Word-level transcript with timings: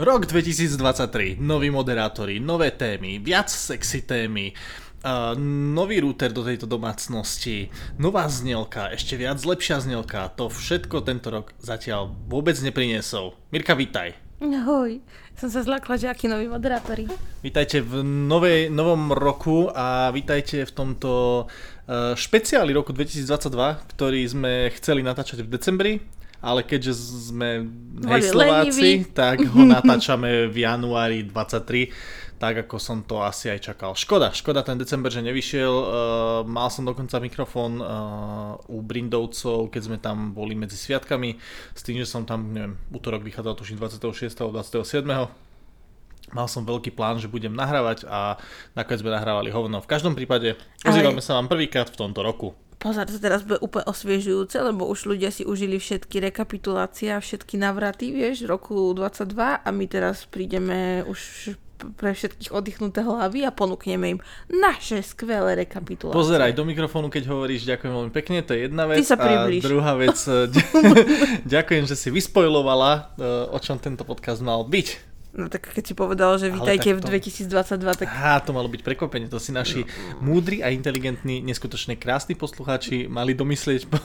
Rok 0.00 0.26
2023, 0.26 1.36
noví 1.40 1.68
moderátori, 1.70 2.40
nové 2.40 2.70
témy, 2.70 3.18
viac 3.18 3.52
sexy 3.52 4.00
témy, 4.02 4.52
uh, 5.04 5.36
nový 5.76 6.00
router 6.00 6.32
do 6.32 6.40
tejto 6.40 6.64
domácnosti, 6.64 7.68
nová 8.00 8.24
znelka, 8.24 8.88
ešte 8.96 9.20
viac 9.20 9.44
lepšia 9.44 9.84
znelka, 9.84 10.32
to 10.40 10.48
všetko 10.48 11.04
tento 11.04 11.28
rok 11.28 11.52
zatiaľ 11.60 12.16
vôbec 12.32 12.56
nepriniesol. 12.64 13.36
Mirka, 13.52 13.76
vítaj. 13.76 14.16
Ahoj, 14.40 15.04
som 15.36 15.52
sa 15.52 15.60
zlakla, 15.60 16.00
že 16.00 16.08
akí 16.08 16.32
noví 16.32 16.48
moderátori. 16.48 17.04
Vítajte 17.44 17.84
v 17.84 18.00
novej, 18.00 18.72
novom 18.72 19.12
roku 19.12 19.68
a 19.68 20.08
vítajte 20.16 20.64
v 20.64 20.72
tomto 20.72 21.44
uh, 21.44 22.16
špeciáli 22.16 22.72
roku 22.72 22.96
2022, 22.96 23.52
ktorý 23.92 24.20
sme 24.24 24.72
chceli 24.80 25.04
natáčať 25.04 25.44
v 25.44 25.52
decembri, 25.60 25.92
ale 26.40 26.64
keďže 26.64 26.96
sme 27.32 27.68
hej, 28.08 28.32
Slováci, 28.32 29.04
tak 29.12 29.44
ho 29.52 29.62
natáčame 29.68 30.48
v 30.48 30.64
januári 30.64 31.28
23, 31.28 32.40
tak 32.40 32.64
ako 32.64 32.80
som 32.80 33.04
to 33.04 33.20
asi 33.20 33.52
aj 33.52 33.60
čakal. 33.60 33.92
Škoda, 33.92 34.32
škoda 34.32 34.64
ten 34.64 34.80
december, 34.80 35.12
že 35.12 35.20
nevyšiel. 35.20 35.68
Uh, 35.68 35.86
mal 36.48 36.72
som 36.72 36.88
dokonca 36.88 37.20
mikrofón 37.20 37.84
uh, 37.84 38.56
u 38.72 38.80
Brindovcov, 38.80 39.68
keď 39.68 39.82
sme 39.84 39.98
tam 40.00 40.32
boli 40.32 40.56
medzi 40.56 40.80
sviatkami, 40.80 41.36
s 41.76 41.84
tým, 41.84 42.00
že 42.00 42.08
som 42.08 42.24
tam, 42.24 42.56
neviem, 42.56 42.80
útorok 42.88 43.20
vychádzal 43.20 43.60
tuším 43.60 43.76
26. 43.76 44.32
27. 44.32 45.04
Mal 46.30 46.46
som 46.48 46.64
veľký 46.64 46.96
plán, 46.96 47.20
že 47.20 47.28
budem 47.28 47.52
nahrávať 47.52 48.08
a 48.08 48.40
nakoniec 48.72 49.04
sme 49.04 49.12
nahrávali 49.12 49.52
hovno. 49.52 49.84
V 49.84 49.90
každom 49.90 50.16
prípade 50.16 50.56
ozývame 50.88 51.20
sa 51.20 51.36
vám 51.36 51.50
prvýkrát 51.50 51.92
v 51.92 51.98
tomto 52.00 52.24
roku 52.24 52.56
pozor, 52.80 53.04
to 53.04 53.20
teraz 53.20 53.44
bude 53.44 53.60
úplne 53.60 53.84
osviežujúce, 53.86 54.56
lebo 54.64 54.88
už 54.88 55.04
ľudia 55.04 55.28
si 55.28 55.44
užili 55.44 55.76
všetky 55.76 56.18
rekapitulácie 56.32 57.12
a 57.12 57.20
všetky 57.20 57.60
navraty, 57.60 58.10
vieš, 58.10 58.48
roku 58.48 58.96
22 58.96 59.60
a 59.60 59.68
my 59.68 59.84
teraz 59.84 60.24
prídeme 60.24 61.04
už 61.04 61.52
pre 61.96 62.12
všetkých 62.12 62.52
oddychnuté 62.52 63.00
hlavy 63.00 63.48
a 63.48 63.52
ponúkneme 63.52 64.16
im 64.16 64.20
naše 64.52 65.00
skvelé 65.00 65.64
rekapitulácie. 65.64 66.16
Pozeraj 66.16 66.52
do 66.52 66.68
mikrofónu, 66.68 67.08
keď 67.08 67.32
hovoríš 67.32 67.64
ďakujem 67.64 67.92
veľmi 67.92 68.12
pekne, 68.12 68.44
to 68.44 68.52
je 68.52 68.68
jedna 68.68 68.84
vec. 68.84 69.00
Ty 69.00 69.06
sa 69.08 69.16
priblíž. 69.16 69.62
A 69.64 69.68
druhá 69.68 69.92
vec, 69.96 70.18
ďakujem, 71.56 71.84
že 71.88 71.96
si 71.96 72.08
vyspojlovala, 72.12 73.16
o 73.52 73.58
čom 73.60 73.80
tento 73.80 74.04
podcast 74.04 74.44
mal 74.44 74.64
byť. 74.64 75.09
No 75.30 75.46
tak 75.46 75.70
keď 75.70 75.84
si 75.86 75.94
povedal, 75.94 76.34
že 76.42 76.50
vítajte 76.50 76.90
v 76.90 77.06
2022, 77.06 78.02
tak... 78.02 78.06
Á, 78.10 78.42
to 78.42 78.50
malo 78.50 78.66
byť 78.66 78.82
prekvapenie, 78.82 79.30
to 79.30 79.38
si 79.38 79.54
naši 79.54 79.86
no. 79.86 80.26
múdri 80.26 80.58
a 80.58 80.74
inteligentní, 80.74 81.38
neskutočne 81.38 81.94
krásni 81.94 82.34
poslucháči 82.34 83.06
mali 83.06 83.38
domyslieť 83.38 83.86
po, 83.86 83.98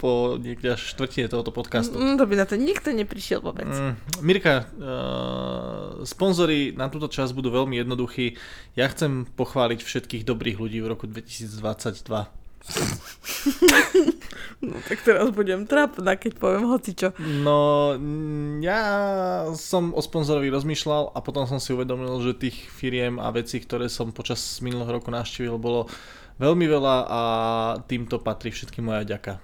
po 0.00 0.10
niekde 0.40 0.80
až 0.80 0.80
štvrtine 0.96 1.28
tohoto 1.28 1.52
podcastu. 1.52 2.00
Mm, 2.00 2.16
to 2.16 2.24
by 2.24 2.34
na 2.40 2.46
to 2.48 2.56
nikto 2.56 2.96
neprišiel 2.96 3.44
vôbec. 3.44 3.68
Mm, 3.68 3.92
Mirka, 4.24 4.72
uh, 4.80 6.00
sponzory 6.08 6.72
na 6.72 6.88
túto 6.88 7.12
časť 7.12 7.36
budú 7.36 7.52
veľmi 7.52 7.76
jednoduchí. 7.76 8.40
Ja 8.72 8.88
chcem 8.88 9.28
pochváliť 9.36 9.84
všetkých 9.84 10.24
dobrých 10.24 10.56
ľudí 10.56 10.80
v 10.80 10.96
roku 10.96 11.04
2022 11.04 12.39
no 14.64 14.76
tak 14.84 15.00
teraz 15.00 15.32
budem 15.32 15.64
trapná, 15.64 16.16
keď 16.16 16.36
poviem 16.36 16.68
hocičo. 16.68 17.16
No, 17.40 17.96
ja 18.60 18.80
som 19.56 19.96
o 19.96 20.00
sponzorovi 20.04 20.52
rozmýšľal 20.52 21.16
a 21.16 21.18
potom 21.24 21.48
som 21.48 21.56
si 21.56 21.72
uvedomil, 21.72 22.20
že 22.20 22.36
tých 22.36 22.68
firiem 22.68 23.16
a 23.16 23.32
vecí, 23.32 23.60
ktoré 23.60 23.88
som 23.88 24.12
počas 24.12 24.60
minulého 24.60 25.00
roku 25.00 25.08
navštívil, 25.08 25.56
bolo 25.56 25.88
veľmi 26.40 26.66
veľa 26.68 26.96
a 27.08 27.20
týmto 27.84 28.20
patrí 28.20 28.52
všetky 28.52 28.84
moja 28.84 29.04
ďaka. 29.04 29.40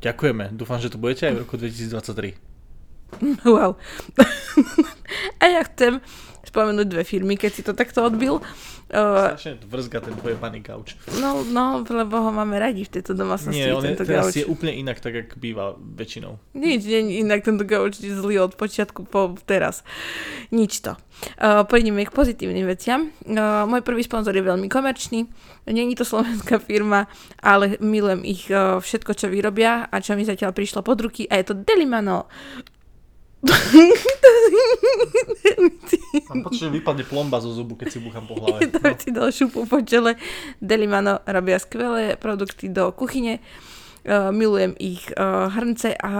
Ďakujeme. 0.00 0.56
Dúfam, 0.56 0.80
že 0.80 0.88
to 0.88 0.96
budete 0.96 1.28
aj 1.28 1.34
v 1.36 1.40
roku 1.44 1.54
2023. 1.60 2.50
Wow. 3.42 3.74
a 5.42 5.44
ja 5.50 5.66
chcem 5.66 5.98
spomenúť 6.44 6.86
dve 6.88 7.02
firmy, 7.04 7.36
keď 7.36 7.50
si 7.52 7.62
to 7.62 7.72
takto 7.76 8.04
odbil. 8.04 8.40
Uh, 8.90 9.38
Strašne 9.38 9.62
vrzga 9.70 10.02
ten 10.02 10.18
pojebaný 10.18 10.66
gauč. 10.66 10.98
No, 11.22 11.46
no, 11.46 11.86
lebo 11.86 12.26
ho 12.26 12.30
máme 12.34 12.58
radi 12.58 12.82
v 12.82 12.98
tejto 12.98 13.14
domácnosti. 13.14 13.54
Nie, 13.54 13.70
on 13.70 13.86
je, 13.86 13.94
teraz 13.94 14.34
gauč. 14.34 14.42
je 14.42 14.46
úplne 14.50 14.74
inak, 14.74 14.98
tak 14.98 15.14
ako 15.14 15.38
býva 15.38 15.78
väčšinou. 15.78 16.42
Nič, 16.58 16.82
nie 16.90 17.22
inak 17.22 17.46
tento 17.46 17.62
gauč 17.62 18.02
je 18.02 18.10
zlý 18.10 18.42
od 18.42 18.58
počiatku 18.58 19.06
po 19.06 19.38
teraz. 19.46 19.86
Nič 20.50 20.82
to. 20.82 20.98
Uh, 21.38 21.62
Pojdeme 21.62 22.02
k 22.02 22.10
pozitívnym 22.10 22.66
veciam. 22.66 23.14
Uh, 23.22 23.62
môj 23.70 23.86
prvý 23.86 24.02
sponzor 24.02 24.34
je 24.34 24.42
veľmi 24.42 24.66
komerčný. 24.66 25.30
Není 25.70 25.94
to 25.94 26.02
slovenská 26.02 26.58
firma, 26.58 27.06
ale 27.38 27.78
milujem 27.78 28.26
ich 28.26 28.50
uh, 28.50 28.82
všetko, 28.82 29.14
čo 29.14 29.30
vyrobia 29.30 29.86
a 29.86 29.96
čo 30.02 30.18
mi 30.18 30.26
zatiaľ 30.26 30.50
prišlo 30.50 30.82
pod 30.82 30.98
ruky 30.98 31.30
a 31.30 31.38
je 31.38 31.46
to 31.46 31.54
Delimano. 31.54 32.26
Mám 36.28 36.44
pocit, 36.44 36.68
že 36.68 36.70
vypadne 36.70 37.04
plomba 37.08 37.40
zo 37.40 37.50
zubu, 37.56 37.72
keď 37.74 37.88
si 37.88 37.98
búcham 37.98 38.28
po 38.28 38.36
hlave. 38.36 38.68
No. 38.80 38.92
ti 38.96 39.08
dal 39.12 39.32
šupu 39.32 39.64
po 39.64 39.80
čele. 39.80 40.16
Delimano 40.60 41.24
robia 41.24 41.56
skvelé 41.56 42.16
produkty 42.20 42.68
do 42.68 42.92
kuchyne. 42.92 43.40
Uh, 44.00 44.32
milujem 44.32 44.72
ich 44.80 45.12
uh, 45.12 45.52
hrnce 45.52 45.92
a 46.00 46.12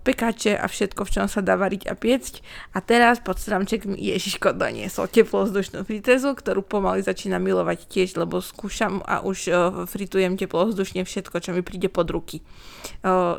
pekače 0.00 0.56
a 0.56 0.64
všetko, 0.64 1.04
v 1.04 1.12
čom 1.12 1.26
sa 1.28 1.44
dá 1.44 1.60
variť 1.60 1.92
a 1.92 1.94
piecť. 1.94 2.40
A 2.72 2.80
teraz 2.80 3.20
pod 3.20 3.36
stramček 3.36 3.84
mi 3.84 4.00
Ježiško 4.00 4.56
doniesol 4.56 5.12
teplovzdušnú 5.12 5.84
fritézu, 5.84 6.32
ktorú 6.32 6.64
pomaly 6.64 7.04
začína 7.04 7.36
milovať 7.36 7.84
tiež, 7.84 8.16
lebo 8.16 8.40
skúšam 8.40 9.04
a 9.04 9.20
už 9.20 9.38
uh, 9.52 9.84
fritujem 9.84 10.40
teplovzdušne 10.40 11.04
všetko, 11.04 11.36
čo 11.44 11.52
mi 11.52 11.60
príde 11.60 11.92
pod 11.92 12.08
ruky. 12.08 12.40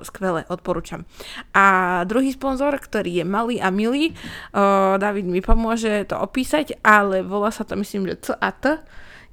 Skvelé, 0.04 0.48
odporúčam. 0.48 1.04
A 1.52 2.00
druhý 2.08 2.32
sponzor, 2.32 2.76
ktorý 2.80 3.24
je 3.24 3.26
malý 3.28 3.60
a 3.60 3.72
milý, 3.72 4.16
David 5.00 5.28
mi 5.28 5.44
pomôže 5.44 6.08
to 6.08 6.16
opísať, 6.20 6.80
ale 6.84 7.24
volá 7.24 7.52
sa 7.52 7.68
to 7.68 7.76
myslím, 7.76 8.08
že 8.08 8.16
C 8.24 8.28
a 8.36 8.52
T 8.52 8.80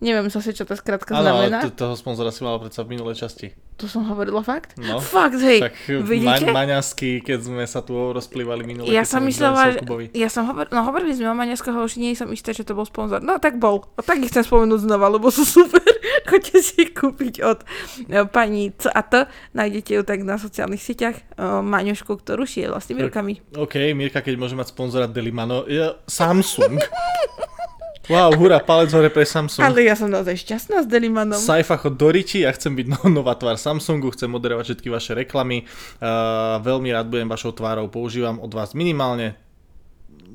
Neviem 0.01 0.33
zase, 0.33 0.57
čo 0.57 0.65
to 0.65 0.73
skrátka 0.81 1.13
znamená. 1.13 1.61
Ale 1.61 1.77
toho 1.77 1.93
sponzora 1.93 2.33
si 2.33 2.41
mala 2.41 2.57
predsa 2.57 2.89
v 2.89 2.97
minulej 2.97 3.21
časti. 3.21 3.53
To 3.81 3.89
som 3.89 4.05
hovorila 4.05 4.45
fakt? 4.45 4.77
No. 4.77 5.01
Fakt, 5.01 5.41
hej. 5.41 5.65
Tak 5.65 5.73
vidíte? 6.05 6.53
Ma- 6.53 6.69
maňasky, 6.69 7.25
keď 7.25 7.49
sme 7.49 7.65
sa 7.65 7.81
tu 7.81 7.97
rozplývali 7.97 8.61
minulé. 8.69 8.93
Ja 8.93 9.09
som 9.09 9.25
myslela, 9.25 9.73
že... 9.73 9.81
Ja 10.13 10.29
som 10.29 10.45
hovor, 10.45 10.69
no 10.69 10.85
hovorili 10.85 11.17
sme 11.17 11.33
o 11.33 11.37
maňaskoch, 11.37 11.73
už 11.73 11.97
nie 11.97 12.13
som 12.13 12.29
istá, 12.29 12.53
že 12.53 12.69
to 12.69 12.77
bol 12.77 12.85
sponzor. 12.85 13.25
No 13.25 13.41
tak 13.41 13.57
bol. 13.57 13.89
A 13.97 14.05
tak 14.05 14.21
ich 14.21 14.29
chcem 14.29 14.45
spomenúť 14.45 14.85
znova, 14.85 15.09
lebo 15.09 15.33
sú 15.33 15.49
super. 15.49 15.81
Choďte 16.31 16.61
si 16.61 16.93
kúpiť 16.93 17.35
od 17.41 17.65
e, 18.05 18.29
pani 18.29 18.77
C 18.77 18.93
a 18.93 19.01
T. 19.01 19.25
Nájdete 19.57 19.97
ju 19.97 20.03
tak 20.05 20.21
na 20.29 20.37
sociálnych 20.37 20.85
sieťach. 20.85 21.17
E, 21.17 21.23
maňošku, 21.65 22.21
ktorú 22.21 22.45
šije 22.45 22.69
vlastnými 22.69 23.09
rukami. 23.09 23.41
OK, 23.57 23.97
Mirka, 23.97 24.21
keď 24.21 24.37
môže 24.37 24.53
mať 24.53 24.77
sponzora 24.77 25.09
Delimano. 25.09 25.65
Samsung. 26.05 26.77
Wow, 28.09 28.33
hurá, 28.41 28.63
palec 28.65 28.95
hore 28.97 29.13
pre 29.13 29.29
Samsung. 29.29 29.61
Ale 29.61 29.85
ja 29.85 29.93
som 29.93 30.09
naozaj 30.09 30.41
šťastná 30.41 30.83
s 30.83 30.89
Delimanom. 30.89 31.37
Saifa 31.37 31.77
chod 31.77 32.01
do 32.01 32.09
Riči, 32.09 32.49
ja 32.49 32.51
chcem 32.57 32.73
byť 32.73 32.87
no, 32.89 33.01
nová 33.21 33.37
tvár 33.37 33.61
Samsungu, 33.61 34.09
chcem 34.17 34.31
moderovať 34.33 34.73
všetky 34.73 34.89
vaše 34.89 35.13
reklamy. 35.13 35.69
Uh, 36.01 36.57
veľmi 36.65 36.89
rád 36.97 37.13
budem 37.13 37.29
vašou 37.29 37.53
tvárou, 37.53 37.93
používam 37.93 38.41
od 38.41 38.51
vás 38.57 38.73
minimálne 38.73 39.37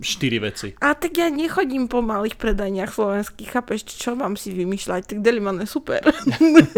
4 0.01 0.39
veci. 0.43 0.67
A 0.81 0.95
tak 0.97 1.15
ja 1.15 1.31
nechodím 1.31 1.87
po 1.87 2.03
malých 2.03 2.35
predaniach 2.35 2.91
slovenských, 2.91 3.49
chápeš, 3.51 3.87
čo 3.95 4.15
mám 4.15 4.35
si 4.35 4.51
vymýšľať, 4.51 5.01
tak 5.15 5.17
Deliman 5.23 5.61
je 5.63 5.67
super. 5.69 6.03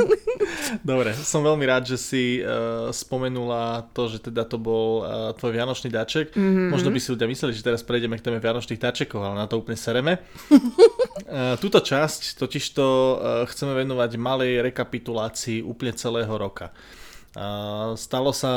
Dobre, 0.89 1.17
som 1.17 1.41
veľmi 1.41 1.65
rád, 1.65 1.89
že 1.89 1.97
si 1.97 2.23
uh, 2.41 2.89
spomenula 2.93 3.89
to, 3.93 4.11
že 4.11 4.29
teda 4.29 4.45
to 4.45 4.61
bol 4.61 5.01
uh, 5.01 5.33
tvoj 5.33 5.51
vianočný 5.57 5.89
dáček. 5.89 6.37
Mm-hmm. 6.37 6.69
Možno 6.69 6.89
by 6.93 6.99
si 7.01 7.13
ľudia 7.13 7.27
mysleli, 7.29 7.53
že 7.57 7.65
teraz 7.65 7.81
prejdeme 7.81 8.19
k 8.19 8.25
téme 8.25 8.39
vianočných 8.41 8.81
dáčekov, 8.81 9.23
ale 9.23 9.35
na 9.41 9.47
to 9.49 9.57
úplne 9.57 9.79
sereme. 9.79 10.21
uh, 10.51 11.55
túto 11.63 11.81
časť 11.81 12.37
totižto 12.37 12.85
uh, 12.85 13.17
chceme 13.49 13.73
venovať 13.73 14.11
malej 14.21 14.61
rekapitulácii 14.61 15.65
úplne 15.65 15.97
celého 15.97 16.31
roka. 16.37 16.69
Uh, 17.33 17.93
stalo 17.97 18.33
sa 18.33 18.53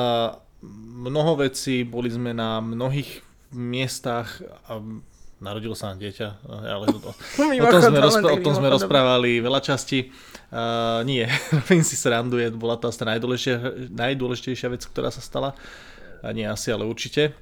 mnoho 0.60 1.40
vecí, 1.40 1.84
boli 1.88 2.12
sme 2.12 2.36
na 2.36 2.60
mnohých 2.60 3.29
miestach 3.50 4.42
a 4.70 4.78
narodilo 5.40 5.72
sa 5.72 5.90
nám 5.90 5.98
dieťa, 6.04 6.28
ale 6.46 6.84
to, 6.92 6.98
to, 7.02 7.10
o 7.48 7.66
tom 7.72 7.82
sme, 7.82 7.98
rozpr- 7.98 8.32
o 8.36 8.38
tom 8.44 8.54
sme 8.54 8.68
rozprávali 8.68 9.40
veľa 9.40 9.60
časti. 9.64 10.12
Uh, 10.52 11.00
nie, 11.08 11.24
robím 11.56 11.82
si 11.82 11.96
srandu, 11.96 12.36
je, 12.36 12.52
bola 12.52 12.76
to 12.76 12.92
asi 12.92 13.02
najdôležitejšia, 13.02 13.90
najdôležitejšia 13.90 14.68
vec, 14.70 14.82
ktorá 14.84 15.08
sa 15.08 15.24
stala. 15.24 15.56
A 16.20 16.36
nie 16.36 16.44
asi, 16.44 16.68
ale 16.68 16.84
určite. 16.84 17.32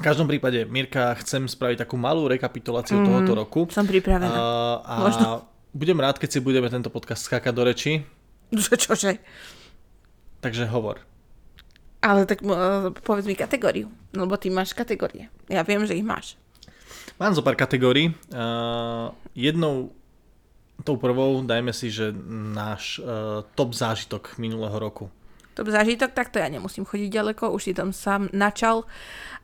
V 0.00 0.02
každom 0.02 0.26
prípade, 0.26 0.66
Mirka, 0.66 1.14
chcem 1.22 1.46
spraviť 1.46 1.86
takú 1.86 1.94
malú 1.94 2.26
rekapituláciu 2.26 2.98
mm, 2.98 3.06
tohoto 3.06 3.32
roku. 3.36 3.60
Som 3.70 3.86
pripravená. 3.86 4.26
Uh, 4.32 4.76
a 4.82 4.94
Možno. 5.06 5.26
budem 5.70 5.98
rád, 6.00 6.18
keď 6.18 6.28
si 6.34 6.38
budeme 6.42 6.66
tento 6.66 6.90
podcast 6.90 7.28
skákať 7.28 7.52
do 7.54 7.62
reči. 7.62 7.92
Čože? 8.82 9.22
Takže 10.40 10.66
hovor. 10.72 11.09
Ale 12.00 12.24
tak 12.24 12.40
uh, 12.40 12.88
povedz 13.04 13.28
mi 13.28 13.36
kategóriu, 13.36 13.92
lebo 14.16 14.40
ty 14.40 14.48
máš 14.48 14.72
kategórie. 14.72 15.28
Ja 15.52 15.60
viem, 15.68 15.84
že 15.84 15.96
ich 15.96 16.04
máš. 16.04 16.40
Mám 17.20 17.36
zo 17.36 17.44
pár 17.44 17.60
kategórií. 17.60 18.16
Uh, 18.32 19.12
jednou, 19.36 19.92
tou 20.80 20.96
prvou, 20.96 21.44
dajme 21.44 21.76
si, 21.76 21.92
že 21.92 22.08
náš 22.56 23.04
uh, 23.04 23.44
top 23.52 23.76
zážitok 23.76 24.40
minulého 24.40 24.72
roku. 24.80 25.12
top 25.52 25.68
zážitok, 25.68 26.16
tak 26.16 26.32
to 26.32 26.40
ja 26.40 26.48
nemusím 26.48 26.88
chodiť 26.88 27.12
ďaleko, 27.12 27.52
už 27.52 27.62
si 27.68 27.72
tam 27.76 27.92
sám 27.92 28.32
načal. 28.32 28.88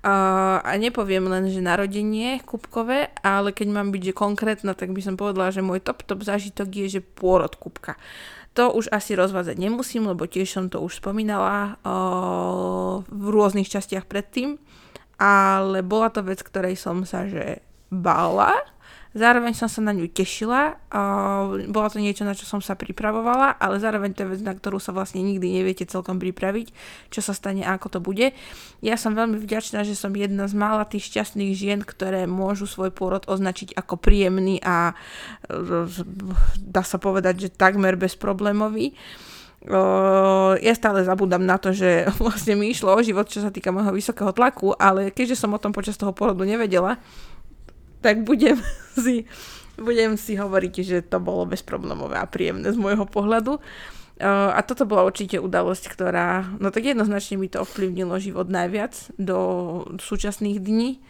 Uh, 0.01 0.65
a 0.65 0.73
nepoviem 0.81 1.29
len, 1.29 1.53
že 1.53 1.61
narodenie 1.61 2.41
kubkové, 2.41 3.13
ale 3.21 3.53
keď 3.53 3.69
mám 3.69 3.93
byť 3.93 4.03
že 4.09 4.15
konkrétna, 4.17 4.73
tak 4.73 4.97
by 4.97 5.05
som 5.05 5.21
povedala, 5.21 5.53
že 5.53 5.61
môj 5.61 5.85
top 5.85 6.01
top 6.09 6.25
zážitok 6.25 6.73
je, 6.73 6.87
že 6.97 7.01
pôrod 7.05 7.53
kubka. 7.61 8.01
To 8.57 8.73
už 8.73 8.89
asi 8.89 9.13
rozvázať 9.13 9.61
nemusím, 9.61 10.09
lebo 10.09 10.25
tiež 10.25 10.49
som 10.49 10.73
to 10.73 10.81
už 10.81 11.05
spomínala 11.05 11.77
uh, 11.85 13.05
v 13.05 13.27
rôznych 13.29 13.69
častiach 13.69 14.09
predtým, 14.09 14.57
ale 15.21 15.85
bola 15.85 16.09
to 16.09 16.25
vec, 16.25 16.41
ktorej 16.41 16.81
som 16.81 17.05
sa 17.05 17.29
že 17.29 17.61
bála, 17.93 18.57
Zároveň 19.17 19.57
som 19.57 19.65
sa 19.65 19.81
na 19.81 19.97
ňu 19.97 20.13
tešila, 20.13 20.77
bola 21.73 21.89
to 21.89 21.97
niečo, 21.97 22.29
na 22.29 22.37
čo 22.37 22.45
som 22.45 22.61
sa 22.61 22.77
pripravovala, 22.77 23.57
ale 23.57 23.81
zároveň 23.81 24.13
to 24.13 24.29
je 24.29 24.37
vec, 24.37 24.43
na 24.45 24.53
ktorú 24.53 24.77
sa 24.77 24.93
vlastne 24.93 25.25
nikdy 25.25 25.57
neviete 25.57 25.89
celkom 25.89 26.21
pripraviť, 26.21 26.69
čo 27.09 27.25
sa 27.25 27.33
stane 27.33 27.65
a 27.65 27.81
ako 27.81 27.97
to 27.97 28.01
bude. 28.05 28.37
Ja 28.85 29.01
som 29.01 29.17
veľmi 29.17 29.41
vďačná, 29.41 29.89
že 29.89 29.97
som 29.97 30.13
jedna 30.13 30.45
z 30.45 30.55
mála 30.61 30.85
tých 30.85 31.09
šťastných 31.09 31.57
žien, 31.57 31.81
ktoré 31.81 32.29
môžu 32.29 32.69
svoj 32.69 32.93
pôrod 32.93 33.25
označiť 33.25 33.73
ako 33.73 33.97
príjemný 33.97 34.61
a 34.61 34.93
dá 36.61 36.85
sa 36.85 37.01
povedať, 37.01 37.49
že 37.49 37.57
takmer 37.57 37.97
bezproblémový. 37.97 38.93
ja 40.61 40.75
stále 40.77 41.09
zabúdam 41.09 41.41
na 41.41 41.57
to, 41.57 41.73
že 41.73 42.05
vlastne 42.21 42.53
mi 42.53 42.69
išlo 42.69 42.93
o 42.93 43.01
život, 43.01 43.33
čo 43.33 43.41
sa 43.41 43.49
týka 43.49 43.73
môjho 43.73 43.97
vysokého 43.97 44.37
tlaku, 44.37 44.77
ale 44.77 45.09
keďže 45.09 45.41
som 45.41 45.57
o 45.57 45.63
tom 45.63 45.73
počas 45.73 45.97
toho 45.97 46.13
porodu 46.13 46.45
nevedela, 46.45 47.01
tak 48.07 48.23
budem 48.23 48.63
si, 49.03 49.27
budem 49.75 50.15
si 50.15 50.39
hovoriť, 50.39 50.75
že 50.87 50.99
to 51.03 51.19
bolo 51.19 51.51
bezproblémové 51.51 52.23
a 52.23 52.31
príjemné 52.31 52.71
z 52.71 52.79
môjho 52.79 53.03
pohľadu. 53.11 53.59
A 54.17 54.57
toto 54.65 54.89
bola 54.89 55.05
určite 55.05 55.37
udalosť, 55.37 55.93
ktorá, 55.93 56.57
no 56.57 56.73
tak 56.73 56.89
jednoznačne 56.89 57.37
mi 57.37 57.53
to 57.53 57.61
ovplyvnilo 57.61 58.17
život 58.17 58.49
najviac 58.49 59.13
do 59.21 59.37
súčasných 60.01 60.57
dní 60.57 61.05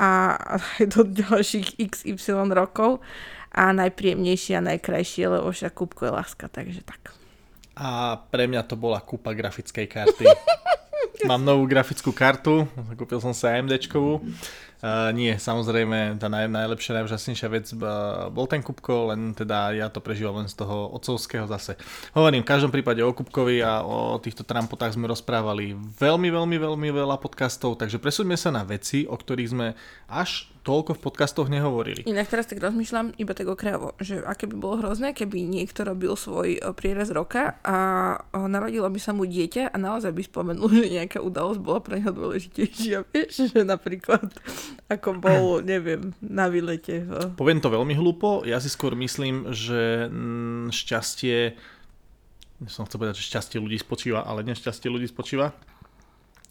a 0.00 0.40
aj 0.80 0.96
do 0.96 1.04
ďalších 1.26 1.76
XY 1.76 2.56
rokov 2.56 3.04
a 3.52 3.76
najpríjemnejšie 3.76 4.56
a 4.56 4.66
najkrajšie, 4.72 5.28
lebo 5.28 5.52
však 5.52 5.76
kúbko 5.76 6.08
je 6.08 6.12
láska, 6.16 6.48
takže 6.48 6.80
tak. 6.80 7.12
A 7.76 8.16
pre 8.32 8.48
mňa 8.48 8.64
to 8.64 8.80
bola 8.80 9.04
kúpa 9.04 9.36
grafickej 9.36 9.84
karty. 9.84 10.24
Mám 11.28 11.44
novú 11.44 11.68
grafickú 11.68 12.08
kartu, 12.08 12.64
kúpil 12.96 13.20
som 13.20 13.36
sa 13.36 13.52
AMDčkovú 13.52 14.24
Nie, 15.16 15.40
samozrejme, 15.40 16.20
tá 16.20 16.30
naj, 16.30 16.46
najlepšia, 16.46 17.00
najúžasnejšia 17.02 17.48
vec 17.50 17.66
uh, 17.74 18.28
bol 18.30 18.46
ten 18.46 18.60
Kupko, 18.62 19.10
len 19.10 19.34
teda 19.34 19.74
ja 19.74 19.86
to 19.90 20.04
prežívam 20.04 20.38
len 20.38 20.48
z 20.48 20.62
toho 20.62 20.92
otcovského 20.94 21.48
zase. 21.48 21.74
Hovorím, 22.14 22.44
v 22.44 22.50
každom 22.50 22.70
prípade 22.70 23.02
o 23.02 23.10
Kupkovi 23.10 23.64
a 23.64 23.82
o 23.82 24.20
týchto 24.22 24.46
trampotách 24.46 24.94
sme 24.94 25.10
rozprávali 25.10 25.74
veľmi, 25.74 26.28
veľmi, 26.28 26.56
veľmi 26.60 26.88
veľa 26.92 27.16
podcastov, 27.18 27.80
takže 27.80 27.98
presúďme 27.98 28.36
sa 28.38 28.54
na 28.54 28.62
veci, 28.62 29.08
o 29.08 29.16
ktorých 29.16 29.52
sme 29.52 29.72
až 30.06 30.50
toľko 30.66 30.98
v 30.98 31.02
podcastoch 31.06 31.46
nehovorili. 31.46 32.02
Inak 32.10 32.26
teraz 32.26 32.50
tak 32.50 32.58
rozmýšľam 32.58 33.14
iba 33.22 33.32
tak 33.38 33.46
okrajovo, 33.46 33.94
že 34.02 34.18
aké 34.26 34.50
by 34.50 34.56
bolo 34.58 34.82
hrozné, 34.82 35.14
keby 35.14 35.46
niekto 35.46 35.86
robil 35.86 36.18
svoj 36.18 36.58
e, 36.58 36.60
prierez 36.74 37.14
roka 37.14 37.54
a 37.62 37.78
e, 38.18 38.38
narodilo 38.50 38.90
by 38.90 38.98
sa 38.98 39.14
mu 39.14 39.22
dieťa 39.22 39.70
a 39.70 39.76
naozaj 39.78 40.10
by 40.10 40.22
spomenul, 40.26 40.66
že 40.82 40.90
nejaká 40.90 41.22
udalosť 41.22 41.60
bola 41.62 41.78
pre 41.78 42.02
neho 42.02 42.10
dôležitejšia. 42.10 43.06
Vieš, 43.14 43.54
že 43.54 43.62
napríklad 43.62 44.26
ako 44.90 45.22
bol, 45.22 45.44
neviem, 45.70 46.10
na 46.18 46.50
výlete. 46.50 47.06
Poviem 47.38 47.62
to 47.62 47.70
veľmi 47.70 47.94
hlúpo, 47.94 48.42
ja 48.42 48.58
si 48.58 48.66
skôr 48.66 48.98
myslím, 48.98 49.54
že 49.54 50.10
mm, 50.10 50.74
šťastie 50.74 51.54
som 52.64 52.88
chcel 52.88 52.96
povedať, 52.96 53.20
že 53.20 53.28
šťastie 53.28 53.60
ľudí 53.60 53.76
spočíva, 53.76 54.24
ale 54.24 54.40
nešťastie 54.40 54.88
ľudí 54.88 55.04
spočíva 55.04 55.52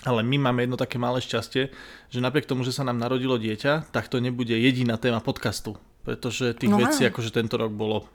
ale 0.06 0.22
my 0.22 0.38
máme 0.38 0.63
jedno 0.63 0.78
také 0.78 1.02
malé 1.02 1.19
šťastie, 1.19 1.74
že 2.13 2.19
napriek 2.22 2.46
tomu, 2.46 2.62
že 2.62 2.72
sa 2.72 2.86
nám 2.86 3.02
narodilo 3.02 3.36
dieťa, 3.42 3.90
tak 3.90 4.07
to 4.07 4.22
nebude 4.22 4.54
jediná 4.54 4.96
téma 5.02 5.19
podcastu. 5.19 5.75
Pretože 6.06 6.54
tých 6.54 6.69
no, 6.69 6.78
vecí, 6.78 7.02
akože 7.10 7.34
tento 7.34 7.57
rok 7.57 7.74
bolo 7.74 8.06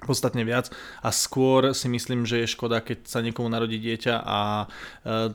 podstatne 0.00 0.40
viac 0.48 0.72
a 1.04 1.12
skôr 1.12 1.76
si 1.76 1.84
myslím, 1.92 2.24
že 2.24 2.40
je 2.40 2.46
škoda, 2.48 2.80
keď 2.80 3.04
sa 3.04 3.20
niekomu 3.20 3.52
narodí 3.52 3.76
dieťa 3.76 4.14
a 4.24 4.64
e, 4.64 4.66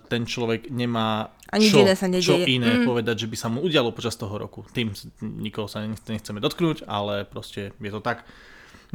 ten 0.09 0.25
človek 0.25 0.73
nemá 0.73 1.29
Ani 1.53 1.69
čo, 1.69 1.85
iné, 1.85 1.93
sa 1.93 2.09
čo 2.09 2.41
iné 2.41 2.81
mm. 2.81 2.85
povedať, 2.89 3.25
že 3.25 3.29
by 3.29 3.37
sa 3.37 3.47
mu 3.53 3.61
udialo 3.61 3.93
počas 3.93 4.17
toho 4.17 4.33
roku. 4.33 4.65
Tým 4.73 4.89
nikoho 5.21 5.69
sa 5.69 5.85
nechceme 5.85 6.41
dotknúť, 6.41 6.89
ale 6.89 7.29
proste 7.29 7.77
je 7.77 7.91
to 7.93 8.01
tak. 8.01 8.25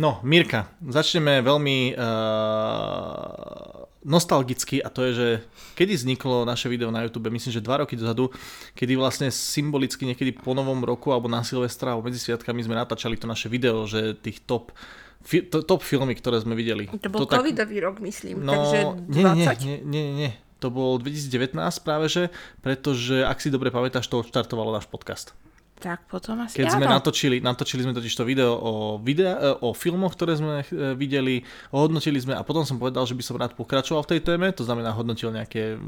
No, 0.01 0.19
Mirka, 0.27 0.73
začneme 0.83 1.45
veľmi 1.45 1.93
uh, 1.95 3.90
nostalgicky 4.01 4.81
a 4.81 4.89
to 4.89 5.05
je, 5.09 5.13
že 5.13 5.29
kedy 5.77 5.93
vzniklo 5.93 6.49
naše 6.49 6.73
video 6.73 6.89
na 6.89 7.05
YouTube, 7.05 7.29
myslím, 7.29 7.53
že 7.53 7.61
dva 7.61 7.85
roky 7.85 8.01
dozadu, 8.01 8.33
kedy 8.73 8.97
vlastne 8.97 9.29
symbolicky 9.29 10.09
niekedy 10.09 10.33
po 10.33 10.57
novom 10.57 10.81
roku 10.81 11.13
alebo 11.13 11.29
na 11.29 11.45
Silvestra 11.45 11.93
alebo 11.93 12.09
medzi 12.09 12.21
sviatkami 12.21 12.65
sme 12.65 12.81
natáčali 12.81 13.21
to 13.21 13.29
naše 13.29 13.53
video, 13.53 13.85
že 13.85 14.17
tých 14.17 14.41
top 14.49 14.73
fi, 15.21 15.45
to, 15.45 15.61
top 15.61 15.85
filmy, 15.85 16.17
ktoré 16.17 16.41
sme 16.41 16.57
videli. 16.57 16.89
To 16.89 17.09
bol 17.13 17.29
to 17.29 17.37
covidový 17.37 17.77
tak... 17.77 17.85
rok, 17.85 17.97
myslím, 18.01 18.41
no, 18.41 18.53
takže 18.57 18.79
20. 19.13 19.13
Nie, 19.13 19.53
nie, 19.61 19.79
nie, 19.85 20.05
nie. 20.17 20.31
To 20.61 20.69
bol 20.69 21.01
2019 21.01 21.57
práve, 21.85 22.13
že, 22.13 22.23
pretože 22.61 23.25
ak 23.25 23.41
si 23.41 23.49
dobre 23.49 23.73
pamätáš, 23.73 24.09
to 24.13 24.21
odštartovalo 24.21 24.77
náš 24.77 24.89
podcast. 24.89 25.33
Tak 25.81 26.05
potom 26.13 26.37
asi 26.45 26.61
Keď 26.61 26.77
sme 26.77 26.85
natočili, 26.85 27.41
natočili 27.41 27.89
sme 27.89 27.97
totiž 27.97 28.13
to 28.13 28.29
video 28.29 28.53
o, 28.61 28.73
videa, 29.01 29.33
e, 29.33 29.51
o 29.65 29.73
filmoch, 29.73 30.13
ktoré 30.13 30.37
sme 30.37 30.61
e, 30.61 30.93
videli, 30.93 31.41
ohodnotili 31.73 32.21
sme 32.21 32.37
a 32.37 32.45
potom 32.45 32.69
som 32.69 32.77
povedal, 32.77 33.09
že 33.09 33.17
by 33.17 33.25
som 33.25 33.41
rád 33.41 33.57
pokračoval 33.57 34.05
v 34.05 34.11
tej 34.13 34.21
téme, 34.21 34.53
to 34.53 34.69
znamená 34.69 34.93
hodnotil 34.93 35.33
nejaké 35.33 35.81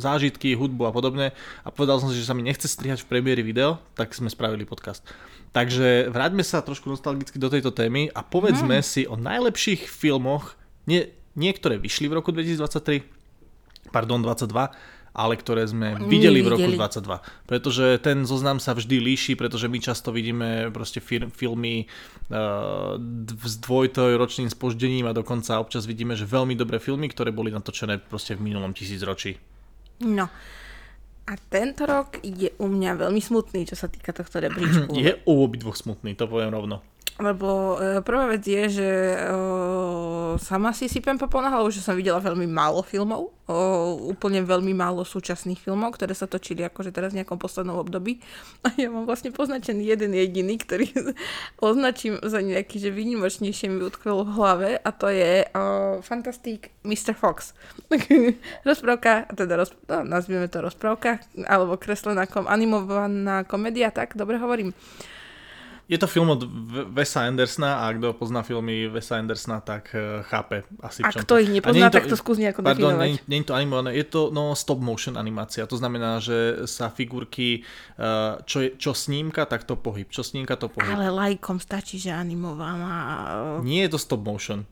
zážitky, 0.00 0.56
hudbu 0.56 0.88
a 0.88 0.92
podobne 0.96 1.36
a 1.62 1.68
povedal 1.68 2.00
som 2.00 2.08
si, 2.08 2.16
že 2.16 2.24
sa 2.24 2.32
mi 2.32 2.40
nechce 2.40 2.64
strihať 2.64 3.04
v 3.04 3.12
premiéry 3.12 3.44
video, 3.44 3.76
tak 3.92 4.16
sme 4.16 4.32
spravili 4.32 4.64
podcast. 4.64 5.04
Takže 5.52 6.08
vráťme 6.08 6.40
sa 6.40 6.64
trošku 6.64 6.88
nostalgicky 6.88 7.36
do 7.36 7.52
tejto 7.52 7.76
témy 7.76 8.08
a 8.16 8.24
povedzme 8.24 8.80
hmm. 8.80 8.88
si 8.88 9.04
o 9.04 9.20
najlepších 9.20 9.84
filmoch, 9.84 10.56
nie, 10.88 11.12
niektoré 11.36 11.76
vyšli 11.76 12.08
v 12.08 12.24
roku 12.24 12.32
2023, 12.32 13.04
pardon, 13.92 14.24
22, 14.24 14.95
ale 15.16 15.40
ktoré 15.40 15.64
sme 15.64 15.96
videli 16.04 16.44
v 16.44 16.52
roku 16.52 16.68
22. 16.68 17.48
Pretože 17.48 17.96
ten 18.04 18.28
zoznam 18.28 18.60
sa 18.60 18.76
vždy 18.76 19.00
líši, 19.00 19.32
pretože 19.32 19.64
my 19.64 19.80
často 19.80 20.12
vidíme 20.12 20.68
proste 20.68 21.00
fir- 21.00 21.32
filmy 21.32 21.88
uh, 22.28 23.00
s 23.40 23.54
dvojtrojročným 23.64 24.52
spoždením 24.52 25.08
a 25.08 25.16
dokonca 25.16 25.56
občas 25.56 25.88
vidíme, 25.88 26.12
že 26.12 26.28
veľmi 26.28 26.52
dobré 26.52 26.76
filmy, 26.76 27.08
ktoré 27.08 27.32
boli 27.32 27.48
natočené 27.48 27.96
proste 27.96 28.36
v 28.36 28.44
minulom 28.44 28.76
tisícročí. 28.76 29.40
No. 30.04 30.28
A 31.26 31.32
tento 31.48 31.88
rok 31.88 32.20
je 32.22 32.52
u 32.60 32.70
mňa 32.70 33.02
veľmi 33.02 33.18
smutný, 33.18 33.66
čo 33.66 33.74
sa 33.74 33.88
týka 33.88 34.12
tohto 34.12 34.38
rebríčku. 34.38 34.92
Je 34.94 35.16
u 35.26 35.42
obidvoch 35.42 35.74
smutný, 35.74 36.12
to 36.14 36.28
poviem 36.28 36.52
rovno. 36.52 36.84
Lebo 37.16 37.80
e, 37.80 38.04
prvá 38.04 38.28
vec 38.28 38.44
je, 38.44 38.62
že 38.68 38.90
e, 39.16 39.18
sama 40.36 40.76
si 40.76 40.84
sypem 40.84 41.16
popol 41.16 41.48
hlavu, 41.48 41.72
že 41.72 41.80
som 41.80 41.96
videla 41.96 42.20
veľmi 42.20 42.44
málo 42.44 42.84
filmov, 42.84 43.32
o, 43.48 43.56
úplne 44.12 44.44
veľmi 44.44 44.76
málo 44.76 45.00
súčasných 45.00 45.56
filmov, 45.56 45.96
ktoré 45.96 46.12
sa 46.12 46.28
točili 46.28 46.60
akože 46.68 46.92
teraz 46.92 47.16
v 47.16 47.24
nejakom 47.24 47.40
poslednom 47.40 47.80
období. 47.80 48.20
A 48.68 48.76
ja 48.76 48.92
mám 48.92 49.08
vlastne 49.08 49.32
poznačený 49.32 49.96
jeden 49.96 50.12
jediný, 50.12 50.60
ktorý 50.60 50.92
označím 51.64 52.20
za 52.20 52.44
nejaký, 52.44 52.84
že 52.84 52.92
výnimočnejšie 52.92 53.72
mi 53.72 53.80
utkvel 53.80 54.20
v 54.20 54.30
hlave 54.36 54.70
a 54.76 54.90
to 54.92 55.08
je 55.08 55.48
o, 55.56 55.62
Fantastic 56.04 56.68
Mr. 56.84 57.16
Fox. 57.16 57.56
rozprávka, 58.68 59.24
teda 59.32 59.56
roz, 59.56 59.72
no, 59.88 60.04
nazvieme 60.04 60.52
to 60.52 60.60
rozprávka, 60.60 61.24
alebo 61.48 61.80
kreslená 61.80 62.28
kom, 62.28 62.44
animovaná 62.44 63.48
komédia, 63.48 63.88
tak 63.88 64.20
dobre 64.20 64.36
hovorím. 64.36 64.76
Je 65.86 65.98
to 66.02 66.10
film 66.10 66.34
od 66.34 66.42
Wesa 66.90 67.30
Andersona 67.30 67.86
a 67.86 67.94
kto 67.94 68.10
pozná 68.10 68.42
filmy 68.42 68.90
Wesa 68.90 69.22
Andersona, 69.22 69.62
tak 69.62 69.94
uh, 69.94 70.26
chápe 70.26 70.66
asi 70.82 71.06
A 71.06 71.14
kto 71.14 71.38
ich 71.38 71.46
nepozná, 71.46 71.94
to, 71.94 72.02
tak 72.02 72.10
to 72.10 72.18
skús 72.18 72.42
nejako 72.42 72.66
pardon, 72.66 72.98
definovať. 72.98 73.06
Nie, 73.06 73.22
nie 73.30 73.38
je 73.38 73.46
to 73.46 73.54
animované, 73.54 73.88
je 73.94 74.06
to 74.10 74.34
no, 74.34 74.58
stop 74.58 74.82
motion 74.82 75.14
animácia. 75.14 75.62
To 75.62 75.78
znamená, 75.78 76.18
že 76.18 76.66
sa 76.66 76.90
figurky, 76.90 77.62
uh, 78.02 78.42
čo, 78.42 78.66
je, 78.66 78.74
čo 78.74 78.98
snímka, 78.98 79.46
tak 79.46 79.62
to 79.62 79.78
pohyb. 79.78 80.10
Čo 80.10 80.26
snímka, 80.26 80.58
to 80.58 80.66
pohyb. 80.66 80.90
Ale 80.90 81.06
lajkom 81.06 81.62
stačí, 81.62 82.02
že 82.02 82.10
animovaná. 82.10 82.90
Nie 83.62 83.86
je 83.86 83.94
to 83.94 83.98
stop 84.02 84.26
motion. 84.26 84.66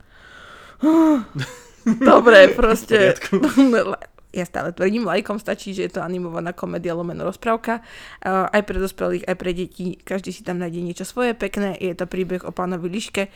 Dobre, 1.85 2.49
proste 2.59 3.15
ja 4.35 4.43
stále 4.43 4.75
tvrdím, 4.75 5.07
lajkom 5.07 5.39
stačí, 5.39 5.71
že 5.71 5.87
je 5.87 5.95
to 5.95 6.03
animovaná 6.03 6.51
komédia 6.51 6.91
lomeno 6.91 7.23
rozprávka. 7.23 7.79
Aj 8.27 8.61
pre 8.67 8.75
dospelých, 8.75 9.23
aj 9.31 9.35
pre 9.39 9.55
deti. 9.55 9.95
Každý 9.95 10.35
si 10.35 10.43
tam 10.43 10.59
nájde 10.59 10.83
niečo 10.83 11.07
svoje 11.07 11.31
pekné. 11.31 11.79
Je 11.79 11.95
to 11.95 12.03
príbeh 12.03 12.43
o 12.43 12.51
pánovi 12.51 12.91
Liške, 12.91 13.31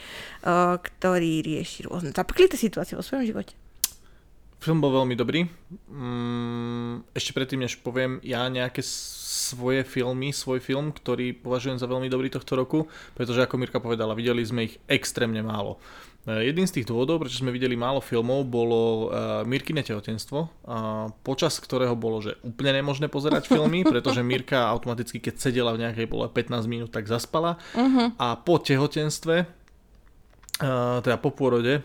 ktorý 0.83 1.31
rieši 1.39 1.87
rôzne 1.87 2.11
zapeklité 2.11 2.59
situácie 2.59 2.99
vo 2.99 3.01
svojom 3.01 3.23
živote. 3.23 3.55
Film 4.59 4.83
bol 4.83 4.91
veľmi 4.91 5.15
dobrý. 5.15 5.47
Mm, 5.87 7.07
ešte 7.15 7.31
predtým, 7.31 7.63
než 7.63 7.79
poviem 7.79 8.19
ja 8.27 8.43
nejaké 8.51 8.83
svoje 8.83 9.87
filmy, 9.87 10.35
svoj 10.35 10.59
film, 10.59 10.91
ktorý 10.91 11.31
považujem 11.31 11.79
za 11.79 11.87
veľmi 11.87 12.11
dobrý 12.11 12.27
tohto 12.27 12.59
roku, 12.59 12.91
pretože 13.15 13.39
ako 13.39 13.55
Mirka 13.55 13.79
povedala, 13.79 14.11
videli 14.19 14.43
sme 14.43 14.67
ich 14.67 14.75
extrémne 14.91 15.39
málo. 15.39 15.79
Jedným 16.29 16.69
z 16.69 16.79
tých 16.79 16.88
dôvodov, 16.89 17.25
prečo 17.25 17.41
sme 17.41 17.50
videli 17.50 17.74
málo 17.74 17.98
filmov, 17.98 18.45
bolo 18.45 19.09
uh, 19.09 19.41
Mirkine 19.50 19.81
tehotenstvo, 19.81 20.39
uh, 20.45 21.09
počas 21.25 21.57
ktorého 21.57 21.98
bolo, 21.98 22.21
že 22.21 22.38
úplne 22.45 22.77
nemožné 22.77 23.09
pozerať 23.09 23.50
filmy, 23.55 23.81
pretože 23.81 24.21
Mirka 24.21 24.69
automaticky, 24.69 25.17
keď 25.17 25.41
sedela 25.41 25.74
v 25.74 25.89
nejakej 25.89 26.05
pole 26.05 26.29
15 26.29 26.69
minút, 26.69 26.93
tak 26.93 27.09
zaspala. 27.09 27.57
Uh-huh. 27.74 28.13
A 28.21 28.38
po 28.38 28.62
tehotenstve, 28.62 29.50
uh, 30.62 31.01
teda 31.01 31.17
po 31.17 31.33
pôrode, 31.33 31.81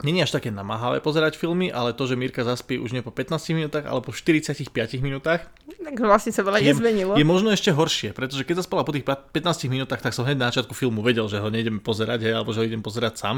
Není 0.00 0.24
až 0.24 0.32
také 0.32 0.48
namáhavé 0.48 1.04
pozerať 1.04 1.36
filmy, 1.36 1.68
ale 1.68 1.92
to, 1.92 2.08
že 2.08 2.16
Mirka 2.16 2.40
zaspí 2.40 2.80
už 2.80 2.96
nie 2.96 3.04
po 3.04 3.12
15 3.12 3.52
minútach, 3.52 3.84
ale 3.84 4.00
po 4.00 4.16
45 4.16 4.64
minútach. 5.04 5.44
Tak 5.76 5.96
vlastne 6.00 6.32
sa 6.32 6.40
veľa 6.40 6.60
je, 6.60 6.72
nezmenilo. 6.72 7.12
Je 7.20 7.26
možno 7.26 7.52
ešte 7.52 7.68
horšie, 7.68 8.16
pretože 8.16 8.48
keď 8.48 8.64
zaspala 8.64 8.80
po 8.80 8.96
tých 8.96 9.04
15 9.04 9.68
minútach, 9.68 10.00
tak 10.00 10.16
som 10.16 10.24
hneď 10.24 10.40
na 10.40 10.48
začiatku 10.48 10.72
filmu 10.72 11.04
vedel, 11.04 11.28
že 11.28 11.36
ho 11.36 11.52
nejdem 11.52 11.84
pozerať, 11.84 12.24
hej, 12.24 12.32
alebo 12.32 12.56
že 12.56 12.64
ho 12.64 12.68
idem 12.68 12.80
pozerať 12.80 13.20
sám. 13.20 13.36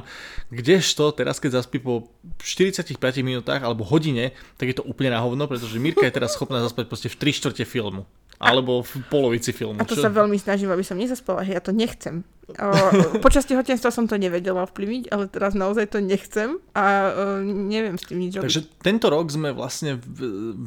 Kdežto 0.55 1.11
teraz, 1.11 1.43
keď 1.43 1.63
zaspí 1.63 1.83
po 1.83 2.15
45 2.39 2.95
minútach 3.27 3.59
alebo 3.59 3.83
hodine, 3.83 4.31
tak 4.55 4.71
je 4.71 4.77
to 4.79 4.87
úplne 4.87 5.11
na 5.11 5.19
hovno, 5.19 5.51
pretože 5.51 5.83
Mirka 5.83 6.07
je 6.07 6.15
teraz 6.15 6.39
schopná 6.39 6.63
zaspať 6.63 6.87
proste 6.87 7.09
v 7.11 7.19
3 7.19 7.39
čtvrte 7.43 7.65
filmu. 7.67 8.07
Alebo 8.43 8.83
v 8.83 9.07
polovici 9.07 9.55
filmu. 9.55 9.79
A 9.79 9.87
to 9.87 9.95
čo? 9.95 10.03
sa 10.03 10.11
veľmi 10.11 10.35
snažím, 10.35 10.75
aby 10.75 10.83
som 10.83 10.99
nezaspala, 10.99 11.47
ja 11.47 11.63
to 11.63 11.71
nechcem. 11.71 12.27
Počas 13.25 13.47
tehotenstva 13.47 13.95
som 13.95 14.11
to 14.11 14.19
nevedela 14.19 14.67
vplyvniť, 14.67 15.15
ale 15.15 15.31
teraz 15.31 15.55
naozaj 15.55 15.95
to 15.95 16.03
nechcem 16.03 16.59
a 16.75 16.85
o, 16.85 17.41
neviem 17.47 17.97
s 17.97 18.05
tým 18.11 18.19
nič 18.19 18.37
robiť. 18.37 18.45
Takže 18.45 18.63
tento 18.83 19.07
rok 19.09 19.31
sme 19.31 19.55
vlastne 19.55 19.97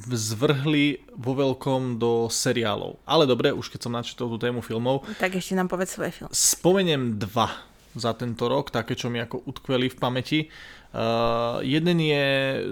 zvrhli 0.09 1.03
vo 1.13 1.35
veľkom 1.35 1.99
do 1.99 2.31
seriálov. 2.31 3.03
Ale 3.03 3.27
dobre, 3.27 3.51
už 3.51 3.69
keď 3.69 3.79
som 3.85 3.93
načítal 3.93 4.31
tú 4.31 4.39
tému 4.39 4.63
filmov. 4.63 5.03
Tak 5.19 5.35
ešte 5.35 5.53
nám 5.53 5.67
povedz 5.67 5.99
svoje 5.99 6.15
filmy. 6.15 6.31
Spomeniem 6.31 7.19
dva 7.19 7.51
za 7.95 8.11
tento 8.15 8.51
rok, 8.51 8.71
také, 8.71 8.95
čo 8.95 9.07
mi 9.07 9.23
ako 9.23 9.43
utkveli 9.47 9.87
v 9.91 9.97
pamäti. 9.97 10.39
Uh, 10.95 11.59
jeden 11.59 11.99
je, 11.99 12.25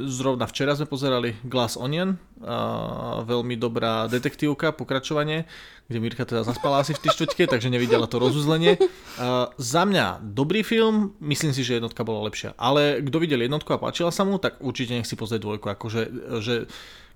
zrovna 0.07 0.47
včera 0.47 0.71
sme 0.79 0.87
pozerali 0.87 1.35
Glass 1.43 1.75
Onion, 1.75 2.15
uh, 2.39 3.19
veľmi 3.27 3.59
dobrá 3.59 4.07
detektívka, 4.07 4.71
pokračovanie, 4.71 5.43
kde 5.91 5.99
Mirka 5.99 6.23
teda 6.23 6.47
zaspala 6.47 6.79
asi 6.79 6.95
v 6.95 7.03
týštvrťke, 7.03 7.51
takže 7.51 7.67
nevidela 7.67 8.07
to 8.07 8.23
rozuzlenie. 8.23 8.79
Uh, 8.79 9.51
za 9.59 9.83
mňa 9.83 10.23
dobrý 10.23 10.63
film, 10.63 11.19
myslím 11.19 11.51
si, 11.51 11.67
že 11.67 11.83
jednotka 11.83 12.07
bola 12.07 12.31
lepšia. 12.31 12.55
Ale 12.55 13.03
kto 13.03 13.19
videl 13.19 13.43
jednotku 13.43 13.75
a 13.75 13.81
páčila 13.83 14.07
sa 14.07 14.23
mu, 14.23 14.39
tak 14.39 14.55
určite 14.63 14.95
nech 14.95 15.09
si 15.09 15.19
pozrie 15.19 15.43
dvojku. 15.43 15.67
Akože, 15.67 16.07
že 16.39 16.71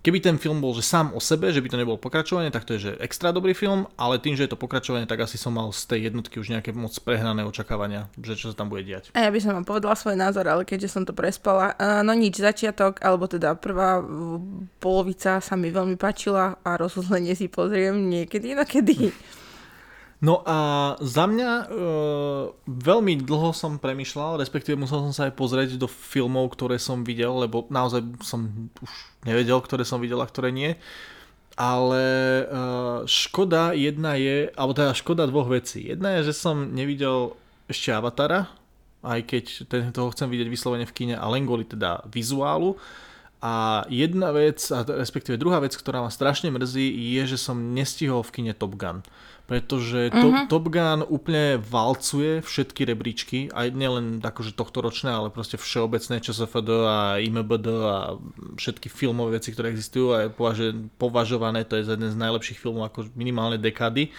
Keby 0.06 0.24
ten 0.24 0.38
film 0.38 0.64
bol 0.64 0.72
že 0.78 0.86
sám 0.86 1.12
o 1.12 1.20
sebe, 1.20 1.50
že 1.52 1.60
by 1.60 1.68
to 1.74 1.82
nebolo 1.82 1.98
pokračovanie, 2.00 2.54
tak 2.54 2.64
to 2.64 2.78
je 2.78 2.90
že 2.90 2.92
extra 3.02 3.34
dobrý 3.34 3.52
film, 3.52 3.90
ale 4.00 4.22
tým, 4.22 4.38
že 4.38 4.46
je 4.48 4.52
to 4.54 4.60
pokračovanie, 4.60 5.10
tak 5.10 5.26
asi 5.26 5.36
som 5.36 5.52
mal 5.52 5.74
z 5.74 5.84
tej 5.90 6.00
jednotky 6.12 6.40
už 6.40 6.54
nejaké 6.54 6.72
moc 6.72 6.94
prehnané 7.02 7.44
očakávania, 7.44 8.08
že 8.22 8.38
čo 8.38 8.54
sa 8.54 8.56
tam 8.56 8.72
bude 8.72 8.86
diať. 8.86 9.12
A 9.18 9.28
ja 9.28 9.34
by 9.34 9.40
som 9.42 9.58
vám 9.58 9.66
povedala 9.68 9.98
svoj 9.98 10.16
názor, 10.16 10.48
ale 10.48 10.64
keďže 10.64 10.94
som 10.94 11.04
to 11.04 11.12
prespala, 11.12 11.76
no 12.06 12.14
nič, 12.14 12.40
začiatok, 12.40 13.02
alebo 13.04 13.28
teda 13.28 13.58
prvá 13.58 14.00
polovica 14.80 15.44
sa 15.44 15.54
mi 15.60 15.74
veľmi 15.74 16.00
páčila 16.00 16.62
a 16.62 16.70
rozhodlenie 16.78 17.36
si 17.36 17.50
pozriem 17.52 18.08
niekedy, 18.08 18.54
kedy. 18.54 18.98
No 20.18 20.42
a 20.50 20.58
za 20.98 21.30
mňa 21.30 21.52
e, 21.62 21.66
veľmi 22.66 23.22
dlho 23.22 23.54
som 23.54 23.78
premyšľal, 23.78 24.42
respektíve 24.42 24.74
musel 24.74 25.06
som 25.06 25.14
sa 25.14 25.30
aj 25.30 25.38
pozrieť 25.38 25.78
do 25.78 25.86
filmov, 25.86 26.58
ktoré 26.58 26.82
som 26.82 27.06
videl, 27.06 27.38
lebo 27.38 27.70
naozaj 27.70 28.02
som 28.26 28.50
už 28.82 28.92
nevedel, 29.30 29.62
ktoré 29.62 29.86
som 29.86 30.02
videl 30.02 30.18
a 30.18 30.26
ktoré 30.26 30.50
nie. 30.50 30.74
Ale 31.54 32.02
e, 32.02 32.46
škoda 33.06 33.78
jedna 33.78 34.18
je, 34.18 34.50
alebo 34.58 34.74
teda 34.74 34.98
škoda 34.98 35.30
dvoch 35.30 35.54
vecí. 35.54 35.86
Jedna 35.86 36.18
je, 36.18 36.34
že 36.34 36.42
som 36.42 36.66
nevidel 36.74 37.38
ešte 37.70 37.94
Avatara, 37.94 38.50
aj 39.06 39.22
keď 39.22 39.46
ten, 39.70 39.82
toho 39.94 40.10
chcem 40.18 40.34
vidieť 40.34 40.50
vyslovene 40.50 40.90
v 40.90 40.96
kine, 40.98 41.14
a 41.14 41.26
len 41.30 41.46
kvôli 41.46 41.70
teda 41.70 42.02
vizuálu. 42.10 42.74
A 43.38 43.86
jedna 43.94 44.34
vec, 44.34 44.66
a 44.74 44.82
respektíve 44.82 45.38
druhá 45.38 45.62
vec, 45.62 45.78
ktorá 45.78 46.02
ma 46.02 46.10
strašne 46.10 46.50
mrzí, 46.50 46.90
je, 46.90 47.22
že 47.30 47.38
som 47.38 47.54
nestihol 47.54 48.26
v 48.26 48.34
kine 48.34 48.54
Top 48.58 48.74
Gun 48.74 49.06
pretože 49.48 50.12
to, 50.12 50.28
uh-huh. 50.28 50.46
Top 50.52 50.68
Gun 50.68 51.08
úplne 51.08 51.56
valcuje 51.64 52.44
všetky 52.44 52.84
rebríčky, 52.84 53.40
aj 53.56 53.72
nielen 53.72 54.20
akože 54.20 54.52
tohto 54.52 54.84
ročné, 54.84 55.16
ale 55.16 55.32
proste 55.32 55.56
všeobecné 55.56 56.20
ČSFD 56.20 56.70
a 56.84 57.24
IMBD 57.24 57.68
a 57.72 58.20
všetky 58.60 58.92
filmové 58.92 59.40
veci, 59.40 59.56
ktoré 59.56 59.72
existujú 59.72 60.06
a 60.12 60.28
je 60.28 60.76
považované, 61.00 61.64
to 61.64 61.80
je 61.80 61.88
jeden 61.88 62.12
z 62.12 62.20
najlepších 62.20 62.60
filmov 62.60 62.92
ako 62.92 63.08
minimálne 63.16 63.56
dekády. 63.56 64.12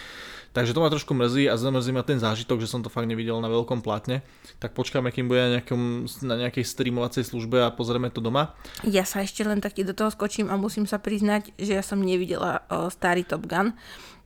Takže 0.56 0.72
to 0.72 0.80
ma 0.80 0.88
trošku 0.88 1.12
mrzí 1.12 1.44
a 1.46 1.60
zamrzí 1.60 1.92
ma 1.92 2.00
ten 2.00 2.16
zážitok, 2.16 2.64
že 2.64 2.66
som 2.72 2.80
to 2.80 2.88
fakt 2.88 3.04
nevidel 3.04 3.36
na 3.38 3.52
veľkom 3.52 3.84
plátne. 3.84 4.24
Tak 4.58 4.72
počkáme, 4.72 5.12
kým 5.12 5.28
bude 5.28 5.44
na, 5.44 5.60
nejakom, 5.60 6.08
na 6.24 6.34
nejakej 6.40 6.64
streamovacej 6.64 7.28
službe 7.28 7.60
a 7.60 7.70
pozrieme 7.70 8.08
to 8.08 8.24
doma. 8.24 8.56
Ja 8.82 9.04
sa 9.04 9.20
ešte 9.20 9.44
len 9.44 9.60
taky 9.60 9.84
do 9.84 9.92
toho 9.92 10.08
skočím 10.08 10.48
a 10.48 10.56
musím 10.56 10.88
sa 10.88 10.96
priznať, 10.96 11.52
že 11.60 11.76
ja 11.76 11.84
som 11.84 12.00
nevidela 12.00 12.64
o, 12.72 12.88
starý 12.88 13.28
Top 13.28 13.44
Gun. 13.44 13.76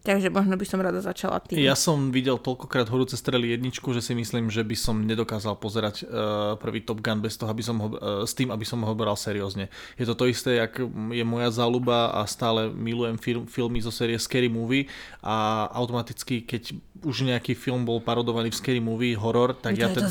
Takže 0.03 0.35
možno 0.35 0.59
by 0.59 0.67
som 0.67 0.83
rada 0.83 0.99
začala 0.99 1.39
tým. 1.39 1.63
Ja 1.63 1.79
som 1.79 2.11
videl 2.11 2.35
toľkokrát 2.35 2.91
horúce 2.91 3.15
strely 3.15 3.55
jedničku, 3.55 3.95
že 3.95 4.03
si 4.03 4.19
myslím, 4.19 4.51
že 4.51 4.67
by 4.67 4.75
som 4.75 4.99
nedokázal 5.07 5.55
pozerať 5.63 6.03
uh, 6.03 6.59
prvý 6.59 6.83
Top 6.83 6.99
Gun 6.99 7.23
bez 7.23 7.39
toho, 7.39 7.47
aby 7.47 7.63
som 7.63 7.79
ho, 7.79 7.89
uh, 7.95 8.27
s 8.27 8.35
tým, 8.35 8.51
aby 8.51 8.67
som 8.67 8.83
ho 8.83 8.93
bral 8.99 9.15
seriózne. 9.15 9.71
Je 9.95 10.03
to 10.03 10.19
to 10.19 10.27
isté, 10.27 10.59
jak 10.59 10.75
je 11.15 11.23
moja 11.23 11.55
záľuba 11.55 12.19
a 12.19 12.27
stále 12.27 12.67
milujem 12.75 13.15
film, 13.15 13.45
filmy 13.47 13.79
zo 13.79 13.95
série 13.95 14.19
Scary 14.19 14.51
Movie 14.51 14.91
a 15.23 15.71
automaticky, 15.71 16.43
keď 16.43 16.75
už 17.03 17.27
nejaký 17.27 17.59
film 17.59 17.83
bol 17.83 17.99
parodovaný 17.99 18.55
v 18.55 18.57
Scary 18.59 18.83
Movie, 18.83 19.19
horor, 19.19 19.59
tak 19.59 19.75
to 19.75 19.83
ja, 19.83 19.91
ten, 19.91 20.07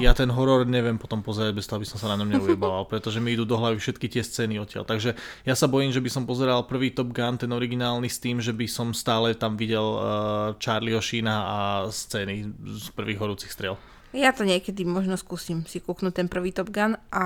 ja 0.00 0.12
ten 0.12 0.28
horor 0.28 0.68
neviem 0.68 1.00
potom 1.00 1.24
pozerať 1.24 1.52
bez 1.56 1.64
toho, 1.64 1.80
aby 1.80 1.88
som 1.88 1.96
sa 1.96 2.12
na 2.12 2.20
ňom 2.20 2.28
neujebal, 2.36 2.84
pretože 2.92 3.18
mi 3.18 3.32
idú 3.32 3.48
do 3.48 3.56
hlavy 3.56 3.80
všetky 3.80 4.06
tie 4.06 4.22
scény 4.22 4.60
odtiaľ. 4.60 4.84
Takže 4.84 5.16
ja 5.48 5.54
sa 5.56 5.66
bojím, 5.66 5.90
že 5.90 6.04
by 6.04 6.10
som 6.12 6.28
pozeral 6.28 6.68
prvý 6.68 6.92
Top 6.92 7.10
Gun, 7.10 7.40
ten 7.40 7.50
originálny 7.50 8.08
s 8.12 8.20
tým, 8.20 8.38
že 8.38 8.52
by 8.52 8.68
som 8.68 8.92
stále 8.92 9.25
ale 9.26 9.34
tam 9.34 9.58
videl 9.58 9.82
uh, 9.82 10.54
Charlieho 10.62 11.02
Sheena 11.02 11.36
a 11.42 11.58
scény 11.90 12.46
z 12.78 12.86
prvých 12.94 13.18
horúcich 13.18 13.50
strel. 13.50 13.74
Ja 14.14 14.30
to 14.30 14.46
niekedy 14.46 14.86
možno 14.86 15.18
skúsim 15.18 15.66
si 15.66 15.82
kúknúť 15.82 16.22
ten 16.22 16.28
prvý 16.30 16.54
Top 16.54 16.70
Gun, 16.70 16.94
a, 17.10 17.24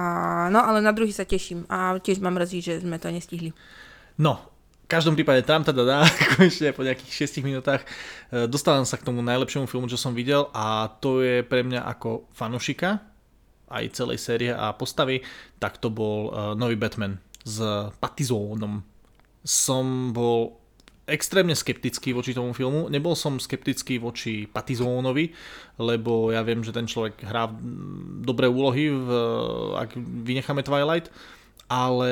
no 0.48 0.64
ale 0.64 0.80
na 0.80 0.96
druhý 0.96 1.12
sa 1.12 1.28
teším 1.28 1.68
a 1.68 2.00
tiež 2.00 2.18
mám 2.24 2.40
mrzí, 2.40 2.58
že 2.64 2.74
sme 2.80 2.96
to 2.96 3.12
nestihli. 3.12 3.52
No, 4.16 4.40
v 4.82 4.88
každom 4.88 5.14
prípade 5.14 5.44
tam 5.46 5.62
teda 5.62 5.86
dá, 5.86 6.00
konečne 6.34 6.72
po 6.74 6.82
nejakých 6.82 7.30
6 7.30 7.46
minútach 7.46 7.86
e, 8.32 8.48
dostávam 8.50 8.82
sa 8.82 8.98
k 8.98 9.06
tomu 9.06 9.22
najlepšiemu 9.22 9.70
filmu, 9.70 9.86
čo 9.86 10.00
som 10.00 10.16
videl 10.16 10.50
a 10.50 10.90
to 10.98 11.22
je 11.22 11.46
pre 11.46 11.62
mňa 11.62 11.84
ako 11.84 12.26
fanušika 12.34 12.98
aj 13.70 13.94
celej 13.94 14.18
série 14.18 14.50
a 14.50 14.74
postavy, 14.74 15.22
tak 15.62 15.78
to 15.78 15.94
bol 15.94 16.34
uh, 16.34 16.58
nový 16.58 16.74
Batman 16.74 17.22
s 17.46 17.62
Patizónom. 18.02 18.82
Som 19.46 20.10
bol 20.10 20.59
extrémne 21.10 21.52
skeptický 21.52 22.14
voči 22.14 22.32
tomu 22.32 22.54
filmu. 22.54 22.86
Nebol 22.86 23.18
som 23.18 23.42
skeptický 23.42 23.98
voči 23.98 24.46
Patizónovi, 24.46 25.34
lebo 25.82 26.30
ja 26.30 26.40
viem, 26.46 26.62
že 26.62 26.70
ten 26.70 26.86
človek 26.86 27.26
hrá 27.26 27.50
dobré 28.22 28.46
úlohy, 28.46 28.94
v, 28.94 29.08
ak 29.74 29.98
vynecháme 29.98 30.62
Twilight, 30.62 31.10
ale 31.70 32.10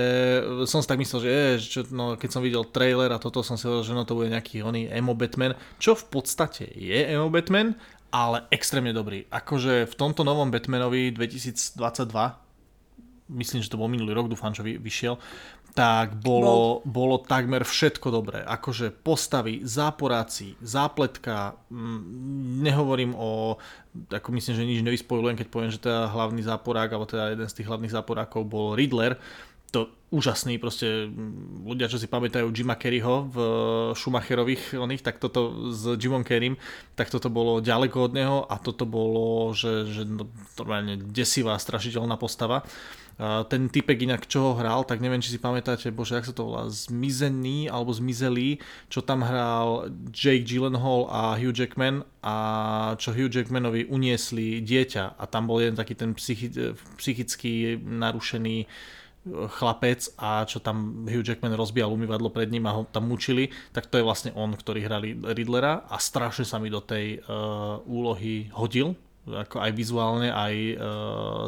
som 0.70 0.78
si 0.78 0.86
tak 0.86 1.02
myslel, 1.02 1.20
že 1.22 1.30
je, 1.30 1.46
čo, 1.58 1.80
no, 1.90 2.14
keď 2.14 2.30
som 2.30 2.42
videl 2.42 2.62
trailer 2.70 3.10
a 3.10 3.18
toto 3.18 3.42
som 3.42 3.58
si 3.58 3.66
hovoril, 3.66 3.86
že 3.86 3.94
no 3.94 4.06
to 4.06 4.14
bude 4.14 4.30
nejaký 4.30 4.62
oný 4.62 4.86
emo 4.86 5.18
Batman, 5.18 5.58
čo 5.82 5.98
v 5.98 6.04
podstate 6.14 6.70
je 6.78 6.98
emo 7.10 7.26
Batman, 7.26 7.74
ale 8.14 8.46
extrémne 8.54 8.94
dobrý. 8.94 9.26
Akože 9.28 9.90
v 9.90 9.94
tomto 9.98 10.22
novom 10.22 10.54
Batmanovi 10.54 11.10
2022 11.10 12.47
myslím, 13.28 13.60
že 13.60 13.70
to 13.70 13.80
bol 13.80 13.92
minulý 13.92 14.16
rok, 14.16 14.32
dúfam, 14.32 14.52
že 14.56 14.64
vyšiel, 14.64 15.20
tak 15.76 16.18
bolo, 16.18 16.82
bolo 16.82 17.22
takmer 17.22 17.62
všetko 17.62 18.10
dobré. 18.10 18.42
Akože 18.42 18.90
postavy, 18.90 19.62
záporáci, 19.62 20.58
zápletka, 20.58 21.54
mm, 21.70 22.64
nehovorím 22.66 23.14
o, 23.14 23.54
ako 24.10 24.28
myslím, 24.34 24.54
že 24.58 24.68
nič 24.68 24.80
nevyspojujem, 24.82 25.38
keď 25.38 25.46
poviem, 25.46 25.70
že 25.70 25.78
teda 25.78 26.10
hlavný 26.10 26.42
záporák, 26.42 26.90
alebo 26.90 27.06
teda 27.06 27.30
jeden 27.36 27.46
z 27.46 27.56
tých 27.62 27.68
hlavných 27.68 27.94
záporákov 27.94 28.42
bol 28.48 28.74
Riddler, 28.74 29.20
to 29.68 29.92
úžasný, 30.08 30.56
proste 30.56 31.12
mm, 31.12 31.68
ľudia, 31.68 31.92
čo 31.92 32.00
si 32.00 32.08
pamätajú 32.08 32.48
Jima 32.48 32.74
Kerryho 32.74 33.28
v 33.28 33.36
Schumacherových 33.92 34.80
oných, 34.80 35.04
tak 35.04 35.20
toto 35.20 35.70
s 35.70 35.94
Jimom 36.00 36.24
Kerrym, 36.24 36.56
tak 36.96 37.12
toto 37.12 37.28
bolo 37.28 37.60
ďaleko 37.60 38.08
od 38.08 38.12
neho 38.16 38.38
a 38.48 38.56
toto 38.56 38.88
bolo, 38.88 39.52
že, 39.52 39.84
že 39.84 40.02
no, 40.08 40.26
normálne 40.56 40.96
desivá, 40.96 41.60
strašiteľná 41.60 42.16
postava 42.16 42.64
ten 43.18 43.66
typek 43.66 43.98
inak, 44.06 44.30
čo 44.30 44.38
ho 44.40 44.52
hral, 44.54 44.86
tak 44.86 45.02
neviem, 45.02 45.18
či 45.18 45.34
si 45.34 45.42
pamätáte, 45.42 45.90
bože, 45.90 46.14
jak 46.14 46.30
sa 46.30 46.34
to 46.34 46.46
volá, 46.46 46.70
Zmizený 46.70 47.66
alebo 47.66 47.90
Zmizelý, 47.90 48.62
čo 48.86 49.02
tam 49.02 49.26
hral 49.26 49.90
Jake 50.14 50.46
Gyllenhaal 50.46 51.10
a 51.10 51.34
Hugh 51.34 51.50
Jackman 51.50 52.06
a 52.22 52.36
čo 52.94 53.10
Hugh 53.10 53.26
Jackmanovi 53.26 53.90
uniesli 53.90 54.62
dieťa. 54.62 55.18
A 55.18 55.24
tam 55.26 55.50
bol 55.50 55.58
jeden 55.58 55.74
taký 55.74 55.98
ten 55.98 56.14
psychi- 56.14 56.78
psychicky 56.94 57.74
narušený 57.82 58.56
e, 58.62 58.66
chlapec 59.50 60.14
a 60.14 60.46
čo 60.46 60.62
tam 60.62 61.02
Hugh 61.10 61.26
Jackman 61.26 61.58
rozbíjal 61.58 61.90
umývadlo 61.90 62.30
pred 62.30 62.54
ním 62.54 62.70
a 62.70 62.76
ho 62.78 62.86
tam 62.86 63.10
mučili, 63.10 63.50
tak 63.74 63.90
to 63.90 63.98
je 63.98 64.06
vlastne 64.06 64.30
on, 64.38 64.54
ktorý 64.54 64.86
hrali 64.86 65.18
Riddlera 65.18 65.90
a 65.90 65.98
strašne 65.98 66.46
sa 66.46 66.62
mi 66.62 66.70
do 66.70 66.78
tej 66.78 67.18
uh, 67.26 67.82
úlohy 67.82 68.46
hodil 68.54 68.94
ako 69.34 69.60
aj 69.60 69.70
vizuálne, 69.76 70.28
aj 70.32 70.54
uh, 70.54 70.78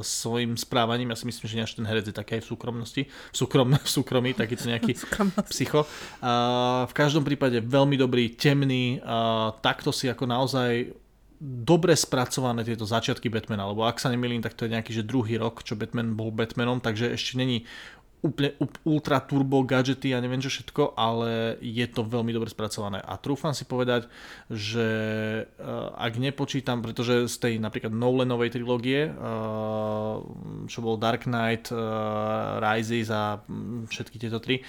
svojim 0.05 0.55
správaním. 0.57 1.13
Ja 1.13 1.17
si 1.17 1.29
myslím, 1.29 1.47
že 1.47 1.65
až 1.65 1.75
ten 1.79 1.87
herec 1.89 2.09
je 2.09 2.15
taký 2.15 2.39
aj 2.39 2.43
v 2.45 2.51
súkromnosti, 2.51 3.03
v, 3.09 3.37
súkrom, 3.37 3.73
v 3.73 3.89
súkromí, 3.89 4.31
takýto 4.37 4.69
nejaký 4.69 4.99
psycho. 5.53 5.89
Uh, 6.21 6.85
v 6.89 6.95
každom 6.95 7.25
prípade 7.25 7.61
veľmi 7.63 7.97
dobrý, 7.97 8.37
temný, 8.37 9.01
uh, 9.01 9.57
takto 9.65 9.91
si 9.95 10.11
ako 10.11 10.29
naozaj 10.29 10.93
dobre 11.41 11.97
spracované 11.97 12.61
tieto 12.69 12.85
začiatky 12.85 13.33
Batmana, 13.33 13.65
lebo 13.65 13.89
ak 13.89 13.97
sa 13.97 14.13
nemýlim, 14.13 14.45
tak 14.45 14.53
to 14.53 14.69
je 14.69 14.77
nejaký 14.77 14.93
že 14.93 15.09
druhý 15.09 15.41
rok, 15.41 15.65
čo 15.65 15.73
Batman 15.73 16.13
bol 16.13 16.29
Batmanom, 16.29 16.85
takže 16.85 17.17
ešte 17.17 17.41
není 17.41 17.65
úplne 18.21 18.53
ultra 18.85 19.17
turbo 19.25 19.65
gadgety 19.65 20.13
a 20.13 20.21
neviem 20.21 20.45
čo 20.45 20.53
všetko, 20.53 20.93
ale 20.93 21.57
je 21.65 21.87
to 21.89 22.05
veľmi 22.05 22.37
dobre 22.37 22.53
spracované. 22.53 23.01
A 23.01 23.17
trúfam 23.17 23.57
si 23.57 23.65
povedať, 23.65 24.07
že 24.53 24.89
uh, 25.45 25.97
ak 25.97 26.21
nepočítam, 26.21 26.85
pretože 26.85 27.29
z 27.33 27.37
tej 27.41 27.55
napríklad 27.57 27.93
Nolanovej 27.93 28.53
trilógie, 28.53 29.09
uh, 29.09 30.21
čo 30.69 30.79
bol 30.85 31.01
Dark 31.01 31.25
Knight, 31.25 31.73
uh, 31.73 32.61
Rises 32.61 33.09
a 33.09 33.41
mm, 33.41 33.89
všetky 33.89 34.17
tieto 34.21 34.37
tri, 34.37 34.61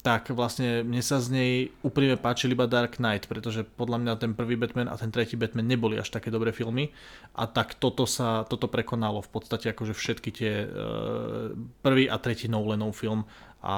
tak 0.00 0.32
vlastne 0.32 0.80
mne 0.80 1.04
sa 1.04 1.20
z 1.20 1.28
nej 1.30 1.52
úprimne 1.84 2.16
páčil 2.16 2.56
iba 2.56 2.64
Dark 2.64 2.96
Knight, 2.96 3.28
pretože 3.28 3.62
podľa 3.64 4.00
mňa 4.00 4.12
ten 4.16 4.32
prvý 4.32 4.56
Batman 4.56 4.88
a 4.88 4.96
ten 4.96 5.12
tretí 5.12 5.36
Batman 5.36 5.68
neboli 5.68 6.00
až 6.00 6.08
také 6.08 6.32
dobré 6.32 6.56
filmy 6.56 6.92
a 7.36 7.44
tak 7.44 7.76
toto 7.76 8.08
sa, 8.08 8.48
toto 8.48 8.66
prekonalo 8.66 9.20
v 9.20 9.30
podstate 9.30 9.70
akože 9.70 9.92
všetky 9.92 10.30
tie 10.32 10.52
uh, 10.64 11.52
prvý 11.84 12.08
a 12.08 12.16
tretí 12.16 12.48
Nolanov 12.48 12.96
film 12.96 13.28
a 13.60 13.76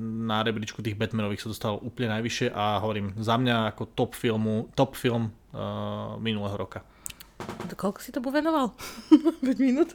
na 0.00 0.40
rebríčku 0.40 0.80
tých 0.80 0.96
Batmanových 0.96 1.44
sa 1.44 1.52
dostal 1.52 1.74
úplne 1.76 2.16
najvyššie 2.16 2.48
a 2.56 2.80
hovorím, 2.80 3.12
za 3.20 3.36
mňa 3.36 3.76
ako 3.76 3.92
top 3.92 4.16
filmu, 4.16 4.72
top 4.72 4.96
film 4.96 5.28
uh, 5.52 6.16
minulého 6.16 6.56
roka. 6.56 6.80
Koľko 7.74 7.98
si 8.00 8.14
to 8.14 8.22
venoval? 8.22 8.72
5 9.44 9.60
minút? 9.60 9.92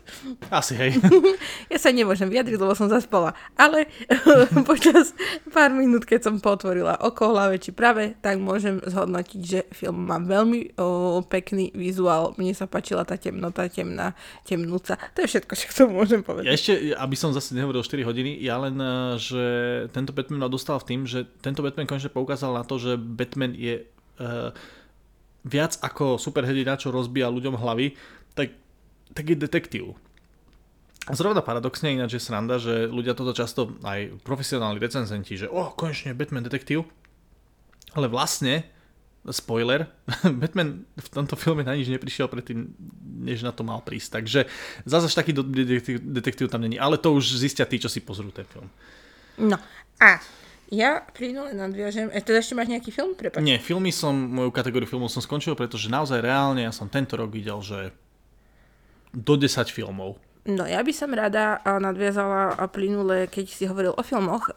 Asi, 0.51 0.75
hej. 0.75 0.99
ja 1.73 1.77
sa 1.79 1.89
nemôžem 1.89 2.27
vyjadriť, 2.27 2.59
lebo 2.59 2.75
som 2.75 2.91
zaspala. 2.91 3.33
Ale 3.55 3.87
počas 4.69 5.15
pár 5.49 5.73
minút, 5.73 6.05
keď 6.05 6.29
som 6.29 6.35
potvorila 6.37 6.99
oko, 7.01 7.31
hlave 7.33 7.57
či 7.57 7.71
prave, 7.73 8.19
tak 8.19 8.37
môžem 8.37 8.83
zhodnotiť, 8.83 9.41
že 9.41 9.59
film 9.73 10.05
má 10.05 10.19
veľmi 10.19 10.77
o, 10.77 11.21
pekný 11.25 11.71
vizuál. 11.73 12.35
Mne 12.35 12.53
sa 12.53 12.69
páčila 12.69 13.07
tá 13.07 13.15
temnota, 13.15 13.65
temná, 13.71 14.13
temnúca. 14.43 14.99
To 15.15 15.25
je 15.25 15.29
všetko, 15.29 15.53
čo 15.55 15.65
k 15.65 15.73
tomu 15.73 15.91
môžem 16.03 16.21
povedať. 16.21 16.45
Ja 16.45 16.55
ešte, 16.55 16.73
aby 16.93 17.15
som 17.15 17.33
zase 17.33 17.55
nehovoril 17.55 17.81
4 17.81 18.05
hodiny, 18.05 18.37
ja 18.43 18.59
len, 18.61 18.75
eh, 18.77 19.17
že 19.17 19.43
tento 19.95 20.11
Batman 20.13 20.45
ma 20.45 20.49
dostal 20.51 20.77
v 20.81 20.87
tým, 20.93 21.01
že 21.05 21.25
tento 21.41 21.65
Batman 21.65 21.89
konečne 21.89 22.11
poukázal 22.11 22.53
na 22.53 22.63
to, 22.65 22.77
že 22.77 22.97
Batman 22.99 23.53
je 23.55 23.85
uh, 24.21 24.51
viac 25.43 25.79
ako 25.79 26.19
superhrdina, 26.19 26.79
čo 26.79 26.91
rozbíja 26.91 27.31
ľuďom 27.31 27.55
hlavy, 27.55 27.95
tak, 28.35 28.55
tak 29.15 29.25
je 29.27 29.35
detektív. 29.35 29.85
Zrovna 31.09 31.41
paradoxne 31.41 31.89
ináč 31.89 32.19
je 32.19 32.21
sranda, 32.21 32.61
že 32.61 32.85
ľudia 32.85 33.17
toto 33.17 33.33
často, 33.33 33.73
aj 33.81 34.21
profesionálni 34.21 34.77
recenzenti, 34.77 35.39
že 35.39 35.49
oh, 35.49 35.73
konečne 35.73 36.13
Batman 36.13 36.45
detektív, 36.45 36.85
ale 37.97 38.05
vlastne, 38.05 38.69
spoiler, 39.25 39.89
Batman 40.41 40.85
v 40.93 41.09
tomto 41.09 41.33
filme 41.33 41.65
na 41.65 41.73
nič 41.73 41.89
neprišiel 41.89 42.29
predtým, 42.29 42.77
než 43.25 43.41
na 43.41 43.49
to 43.49 43.65
mal 43.65 43.81
prísť. 43.81 44.21
Takže 44.21 44.39
zase 44.85 45.09
taký 45.09 45.33
detektív, 45.33 45.97
detektív 46.03 46.47
tam 46.53 46.61
není, 46.61 46.77
ale 46.77 47.01
to 47.01 47.15
už 47.15 47.41
zistia 47.41 47.65
tí, 47.65 47.81
čo 47.81 47.89
si 47.89 48.05
pozrú 48.05 48.29
ten 48.29 48.45
film. 48.45 48.69
No 49.39 49.57
a 49.97 50.19
ja 50.69 51.01
plynule 51.13 51.57
nadviažem. 51.57 52.13
E, 52.13 52.21
teda 52.21 52.41
ešte 52.41 52.53
máš 52.53 52.69
nejaký 52.69 52.93
film? 52.93 53.17
Prepač. 53.17 53.41
Nie, 53.41 53.57
filmy 53.57 53.89
som, 53.89 54.13
moju 54.13 54.53
kategóriu 54.53 54.85
filmov 54.85 55.09
som 55.09 55.21
skončil, 55.21 55.57
pretože 55.57 55.89
naozaj 55.89 56.21
reálne 56.21 56.65
ja 56.65 56.73
som 56.73 56.85
tento 56.85 57.17
rok 57.17 57.33
videl, 57.33 57.57
že 57.65 57.89
do 59.09 59.33
10 59.33 59.65
filmov. 59.73 60.21
No 60.49 60.63
ja 60.65 60.81
by 60.81 60.93
som 60.95 61.11
rada 61.13 61.59
nadviazala 61.61 62.55
plynule, 62.71 63.27
keď 63.27 63.45
si 63.45 63.67
hovoril 63.69 63.91
o 63.93 64.01
filmoch, 64.01 64.49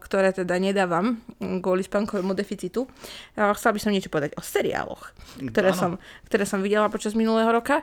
ktoré 0.00 0.32
teda 0.32 0.56
nedávam 0.56 1.18
kvôli 1.36 1.82
spánkovému 1.84 2.32
deficitu. 2.32 2.86
Chcela 3.34 3.74
by 3.74 3.80
som 3.82 3.92
niečo 3.92 4.08
povedať 4.08 4.38
o 4.38 4.42
seriáloch, 4.42 5.12
ktoré, 5.50 5.74
som, 5.74 5.98
ktoré 6.30 6.46
som 6.46 6.62
videla 6.62 6.88
počas 6.88 7.18
minulého 7.18 7.50
roka. 7.52 7.82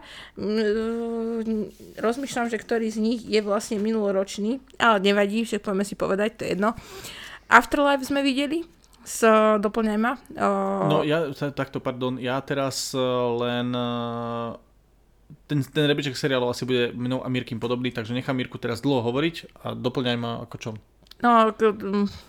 Rozmýšľam, 1.99 2.47
že 2.47 2.57
ktorý 2.57 2.89
z 2.89 2.99
nich 3.03 3.21
je 3.27 3.43
vlastne 3.43 3.77
minuloročný, 3.77 4.63
ale 4.79 5.03
nevadí, 5.03 5.43
však 5.45 5.61
poďme 5.61 5.83
si 5.85 5.93
povedať, 5.99 6.41
to 6.41 6.41
je 6.47 6.57
jedno. 6.57 6.73
Afterlife 7.47 8.03
sme 8.03 8.23
videli, 8.23 8.67
s 9.07 9.23
doplňaj 9.63 9.97
ma. 9.97 10.19
No 10.91 11.01
ja, 11.07 11.31
takto, 11.31 11.79
pardon, 11.79 12.19
ja 12.19 12.43
teraz 12.43 12.91
e, 12.91 12.99
len 13.39 13.71
ten, 15.47 15.63
ten 15.63 15.83
rebríček 15.87 16.15
seriálov 16.15 16.51
asi 16.51 16.67
bude 16.67 16.91
mnou 16.91 17.23
a 17.23 17.31
Mirkým 17.31 17.59
podobný, 17.59 17.91
takže 17.91 18.11
nechám 18.11 18.35
Mirku 18.35 18.59
teraz 18.59 18.83
dlho 18.83 19.03
hovoriť 19.03 19.63
a 19.63 19.75
doplňaj 19.75 20.17
ma 20.19 20.43
ako 20.43 20.55
čo. 20.59 20.71
No, 21.17 21.49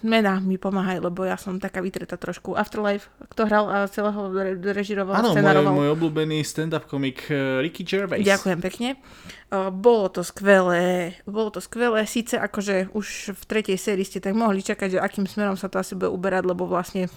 mená 0.00 0.40
mi 0.40 0.56
pomáhajú, 0.56 1.12
lebo 1.12 1.20
ja 1.28 1.36
som 1.36 1.60
taká 1.60 1.84
vytretá 1.84 2.16
trošku. 2.16 2.56
Afterlife, 2.56 3.12
kto 3.36 3.44
hral 3.44 3.66
a 3.68 3.76
celého 3.84 4.32
režiroval, 4.72 5.20
Áno, 5.20 5.36
môj, 5.36 5.76
môj 5.76 5.88
obľúbený 5.92 6.40
stand-up 6.40 6.88
komik 6.88 7.28
eh, 7.28 7.60
Ricky 7.60 7.84
Gervais. 7.84 8.24
Ďakujem 8.24 8.60
pekne. 8.64 8.88
Bolo 9.52 10.12
to 10.12 10.20
skvelé, 10.20 11.16
bolo 11.24 11.48
to 11.48 11.60
skvelé, 11.64 12.04
síce 12.04 12.36
akože 12.36 12.92
už 12.92 13.32
v 13.32 13.42
tretej 13.48 13.80
sérii 13.80 14.04
ste 14.04 14.20
tak 14.20 14.36
mohli 14.36 14.60
čakať, 14.60 14.96
že 14.96 14.98
akým 15.00 15.24
smerom 15.24 15.56
sa 15.56 15.72
to 15.72 15.80
asi 15.80 15.96
bude 15.96 16.12
uberať, 16.12 16.44
lebo 16.44 16.68
vlastne 16.68 17.08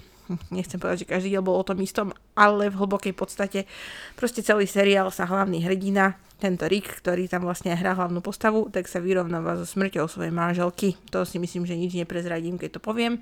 nechcem 0.55 0.79
povedať, 0.79 1.03
že 1.03 1.11
každý 1.11 1.35
diel 1.35 1.43
bol 1.43 1.59
o 1.59 1.67
tom 1.67 1.79
istom, 1.83 2.15
ale 2.39 2.71
v 2.71 2.79
hlbokej 2.79 3.11
podstate 3.11 3.67
proste 4.15 4.39
celý 4.39 4.63
seriál 4.63 5.11
sa 5.11 5.27
hlavný 5.27 5.59
hrdina, 5.59 6.15
tento 6.41 6.65
Rick, 6.65 7.05
ktorý 7.05 7.29
tam 7.29 7.45
vlastne 7.45 7.77
hrá 7.77 7.93
hlavnú 7.93 8.25
postavu, 8.25 8.73
tak 8.73 8.89
sa 8.89 8.97
vyrovnáva 8.97 9.61
so 9.61 9.69
smrťou 9.69 10.09
svojej 10.09 10.33
manželky. 10.33 10.97
To 11.13 11.21
si 11.21 11.37
myslím, 11.37 11.69
že 11.69 11.77
nič 11.77 11.93
neprezradím, 11.93 12.57
keď 12.57 12.75
to 12.75 12.81
poviem. 12.81 13.21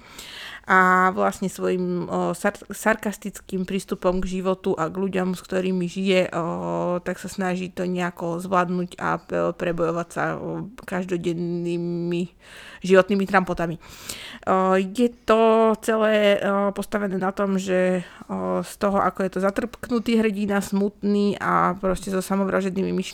A 0.64 1.12
vlastne 1.12 1.52
svojim 1.52 2.08
o, 2.08 2.32
sar- 2.32 2.64
sarkastickým 2.72 3.68
prístupom 3.68 4.24
k 4.24 4.40
životu 4.40 4.72
a 4.80 4.88
k 4.88 4.96
ľuďom, 4.96 5.36
s 5.36 5.44
ktorými 5.44 5.92
žije, 5.92 6.32
o, 6.32 7.04
tak 7.04 7.20
sa 7.20 7.28
snaží 7.28 7.68
to 7.68 7.84
nejako 7.84 8.40
zvládnuť 8.40 8.96
a 8.96 9.20
prebojovať 9.52 10.08
sa 10.08 10.40
o, 10.40 10.72
každodennými 10.88 12.32
životnými 12.80 13.28
trampotami. 13.28 13.76
Je 14.96 15.10
to 15.28 15.76
celé 15.84 16.40
postavené 16.72 17.20
na 17.20 17.36
tom, 17.36 17.60
že 17.60 18.08
z 18.64 18.74
toho, 18.80 19.04
ako 19.04 19.26
je 19.26 19.32
to 19.36 19.40
zatrpknutý 19.44 20.22
hrdina, 20.22 20.64
smutný 20.64 21.36
a 21.44 21.76
proste 21.76 22.08
so 22.08 22.24
samovražednými 22.24 22.94
myšlienkami, 22.94 23.09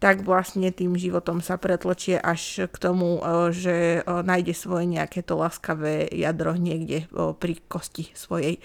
tak 0.00 0.24
vlastne 0.24 0.72
tým 0.72 0.96
životom 0.96 1.44
sa 1.44 1.60
pretločie 1.60 2.16
až 2.16 2.64
k 2.72 2.76
tomu, 2.80 3.20
e, 3.20 3.52
že 3.52 4.00
e, 4.00 4.24
nájde 4.24 4.56
svoje 4.56 4.88
nejaké 4.88 5.20
to 5.20 5.36
láskavé 5.36 6.08
jadro 6.08 6.56
niekde 6.56 7.04
e, 7.04 7.06
pri 7.36 7.60
kosti 7.68 8.08
svojej. 8.16 8.56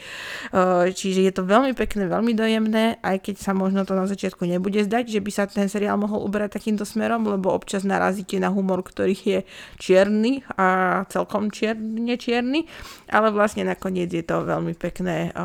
Čiže 0.96 1.28
je 1.28 1.34
to 1.36 1.44
veľmi 1.44 1.76
pekné, 1.76 2.08
veľmi 2.08 2.32
dojemné, 2.32 3.04
aj 3.04 3.28
keď 3.28 3.36
sa 3.36 3.52
možno 3.52 3.84
to 3.84 3.92
na 3.92 4.08
začiatku 4.08 4.48
nebude 4.48 4.80
zdať, 4.88 5.12
že 5.12 5.20
by 5.20 5.32
sa 5.34 5.44
ten 5.52 5.68
seriál 5.68 6.00
mohol 6.00 6.24
uberať 6.24 6.56
takýmto 6.56 6.88
smerom, 6.88 7.28
lebo 7.28 7.52
občas 7.52 7.84
narazíte 7.84 8.40
na 8.40 8.48
humor, 8.48 8.80
ktorý 8.80 9.18
je 9.20 9.40
čierny 9.76 10.48
a 10.56 11.04
celkom 11.12 11.52
čierne 11.52 12.16
čierny, 12.16 12.64
ale 13.12 13.36
vlastne 13.36 13.68
nakoniec 13.68 14.08
je 14.08 14.24
to 14.24 14.48
veľmi 14.48 14.72
pekné 14.80 15.36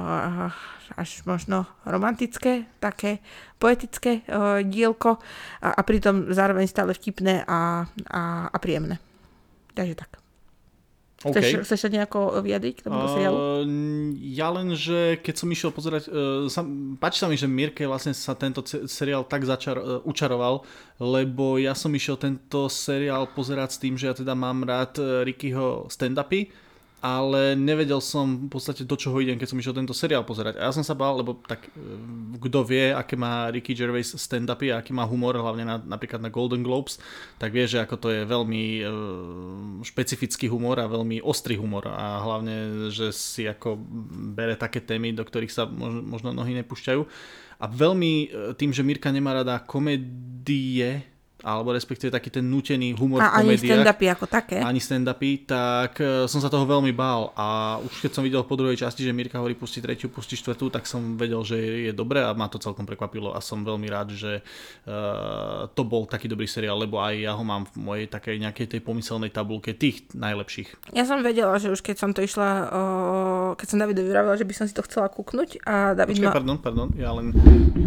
až 0.96 1.22
možno 1.26 1.66
romantické, 1.87 2.66
také 2.83 3.18
poetické 3.61 4.24
uh, 4.26 4.64
dielko 4.64 5.20
a, 5.62 5.68
a 5.76 5.81
pritom 5.85 6.33
zároveň 6.33 6.66
stále 6.66 6.96
vtipné 6.96 7.44
a, 7.44 7.85
a, 8.09 8.22
a 8.48 8.57
príjemné. 8.59 8.98
Takže 9.74 9.94
tak. 9.94 10.11
Okay. 11.20 11.37
Chceš, 11.37 11.68
chceš 11.68 11.81
sa 11.85 11.88
nejako 11.92 12.40
vyjadriť 12.40 12.81
k 12.81 12.85
seriálu? 12.88 13.37
Uh, 13.37 13.68
ja 14.24 14.48
len, 14.48 14.72
že 14.72 15.20
keď 15.20 15.35
som 15.37 15.53
išiel 15.53 15.68
pozerať, 15.68 16.09
uh, 16.09 16.48
sa, 16.48 16.64
páči 16.96 17.20
sa 17.20 17.29
mi, 17.29 17.37
že 17.37 17.44
Mirke 17.44 17.85
vlastne 17.85 18.16
sa 18.16 18.33
tento 18.33 18.64
seriál 18.64 19.29
tak 19.29 19.44
začar, 19.44 19.76
uh, 19.76 20.00
učaroval, 20.09 20.64
lebo 20.96 21.61
ja 21.61 21.76
som 21.76 21.92
išiel 21.92 22.16
tento 22.16 22.72
seriál 22.72 23.29
pozerať 23.37 23.76
s 23.76 23.81
tým, 23.85 24.00
že 24.00 24.09
ja 24.09 24.14
teda 24.16 24.33
mám 24.33 24.64
rád 24.64 24.96
Rickyho 25.29 25.92
stand-upy 25.92 26.69
ale 27.01 27.57
nevedel 27.57 27.97
som 28.05 28.45
v 28.45 28.53
podstate 28.53 28.85
do 28.85 28.93
čoho 28.93 29.17
idem, 29.25 29.41
keď 29.41 29.49
som 29.49 29.57
išiel 29.57 29.73
tento 29.73 29.97
seriál 29.97 30.21
pozerať. 30.21 30.61
A 30.61 30.69
ja 30.69 30.73
som 30.77 30.85
sa 30.85 30.93
bál, 30.93 31.17
lebo 31.17 31.41
tak 31.41 31.73
e, 31.73 31.97
kto 32.37 32.61
vie, 32.61 32.93
aké 32.93 33.17
má 33.17 33.49
Ricky 33.49 33.73
Gervais 33.73 34.05
stand-upy 34.05 34.69
a 34.69 34.85
aký 34.85 34.93
má 34.93 35.09
humor, 35.09 35.33
hlavne 35.33 35.65
na, 35.65 35.81
napríklad 35.81 36.21
na 36.21 36.29
Golden 36.29 36.61
Globes, 36.61 37.01
tak 37.41 37.57
vie, 37.57 37.65
že 37.65 37.81
ako 37.81 37.97
to 37.97 38.09
je 38.13 38.29
veľmi 38.29 38.65
e, 38.81 38.83
špecifický 39.81 40.53
humor 40.53 40.77
a 40.77 40.93
veľmi 40.93 41.25
ostrý 41.25 41.57
humor 41.57 41.89
a 41.89 42.21
hlavne, 42.21 42.89
že 42.93 43.17
si 43.17 43.49
ako 43.49 43.81
bere 44.37 44.61
také 44.61 44.85
témy, 44.85 45.17
do 45.17 45.25
ktorých 45.25 45.53
sa 45.53 45.65
možno, 45.65 46.05
možno 46.05 46.37
nohy 46.37 46.53
nepúšťajú. 46.61 47.01
A 47.61 47.65
veľmi 47.65 48.13
e, 48.13 48.27
tým, 48.61 48.77
že 48.77 48.85
Mirka 48.85 49.09
nemá 49.09 49.41
rada 49.41 49.57
komédie, 49.65 51.01
alebo 51.42 51.72
respektíve 51.72 52.12
taký 52.12 52.29
ten 52.29 52.44
nutený 52.46 52.96
humor 52.96 53.24
a 53.24 53.33
v 53.33 53.44
ani 53.44 53.57
komédiách. 53.57 53.68
stand-upy 53.68 54.07
ako 54.12 54.26
také. 54.29 54.59
Ani 54.61 54.81
stand-upy, 54.81 55.31
tak 55.48 56.00
e, 56.00 56.29
som 56.29 56.40
sa 56.40 56.53
toho 56.53 56.64
veľmi 56.68 56.92
bál 56.92 57.33
a 57.37 57.79
už 57.81 58.05
keď 58.05 58.11
som 58.12 58.22
videl 58.24 58.44
po 58.44 58.57
druhej 58.57 58.76
časti, 58.76 59.05
že 59.05 59.12
Mirka 59.14 59.40
hovorí 59.40 59.57
pustiť 59.57 59.81
tretiu, 59.81 60.09
pustiť 60.12 60.37
štvrtú, 60.40 60.68
tak 60.68 60.85
som 60.85 61.16
vedel, 61.16 61.40
že 61.44 61.90
je 61.90 61.92
dobré 61.92 62.20
a 62.20 62.37
ma 62.37 62.46
to 62.46 62.61
celkom 62.61 62.85
prekvapilo 62.85 63.33
a 63.33 63.40
som 63.40 63.64
veľmi 63.64 63.88
rád, 63.88 64.12
že 64.12 64.40
uh, 64.40 65.68
to 65.72 65.83
bol 65.85 66.05
taký 66.05 66.29
dobrý 66.29 66.46
seriál, 66.46 66.81
lebo 66.81 67.00
aj 67.00 67.14
ja 67.16 67.33
ho 67.33 67.42
mám 67.44 67.64
v 67.70 67.76
mojej 67.81 68.07
takej 68.11 68.37
nejakej 68.40 68.66
tej 68.76 68.81
pomyselnej 68.85 69.33
tabulke 69.33 69.72
tých 69.76 70.11
najlepších. 70.12 70.92
Ja 70.92 71.07
som 71.07 71.22
vedela, 71.24 71.57
že 71.57 71.72
už 71.72 71.81
keď 71.81 71.96
som 71.96 72.11
to 72.12 72.20
išla, 72.24 72.48
o, 72.68 72.83
keď 73.55 73.66
som 73.66 73.79
Davidovi 73.79 74.09
vravila, 74.11 74.35
že 74.37 74.46
by 74.46 74.55
som 74.57 74.66
si 74.66 74.74
to 74.74 74.83
chcela 74.87 75.09
kúknuť 75.09 75.62
a 75.64 75.94
David 75.94 76.18
Počkaj, 76.18 76.31
ma... 76.31 76.37
pardon, 76.37 76.57
pardon, 76.59 76.88
ja 76.98 77.11
len... 77.14 77.33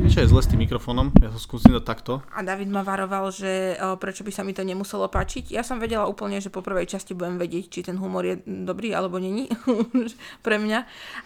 Niečo 0.04 0.24
je 0.24 0.32
zle 0.32 0.42
s 0.42 0.50
tým 0.50 0.62
mikrofónom, 0.64 1.12
ja 1.20 1.30
to 1.32 1.40
skúsim 1.40 1.72
dať 1.76 1.86
takto. 1.86 2.14
A 2.32 2.40
David 2.42 2.72
ma 2.72 2.82
varoval, 2.84 3.32
že 3.32 3.43
o, 3.46 3.96
prečo 4.00 4.24
by 4.24 4.32
sa 4.32 4.42
mi 4.42 4.56
to 4.56 4.64
nemuselo 4.66 5.08
páčiť. 5.08 5.54
Ja 5.54 5.62
som 5.62 5.78
vedela 5.78 6.08
úplne, 6.08 6.40
že 6.40 6.54
po 6.54 6.64
prvej 6.64 6.90
časti 6.90 7.14
budem 7.14 7.38
vedieť, 7.38 7.66
či 7.70 7.80
ten 7.86 8.00
humor 8.00 8.24
je 8.24 8.40
dobrý 8.46 8.96
alebo 8.96 9.20
není 9.20 9.52
pre 10.46 10.58
mňa. 10.60 10.80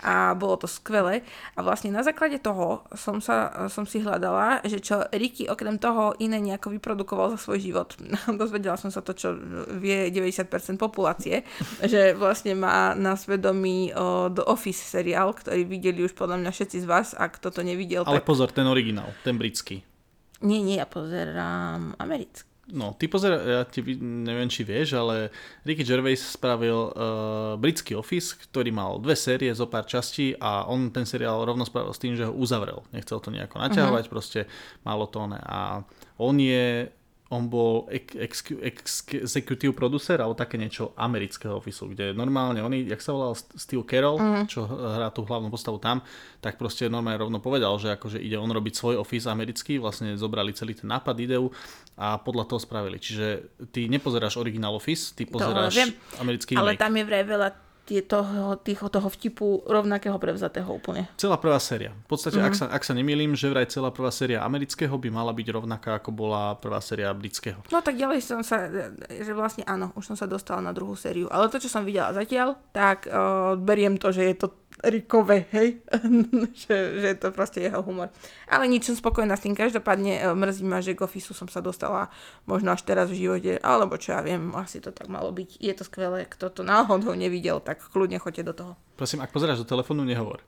A 0.03 0.33
bolo 0.33 0.57
to 0.57 0.67
skvelé. 0.67 1.23
A 1.55 1.63
vlastne 1.65 1.93
na 1.93 2.01
základe 2.01 2.41
toho 2.41 2.85
som, 2.93 3.19
sa, 3.23 3.69
som 3.71 3.83
si 3.83 4.01
hľadala, 4.03 4.61
že 4.65 4.81
čo 4.81 5.05
Ricky 5.13 5.47
okrem 5.49 5.81
toho 5.81 6.13
iné 6.21 6.37
nejako 6.41 6.73
vyprodukoval 6.77 7.33
za 7.35 7.39
svoj 7.39 7.59
život. 7.61 7.93
Dozvedela 8.41 8.77
som 8.77 8.89
sa 8.93 9.01
to, 9.01 9.15
čo 9.15 9.33
vie 9.77 10.09
90% 10.13 10.47
populácie, 10.77 11.43
že 11.83 12.13
vlastne 12.13 12.53
má 12.57 12.93
na 12.93 13.17
svedomí 13.17 13.91
o, 13.93 14.29
The 14.31 14.43
Office 14.45 14.81
seriál, 14.81 15.33
ktorý 15.33 15.63
videli 15.67 16.03
už 16.05 16.13
podľa 16.13 16.41
mňa 16.41 16.51
všetci 16.53 16.77
z 16.83 16.85
vás. 16.85 17.07
Ak 17.17 17.41
toto 17.41 17.61
nevidel, 17.61 18.05
Ale 18.05 18.23
tak... 18.23 18.29
pozor, 18.29 18.49
ten 18.53 18.65
originál, 18.65 19.11
ten 19.21 19.35
britský. 19.35 19.96
Nie, 20.41 20.61
nie, 20.61 20.77
ja 20.77 20.85
pozerám 20.85 21.97
americký. 21.97 22.57
No, 22.67 22.91
ty 22.99 23.07
pozera, 23.07 23.39
ja 23.39 23.61
ti 23.63 23.79
neviem, 24.03 24.51
či 24.51 24.67
vieš, 24.67 24.99
ale 24.99 25.31
Ricky 25.63 25.87
Gervais 25.87 26.19
spravil 26.19 26.91
uh, 26.91 27.55
britský 27.55 27.95
Office, 27.95 28.35
ktorý 28.35 28.75
mal 28.75 28.99
dve 28.99 29.15
série 29.15 29.47
zo 29.55 29.71
pár 29.71 29.87
častí 29.87 30.35
a 30.35 30.67
on 30.67 30.91
ten 30.91 31.07
seriál 31.07 31.47
rovno 31.47 31.63
spravil 31.63 31.95
s 31.95 32.03
tým, 32.03 32.19
že 32.19 32.27
ho 32.27 32.35
uzavrel. 32.35 32.83
Nechcel 32.91 33.23
to 33.23 33.31
nejako 33.31 33.63
naťahovať, 33.63 34.03
uh-huh. 34.03 34.11
proste 34.11 34.51
malo 34.83 35.07
to 35.07 35.31
ne. 35.31 35.39
A 35.47 35.79
on 36.19 36.35
je 36.35 36.91
on 37.27 37.51
bol 37.51 37.91
ex, 37.91 38.15
ex, 38.15 38.33
ex, 38.63 38.77
executive 39.11 39.75
producer 39.75 40.15
alebo 40.15 40.31
také 40.31 40.55
niečo 40.55 40.95
amerického 40.95 41.59
ofisu, 41.59 41.91
kde 41.91 42.15
normálne 42.15 42.63
oni, 42.63 42.87
jak 42.87 43.03
sa 43.03 43.11
volal 43.11 43.35
Steve 43.35 43.83
Carroll, 43.83 44.15
mm. 44.15 44.43
čo 44.47 44.63
hrá 44.63 45.11
tú 45.11 45.27
hlavnú 45.27 45.51
postavu 45.51 45.75
tam, 45.83 45.99
tak 46.39 46.55
proste 46.55 46.87
normálne 46.87 47.19
rovno 47.19 47.43
povedal, 47.43 47.75
že 47.75 47.99
akože 47.99 48.23
ide 48.23 48.39
on 48.39 48.47
robiť 48.47 48.73
svoj 48.79 48.95
office 49.03 49.27
americký, 49.27 49.75
vlastne 49.75 50.15
zobrali 50.15 50.55
celý 50.55 50.71
ten 50.71 50.87
nápad, 50.87 51.15
ideu 51.19 51.51
a 51.99 52.15
podľa 52.15 52.47
toho 52.47 52.59
spravili. 52.63 52.95
Čiže 52.95 53.27
ty 53.75 53.91
nepozeráš 53.91 54.39
originál 54.39 54.71
office, 54.79 55.11
ty 55.11 55.27
pozeráš 55.27 55.75
viem, 55.75 55.91
americký 56.23 56.55
Ale 56.55 56.79
remake. 56.79 56.81
tam 56.81 56.93
je 56.95 57.03
vraj 57.03 57.23
veľa 57.27 57.49
tie 57.87 58.03
toho, 58.03 58.59
tých, 58.59 58.83
toho 58.83 59.07
vtipu 59.07 59.63
rovnakého 59.63 60.19
prevzatého 60.19 60.67
úplne. 60.67 61.07
Celá 61.15 61.39
prvá 61.39 61.55
séria. 61.57 61.95
V 62.03 62.07
podstate, 62.11 62.35
Mhm. 62.35 62.43
mm. 62.43 62.49
ak, 62.51 62.53
sa, 62.53 62.65
ak 62.67 62.83
sa 62.83 62.91
nemýlim, 62.91 63.31
že 63.31 63.47
vraj 63.47 63.71
celá 63.71 63.89
prvá 63.89 64.11
séria 64.11 64.43
amerického 64.43 64.91
by 64.91 65.07
mala 65.07 65.31
byť 65.31 65.47
rovnaká, 65.47 66.03
ako 66.03 66.11
bola 66.11 66.59
prvá 66.59 66.83
séria 66.83 67.07
britského. 67.15 67.63
No 67.71 67.79
tak 67.79 67.95
ďalej 67.95 68.19
som 68.19 68.43
sa, 68.43 68.67
že 69.07 69.31
vlastne 69.31 69.63
áno, 69.63 69.95
už 69.95 70.03
som 70.03 70.17
sa 70.19 70.27
dostala 70.27 70.59
na 70.59 70.75
druhú 70.75 70.99
sériu. 70.99 71.31
Ale 71.31 71.47
to, 71.47 71.63
čo 71.63 71.71
som 71.71 71.87
videla 71.87 72.11
zatiaľ, 72.11 72.59
tak 72.75 73.07
uh, 73.07 73.55
beriem 73.55 73.95
to, 73.95 74.11
že 74.11 74.27
je 74.27 74.35
to 74.35 74.47
Rikové, 74.85 75.49
hej? 75.57 75.81
že, 76.61 77.01
že 77.01 77.09
to 77.17 77.33
proste 77.33 77.65
jeho 77.65 77.81
humor. 77.81 78.13
Ale 78.45 78.69
nič, 78.69 78.85
som 78.85 78.93
spokojná 78.93 79.33
s 79.33 79.43
tým. 79.45 79.57
Každopádne 79.57 80.21
uh, 80.21 80.37
mrzí 80.37 80.61
ma, 80.61 80.85
že 80.85 80.93
k 80.93 81.01
Officeu 81.01 81.33
som 81.33 81.49
sa 81.49 81.65
dostala 81.65 82.13
možno 82.45 82.73
až 82.73 82.85
teraz 82.85 83.09
v 83.09 83.25
živote, 83.25 83.57
alebo 83.65 83.97
čo 83.97 84.13
ja 84.13 84.21
viem, 84.21 84.53
asi 84.53 84.77
to 84.77 84.93
tak 84.93 85.09
malo 85.09 85.33
byť. 85.33 85.57
Je 85.57 85.73
to 85.73 85.81
skvelé, 85.81 86.29
kto 86.29 86.53
to 86.53 86.61
náhodou 86.61 87.17
nevidel, 87.17 87.57
tak 87.57 87.81
kľudne 87.81 88.21
choďte 88.21 88.43
do 88.45 88.53
toho. 88.53 88.73
Prosím, 88.93 89.25
ak 89.25 89.33
pozeráš 89.33 89.65
do 89.65 89.69
telefónu, 89.69 90.05
nehovor. 90.05 90.45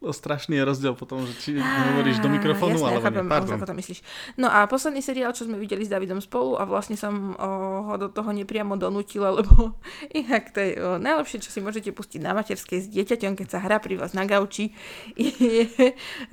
Strašný 0.00 0.56
je 0.56 0.64
rozdiel 0.64 0.96
potom, 0.96 1.28
že 1.28 1.36
či 1.36 1.50
hovoríš 1.60 2.24
do 2.24 2.32
mikrofónu, 2.32 2.80
Jasne, 2.80 2.88
alebo 2.88 3.04
chápem, 3.04 3.20
nie. 3.20 3.32
Pardon. 3.36 3.56
ako 3.60 3.66
to 3.68 3.76
myslíš. 3.76 4.00
No 4.40 4.48
a 4.48 4.64
posledný 4.64 5.04
seriál, 5.04 5.36
čo 5.36 5.44
sme 5.44 5.60
videli 5.60 5.84
s 5.84 5.92
Davidom 5.92 6.24
spolu 6.24 6.56
a 6.56 6.64
vlastne 6.64 6.96
som 6.96 7.36
o, 7.36 7.48
ho 7.84 7.94
do 8.00 8.08
toho 8.08 8.32
nepriamo 8.32 8.80
donútila, 8.80 9.28
lebo 9.44 9.76
inak 10.16 10.56
to 10.56 10.58
je 10.64 10.72
o, 10.80 10.96
najlepšie, 10.96 11.44
čo 11.44 11.52
si 11.52 11.60
môžete 11.60 11.92
pustiť 11.92 12.16
na 12.24 12.32
materskej 12.32 12.80
s 12.80 12.88
dieťaťom, 12.88 13.36
keď 13.36 13.46
sa 13.52 13.60
hrá 13.60 13.76
pri 13.76 14.00
vás 14.00 14.16
na 14.16 14.24
gauči, 14.24 14.72
je 15.20 15.68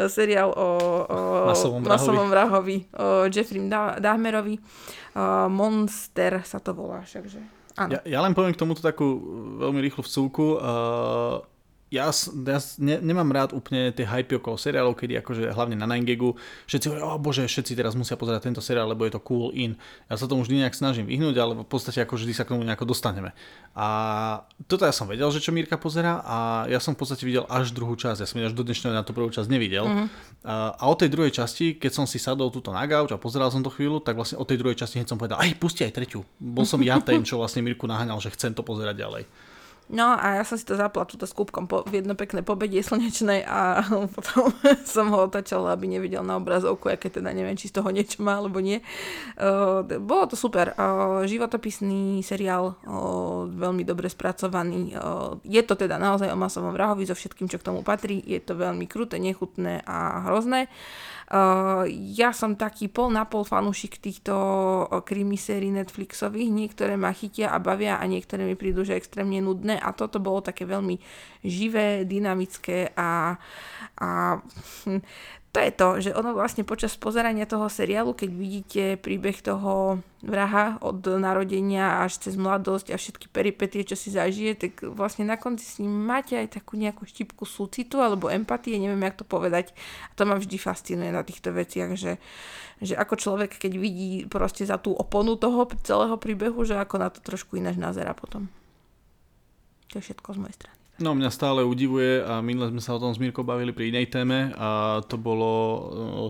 seriál 0.08 0.56
o, 0.56 0.68
o 1.04 1.18
Masovom 1.52 1.84
vrahovi. 1.84 1.92
masovom 1.92 2.28
vrahovi, 2.32 2.78
o 2.96 3.08
Jeffrey 3.28 3.60
Da- 3.68 4.00
Dahmerovi. 4.00 4.56
O, 5.12 5.52
Monster 5.52 6.40
sa 6.48 6.64
to 6.64 6.72
volá, 6.72 7.04
všakže. 7.04 7.44
Áno. 7.78 7.94
Ja, 7.94 8.02
ja 8.08 8.20
len 8.24 8.32
poviem 8.32 8.56
k 8.56 8.64
tomuto 8.64 8.80
takú 8.80 9.06
veľmi 9.60 9.84
rýchlu 9.84 10.02
vcúku. 10.08 10.58
Uh, 10.58 11.44
ja, 11.88 12.12
ja 12.12 12.60
ne, 12.84 12.96
nemám 13.00 13.32
rád 13.32 13.50
úplne 13.56 13.96
tie 13.96 14.04
hype 14.04 14.44
okolo 14.44 14.60
seriálov, 14.60 15.00
kedy 15.00 15.24
akože 15.24 15.56
hlavne 15.56 15.80
na 15.80 15.88
9gagu 15.88 16.36
všetci 16.68 16.86
hovoria, 16.92 17.08
oh 17.08 17.16
bože, 17.16 17.48
všetci 17.48 17.80
teraz 17.80 17.96
musia 17.96 18.20
pozerať 18.20 18.52
tento 18.52 18.60
seriál, 18.60 18.92
lebo 18.92 19.08
je 19.08 19.16
to 19.16 19.24
cool 19.24 19.56
in. 19.56 19.80
Ja 20.12 20.20
sa 20.20 20.28
tomu 20.28 20.44
vždy 20.44 20.68
nejak 20.68 20.76
snažím 20.76 21.08
vyhnúť, 21.08 21.36
ale 21.40 21.54
v 21.64 21.70
podstate 21.70 22.04
ako 22.04 22.20
vždy 22.20 22.36
sa 22.36 22.44
k 22.44 22.52
tomu 22.52 22.68
nejako 22.68 22.92
dostaneme. 22.92 23.32
A 23.72 23.88
toto 24.68 24.84
ja 24.84 24.92
som 24.92 25.08
vedel, 25.08 25.32
že 25.32 25.40
čo 25.40 25.56
Mirka 25.56 25.80
pozera 25.80 26.20
a 26.28 26.68
ja 26.68 26.84
som 26.84 26.92
v 26.92 27.00
podstate 27.00 27.24
videl 27.24 27.48
až 27.48 27.72
druhú 27.72 27.96
časť. 27.96 28.20
Ja 28.20 28.28
som 28.28 28.44
až 28.44 28.52
do 28.52 28.68
dnešného 28.68 28.92
na 28.92 29.08
tú 29.08 29.16
prvú 29.16 29.32
časť 29.32 29.48
nevidel. 29.48 29.88
Mm-hmm. 29.88 30.08
A, 30.44 30.76
a 30.76 30.84
od 30.92 31.00
tej 31.00 31.08
druhej 31.08 31.32
časti, 31.32 31.80
keď 31.80 32.04
som 32.04 32.06
si 32.10 32.20
sadol 32.20 32.52
túto 32.52 32.76
na 32.76 32.84
gauč 32.84 33.16
a 33.16 33.22
pozeral 33.22 33.48
som 33.48 33.64
to 33.64 33.72
chvíľu, 33.72 34.04
tak 34.04 34.20
vlastne 34.20 34.36
od 34.36 34.44
tej 34.44 34.60
druhej 34.60 34.76
časti 34.76 35.00
hneď 35.00 35.08
som 35.08 35.16
povedal, 35.16 35.40
aj 35.40 35.56
pusti 35.56 35.88
aj 35.88 35.96
tretiu. 35.96 36.28
Bol 36.36 36.68
som 36.68 36.84
ja 36.84 37.00
ten, 37.00 37.24
čo 37.24 37.40
vlastne 37.40 37.64
Mirku 37.64 37.88
naháňal, 37.88 38.20
že 38.20 38.34
chcem 38.36 38.52
to 38.52 38.60
pozerať 38.60 39.00
ďalej. 39.00 39.24
No 39.88 40.20
a 40.20 40.36
ja 40.36 40.44
som 40.44 40.60
si 40.60 40.68
to 40.68 40.76
zapla 40.76 41.08
túto 41.08 41.24
s 41.24 41.32
kúbkom 41.32 41.64
po, 41.64 41.88
v 41.88 42.04
jedno 42.04 42.12
pekné 42.12 42.44
pobedie 42.44 42.84
slnečnej 42.84 43.48
a 43.48 43.88
potom 44.16 44.52
som 44.84 45.08
ho 45.16 45.32
otačala, 45.32 45.72
aby 45.72 45.88
nevidel 45.88 46.28
na 46.28 46.36
obrazovku, 46.36 46.92
aké 46.92 47.08
teda 47.08 47.32
neviem, 47.32 47.56
či 47.56 47.72
z 47.72 47.80
toho 47.80 47.88
niečo 47.88 48.20
má 48.20 48.36
alebo 48.36 48.60
nie. 48.60 48.84
Uh, 49.40 49.88
bolo 50.04 50.28
to 50.28 50.36
super. 50.36 50.76
Uh, 50.76 51.24
životopisný 51.24 52.20
seriál, 52.20 52.76
uh, 52.84 53.48
veľmi 53.48 53.88
dobre 53.88 54.12
spracovaný. 54.12 54.92
Uh, 54.92 55.40
je 55.48 55.64
to 55.64 55.80
teda 55.80 55.96
naozaj 55.96 56.28
o 56.28 56.38
masovom 56.38 56.76
vrahovi 56.76 57.08
so 57.08 57.16
všetkým, 57.16 57.48
čo 57.48 57.56
k 57.56 57.68
tomu 57.72 57.80
patrí. 57.80 58.20
Je 58.28 58.44
to 58.44 58.60
veľmi 58.60 58.92
kruté, 58.92 59.24
nechutné 59.24 59.88
a 59.88 60.28
hrozné. 60.28 60.68
Uh, 60.68 61.17
ja 61.92 62.32
som 62.32 62.56
taký 62.56 62.88
pol 62.88 63.12
na 63.12 63.28
pol 63.28 63.44
fanúšik 63.44 64.00
týchto 64.00 64.32
uh, 64.32 65.04
krimi 65.04 65.36
sérií 65.36 65.76
Netflixových. 65.76 66.48
Niektoré 66.48 66.96
ma 66.96 67.12
chytia 67.12 67.52
a 67.52 67.60
bavia 67.60 68.00
a 68.00 68.08
niektoré 68.08 68.48
mi 68.48 68.56
prídu, 68.56 68.88
že 68.88 68.96
extrémne 68.96 69.44
nudné 69.44 69.76
a 69.76 69.92
toto 69.92 70.24
bolo 70.24 70.40
také 70.40 70.64
veľmi 70.64 70.96
živé, 71.44 72.08
dynamické 72.08 72.96
a, 72.96 73.36
a 74.00 74.40
to 75.56 75.64
je 75.64 75.72
to, 75.72 75.88
že 76.04 76.12
ono 76.14 76.36
vlastne 76.36 76.68
počas 76.68 76.94
pozerania 77.00 77.50
toho 77.50 77.72
seriálu, 77.72 78.14
keď 78.14 78.30
vidíte 78.30 78.84
príbeh 79.00 79.40
toho 79.42 80.04
vraha 80.22 80.78
od 80.84 81.02
narodenia 81.18 82.04
až 82.04 82.20
cez 82.30 82.38
mladosť 82.38 82.94
a 82.94 83.00
všetky 83.00 83.32
peripetie, 83.32 83.88
čo 83.88 83.96
si 83.96 84.12
zažije, 84.14 84.54
tak 84.60 84.86
vlastne 84.86 85.26
na 85.26 85.40
konci 85.40 85.66
s 85.66 85.80
ním 85.82 85.90
máte 86.06 86.38
aj 86.38 86.62
takú 86.62 86.78
nejakú 86.78 87.08
štipku 87.08 87.48
súcitu 87.48 88.04
alebo 88.04 88.30
empatie, 88.30 88.78
neviem, 88.78 89.02
jak 89.08 89.18
to 89.18 89.26
povedať. 89.26 89.72
A 90.12 90.14
to 90.14 90.30
ma 90.30 90.36
vždy 90.38 90.62
fascinuje 90.62 91.10
na 91.10 91.26
týchto 91.26 91.50
veciach, 91.50 91.96
že, 91.98 92.22
že 92.84 92.94
ako 92.94 93.18
človek, 93.18 93.58
keď 93.58 93.74
vidí 93.82 94.30
proste 94.30 94.68
za 94.68 94.78
tú 94.78 94.94
oponu 94.94 95.40
toho 95.42 95.66
celého 95.82 96.22
príbehu, 96.22 96.70
že 96.70 96.78
ako 96.78 96.96
na 97.02 97.10
to 97.10 97.24
trošku 97.24 97.58
ináč 97.58 97.82
nazera 97.82 98.14
potom. 98.14 98.46
To 99.90 99.98
je 99.98 100.06
všetko 100.12 100.38
z 100.38 100.40
mojej 100.44 100.58
strany. 100.60 100.77
No 100.98 101.14
mňa 101.14 101.30
stále 101.30 101.62
udivuje 101.62 102.26
a 102.26 102.42
minule 102.42 102.74
sme 102.74 102.82
sa 102.82 102.98
o 102.98 103.02
tom 103.02 103.14
s 103.14 103.22
Mirkou 103.22 103.46
bavili 103.46 103.70
pri 103.70 103.94
inej 103.94 104.10
téme 104.10 104.50
a 104.58 104.98
to 105.06 105.14
bolo, 105.22 105.50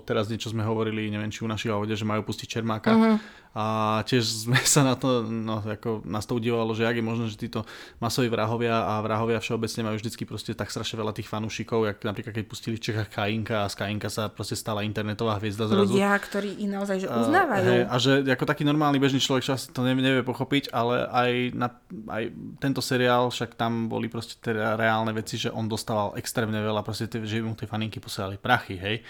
teraz 0.03 0.27
niečo 0.27 0.51
sme 0.51 0.60
hovorili, 0.60 1.08
neviem 1.08 1.32
či 1.32 1.47
u 1.47 1.47
našich 1.47 1.71
ahode, 1.71 1.95
že 1.95 2.03
majú 2.03 2.27
pustiť 2.27 2.60
Čermáka 2.60 2.91
uh-huh. 2.91 3.15
A 3.58 3.65
tiež 4.06 4.46
sme 4.46 4.62
sa 4.62 4.86
na 4.86 4.93
to, 4.93 5.26
no 5.26 5.65
ako 5.65 6.06
nás 6.06 6.30
to 6.30 6.38
udivovalo, 6.38 6.78
že 6.78 6.86
ak 6.86 7.02
je 7.02 7.02
možné, 7.02 7.26
že 7.26 7.41
títo 7.41 7.65
masoví 7.98 8.30
vrahovia 8.30 8.86
a 8.86 9.02
vrahovia 9.02 9.41
všeobecne 9.41 9.82
majú 9.82 9.98
vždycky 9.98 10.30
proste 10.30 10.54
tak 10.54 10.70
strašne 10.70 11.02
veľa 11.02 11.10
tých 11.17 11.26
fanúšikov, 11.26 11.89
jak 11.89 11.98
napríklad 12.06 12.38
keď 12.38 12.46
pustili 12.46 12.78
v 12.78 12.86
Čechách 12.86 13.10
Kajinka 13.10 13.65
a 13.65 13.72
z 13.74 13.82
Kajinka 13.82 14.13
sa 14.13 14.30
proste 14.30 14.54
stala 14.54 14.86
internetová 14.86 15.41
hviezda 15.41 15.65
zrazu. 15.74 15.89
Ľudia, 15.89 16.13
ktorí 16.22 16.54
ich 16.54 16.70
naozaj 16.70 16.98
že 17.02 17.08
uznávajú. 17.10 17.65
Hej, 17.65 17.82
a 17.89 17.96
že 17.98 18.12
ako 18.30 18.46
taký 18.46 18.62
normálny 18.62 19.02
bežný 19.02 19.17
človek 19.17 19.50
čo 19.50 19.58
asi 19.58 19.74
to 19.74 19.82
nevie, 19.82 20.06
nevie 20.06 20.22
pochopiť, 20.22 20.70
ale 20.70 21.10
aj, 21.10 21.32
na, 21.58 21.74
aj 22.13 22.24
tento 22.62 22.86
seriál, 22.86 23.34
však 23.34 23.58
tam 23.58 23.89
boli 23.89 24.06
proste 24.06 24.38
teda 24.38 24.78
reálne 24.78 25.17
veci, 25.17 25.41
že 25.41 25.50
on 25.50 25.65
dostával 25.65 26.13
extrémne 26.13 26.62
veľa, 26.62 26.86
proste 26.86 27.10
tie, 27.10 27.26
že 27.26 27.41
mu 27.41 27.58
tie 27.58 27.65
faninky 27.65 27.98
posielali 27.98 28.38
prachy, 28.38 28.78
hej. 28.78 29.02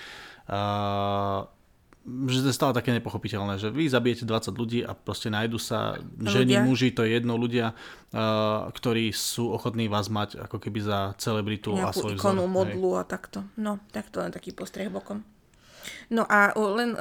Uh, 0.47 1.43
že 2.07 2.39
to 2.39 2.47
je 2.47 2.55
stále 2.55 2.71
také 2.71 2.95
nepochopiteľné, 2.95 3.59
že 3.59 3.67
vy 3.67 3.91
zabijete 3.91 4.23
20 4.23 4.55
ľudí 4.55 4.79
a 4.79 4.95
proste 4.95 5.27
nájdu 5.27 5.59
sa 5.59 5.99
ženy, 6.23 6.55
Ľudia. 6.55 6.63
muži, 6.63 6.89
to 6.95 7.03
je 7.03 7.19
jedno, 7.19 7.35
ľudia, 7.35 7.75
uh, 7.75 8.71
ktorí 8.71 9.11
sú 9.11 9.51
ochotní 9.51 9.91
vás 9.91 10.07
mať 10.07 10.39
ako 10.39 10.57
keby 10.63 10.79
za 10.79 10.99
celebritu 11.19 11.75
a 11.75 11.91
svoj 11.91 12.15
ikonu, 12.15 12.47
vzor. 12.47 12.47
hej. 12.47 12.55
modlu 12.55 12.89
a 12.95 13.03
takto. 13.03 13.43
No, 13.59 13.83
tak 13.91 14.07
to 14.07 14.23
len 14.23 14.31
taký 14.31 14.55
postreh 14.55 14.87
bokom. 14.87 15.27
No 16.07 16.23
a 16.27 16.55
len 16.55 16.95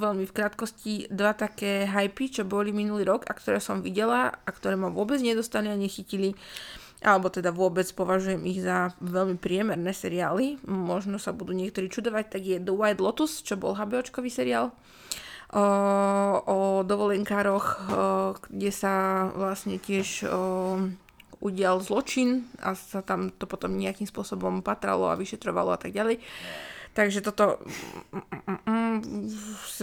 veľmi 0.00 0.24
v 0.28 0.32
krátkosti 0.36 1.08
dva 1.12 1.32
také 1.36 1.84
hypy, 1.84 2.28
čo 2.28 2.42
boli 2.48 2.72
minulý 2.72 3.04
rok 3.08 3.28
a 3.28 3.32
ktoré 3.36 3.60
som 3.60 3.80
videla 3.84 4.32
a 4.32 4.50
ktoré 4.52 4.76
ma 4.76 4.88
vôbec 4.88 5.20
nedostali 5.20 5.68
a 5.68 5.76
nechytili 5.76 6.36
alebo 7.04 7.28
teda 7.28 7.52
vôbec 7.52 7.84
považujem 7.92 8.40
ich 8.48 8.64
za 8.64 8.96
veľmi 9.04 9.36
priemerné 9.36 9.92
seriály. 9.92 10.56
Možno 10.64 11.20
sa 11.20 11.36
budú 11.36 11.52
niektorí 11.52 11.92
čudovať, 11.92 12.24
tak 12.32 12.42
je 12.44 12.56
The 12.56 12.72
White 12.72 13.04
Lotus, 13.04 13.44
čo 13.44 13.60
bol 13.60 13.76
HBOčkový 13.76 14.32
seriál 14.32 14.72
o, 15.52 15.64
o 16.42 16.58
dovolenkároch, 16.82 17.66
o, 17.66 17.78
kde 18.48 18.70
sa 18.72 19.28
vlastne 19.36 19.76
tiež 19.78 20.26
o, 20.26 20.30
udial 21.38 21.78
zločin 21.84 22.48
a 22.64 22.72
sa 22.72 23.04
tam 23.04 23.30
to 23.30 23.44
potom 23.44 23.76
nejakým 23.76 24.08
spôsobom 24.08 24.64
patralo 24.64 25.12
a 25.12 25.20
vyšetrovalo 25.20 25.76
a 25.76 25.78
tak 25.78 25.92
ďalej. 25.92 26.18
Takže 26.96 27.20
toto 27.20 27.60
mm, 28.08 28.24
mm, 28.24 28.60
mm, 28.64 28.98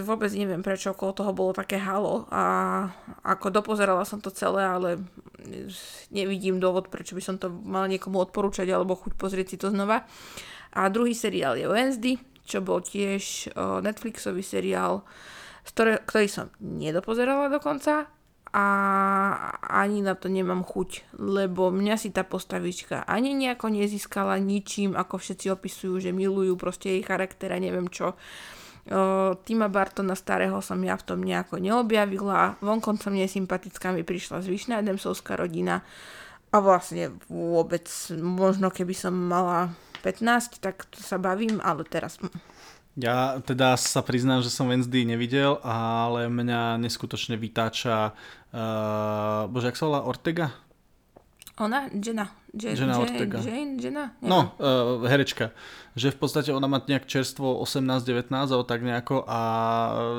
vôbec 0.02 0.34
neviem, 0.34 0.66
prečo 0.66 0.98
okolo 0.98 1.14
toho 1.14 1.30
bolo 1.30 1.54
také 1.54 1.78
halo 1.78 2.26
a 2.34 2.44
ako 3.22 3.54
dopozerala 3.54 4.02
som 4.02 4.18
to 4.18 4.34
celé, 4.34 4.66
ale 4.66 4.98
nevidím 6.10 6.58
dôvod, 6.58 6.90
prečo 6.90 7.14
by 7.14 7.22
som 7.22 7.38
to 7.38 7.54
mala 7.54 7.86
niekomu 7.86 8.18
odporúčať 8.18 8.66
alebo 8.74 8.98
chuť 8.98 9.14
pozrieť 9.14 9.48
si 9.54 9.58
to 9.62 9.70
znova. 9.70 10.10
A 10.74 10.90
druhý 10.90 11.14
seriál 11.14 11.54
je 11.54 11.70
Wednesday, 11.70 12.18
čo 12.50 12.66
bol 12.66 12.82
tiež 12.82 13.54
Netflixový 13.86 14.42
seriál, 14.42 15.06
ktorý 15.70 16.26
som 16.26 16.50
nedopozerala 16.58 17.54
dokonca, 17.54 18.10
a 18.54 18.66
ani 19.66 20.06
na 20.06 20.14
to 20.14 20.30
nemám 20.30 20.62
chuť, 20.62 21.18
lebo 21.18 21.74
mňa 21.74 21.98
si 21.98 22.14
tá 22.14 22.22
postavička 22.22 23.02
ani 23.10 23.34
nejako 23.34 23.74
nezískala 23.74 24.38
ničím, 24.38 24.94
ako 24.94 25.18
všetci 25.18 25.50
opisujú, 25.50 25.98
že 25.98 26.14
milujú 26.14 26.54
proste 26.54 26.94
jej 26.94 27.02
charakter 27.02 27.50
a 27.50 27.58
neviem 27.58 27.90
čo. 27.90 28.14
Tima 29.48 29.68
Bartona 29.74 30.14
starého 30.14 30.62
som 30.62 30.78
ja 30.86 30.94
v 31.00 31.08
tom 31.08 31.26
nejako 31.26 31.58
neobjavila, 31.58 32.62
vonkoncom 32.62 33.18
nesympatická 33.18 33.90
mi 33.90 34.06
prišla 34.06 34.46
zvyšná 34.46 34.86
Edemsovská 34.86 35.34
rodina 35.34 35.82
a 36.54 36.58
vlastne 36.62 37.16
vôbec, 37.32 37.90
možno 38.22 38.70
keby 38.70 38.94
som 38.94 39.18
mala 39.18 39.74
15, 40.06 40.62
tak 40.62 40.86
to 40.94 41.02
sa 41.02 41.18
bavím, 41.18 41.58
ale 41.64 41.88
teraz 41.88 42.22
ja 42.94 43.42
teda 43.42 43.74
sa 43.74 44.06
priznám, 44.06 44.46
že 44.46 44.54
som 44.54 44.70
Wednesday 44.70 45.08
nevidel, 45.08 45.58
ale 45.66 46.30
mňa 46.30 46.78
neskutočne 46.78 47.40
vytáča, 47.42 48.14
uh, 48.14 49.50
bože, 49.50 49.74
jak 49.74 49.80
sa 49.80 49.86
volá, 49.90 50.02
Ortega? 50.06 50.54
Ona? 51.58 51.90
Jenna. 51.94 52.43
Je, 52.54 52.70
Jenna 52.70 53.02
Ortega. 53.02 53.42
Jane? 53.42 53.82
Jenna? 53.82 54.14
Neviem. 54.22 54.30
No, 54.30 54.54
uh, 54.62 55.02
herečka. 55.10 55.50
Že 55.98 56.14
v 56.14 56.18
podstate 56.22 56.50
ona 56.54 56.70
má 56.70 56.78
nejak 56.86 57.10
čerstvo 57.10 57.58
18-19 57.66 58.30
alebo 58.30 58.62
tak 58.62 58.86
nejako 58.86 59.26
a 59.26 59.40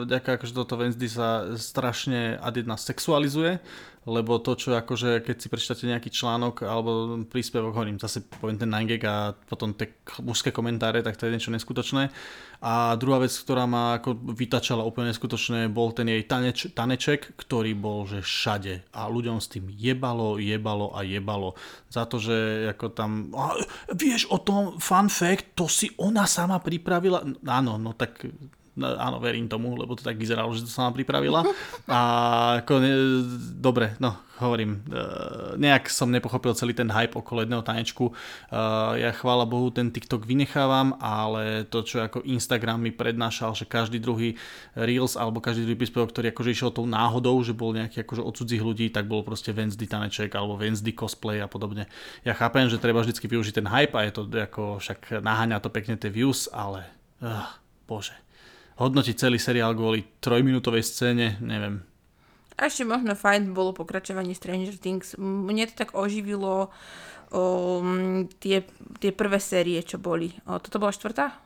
ďaká 0.03 0.43
akože 0.43 0.51
toto 0.51 0.75
Wednesday 0.75 1.07
sa 1.07 1.55
strašne 1.55 2.35
ad 2.35 2.59
jedna 2.59 2.75
sexualizuje 2.75 3.63
lebo 4.05 4.37
to, 4.37 4.53
čo 4.53 4.77
akože, 4.77 5.25
keď 5.25 5.37
si 5.41 5.49
prečítate 5.49 5.85
nejaký 5.89 6.13
článok 6.13 6.69
alebo 6.69 7.25
príspevok, 7.25 7.73
hovorím, 7.73 7.97
zase 7.97 8.21
poviem 8.21 8.61
ten 8.61 8.69
9 8.69 9.01
a 9.09 9.33
potom 9.33 9.73
tie 9.73 9.97
mužské 10.21 10.53
komentáre, 10.53 11.01
tak 11.01 11.17
to 11.17 11.25
je 11.25 11.33
niečo 11.33 11.49
neskutočné. 11.49 12.13
A 12.65 12.97
druhá 13.01 13.21
vec, 13.21 13.33
ktorá 13.33 13.65
ma 13.65 13.97
ako 13.97 14.17
vytačala 14.37 14.85
úplne 14.85 15.13
neskutočne, 15.13 15.73
bol 15.73 15.93
ten 15.97 16.09
jej 16.09 16.25
taneč, 16.25 16.69
taneček, 16.77 17.33
ktorý 17.37 17.73
bol 17.73 18.05
že 18.05 18.21
všade 18.21 18.85
a 18.93 19.09
ľuďom 19.09 19.41
s 19.41 19.49
tým 19.49 19.73
jebalo, 19.73 20.37
jebalo 20.37 20.93
a 20.93 21.01
jebalo. 21.01 21.57
Za 21.89 22.05
to, 22.05 22.21
že 22.25 22.39
ako 22.73 22.87
tam, 22.97 23.11
vieš 23.93 24.33
o 24.33 24.41
tom, 24.41 24.81
fun 24.81 25.13
fact, 25.13 25.53
to 25.53 25.69
si 25.69 25.93
ona 26.01 26.25
sama 26.25 26.57
pripravila. 26.59 27.21
Áno, 27.45 27.77
no 27.77 27.93
tak 27.93 28.25
áno, 28.79 29.23
verím 29.23 29.47
tomu, 29.47 29.79
lebo 29.79 29.95
to 29.95 30.03
tak 30.03 30.19
vyzeralo, 30.19 30.51
že 30.51 30.67
to 30.67 30.71
sama 30.71 30.91
pripravila. 30.91 31.47
A 31.87 32.01
ako, 32.63 32.73
ne, 32.83 32.93
dobre, 33.55 33.95
no, 34.03 34.19
hovorím, 34.43 34.83
uh, 34.91 35.55
nejak 35.55 35.87
som 35.87 36.11
nepochopil 36.11 36.59
celý 36.59 36.75
ten 36.75 36.91
hype 36.91 37.15
okolo 37.15 37.47
jedného 37.47 37.63
tanečku. 37.63 38.11
Uh, 38.11 38.99
ja 38.99 39.15
chvála 39.15 39.47
Bohu 39.47 39.71
ten 39.71 39.95
TikTok 39.95 40.27
vynechávam, 40.27 40.99
ale 40.99 41.63
to, 41.71 41.87
čo 41.87 42.03
ako 42.03 42.27
Instagram 42.27 42.83
mi 42.83 42.91
prednášal, 42.91 43.55
že 43.55 43.63
každý 43.69 44.03
druhý 44.03 44.35
Reels 44.75 45.15
alebo 45.15 45.39
každý 45.39 45.63
druhý 45.71 45.79
príspevok, 45.79 46.11
ktorý 46.11 46.35
akože 46.35 46.51
išiel 46.51 46.71
tou 46.75 46.87
náhodou, 46.91 47.39
že 47.47 47.55
bol 47.55 47.71
nejaký 47.71 48.03
akože 48.03 48.23
od 48.27 48.35
cudzích 48.35 48.63
ľudí, 48.63 48.91
tak 48.91 49.07
bol 49.07 49.23
proste 49.23 49.55
Wednesday 49.55 49.87
taneček 49.87 50.35
alebo 50.35 50.59
Wednesday 50.59 50.91
cosplay 50.91 51.39
a 51.39 51.47
podobne. 51.47 51.87
Ja 52.27 52.35
chápem, 52.35 52.67
že 52.67 52.83
treba 52.83 53.07
vždy 53.07 53.15
využiť 53.15 53.63
ten 53.63 53.71
hype 53.71 53.95
a 53.95 54.03
je 54.03 54.13
to 54.19 54.23
ako 54.27 54.83
však 54.83 55.23
naháňa 55.23 55.63
to 55.63 55.71
pekne 55.71 55.95
tie 55.95 56.11
views, 56.11 56.51
ale 56.51 56.91
uh, 57.23 57.55
bože 57.87 58.24
hodnotiť 58.79 59.15
celý 59.15 59.39
seriál 59.39 59.75
kvôli 59.75 60.03
trojminútovej 60.19 60.83
scéne, 60.83 61.39
neviem. 61.43 61.83
A 62.55 62.71
ešte 62.71 62.87
možno 62.87 63.19
fajn 63.19 63.51
bolo 63.51 63.75
pokračovanie 63.75 64.35
Stranger 64.35 64.79
Things. 64.79 65.19
Mne 65.19 65.67
to 65.67 65.75
tak 65.75 65.99
oživilo 65.99 66.71
um, 67.35 68.31
tie, 68.39 68.63
tie 69.03 69.11
prvé 69.11 69.43
série, 69.43 69.83
čo 69.83 69.99
boli. 69.99 70.31
O, 70.47 70.63
toto 70.63 70.79
bola 70.79 70.95
štvrtá? 70.95 71.44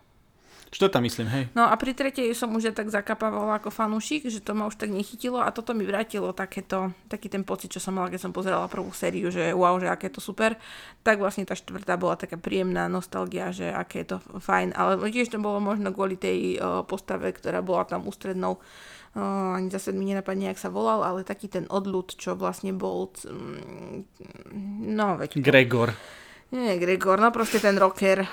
Štvrtá 0.69 1.01
myslím, 1.01 1.29
hej. 1.33 1.45
No 1.57 1.65
a 1.65 1.73
pri 1.81 1.97
tretej 1.97 2.29
som 2.37 2.53
už 2.53 2.77
tak 2.77 2.93
zakapávala 2.93 3.57
ako 3.57 3.73
fanúšik, 3.73 4.29
že 4.29 4.45
to 4.45 4.53
ma 4.53 4.69
už 4.69 4.77
tak 4.77 4.93
nechytilo 4.93 5.41
a 5.41 5.49
toto 5.49 5.73
mi 5.73 5.89
vrátilo 5.89 6.37
takéto, 6.37 6.93
taký 7.09 7.33
ten 7.33 7.41
pocit, 7.41 7.73
čo 7.73 7.81
som 7.81 7.97
mala, 7.97 8.13
keď 8.13 8.29
som 8.29 8.37
pozerala 8.37 8.69
prvú 8.69 8.93
sériu, 8.93 9.33
že 9.33 9.57
wow, 9.57 9.81
že 9.81 9.89
aké 9.89 10.13
je 10.13 10.21
to 10.21 10.23
super. 10.25 10.61
Tak 11.01 11.17
vlastne 11.17 11.49
tá 11.49 11.57
štvrtá 11.57 11.97
bola 11.97 12.21
taká 12.21 12.37
príjemná 12.37 12.85
nostalgia, 12.93 13.49
že 13.49 13.73
aké 13.73 14.05
je 14.05 14.13
to 14.13 14.19
fajn. 14.21 14.77
Ale 14.77 15.01
tiež 15.09 15.33
to 15.33 15.41
bolo 15.41 15.57
možno 15.57 15.89
kvôli 15.89 16.21
tej 16.21 16.61
uh, 16.61 16.85
postave, 16.85 17.33
ktorá 17.33 17.65
bola 17.65 17.89
tam 17.89 18.05
ústrednou 18.05 18.61
uh, 18.61 19.57
ani 19.57 19.73
zase 19.73 19.97
mi 19.97 20.05
nenapadne, 20.05 20.53
jak 20.53 20.61
sa 20.61 20.69
volal, 20.69 21.01
ale 21.01 21.25
taký 21.25 21.49
ten 21.49 21.65
odľud, 21.65 22.13
čo 22.13 22.37
vlastne 22.37 22.77
bol 22.77 23.09
um, 23.25 24.05
no 24.85 25.17
veď... 25.17 25.41
Gregor. 25.41 25.97
Nie, 26.53 26.77
Gregor, 26.77 27.21
no 27.21 27.33
proste 27.33 27.61
ten 27.61 27.77
rocker 27.81 28.29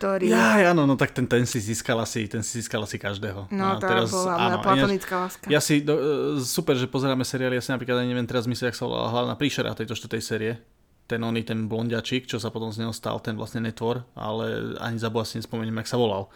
ktorý... 0.00 0.32
Ja, 0.32 0.72
áno, 0.72 0.88
no 0.88 0.96
tak 0.96 1.12
ten, 1.12 1.28
ten 1.28 1.44
si 1.44 1.60
získal 1.60 2.00
asi, 2.00 2.24
ten 2.24 2.40
si 2.40 2.64
získal 2.64 2.80
asi 2.80 2.96
každého. 2.96 3.52
No, 3.52 3.76
to 3.76 3.84
teraz, 3.84 4.08
bola 4.08 4.32
áno, 4.40 4.56
platonická 4.64 5.28
láska. 5.28 5.44
Ja 5.52 5.60
si, 5.60 5.84
do, 5.84 5.92
e, 6.00 6.02
super, 6.40 6.72
že 6.80 6.88
pozeráme 6.88 7.20
seriály, 7.20 7.60
ja 7.60 7.62
si 7.62 7.68
napríklad 7.68 8.08
neviem 8.08 8.24
teraz 8.24 8.48
myslieť, 8.48 8.72
jak 8.72 8.80
sa 8.80 8.88
volala 8.88 9.12
hlavná 9.12 9.36
príšera 9.36 9.76
tejto 9.76 9.92
štvrtej 9.92 10.22
série 10.24 10.52
ten 11.10 11.18
oný, 11.26 11.42
ten 11.42 11.66
blondiačik, 11.66 12.30
čo 12.30 12.38
sa 12.38 12.54
potom 12.54 12.70
z 12.70 12.86
neho 12.86 12.94
stal, 12.94 13.18
ten 13.18 13.34
vlastne 13.34 13.58
netvor, 13.58 14.06
ale 14.14 14.78
ani 14.78 14.94
za 14.94 15.10
si 15.26 15.42
nespomeniem, 15.42 15.82
jak 15.82 15.90
sa 15.90 15.98
volal. 15.98 16.30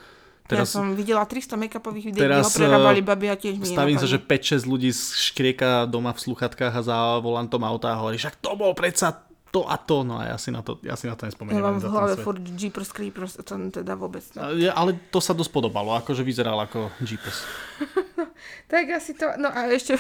Teraz, 0.45 0.75
ja 0.75 0.83
som 0.83 0.93
videla 0.93 1.25
300 1.25 1.57
make-upových 1.57 2.13
videí, 2.13 2.21
teraz, 2.29 2.53
prerábali 2.53 3.01
e, 3.01 3.07
babi 3.07 3.33
a 3.33 3.37
tiež 3.39 3.57
mi 3.57 3.65
Stavím 3.65 3.97
sa, 3.97 4.05
že 4.05 4.21
5-6 4.21 4.69
ľudí 4.69 4.93
škrieka 4.93 5.89
doma 5.89 6.13
v 6.13 6.21
sluchatkách 6.21 6.75
a 6.75 6.83
za 6.85 6.99
volantom 7.25 7.65
auta 7.65 7.95
a 7.95 8.03
hovorí, 8.03 8.21
však 8.21 8.45
to 8.45 8.53
bol 8.53 8.77
predsa 8.77 9.25
to 9.55 9.63
a 9.71 9.79
to, 9.79 10.03
no 10.03 10.19
a 10.19 10.35
ja 10.35 10.37
si 10.37 10.51
na 10.51 10.67
to, 10.67 10.83
ja 10.83 10.99
si 10.99 11.07
na 11.07 11.15
to 11.15 11.31
nespomeniem. 11.31 11.63
Ja 11.63 11.71
mám 11.71 11.79
v 11.79 11.87
hlave 11.87 12.19
furt 12.19 12.43
Jeepers 12.59 12.91
Creepers, 12.91 13.39
to 13.39 13.55
teda 13.71 13.95
vôbec. 13.95 14.27
Ja, 14.59 14.75
ale 14.75 14.99
to 15.15 15.23
sa 15.23 15.31
dosť 15.31 15.55
podobalo, 15.55 15.95
akože 16.03 16.27
vyzeral 16.27 16.59
ako 16.59 16.91
Jeepers. 17.07 17.47
tak 18.73 18.91
asi 18.91 19.15
to, 19.15 19.31
no 19.39 19.47
a 19.47 19.71
ešte 19.71 19.95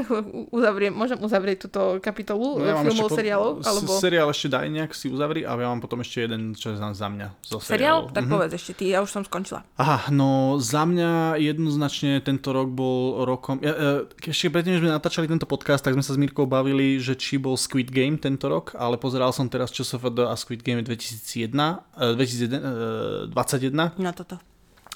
uzavriem, 0.56 0.88
môžem 0.88 1.20
uzavrieť 1.20 1.68
túto 1.68 2.00
kapitolu 2.00 2.60
no, 2.60 2.64
ja 2.64 2.80
filmov, 2.80 3.12
seriálov? 3.12 3.52
Alebo... 3.60 3.90
Seriál 4.00 4.28
ešte 4.32 4.48
daj 4.48 4.72
nejak 4.72 4.92
si 4.96 5.12
uzavri 5.12 5.44
a 5.44 5.52
ja 5.52 5.68
mám 5.68 5.84
potom 5.84 6.00
ešte 6.00 6.24
jeden, 6.24 6.56
čo 6.56 6.72
je 6.72 6.80
za 6.80 7.08
mňa. 7.12 7.28
Zo 7.44 7.60
seriál? 7.60 8.08
Tak 8.08 8.24
mm-hmm. 8.24 8.32
povedz 8.32 8.52
ešte 8.56 8.72
ty, 8.80 8.96
ja 8.96 9.04
už 9.04 9.12
som 9.12 9.22
skončila. 9.28 9.68
Aha, 9.76 10.08
no 10.08 10.56
za 10.56 10.88
mňa 10.88 11.36
jednoznačne 11.44 12.24
tento 12.24 12.56
rok 12.56 12.72
bol 12.72 13.28
rokom, 13.28 13.60
ja, 13.60 14.08
ešte 14.24 14.48
predtým, 14.48 14.80
že 14.80 14.88
sme 14.88 14.96
natáčali 14.96 15.28
tento 15.28 15.44
podcast, 15.44 15.84
tak 15.84 15.92
sme 15.92 16.00
sa 16.00 16.16
s 16.16 16.20
Mirkou 16.20 16.48
bavili, 16.48 16.96
že 16.96 17.12
či 17.18 17.36
bol 17.36 17.60
Squid 17.60 17.92
Game 17.92 18.16
tento 18.16 18.48
rok, 18.48 18.72
ale 18.78 18.93
ale 18.94 19.02
pozeral 19.02 19.34
som 19.34 19.50
teraz 19.50 19.74
ČSFD 19.74 20.22
a 20.22 20.38
Squid 20.38 20.62
Game 20.62 20.86
2001, 20.86 21.50
2021. 22.14 23.98
Na 23.98 24.14
toto. 24.14 24.38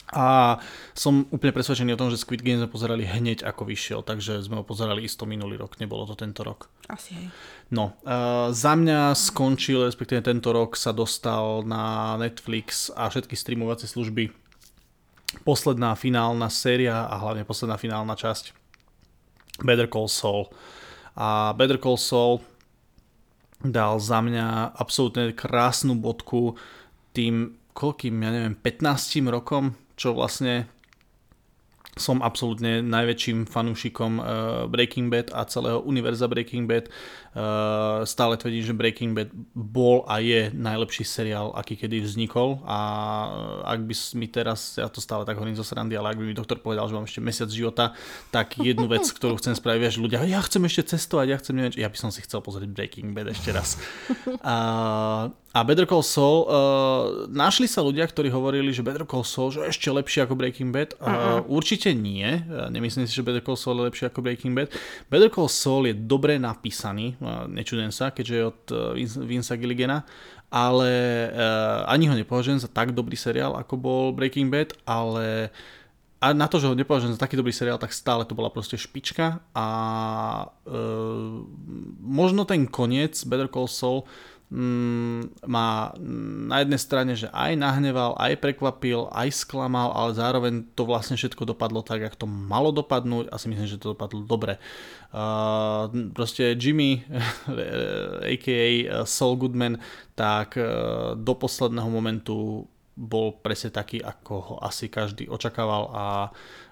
A 0.09 0.57
som 0.97 1.29
úplne 1.29 1.53
presvedčený 1.53 1.93
o 1.93 2.01
tom, 2.01 2.09
že 2.09 2.17
Squid 2.17 2.41
Game 2.41 2.63
sme 2.63 2.71
pozerali 2.71 3.05
hneď 3.05 3.45
ako 3.45 3.69
vyšiel, 3.69 4.01
takže 4.07 4.41
sme 4.41 4.63
ho 4.63 4.65
pozerali 4.65 5.05
isto 5.05 5.29
minulý 5.29 5.61
rok, 5.61 5.77
nebolo 5.83 6.09
to 6.09 6.17
tento 6.17 6.41
rok. 6.47 6.73
Asi 6.89 7.13
hej. 7.13 7.27
No, 7.69 7.99
uh, 8.09 8.49
za 8.55 8.73
mňa 8.73 9.13
skončil, 9.13 9.85
respektíve 9.85 10.25
tento 10.25 10.49
rok 10.55 10.81
sa 10.81 10.97
dostal 10.97 11.61
na 11.67 12.17
Netflix 12.17 12.89
a 12.95 13.13
všetky 13.13 13.37
streamovacie 13.37 13.85
služby 13.85 14.33
posledná 15.45 15.93
finálna 15.93 16.49
séria 16.49 17.05
a 17.05 17.21
hlavne 17.21 17.45
posledná 17.45 17.77
finálna 17.77 18.17
časť 18.17 18.57
Better 19.61 19.91
Call 19.93 20.09
Saul. 20.09 20.49
A 21.19 21.53
Better 21.53 21.77
Call 21.77 22.01
Saul 22.01 22.41
dal 23.65 23.99
za 23.99 24.23
mňa 24.23 24.77
absolútne 24.79 25.35
krásnu 25.35 25.99
bodku 25.99 26.55
tým, 27.13 27.59
koľkým, 27.75 28.15
ja 28.23 28.31
neviem, 28.31 28.55
15 28.55 29.27
rokom, 29.31 29.75
čo 29.99 30.15
vlastne 30.15 30.71
som 31.99 32.23
absolútne 32.23 32.79
najväčším 32.87 33.51
fanúšikom 33.51 34.13
uh, 34.23 34.25
Breaking 34.71 35.11
Bad 35.11 35.35
a 35.35 35.43
celého 35.51 35.83
univerza 35.83 36.31
Breaking 36.31 36.71
Bad. 36.71 36.87
Uh, 37.37 38.09
stále 38.09 38.41
tvrdím, 38.41 38.65
že 38.65 38.73
Breaking 38.73 39.13
Bad 39.13 39.29
bol 39.53 40.03
a 40.09 40.19
je 40.19 40.49
najlepší 40.57 41.05
seriál, 41.05 41.53
aký 41.53 41.77
kedy 41.77 42.01
vznikol 42.01 42.65
a 42.65 42.79
ak 43.69 43.85
by 43.85 43.95
mi 44.17 44.27
teraz, 44.33 44.81
ja 44.81 44.89
to 44.89 45.05
stále 45.05 45.29
tak 45.29 45.37
hovorím 45.37 45.53
zo 45.53 45.63
srandy, 45.63 45.93
ale 45.93 46.17
ak 46.17 46.19
by 46.19 46.25
mi 46.25 46.33
doktor 46.33 46.57
povedal, 46.57 46.89
že 46.89 46.97
mám 46.97 47.05
ešte 47.05 47.21
mesiac 47.21 47.53
života, 47.53 47.93
tak 48.33 48.57
jednu 48.57 48.89
vec, 48.89 49.05
ktorú 49.05 49.37
chcem 49.37 49.53
spraviť, 49.53 49.81
vieš, 49.81 49.97
ľudia, 50.01 50.25
ja 50.25 50.41
chcem 50.41 50.65
ešte 50.65 50.97
cestovať, 50.97 51.27
ja 51.29 51.37
chcem 51.37 51.53
neviem, 51.53 51.77
ja 51.77 51.93
by 51.93 51.99
som 52.01 52.09
si 52.09 52.25
chcel 52.25 52.41
pozrieť 52.41 52.73
Breaking 52.73 53.13
Bad 53.13 53.29
ešte 53.29 53.53
raz. 53.53 53.77
A, 54.41 54.57
a 55.53 55.59
Better 55.69 55.85
Call 55.85 56.07
Saul, 56.07 56.49
uh, 56.49 56.49
našli 57.29 57.69
sa 57.69 57.85
ľudia, 57.85 58.09
ktorí 58.09 58.33
hovorili, 58.33 58.73
že 58.73 58.81
Better 58.81 59.05
Call 59.05 59.29
Saul 59.29 59.53
že 59.53 59.69
ešte 59.69 59.93
lepšie 59.93 60.25
ako 60.25 60.33
Breaking 60.33 60.73
Bad. 60.73 60.97
Uh. 60.97 61.45
Určite 61.51 61.93
nie. 61.93 62.25
Nemyslím 62.49 63.05
si, 63.05 63.13
že 63.13 63.27
Better 63.27 63.45
Call 63.45 63.61
Saul 63.61 63.83
je 63.83 63.93
lepšie 63.93 64.07
ako 64.09 64.25
Breaking 64.25 64.57
Bad. 64.57 64.73
Better 65.13 65.29
Call 65.29 65.51
Saul 65.51 65.91
je 65.91 65.95
dobre 65.99 66.39
napísaný, 66.39 67.18
nečudem 67.49 67.91
sa, 67.93 68.11
keďže 68.11 68.35
je 68.35 68.45
od 68.45 68.61
uh, 68.71 68.79
Vince 69.27 69.57
Gilligana, 69.57 70.07
ale 70.49 70.93
uh, 71.29 71.85
ani 71.91 72.09
ho 72.09 72.15
nepovažujem 72.17 72.59
za 72.59 72.69
tak 72.69 72.97
dobrý 72.97 73.17
seriál, 73.17 73.57
ako 73.57 73.75
bol 73.77 74.05
Breaking 74.15 74.49
Bad, 74.49 74.73
ale 74.89 75.51
a 76.19 76.35
na 76.35 76.51
to, 76.51 76.59
že 76.59 76.67
ho 76.67 76.75
nepovažujem 76.75 77.15
za 77.15 77.23
taký 77.23 77.39
dobrý 77.39 77.55
seriál, 77.55 77.79
tak 77.79 77.95
stále 77.95 78.27
to 78.27 78.35
bola 78.35 78.51
proste 78.51 78.75
špička 78.75 79.39
a 79.55 79.67
uh, 80.67 81.47
možno 82.03 82.43
ten 82.43 82.67
koniec 82.67 83.15
Better 83.23 83.47
Call 83.47 83.71
Saul 83.71 84.03
ma 84.49 85.93
na 86.49 86.57
jednej 86.65 86.81
strane, 86.81 87.13
že 87.13 87.29
aj 87.29 87.53
nahneval, 87.61 88.17
aj 88.17 88.41
prekvapil, 88.41 89.13
aj 89.13 89.45
sklamal, 89.45 89.93
ale 89.93 90.17
zároveň 90.17 90.65
to 90.73 90.89
vlastne 90.89 91.21
všetko 91.21 91.53
dopadlo 91.53 91.85
tak, 91.85 92.09
ako 92.09 92.25
to 92.25 92.29
malo 92.29 92.73
dopadnúť 92.73 93.29
a 93.29 93.37
si 93.37 93.53
myslím, 93.53 93.69
že 93.69 93.77
to 93.77 93.93
dopadlo 93.93 94.25
dobre. 94.25 94.57
Uh, 95.13 95.93
proste 96.17 96.57
Jimmy, 96.57 97.05
a.k.a. 98.33 99.05
Saul 99.05 99.37
Goodman, 99.37 99.77
tak 100.17 100.57
uh, 100.57 101.13
do 101.13 101.37
posledného 101.37 101.93
momentu 101.93 102.65
bol 102.99 103.37
presne 103.45 103.69
taký, 103.69 104.01
ako 104.01 104.35
ho 104.41 104.55
asi 104.65 104.89
každý 104.89 105.29
očakával 105.29 105.93
a 105.93 106.05
Uh, 106.29 106.68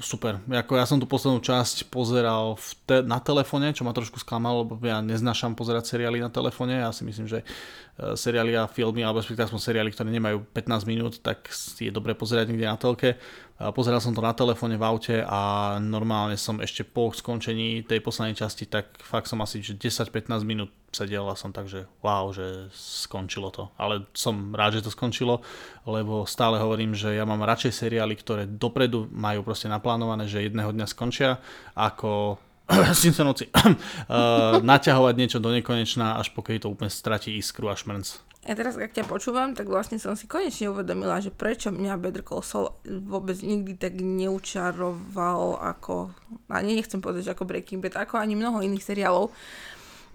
super. 0.00 0.40
Ako 0.48 0.80
ja 0.80 0.88
som 0.88 0.96
tú 0.96 1.04
poslednú 1.04 1.44
časť 1.44 1.92
pozeral 1.92 2.56
v 2.56 2.68
te- 2.88 3.04
na 3.04 3.20
telefóne, 3.20 3.76
čo 3.76 3.84
ma 3.84 3.92
trošku 3.92 4.16
sklamalo, 4.16 4.64
lebo 4.64 4.80
ja 4.80 5.04
neznášam 5.04 5.52
pozerať 5.52 5.92
seriály 5.92 6.24
na 6.24 6.32
telefóne. 6.32 6.80
Ja 6.80 6.88
si 6.88 7.04
myslím, 7.04 7.28
že 7.28 7.44
uh, 7.44 8.16
seriály 8.16 8.56
a 8.56 8.64
filmy, 8.64 9.04
alebo 9.04 9.20
respektíve 9.20 9.60
seriály, 9.60 9.92
ktoré 9.92 10.08
nemajú 10.08 10.40
15 10.56 10.88
minút, 10.88 11.20
tak 11.20 11.52
je 11.76 11.92
dobre 11.92 12.16
pozerať 12.16 12.48
niekde 12.48 12.64
na 12.64 12.80
telke. 12.80 13.20
Uh, 13.58 13.74
pozeral 13.74 13.98
som 13.98 14.14
to 14.14 14.22
na 14.22 14.30
telefóne 14.30 14.78
v 14.78 14.86
aute 14.86 15.16
a 15.26 15.74
normálne 15.82 16.38
som 16.38 16.62
ešte 16.62 16.86
po 16.86 17.10
skončení 17.10 17.82
tej 17.82 17.98
poslednej 17.98 18.38
časti, 18.38 18.70
tak 18.70 18.94
fakt 19.02 19.26
som 19.26 19.42
asi 19.42 19.58
10-15 19.58 20.30
minút 20.46 20.70
sedel 20.94 21.26
a 21.26 21.34
som 21.34 21.50
tak, 21.50 21.66
že 21.66 21.90
wow, 22.00 22.30
že 22.30 22.70
skončilo 22.72 23.50
to. 23.50 23.66
Ale 23.74 24.06
som 24.14 24.54
rád, 24.54 24.78
že 24.78 24.86
to 24.86 24.94
skončilo, 24.94 25.42
lebo 25.84 26.22
stále 26.22 26.62
hovorím, 26.62 26.94
že 26.94 27.18
ja 27.18 27.26
mám 27.26 27.42
radšej 27.42 27.74
seriály, 27.74 28.14
ktoré 28.14 28.46
dopredu 28.46 29.10
majú 29.10 29.42
proste 29.42 29.66
naplánované, 29.66 30.30
že 30.30 30.46
jedného 30.46 30.70
dňa 30.70 30.86
skončia, 30.86 31.42
ako 31.74 32.38
noci 33.26 33.44
uh, 33.50 34.62
naťahovať 34.70 35.14
niečo 35.18 35.38
do 35.40 35.50
nekonečná, 35.50 36.20
až 36.20 36.30
pokiaľ 36.36 36.58
to 36.62 36.72
úplne 36.72 36.92
stratí 36.92 37.34
iskru 37.34 37.72
a 37.72 37.76
šmrnc. 37.76 38.27
Ja 38.48 38.56
teraz, 38.56 38.80
ak 38.80 38.96
ťa 38.96 39.04
počúvam, 39.04 39.52
tak 39.52 39.68
vlastne 39.68 40.00
som 40.00 40.16
si 40.16 40.24
konečne 40.24 40.72
uvedomila, 40.72 41.20
že 41.20 41.28
prečo 41.28 41.68
mňa 41.68 42.00
Better 42.00 42.24
Call 42.24 42.40
Saul 42.40 42.72
vôbec 42.88 43.36
nikdy 43.44 43.76
tak 43.76 44.00
neučaroval 44.00 45.60
ako, 45.60 46.16
ani 46.48 46.80
nechcem 46.80 47.04
povedať, 47.04 47.36
ako 47.36 47.44
Breaking 47.44 47.84
Bad, 47.84 48.00
ako 48.00 48.16
ani 48.16 48.40
mnoho 48.40 48.64
iných 48.64 48.88
seriálov, 48.88 49.28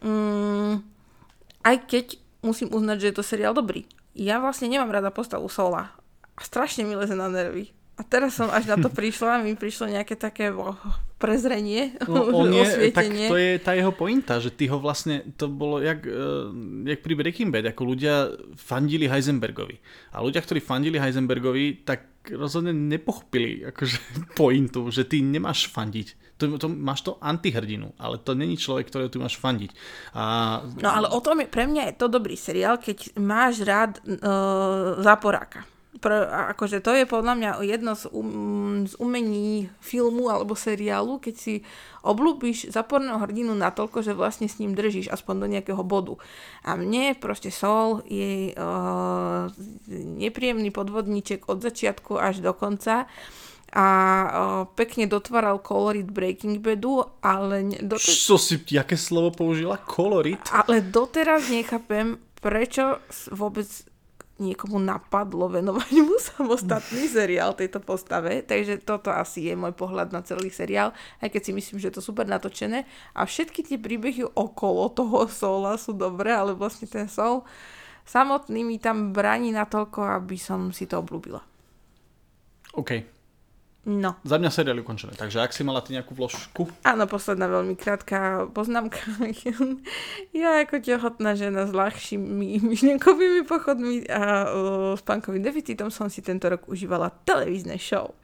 Mm, 0.03 0.83
aj 1.63 1.75
keď 1.87 2.05
musím 2.43 2.75
uznať, 2.75 2.97
že 2.99 3.09
je 3.09 3.15
to 3.15 3.23
seriál 3.23 3.55
dobrý. 3.55 3.87
Ja 4.13 4.43
vlastne 4.43 4.67
nemám 4.67 4.91
rada 4.91 5.15
postavu 5.15 5.47
Sola. 5.47 5.95
A 6.35 6.41
strašne 6.43 6.83
mi 6.83 6.93
leze 6.93 7.15
na 7.15 7.31
nervy. 7.31 7.71
A 7.93 8.01
teraz 8.01 8.33
som 8.33 8.49
až 8.49 8.65
na 8.65 8.77
to 8.81 8.89
prišla, 8.89 9.45
mi 9.45 9.53
prišlo 9.53 9.85
nejaké 9.85 10.17
také 10.17 10.49
prezrenie, 11.21 11.93
no, 12.09 12.25
on 12.41 12.49
je, 12.49 12.89
tak 12.89 13.05
to 13.05 13.37
je 13.37 13.61
tá 13.61 13.77
jeho 13.77 13.93
pointa, 13.93 14.41
že 14.41 14.49
ty 14.49 14.65
ho 14.65 14.81
vlastne, 14.81 15.21
to 15.37 15.45
bolo 15.45 15.77
jak, 15.77 16.01
uh, 16.09 16.49
jak 16.89 17.05
pri 17.05 17.13
Breaking 17.13 17.53
Bad, 17.53 17.69
ako 17.69 17.93
ľudia 17.93 18.33
fandili 18.57 19.05
Heisenbergovi. 19.05 19.77
A 20.09 20.25
ľudia, 20.25 20.41
ktorí 20.41 20.57
fandili 20.57 20.97
Heisenbergovi, 20.97 21.85
tak 21.85 22.33
rozhodne 22.33 22.73
nepochopili 22.73 23.69
akože 23.69 23.97
pointu, 24.41 24.89
že 24.89 25.05
ty 25.05 25.21
nemáš 25.21 25.69
fandiť 25.69 26.23
to, 26.37 26.57
to, 26.57 26.67
máš 26.69 27.01
to 27.05 27.17
antihrdinu, 27.21 27.93
ale 27.95 28.17
to 28.17 28.35
není 28.35 28.57
človek, 28.57 28.89
ktorého 28.89 29.09
ty 29.09 29.21
máš 29.21 29.37
fandiť. 29.37 29.71
A... 30.17 30.59
No 30.81 30.89
ale 30.89 31.07
o 31.07 31.19
tom 31.21 31.39
je, 31.39 31.47
pre 31.47 31.69
mňa 31.69 31.93
je 31.93 31.95
to 31.95 32.07
dobrý 32.11 32.35
seriál, 32.35 32.81
keď 32.81 33.15
máš 33.21 33.61
rád 33.63 34.01
uh, 34.03 34.99
záporáka. 34.99 35.63
Pro, 36.03 36.27
akože 36.27 36.83
to 36.83 36.91
je 36.91 37.07
podľa 37.07 37.33
mňa 37.39 37.49
jedno 37.63 37.95
z, 37.95 38.11
um, 38.11 38.83
z 38.83 38.91
umení 38.99 39.71
filmu 39.79 40.27
alebo 40.27 40.51
seriálu, 40.51 41.15
keď 41.23 41.35
si 41.39 41.53
oblúbiš 42.03 42.67
zaporného 42.75 43.23
hrdinu 43.23 43.55
natoľko, 43.55 44.03
že 44.03 44.11
vlastne 44.11 44.51
s 44.51 44.59
ním 44.59 44.75
držíš 44.75 45.07
aspoň 45.07 45.35
do 45.39 45.47
nejakého 45.47 45.79
bodu. 45.79 46.19
A 46.67 46.75
mne 46.75 47.15
proste 47.15 47.55
Sol 47.55 48.03
je 48.11 48.51
uh, 48.51 49.47
nepríjemný 50.19 50.75
podvodníček 50.75 51.47
od 51.47 51.63
začiatku 51.63 52.19
až 52.19 52.43
do 52.43 52.51
konca 52.51 53.07
a 53.71 53.87
uh, 53.87 54.29
pekne 54.75 55.07
dotváral 55.07 55.63
kolorit 55.63 56.11
Breaking 56.11 56.59
Badu, 56.59 56.99
ale... 57.23 57.63
Ne, 57.63 57.79
doteraz... 57.79 58.27
Čo 58.27 58.35
si, 58.35 58.59
jaké 58.59 58.99
slovo 58.99 59.31
použila? 59.31 59.79
Kolorit? 59.79 60.43
Ale 60.51 60.83
doteraz 60.83 61.47
nechápem, 61.47 62.19
prečo 62.43 62.99
vôbec 63.31 63.65
niekomu 64.41 64.81
napadlo 64.81 65.45
venovať 65.45 65.93
mu 66.01 66.17
samostatný 66.17 67.05
seriál 67.05 67.53
tejto 67.53 67.77
postave, 67.77 68.41
takže 68.41 68.81
toto 68.81 69.13
asi 69.13 69.45
je 69.49 69.53
môj 69.53 69.77
pohľad 69.77 70.09
na 70.09 70.25
celý 70.25 70.49
seriál, 70.49 70.89
aj 71.21 71.29
keď 71.29 71.41
si 71.45 71.51
myslím, 71.53 71.77
že 71.77 71.93
je 71.93 71.95
to 72.01 72.03
super 72.03 72.25
natočené 72.25 72.89
a 73.13 73.29
všetky 73.29 73.61
tie 73.61 73.77
príbehy 73.77 74.25
okolo 74.25 74.89
toho 74.89 75.29
Sola 75.29 75.77
sú 75.77 75.93
dobré, 75.93 76.33
ale 76.33 76.57
vlastne 76.57 76.89
ten 76.89 77.05
Sol 77.05 77.45
samotný 78.09 78.65
mi 78.65 78.81
tam 78.81 79.13
bráni 79.13 79.53
natoľko, 79.53 80.01
aby 80.17 80.35
som 80.41 80.73
si 80.73 80.89
to 80.89 80.99
obľúbila. 80.99 81.45
OK. 82.73 83.12
No. 83.83 84.15
Za 84.23 84.39
mňa 84.39 84.47
seriál 84.47 84.79
ukončené, 84.79 85.11
takže 85.11 85.43
ak 85.43 85.51
si 85.51 85.59
mala 85.67 85.83
ty 85.83 85.91
nejakú 85.91 86.15
vložku. 86.15 86.71
Áno, 86.87 87.03
posledná 87.03 87.51
veľmi 87.51 87.75
krátka 87.75 88.47
poznámka. 88.55 89.03
ja 90.31 90.63
ako 90.63 90.79
tehotná 90.79 91.35
žena 91.35 91.67
s 91.67 91.75
ľahšími 91.75 92.63
myšlienkovými 92.71 93.43
pochodmi 93.43 94.07
a 94.07 94.47
uh, 94.47 94.95
spánkovým 94.95 95.43
deficitom 95.43 95.91
som 95.91 96.07
si 96.07 96.23
tento 96.23 96.47
rok 96.47 96.63
užívala 96.71 97.11
televízne 97.27 97.75
show. 97.75 98.15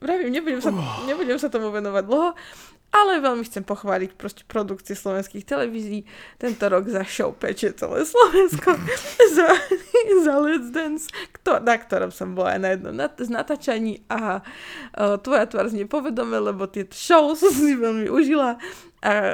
Pravím, 0.00 0.32
nebudem 0.32 0.64
sa, 0.64 0.72
nebudem 1.04 1.36
sa 1.36 1.52
tomu 1.52 1.68
venovať 1.68 2.08
dlho, 2.08 2.32
ale 2.88 3.20
veľmi 3.20 3.44
chcem 3.44 3.60
pochváliť 3.68 4.16
proste 4.16 4.42
produkcie 4.48 4.96
slovenských 4.96 5.44
televízií. 5.44 6.08
Tento 6.40 6.64
rok 6.72 6.88
za 6.88 7.04
show 7.04 7.36
peče 7.36 7.76
celé 7.76 8.08
Slovensko 8.08 8.80
za, 9.36 9.48
za 10.24 10.34
Let's 10.40 10.72
Dance, 10.72 11.12
kto, 11.36 11.60
na 11.60 11.76
ktorom 11.76 12.08
som 12.08 12.32
bola 12.32 12.56
aj 12.56 12.60
na 12.64 12.68
jednom 12.72 12.94
nat- 12.96 13.20
z 13.20 13.28
natáčaní 13.28 14.00
a 14.08 14.40
uh, 14.40 15.20
tvoja 15.20 15.44
tvár 15.44 15.68
znie 15.68 15.84
povedome, 15.84 16.40
lebo 16.40 16.64
tie 16.64 16.88
show 16.88 17.28
som 17.40 17.52
si 17.52 17.76
veľmi 17.76 18.08
užila 18.08 18.56
a 18.98 19.12
uh, 19.14 19.32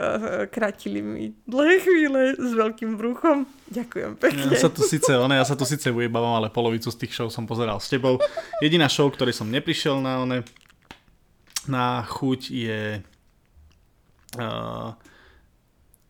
krátili 0.50 1.00
mi 1.00 1.32
dlhé 1.46 1.80
chvíle 1.80 2.34
s 2.36 2.50
veľkým 2.52 2.98
bruchom. 2.98 3.46
Ďakujem 3.70 4.18
pekne. 4.18 4.50
Ja 4.50 4.68
sa 4.68 4.72
tu 4.74 4.82
síce, 4.82 5.14
one, 5.14 5.38
ja 5.38 5.46
sa 5.46 5.54
tu 5.56 5.62
síce 5.62 5.88
ujebávam, 5.88 6.36
ale 6.36 6.52
polovicu 6.52 6.90
z 6.90 7.00
tých 7.06 7.14
show 7.16 7.30
som 7.30 7.46
pozeral 7.46 7.78
s 7.78 7.86
tebou. 7.86 8.18
Jediná 8.58 8.90
show, 8.90 9.06
ktorý 9.08 9.30
som 9.30 9.48
neprišiel 9.48 10.02
na 10.02 10.20
one, 10.20 10.38
na 11.64 12.04
chuť 12.04 12.40
je 12.52 12.80
Uh, 14.34 14.96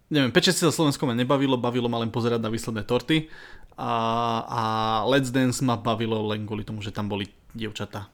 neviem, 0.08 0.30
Peče 0.30 0.54
sa 0.54 0.70
Slovensko 0.70 1.04
ma 1.04 1.12
nebavilo, 1.12 1.58
bavilo 1.58 1.90
ma 1.90 2.00
len 2.00 2.14
pozerať 2.14 2.40
na 2.40 2.48
výsledné 2.48 2.87
torty 2.87 3.28
a, 3.74 3.92
a 4.46 4.62
Let's 5.10 5.34
Dance 5.34 5.58
ma 5.60 5.74
bavilo 5.74 6.22
len 6.30 6.46
kvôli 6.46 6.62
tomu, 6.62 6.80
že 6.80 6.94
tam 6.94 7.10
boli 7.10 7.26
dievčatá. 7.52 8.13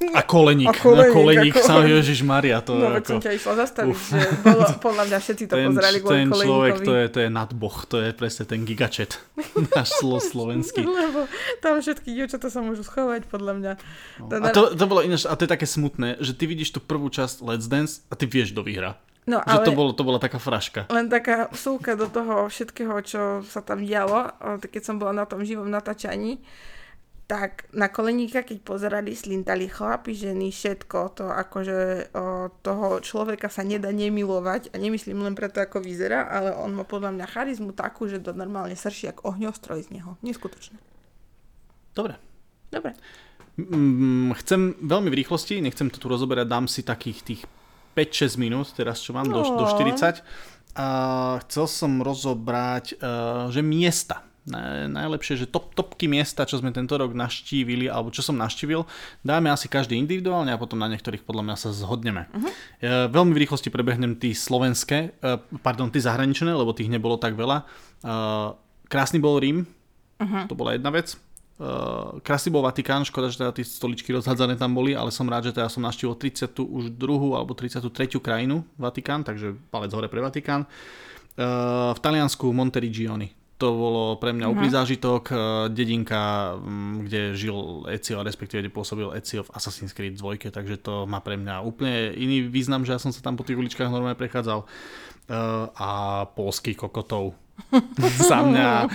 A 0.00 0.24
koleník, 0.24 0.64
a 0.64 0.72
koleník, 0.72 1.12
koleník, 1.12 1.54
a 1.60 1.60
koleník. 1.60 2.00
Ježiš 2.00 2.24
Maria, 2.24 2.64
to 2.64 2.72
no, 2.72 2.88
ako... 2.88 3.20
som 3.20 3.20
ťa 3.20 3.32
išla 3.36 3.54
zastaviť, 3.68 3.92
Uf. 3.92 4.08
že 4.08 4.20
bolo, 4.40 4.64
podľa 4.88 5.04
mňa 5.12 5.18
všetci 5.20 5.44
to 5.44 5.54
ten, 5.60 5.68
pozerali 5.68 5.98
kvôli 6.00 6.16
Ten 6.16 6.28
človek, 6.32 6.74
to 6.80 6.92
je, 6.96 7.04
to 7.12 7.18
je 7.20 7.28
nadboh, 7.28 7.76
to 7.84 7.96
je 8.00 8.08
presne 8.16 8.44
ten 8.48 8.64
gigačet, 8.64 9.20
náš 9.76 10.00
slo 10.00 10.16
slovenský. 10.16 10.88
Lebo 10.88 11.28
tam 11.60 11.84
všetky 11.84 12.16
dievčatá 12.16 12.48
sa 12.48 12.64
môžu 12.64 12.80
schovať, 12.80 13.28
podľa 13.28 13.52
mňa. 13.60 13.72
No. 14.24 14.40
A 14.40 14.48
to, 14.56 14.72
to 14.72 14.84
bolo 14.88 15.04
ináč, 15.04 15.28
a 15.28 15.36
to 15.36 15.44
je 15.44 15.50
také 15.52 15.68
smutné, 15.68 16.16
že 16.24 16.32
ty 16.32 16.48
vidíš 16.48 16.76
tú 16.76 16.80
prvú 16.80 17.12
časť 17.12 17.44
Let's 17.44 17.68
Dance 17.68 18.00
a 18.08 18.16
ty 18.16 18.24
vieš, 18.24 18.56
kto 18.56 18.64
vyhrá. 18.64 18.96
No, 19.28 19.44
že 19.44 19.52
ale 19.52 19.68
to, 19.68 19.76
bolo, 19.76 19.92
to 19.92 20.00
bola 20.00 20.16
taká 20.16 20.40
fraška. 20.40 20.88
Len 20.88 21.12
taká 21.12 21.52
súka 21.52 21.92
do 21.92 22.08
toho 22.08 22.48
všetkého, 22.48 22.96
čo 23.04 23.44
sa 23.44 23.60
tam 23.60 23.84
dialo, 23.84 24.32
keď 24.64 24.80
som 24.80 24.96
bola 24.96 25.12
na 25.12 25.28
tom 25.28 25.44
živom 25.44 25.68
natáčaní 25.68 26.40
tak 27.30 27.70
na 27.70 27.86
koleníka, 27.86 28.42
keď 28.42 28.58
pozerali, 28.66 29.14
slintali 29.14 29.70
chlapi, 29.70 30.18
ženy, 30.18 30.50
všetko 30.50 31.14
to, 31.14 31.30
akože 31.30 32.10
o, 32.10 32.50
toho 32.58 32.98
človeka 32.98 33.46
sa 33.46 33.62
nedá 33.62 33.94
nemilovať 33.94 34.74
a 34.74 34.76
nemyslím 34.82 35.22
len 35.22 35.38
preto, 35.38 35.62
ako 35.62 35.78
vyzerá, 35.78 36.26
ale 36.26 36.50
on 36.58 36.74
má 36.74 36.82
podľa 36.82 37.14
mňa 37.14 37.26
charizmu 37.30 37.70
takú, 37.70 38.10
že 38.10 38.18
to 38.18 38.34
normálne 38.34 38.74
srší 38.74 39.14
ako 39.14 39.30
ohňostroj 39.30 39.78
z 39.86 39.94
neho. 39.94 40.18
Neskutočné. 40.26 40.74
Dobre. 41.94 42.18
Dobre. 42.74 42.98
Mm, 43.54 44.34
chcem 44.42 44.74
veľmi 44.82 45.14
v 45.14 45.18
rýchlosti, 45.22 45.62
nechcem 45.62 45.86
to 45.86 46.02
tu 46.02 46.10
rozoberať, 46.10 46.50
dám 46.50 46.66
si 46.66 46.82
takých 46.82 47.18
tých 47.22 47.42
5-6 47.94 48.42
minút, 48.42 48.74
teraz 48.74 49.06
čo 49.06 49.14
mám, 49.14 49.30
do, 49.30 49.38
do 49.38 49.70
40. 49.70 50.18
A 50.74 50.86
chcel 51.46 51.66
som 51.70 52.02
rozobrať, 52.02 52.98
uh, 52.98 53.50
že 53.54 53.62
miesta 53.62 54.26
najlepšie, 54.90 55.44
že 55.44 55.46
top, 55.46 55.72
topky 55.72 56.10
miesta, 56.10 56.44
čo 56.44 56.58
sme 56.58 56.74
tento 56.74 56.98
rok 56.98 57.14
naštívili, 57.14 57.86
alebo 57.86 58.10
čo 58.10 58.20
som 58.20 58.34
naštívil, 58.34 58.84
dáme 59.22 59.48
asi 59.48 59.70
každý 59.70 59.96
individuálne 59.96 60.50
a 60.50 60.60
potom 60.60 60.76
na 60.76 60.90
niektorých 60.90 61.22
podľa 61.22 61.46
mňa 61.46 61.56
sa 61.56 61.70
zhodneme. 61.70 62.26
Uh-huh. 62.30 62.50
Ja 62.82 63.06
veľmi 63.08 63.32
v 63.32 63.42
rýchlosti 63.46 63.70
prebehnem 63.70 64.18
tí 64.18 64.34
slovenské, 64.34 64.98
eh, 65.14 65.38
pardon, 65.62 65.88
tí 65.88 66.02
zahraničné, 66.02 66.50
lebo 66.50 66.74
tých 66.74 66.90
nebolo 66.90 67.16
tak 67.16 67.38
veľa. 67.38 67.62
Eh, 67.62 68.48
krásny 68.90 69.22
bol 69.22 69.38
Rím, 69.38 69.64
uh-huh. 69.64 70.44
to 70.50 70.54
bola 70.58 70.74
jedna 70.74 70.90
vec. 70.90 71.14
Eh, 71.14 72.20
krásny 72.26 72.50
bol 72.50 72.66
Vatikán, 72.66 73.06
škoda, 73.06 73.30
že 73.30 73.40
teda 73.40 73.54
tie 73.54 73.64
stoličky 73.64 74.10
rozhádzané 74.10 74.58
tam 74.58 74.74
boli, 74.74 74.98
ale 74.98 75.14
som 75.14 75.28
rád, 75.30 75.52
že 75.52 75.56
teda 75.56 75.70
som 75.70 75.84
naštívil 75.86 76.18
30. 76.18 76.66
už 76.66 76.92
druhú 76.98 77.38
alebo 77.38 77.54
33. 77.54 78.18
krajinu 78.18 78.66
Vatikán, 78.74 79.22
takže 79.22 79.54
palec 79.70 79.94
hore 79.94 80.10
pre 80.10 80.20
Vatikán. 80.20 80.66
v 81.40 81.96
Taliansku 82.02 82.52
Monteriggioni 82.52 83.39
to 83.60 83.68
bolo 83.76 84.16
pre 84.16 84.32
mňa 84.32 84.48
úplný 84.48 84.72
zážitok. 84.72 85.22
E, 85.28 85.34
dedinka, 85.68 86.56
kde 87.04 87.36
žil 87.36 87.84
Ezio, 87.92 88.24
respektíve 88.24 88.64
kde 88.64 88.72
pôsobil 88.72 89.12
Ezio 89.12 89.44
v 89.44 89.52
Assassin's 89.52 89.92
Creed 89.92 90.16
2, 90.16 90.48
takže 90.48 90.80
to 90.80 91.04
má 91.04 91.20
pre 91.20 91.36
mňa 91.36 91.60
úplne 91.60 92.16
iný 92.16 92.48
význam, 92.48 92.88
že 92.88 92.96
ja 92.96 93.00
som 93.02 93.12
sa 93.12 93.20
tam 93.20 93.36
po 93.36 93.44
tých 93.44 93.60
uličkách 93.60 93.92
normálne 93.92 94.16
prechádzal. 94.16 94.64
E, 95.28 95.36
a 95.74 95.90
polských 96.32 96.78
kokotov 96.80 97.36
za 98.30 98.40
mňa 98.42 98.68
uh, 98.68 98.90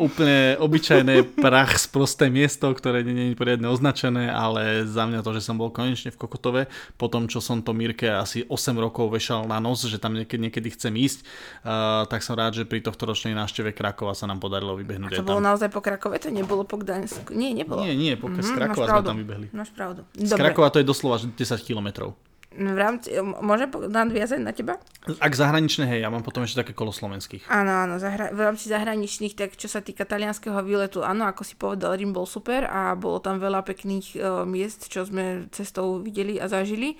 úplne 0.00 0.56
obyčajné 0.58 1.38
prach 1.38 1.78
z 1.78 1.86
prosté 1.92 2.32
miesto, 2.32 2.70
ktoré 2.72 3.04
nie 3.04 3.32
je 3.32 3.38
poriadne 3.38 3.68
označené, 3.68 4.32
ale 4.32 4.84
za 4.88 5.04
mňa 5.06 5.20
to, 5.22 5.30
že 5.36 5.44
som 5.44 5.60
bol 5.60 5.70
konečne 5.70 6.10
v 6.12 6.18
Kokotove, 6.18 6.62
po 6.96 7.06
tom, 7.06 7.28
čo 7.28 7.38
som 7.38 7.60
to 7.62 7.76
Mirke 7.76 8.08
asi 8.08 8.44
8 8.48 8.74
rokov 8.76 9.12
vešal 9.12 9.46
na 9.46 9.60
nos, 9.62 9.84
že 9.84 10.00
tam 10.00 10.16
niekedy, 10.16 10.50
niekedy 10.50 10.68
chcem 10.74 10.94
ísť, 10.96 11.18
uh, 11.64 12.08
tak 12.08 12.24
som 12.24 12.34
rád, 12.34 12.58
že 12.58 12.64
pri 12.66 12.82
tohto 12.82 13.06
ročnej 13.06 13.36
návšteve 13.36 13.76
Krakova 13.76 14.16
sa 14.16 14.26
nám 14.26 14.42
podarilo 14.42 14.74
vybehnúť. 14.74 15.14
A 15.14 15.20
to 15.20 15.26
bolo 15.26 15.40
tam. 15.42 15.54
naozaj 15.54 15.68
po 15.70 15.80
Krakove, 15.84 16.18
to 16.18 16.32
nebolo 16.32 16.64
po 16.64 16.80
Gdaňsku? 16.80 17.30
Nie, 17.34 17.54
nebolo. 17.54 17.84
Nie, 17.84 17.94
nie, 17.94 18.16
po, 18.16 18.32
mm-hmm, 18.32 18.44
z 18.44 18.50
Krakova 18.56 18.86
sme 18.88 19.04
tam 19.04 19.18
vybehli. 19.20 19.46
Máš 19.54 19.70
pravdu. 19.74 20.02
Z 20.16 20.32
Krakova 20.34 20.68
to 20.72 20.80
je 20.80 20.86
doslova 20.86 21.20
10 21.20 21.36
kilometrov 21.62 22.16
v 22.58 22.78
rámci, 22.78 23.14
môže 23.22 23.70
nadviazať 23.70 24.40
na 24.42 24.50
teba? 24.50 24.82
Ak 25.22 25.38
zahraničné, 25.38 25.86
hej, 25.86 26.00
ja 26.02 26.10
mám 26.10 26.26
potom 26.26 26.42
ešte 26.42 26.66
také 26.66 26.74
kolo 26.74 26.90
slovenských. 26.90 27.46
Áno, 27.46 27.86
áno, 27.86 27.94
zahra- 28.02 28.34
v 28.34 28.40
rámci 28.42 28.66
zahraničných, 28.66 29.38
tak 29.38 29.54
čo 29.54 29.70
sa 29.70 29.78
týka 29.78 30.02
talianského 30.02 30.58
výletu, 30.66 31.06
áno, 31.06 31.30
ako 31.30 31.42
si 31.46 31.54
povedal, 31.54 31.94
Rím 31.94 32.10
bol 32.10 32.26
super 32.26 32.66
a 32.66 32.98
bolo 32.98 33.22
tam 33.22 33.38
veľa 33.38 33.62
pekných 33.62 34.06
uh, 34.18 34.42
miest, 34.42 34.90
čo 34.90 35.06
sme 35.06 35.46
cestou 35.54 36.02
videli 36.02 36.42
a 36.42 36.50
zažili. 36.50 36.98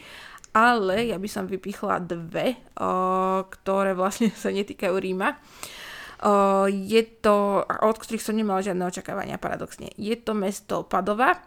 Ale 0.54 1.12
ja 1.12 1.20
by 1.20 1.28
som 1.28 1.44
vypichla 1.44 2.00
dve, 2.00 2.56
uh, 2.56 3.44
ktoré 3.44 3.92
vlastne 3.98 4.30
sa 4.42 4.54
netýkajú 4.54 4.94
Ríma. 4.94 5.36
Uh, 6.18 6.66
je 6.70 7.02
to, 7.22 7.62
od 7.66 7.96
ktorých 7.98 8.22
som 8.22 8.34
nemala 8.34 8.62
žiadne 8.62 8.82
očakávania, 8.86 9.38
paradoxne. 9.38 9.90
Je 9.94 10.14
to 10.18 10.34
mesto 10.34 10.82
Padova, 10.82 11.38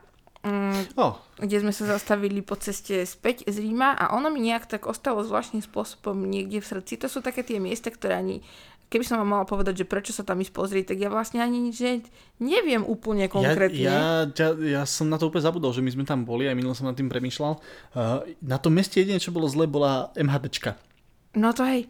oh. 0.97 1.13
kde 1.37 1.61
sme 1.61 1.69
sa 1.69 1.85
zastavili 1.85 2.41
po 2.41 2.57
ceste 2.57 3.05
späť 3.05 3.45
z 3.45 3.61
Ríma 3.61 3.93
a 3.93 4.17
ono 4.17 4.33
mi 4.33 4.41
nejak 4.41 4.65
tak 4.65 4.89
ostalo 4.89 5.21
zvláštnym 5.21 5.61
spôsobom 5.61 6.17
niekde 6.17 6.61
v 6.61 6.69
srdci. 6.69 6.97
To 7.01 7.07
sú 7.09 7.21
také 7.21 7.45
tie 7.45 7.61
miesta, 7.61 7.93
ktoré 7.93 8.17
ani 8.17 8.41
keby 8.91 9.07
som 9.07 9.23
vám 9.23 9.39
mala 9.39 9.45
povedať, 9.47 9.81
že 9.81 9.85
prečo 9.87 10.11
sa 10.11 10.27
tam 10.27 10.43
ísť 10.43 10.51
pozrieť, 10.51 10.91
tak 10.91 10.99
ja 10.99 11.07
vlastne 11.07 11.39
ani 11.39 11.71
že 11.71 12.03
neviem 12.43 12.83
úplne 12.83 13.31
konkrétne. 13.31 13.79
Ja, 13.79 14.27
ja, 14.27 14.35
ja, 14.35 14.49
ja 14.59 14.83
som 14.83 15.07
na 15.07 15.15
to 15.15 15.31
úplne 15.31 15.47
zabudol, 15.47 15.71
že 15.71 15.79
my 15.79 15.95
sme 15.95 16.03
tam 16.03 16.27
boli 16.27 16.51
a 16.51 16.53
minul 16.53 16.75
som 16.75 16.91
nad 16.91 16.99
tým 16.99 17.07
premýšľal. 17.07 17.55
Uh, 17.95 18.27
na 18.43 18.59
tom 18.59 18.75
meste 18.75 18.99
jediné, 18.99 19.23
čo 19.23 19.31
bolo 19.31 19.47
zle, 19.47 19.63
bola 19.63 20.11
MHDčka. 20.19 20.75
No 21.39 21.55
to 21.55 21.63
hej 21.63 21.87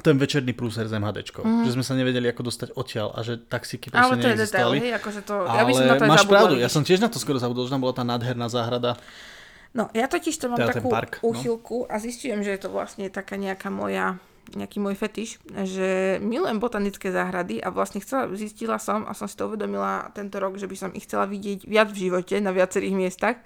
ten 0.00 0.16
večerný 0.16 0.56
prúser 0.56 0.88
s 0.88 0.92
MHDčkou. 0.96 1.44
Mm. 1.44 1.68
Že 1.68 1.70
sme 1.76 1.84
sa 1.84 1.92
nevedeli, 1.92 2.24
ako 2.32 2.48
dostať 2.48 2.68
odtiaľ 2.72 3.12
a 3.12 3.20
že 3.20 3.36
taxíky 3.36 3.92
proste 3.92 4.00
Ale 4.00 4.14
to 4.16 4.28
je 4.32 4.36
detail, 4.40 4.70
hej, 4.72 4.92
akože 4.96 5.20
to, 5.20 5.34
Ale 5.44 5.58
ja 5.60 5.64
by 5.68 5.72
som 5.76 5.84
na 5.84 5.96
to 6.00 6.04
máš 6.08 6.24
pravdu, 6.24 6.54
ja 6.56 6.70
som 6.72 6.80
tiež 6.80 7.04
na 7.04 7.12
to 7.12 7.20
skoro 7.20 7.36
zabudol, 7.36 7.68
že 7.68 7.76
tam 7.76 7.84
bola 7.84 7.92
tá 7.92 8.00
nádherná 8.00 8.48
záhrada. 8.48 8.96
No, 9.76 9.92
ja 9.92 10.08
totiž 10.08 10.36
to 10.40 10.48
mám 10.48 10.64
teda 10.64 10.80
takú 10.80 10.88
park, 10.88 11.20
úchylku 11.20 11.84
no. 11.84 11.92
a 11.92 12.00
zistujem, 12.00 12.40
že 12.40 12.56
je 12.56 12.60
to 12.64 12.68
vlastne 12.72 13.08
taká 13.12 13.36
nejaká 13.36 13.68
moja 13.68 14.16
nejaký 14.52 14.82
môj 14.82 14.98
fetiš, 14.98 15.40
že 15.48 16.20
milujem 16.20 16.60
botanické 16.60 17.08
záhrady 17.08 17.62
a 17.62 17.72
vlastne 17.72 18.02
chcela, 18.04 18.28
zistila 18.36 18.76
som 18.76 19.08
a 19.08 19.16
som 19.16 19.30
si 19.30 19.38
to 19.38 19.48
uvedomila 19.48 20.12
tento 20.12 20.36
rok, 20.36 20.60
že 20.60 20.68
by 20.68 20.76
som 20.76 20.90
ich 20.92 21.08
chcela 21.08 21.24
vidieť 21.24 21.64
viac 21.64 21.88
v 21.88 22.10
živote 22.10 22.36
na 22.42 22.52
viacerých 22.52 22.94
miestach. 22.96 23.36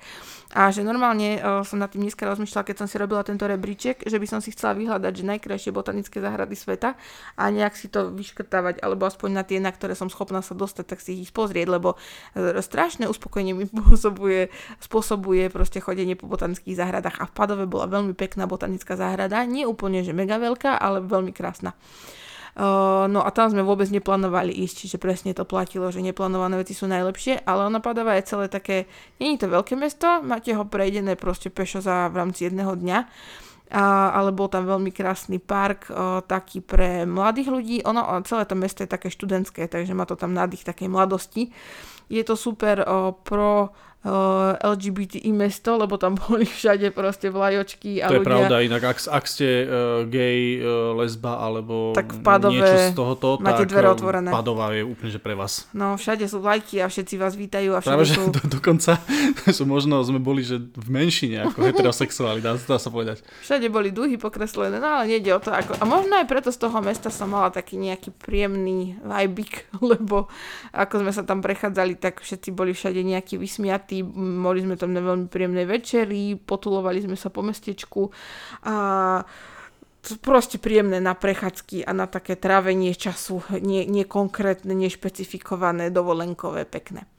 A 0.54 0.70
že 0.70 0.86
normálne 0.86 1.42
uh, 1.42 1.66
som 1.66 1.78
nad 1.78 1.90
tým 1.90 2.06
dneska 2.06 2.22
rozmýšľala, 2.22 2.66
keď 2.66 2.76
som 2.78 2.88
si 2.90 2.96
robila 2.98 3.26
tento 3.26 3.44
rebríček, 3.46 4.06
že 4.06 4.16
by 4.18 4.26
som 4.30 4.38
si 4.38 4.54
chcela 4.54 4.78
vyhľadať, 4.78 5.12
že 5.12 5.24
najkrajšie 5.26 5.70
botanické 5.74 6.22
záhrady 6.22 6.54
sveta 6.54 6.94
a 7.34 7.42
nejak 7.50 7.74
si 7.74 7.90
to 7.90 8.14
vyškrtávať, 8.14 8.78
alebo 8.82 9.10
aspoň 9.10 9.30
na 9.36 9.42
tie, 9.42 9.58
na 9.58 9.74
ktoré 9.74 9.98
som 9.98 10.06
schopná 10.06 10.40
sa 10.42 10.54
dostať, 10.54 10.84
tak 10.86 11.02
si 11.02 11.18
ich 11.18 11.34
pozrieť, 11.34 11.66
lebo 11.66 11.98
e, 12.38 12.62
strašné 12.62 13.10
uspokojenie 13.10 13.58
mi 13.58 13.66
spôsobuje, 13.70 14.54
spôsobuje 14.78 15.50
proste 15.50 15.82
chodenie 15.82 16.14
po 16.14 16.30
botanických 16.30 16.78
záhradách 16.78 17.18
a 17.18 17.24
v 17.26 17.32
Padove 17.34 17.66
bola 17.66 17.90
veľmi 17.90 18.14
pekná 18.14 18.46
botanická 18.46 18.94
záhrada, 18.94 19.42
nie 19.44 19.66
úplne, 19.66 20.06
že 20.06 20.14
mega 20.14 20.38
veľká, 20.38 20.78
ale 20.86 21.02
veľmi 21.02 21.34
krásna. 21.34 21.74
No 22.56 23.20
a 23.20 23.28
tam 23.36 23.52
sme 23.52 23.60
vôbec 23.60 23.84
neplánovali 23.92 24.48
ísť, 24.64 24.88
čiže 24.88 24.96
presne 24.96 25.36
to 25.36 25.44
platilo, 25.44 25.92
že 25.92 26.00
neplánované 26.00 26.56
veci 26.56 26.72
sú 26.72 26.88
najlepšie, 26.88 27.44
ale 27.44 27.68
ona 27.68 27.84
padáva 27.84 28.16
je 28.16 28.32
celé 28.32 28.48
také, 28.48 28.88
není 29.20 29.36
to 29.36 29.44
veľké 29.44 29.76
mesto, 29.76 30.24
máte 30.24 30.56
ho 30.56 30.64
prejdené 30.64 31.20
proste 31.20 31.52
pešo 31.52 31.84
za 31.84 32.08
v 32.08 32.16
rámci 32.16 32.48
jedného 32.48 32.72
dňa, 32.72 32.98
a, 33.76 34.08
ale 34.08 34.32
bol 34.32 34.48
tam 34.48 34.64
veľmi 34.64 34.88
krásny 34.88 35.36
park, 35.36 35.92
uh, 35.92 36.24
taký 36.24 36.64
pre 36.64 37.04
mladých 37.04 37.52
ľudí, 37.52 37.76
ono, 37.84 38.24
celé 38.24 38.48
to 38.48 38.56
mesto 38.56 38.80
je 38.80 38.88
také 38.88 39.12
študentské, 39.12 39.68
takže 39.68 39.92
má 39.92 40.08
to 40.08 40.16
tam 40.16 40.32
nádych 40.32 40.64
takej 40.64 40.88
mladosti. 40.88 41.52
Je 42.08 42.24
to 42.24 42.40
super 42.40 42.80
uh, 42.80 43.12
pro 43.12 43.76
LGBTI 44.62 45.30
mesto, 45.34 45.74
lebo 45.74 45.98
tam 45.98 46.14
boli 46.22 46.46
všade 46.46 46.94
proste 46.94 47.28
vlajočky 47.28 48.00
a 48.00 48.08
To 48.08 48.20
ľudia... 48.20 48.22
je 48.22 48.28
pravda, 48.28 48.54
inak 48.62 48.82
ak, 48.82 48.98
ak 49.10 49.24
ste 49.26 49.48
uh, 49.66 49.68
gay, 50.06 50.62
uh, 50.62 50.94
lesba 50.94 51.42
alebo 51.42 51.90
tak 51.92 52.14
v 52.14 52.20
Padove 52.22 52.54
niečo 52.54 52.76
z 52.78 52.88
tohoto, 52.94 53.28
máte 53.42 53.66
tak 53.66 53.74
dvere 53.74 53.88
otvorené. 53.90 54.28
Padova 54.30 54.70
je 54.72 54.82
úplne 54.86 55.10
že 55.10 55.20
pre 55.20 55.34
vás. 55.34 55.66
No 55.74 55.98
všade 55.98 56.24
sú 56.30 56.38
vlajky 56.38 56.80
a 56.82 56.86
všetci 56.86 57.14
vás 57.18 57.34
vítajú 57.34 57.74
a 57.74 57.82
všade 57.82 57.94
Práve, 57.98 58.06
sú... 58.06 58.22
do, 58.36 58.42
dokonca 58.46 59.02
sú 59.56 59.64
možno 59.66 59.98
sme 60.06 60.22
boli 60.22 60.46
že 60.46 60.62
v 60.62 60.88
menšine 60.88 61.50
ako 61.50 61.66
heterosexuáli, 61.66 62.38
dá, 62.38 62.54
dá 62.54 62.78
sa 62.78 62.88
povedať. 62.88 63.26
Všade 63.42 63.66
boli 63.68 63.90
duhy 63.90 64.16
pokreslené, 64.16 64.78
no 64.78 65.02
ale 65.02 65.10
nejde 65.10 65.34
o 65.34 65.40
to 65.42 65.50
ako... 65.50 65.78
A 65.80 65.84
možno 65.84 66.14
aj 66.14 66.26
preto 66.30 66.54
z 66.54 66.58
toho 66.62 66.78
mesta 66.78 67.10
som 67.10 67.32
mala 67.32 67.50
taký 67.50 67.80
nejaký 67.80 68.14
príjemný 68.14 68.98
vibik, 69.02 69.66
lebo 69.82 70.30
ako 70.70 71.02
sme 71.02 71.12
sa 71.12 71.26
tam 71.26 71.42
prechádzali, 71.42 71.98
tak 71.98 72.22
všetci 72.22 72.54
boli 72.54 72.70
všade 72.76 73.00
nejakí 73.02 73.40
vysmiatí 73.40 73.95
party, 74.02 74.18
mali 74.18 74.60
sme 74.64 74.76
tam 74.76 74.92
na 74.92 75.00
veľmi 75.00 75.28
príjemné 75.30 75.64
večery, 75.64 76.36
potulovali 76.36 77.04
sme 77.04 77.16
sa 77.16 77.30
po 77.30 77.40
mestečku 77.40 78.10
a 78.66 79.22
proste 80.22 80.62
príjemné 80.62 81.02
na 81.02 81.18
prechádzky 81.18 81.82
a 81.82 81.90
na 81.90 82.06
také 82.06 82.38
trávenie 82.38 82.94
času, 82.94 83.42
nie, 83.58 83.86
nie 83.90 84.06
nešpecifikované, 84.62 85.90
dovolenkové, 85.90 86.62
pekné. 86.62 87.10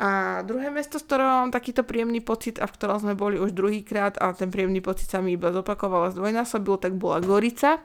A 0.00 0.40
druhé 0.48 0.72
mesto, 0.72 0.96
z 0.96 1.04
ktorého 1.04 1.44
mám 1.44 1.52
takýto 1.52 1.84
príjemný 1.84 2.24
pocit 2.24 2.56
a 2.56 2.64
v 2.64 2.72
ktorom 2.72 3.04
sme 3.04 3.14
boli 3.18 3.36
už 3.36 3.52
druhýkrát 3.52 4.16
a 4.16 4.32
ten 4.32 4.48
príjemný 4.48 4.80
pocit 4.80 5.12
sa 5.12 5.20
mi 5.20 5.36
iba 5.36 5.52
zopakoval 5.52 6.08
a 6.08 6.14
zdvojnásobil, 6.14 6.80
tak 6.80 6.96
bola 6.96 7.20
Gorica 7.20 7.84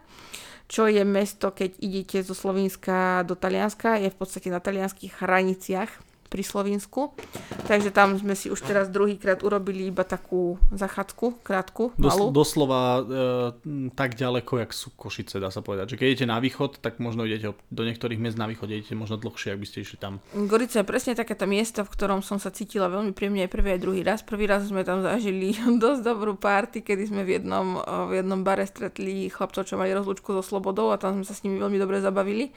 čo 0.66 0.90
je 0.90 1.06
mesto, 1.06 1.54
keď 1.54 1.78
idete 1.78 2.26
zo 2.26 2.34
Slovenska 2.34 3.22
do 3.22 3.38
Talianska, 3.38 4.02
je 4.02 4.10
v 4.10 4.18
podstate 4.18 4.50
na 4.50 4.58
talianských 4.58 5.22
hraniciach 5.22 6.15
pri 6.36 6.44
Slovensku. 6.44 7.16
Takže 7.64 7.96
tam 7.96 8.20
sme 8.20 8.36
si 8.36 8.52
už 8.52 8.60
teraz 8.60 8.92
druhýkrát 8.92 9.40
urobili 9.40 9.88
iba 9.88 10.04
takú 10.04 10.60
zachádzku, 10.76 11.40
krátku, 11.48 11.96
malú. 11.96 12.28
Dos, 12.36 12.52
doslova 12.52 13.00
e, 13.00 13.92
tak 13.96 14.20
ďaleko, 14.20 14.60
jak 14.60 14.76
sú 14.76 14.92
Košice, 15.00 15.40
dá 15.40 15.48
sa 15.48 15.64
povedať. 15.64 15.96
Že 15.96 15.98
keď 16.04 16.08
idete 16.12 16.28
na 16.28 16.44
východ, 16.44 16.84
tak 16.84 17.00
možno 17.00 17.24
idete 17.24 17.56
do 17.72 17.84
niektorých 17.88 18.20
miest 18.20 18.36
na 18.36 18.52
východ, 18.52 18.68
idete 18.68 19.00
možno 19.00 19.16
dlhšie, 19.16 19.56
ak 19.56 19.62
by 19.64 19.68
ste 19.72 19.88
išli 19.88 19.96
tam. 19.96 20.20
Gorica 20.36 20.84
je 20.84 20.86
presne 20.86 21.16
takéto 21.16 21.48
miesto, 21.48 21.88
v 21.88 21.94
ktorom 21.96 22.20
som 22.20 22.36
sa 22.36 22.52
cítila 22.52 22.92
veľmi 22.92 23.16
príjemne 23.16 23.48
aj 23.48 23.52
prvý 23.56 23.70
aj 23.72 23.80
druhý 23.80 24.02
raz. 24.04 24.20
Prvý 24.20 24.44
raz 24.52 24.68
sme 24.68 24.84
tam 24.84 25.00
zažili 25.00 25.56
dosť 25.84 26.04
dobrú 26.04 26.36
party, 26.36 26.84
kedy 26.84 27.16
sme 27.16 27.24
v 27.24 27.40
jednom, 27.40 27.80
v 28.12 28.20
jednom 28.20 28.44
bare 28.44 28.68
stretli 28.68 29.32
chlapcov, 29.32 29.64
čo 29.64 29.80
mali 29.80 29.96
rozlúčku 29.96 30.36
so 30.36 30.44
Slobodou 30.44 30.92
a 30.92 31.00
tam 31.00 31.16
sme 31.16 31.24
sa 31.24 31.32
s 31.32 31.48
nimi 31.48 31.56
veľmi 31.64 31.80
dobre 31.80 32.04
zabavili. 32.04 32.52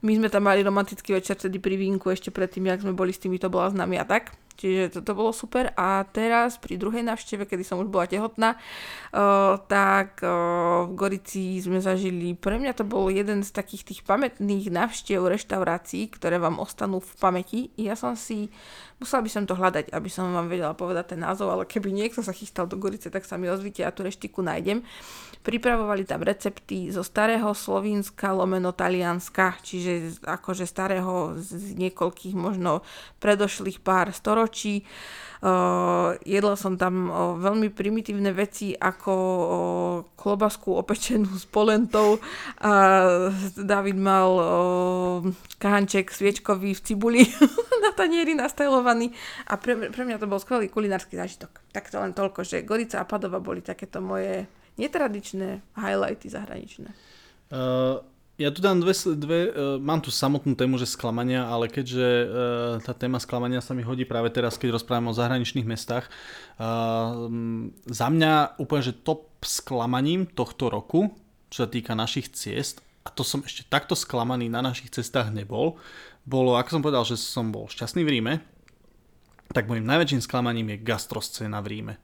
My 0.00 0.16
sme 0.16 0.32
tam 0.32 0.48
mali 0.48 0.64
romantický 0.64 1.12
večer 1.12 1.36
tedy 1.36 1.60
pri 1.60 1.76
vínku 1.76 2.08
ešte 2.08 2.32
predtým, 2.32 2.72
jak 2.72 2.80
sme 2.80 2.96
boli 2.96 3.12
s 3.12 3.20
týmito 3.20 3.52
bláznami 3.52 4.00
a 4.00 4.04
tak, 4.08 4.32
Čiže 4.60 4.92
to, 4.92 5.00
to 5.00 5.16
bolo 5.16 5.32
super 5.32 5.72
a 5.72 6.04
teraz 6.04 6.60
pri 6.60 6.76
druhej 6.76 7.00
návšteve, 7.00 7.48
kedy 7.48 7.64
som 7.64 7.80
už 7.80 7.88
bola 7.88 8.04
tehotná, 8.04 8.60
uh, 8.60 9.56
tak 9.64 10.20
uh, 10.20 10.84
v 10.84 10.92
Gorici 11.00 11.56
sme 11.64 11.80
zažili, 11.80 12.36
pre 12.36 12.60
mňa 12.60 12.76
to 12.76 12.84
bol 12.84 13.08
jeden 13.08 13.40
z 13.40 13.56
takých 13.56 13.88
tých 13.88 14.00
pamätných 14.04 14.68
návštev 14.68 15.24
reštaurácií, 15.24 16.12
ktoré 16.12 16.36
vám 16.36 16.60
ostanú 16.60 17.00
v 17.00 17.12
pamäti. 17.16 17.60
Ja 17.80 17.96
som 17.96 18.12
si, 18.20 18.52
musela 19.00 19.24
by 19.24 19.30
som 19.32 19.48
to 19.48 19.56
hľadať, 19.56 19.96
aby 19.96 20.12
som 20.12 20.28
vám 20.28 20.52
vedela 20.52 20.76
povedať 20.76 21.16
ten 21.16 21.24
názov, 21.24 21.56
ale 21.56 21.64
keby 21.64 21.88
niekto 21.88 22.20
sa 22.20 22.36
chystal 22.36 22.68
do 22.68 22.76
Gorice, 22.76 23.08
tak 23.08 23.24
sa 23.24 23.40
mi 23.40 23.48
ozvite 23.48 23.80
a 23.80 23.94
tú 23.96 24.04
reštiku 24.04 24.44
nájdem. 24.44 24.84
Pripravovali 25.40 26.04
tam 26.04 26.20
recepty 26.20 26.92
zo 26.92 27.00
starého 27.00 27.48
Slovínska 27.56 28.28
lomeno 28.36 28.76
Talianska, 28.76 29.56
čiže 29.64 30.20
akože 30.20 30.68
starého 30.68 31.32
z 31.40 31.80
niekoľkých 31.80 32.36
možno 32.36 32.84
predošlých 33.24 33.80
pár 33.80 34.12
storočí. 34.12 34.49
Uh, 35.40 36.20
jedla 36.20 36.52
som 36.52 36.76
tam 36.76 37.08
uh, 37.08 37.32
veľmi 37.40 37.72
primitívne 37.72 38.28
veci 38.28 38.76
ako 38.76 39.14
uh, 39.16 39.48
klobasku 40.12 40.76
opečenú 40.76 41.32
s 41.32 41.48
polentou 41.48 42.20
a 42.60 42.72
David 43.56 43.96
mal 43.96 44.36
kahanček 45.56 46.12
sviečkový 46.12 46.76
v 46.76 46.84
cibuli 46.84 47.24
na 47.84 47.88
tanieri 47.96 48.36
nastajlovaný 48.36 49.16
a 49.48 49.56
pre, 49.56 49.88
pre 49.88 50.04
mňa 50.04 50.20
to 50.20 50.28
bol 50.28 50.36
skvelý 50.36 50.68
kulinársky 50.68 51.16
zážitok. 51.16 51.72
Tak 51.72 51.88
to 51.88 51.96
len 51.96 52.12
toľko, 52.12 52.44
že 52.44 52.60
Gorica 52.60 53.00
a 53.00 53.08
Padova 53.08 53.40
boli 53.40 53.64
takéto 53.64 54.04
moje 54.04 54.44
netradičné 54.76 55.64
highlighty 55.80 56.28
zahraničné. 56.28 56.92
Uh, 57.48 58.04
ja 58.40 58.48
tu 58.48 58.64
dám 58.64 58.80
dve, 58.80 58.96
dve 59.20 59.40
uh, 59.52 59.76
mám 59.76 60.00
tu 60.00 60.08
samotnú 60.08 60.56
tému, 60.56 60.80
že 60.80 60.88
sklamania, 60.88 61.44
ale 61.44 61.68
keďže 61.68 62.08
uh, 62.08 62.28
tá 62.80 62.96
téma 62.96 63.20
sklamania 63.20 63.60
sa 63.60 63.76
mi 63.76 63.84
hodí 63.84 64.08
práve 64.08 64.32
teraz, 64.32 64.56
keď 64.56 64.80
rozprávame 64.80 65.12
o 65.12 65.18
zahraničných 65.18 65.68
mestách, 65.68 66.08
uh, 66.56 67.28
za 67.84 68.08
mňa 68.08 68.56
úplne, 68.56 68.82
že 68.88 68.96
top 68.96 69.28
sklamaním 69.44 70.24
tohto 70.24 70.72
roku, 70.72 71.12
čo 71.52 71.64
sa 71.64 71.68
týka 71.68 71.92
našich 71.92 72.32
ciest, 72.32 72.80
a 73.04 73.12
to 73.12 73.20
som 73.20 73.44
ešte 73.44 73.68
takto 73.68 73.92
sklamaný 73.92 74.48
na 74.48 74.64
našich 74.64 74.88
cestách 74.88 75.28
nebol, 75.28 75.76
bolo, 76.24 76.56
ako 76.56 76.80
som 76.80 76.82
povedal, 76.84 77.04
že 77.04 77.20
som 77.20 77.52
bol 77.52 77.68
šťastný 77.68 78.04
v 78.08 78.12
Ríme, 78.16 78.34
tak 79.52 79.66
môjim 79.66 79.84
najväčším 79.84 80.24
sklamaním 80.24 80.72
je 80.72 80.84
gastroscéna 80.84 81.60
v 81.60 81.68
Ríme. 81.76 81.94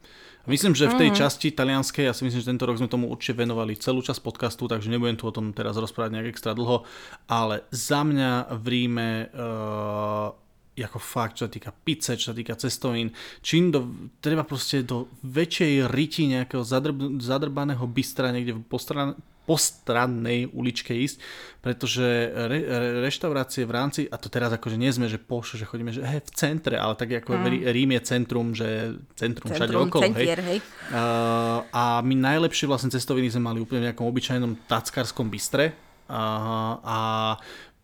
Myslím, 0.46 0.78
že 0.78 0.86
v 0.86 0.98
tej 1.06 1.10
mm. 1.10 1.16
časti 1.18 1.48
talianskej, 1.50 2.06
ja 2.06 2.14
si 2.14 2.22
myslím, 2.22 2.40
že 2.42 2.50
tento 2.54 2.66
rok 2.70 2.78
sme 2.78 2.86
tomu 2.86 3.10
určite 3.10 3.42
venovali 3.42 3.74
celú 3.74 3.98
časť 3.98 4.22
podcastu, 4.22 4.70
takže 4.70 4.86
nebudem 4.86 5.18
tu 5.18 5.26
o 5.26 5.34
tom 5.34 5.50
teraz 5.50 5.74
rozprávať 5.74 6.14
nejak 6.14 6.30
extra 6.30 6.54
dlho, 6.54 6.86
ale 7.26 7.66
za 7.74 8.06
mňa 8.06 8.54
v 8.54 8.66
Ríme 8.70 9.10
uh, 9.34 10.30
ako 10.78 10.98
fakt, 11.00 11.40
čo 11.40 11.48
sa 11.48 11.52
týka 11.52 11.72
pice, 11.72 12.20
čo 12.20 12.30
sa 12.30 12.36
týka 12.36 12.52
cestovín, 12.54 13.10
čím 13.40 13.72
do, 13.72 14.12
treba 14.20 14.44
proste 14.44 14.84
do 14.84 15.08
väčšej 15.24 15.88
riti 15.88 16.28
nejakého 16.28 16.60
zadrb, 16.60 17.16
zadrbaného 17.16 17.82
bystra 17.88 18.28
niekde 18.28 18.60
v 18.60 18.62
postran, 18.68 19.16
postrannej 19.46 20.50
uličke 20.50 20.90
ísť, 20.90 21.22
pretože 21.62 22.02
re, 22.34 22.60
re, 22.66 22.88
reštaurácie 23.06 23.62
v 23.62 23.72
rámci, 23.72 24.00
a 24.10 24.18
to 24.18 24.26
teraz 24.26 24.50
akože 24.50 24.74
nie 24.74 24.90
sme, 24.90 25.06
že 25.06 25.22
poš, 25.22 25.56
že 25.56 25.64
chodíme, 25.64 25.94
že 25.94 26.02
hej, 26.02 26.26
v 26.26 26.32
centre, 26.34 26.74
ale 26.74 26.98
tak 26.98 27.14
ako 27.22 27.38
mm. 27.38 27.70
Rím 27.70 27.90
je 27.96 28.00
centrum, 28.02 28.46
že 28.52 28.98
centrum, 29.14 29.48
centrum 29.48 29.54
všade 29.54 29.74
okolo, 29.74 30.02
centier, 30.10 30.38
hej. 30.42 30.58
hej. 30.58 30.92
Uh, 30.92 31.62
a 31.70 32.02
my 32.02 32.14
najlepšie 32.18 32.66
vlastne 32.66 32.90
cestoviny 32.90 33.30
sme 33.30 33.46
mali 33.46 33.58
úplne 33.62 33.86
v 33.86 33.86
nejakom 33.90 34.06
obyčajnom 34.06 34.66
tackarskom 34.66 35.30
bystre 35.30 35.72
uh, 36.10 36.82
a 36.82 36.98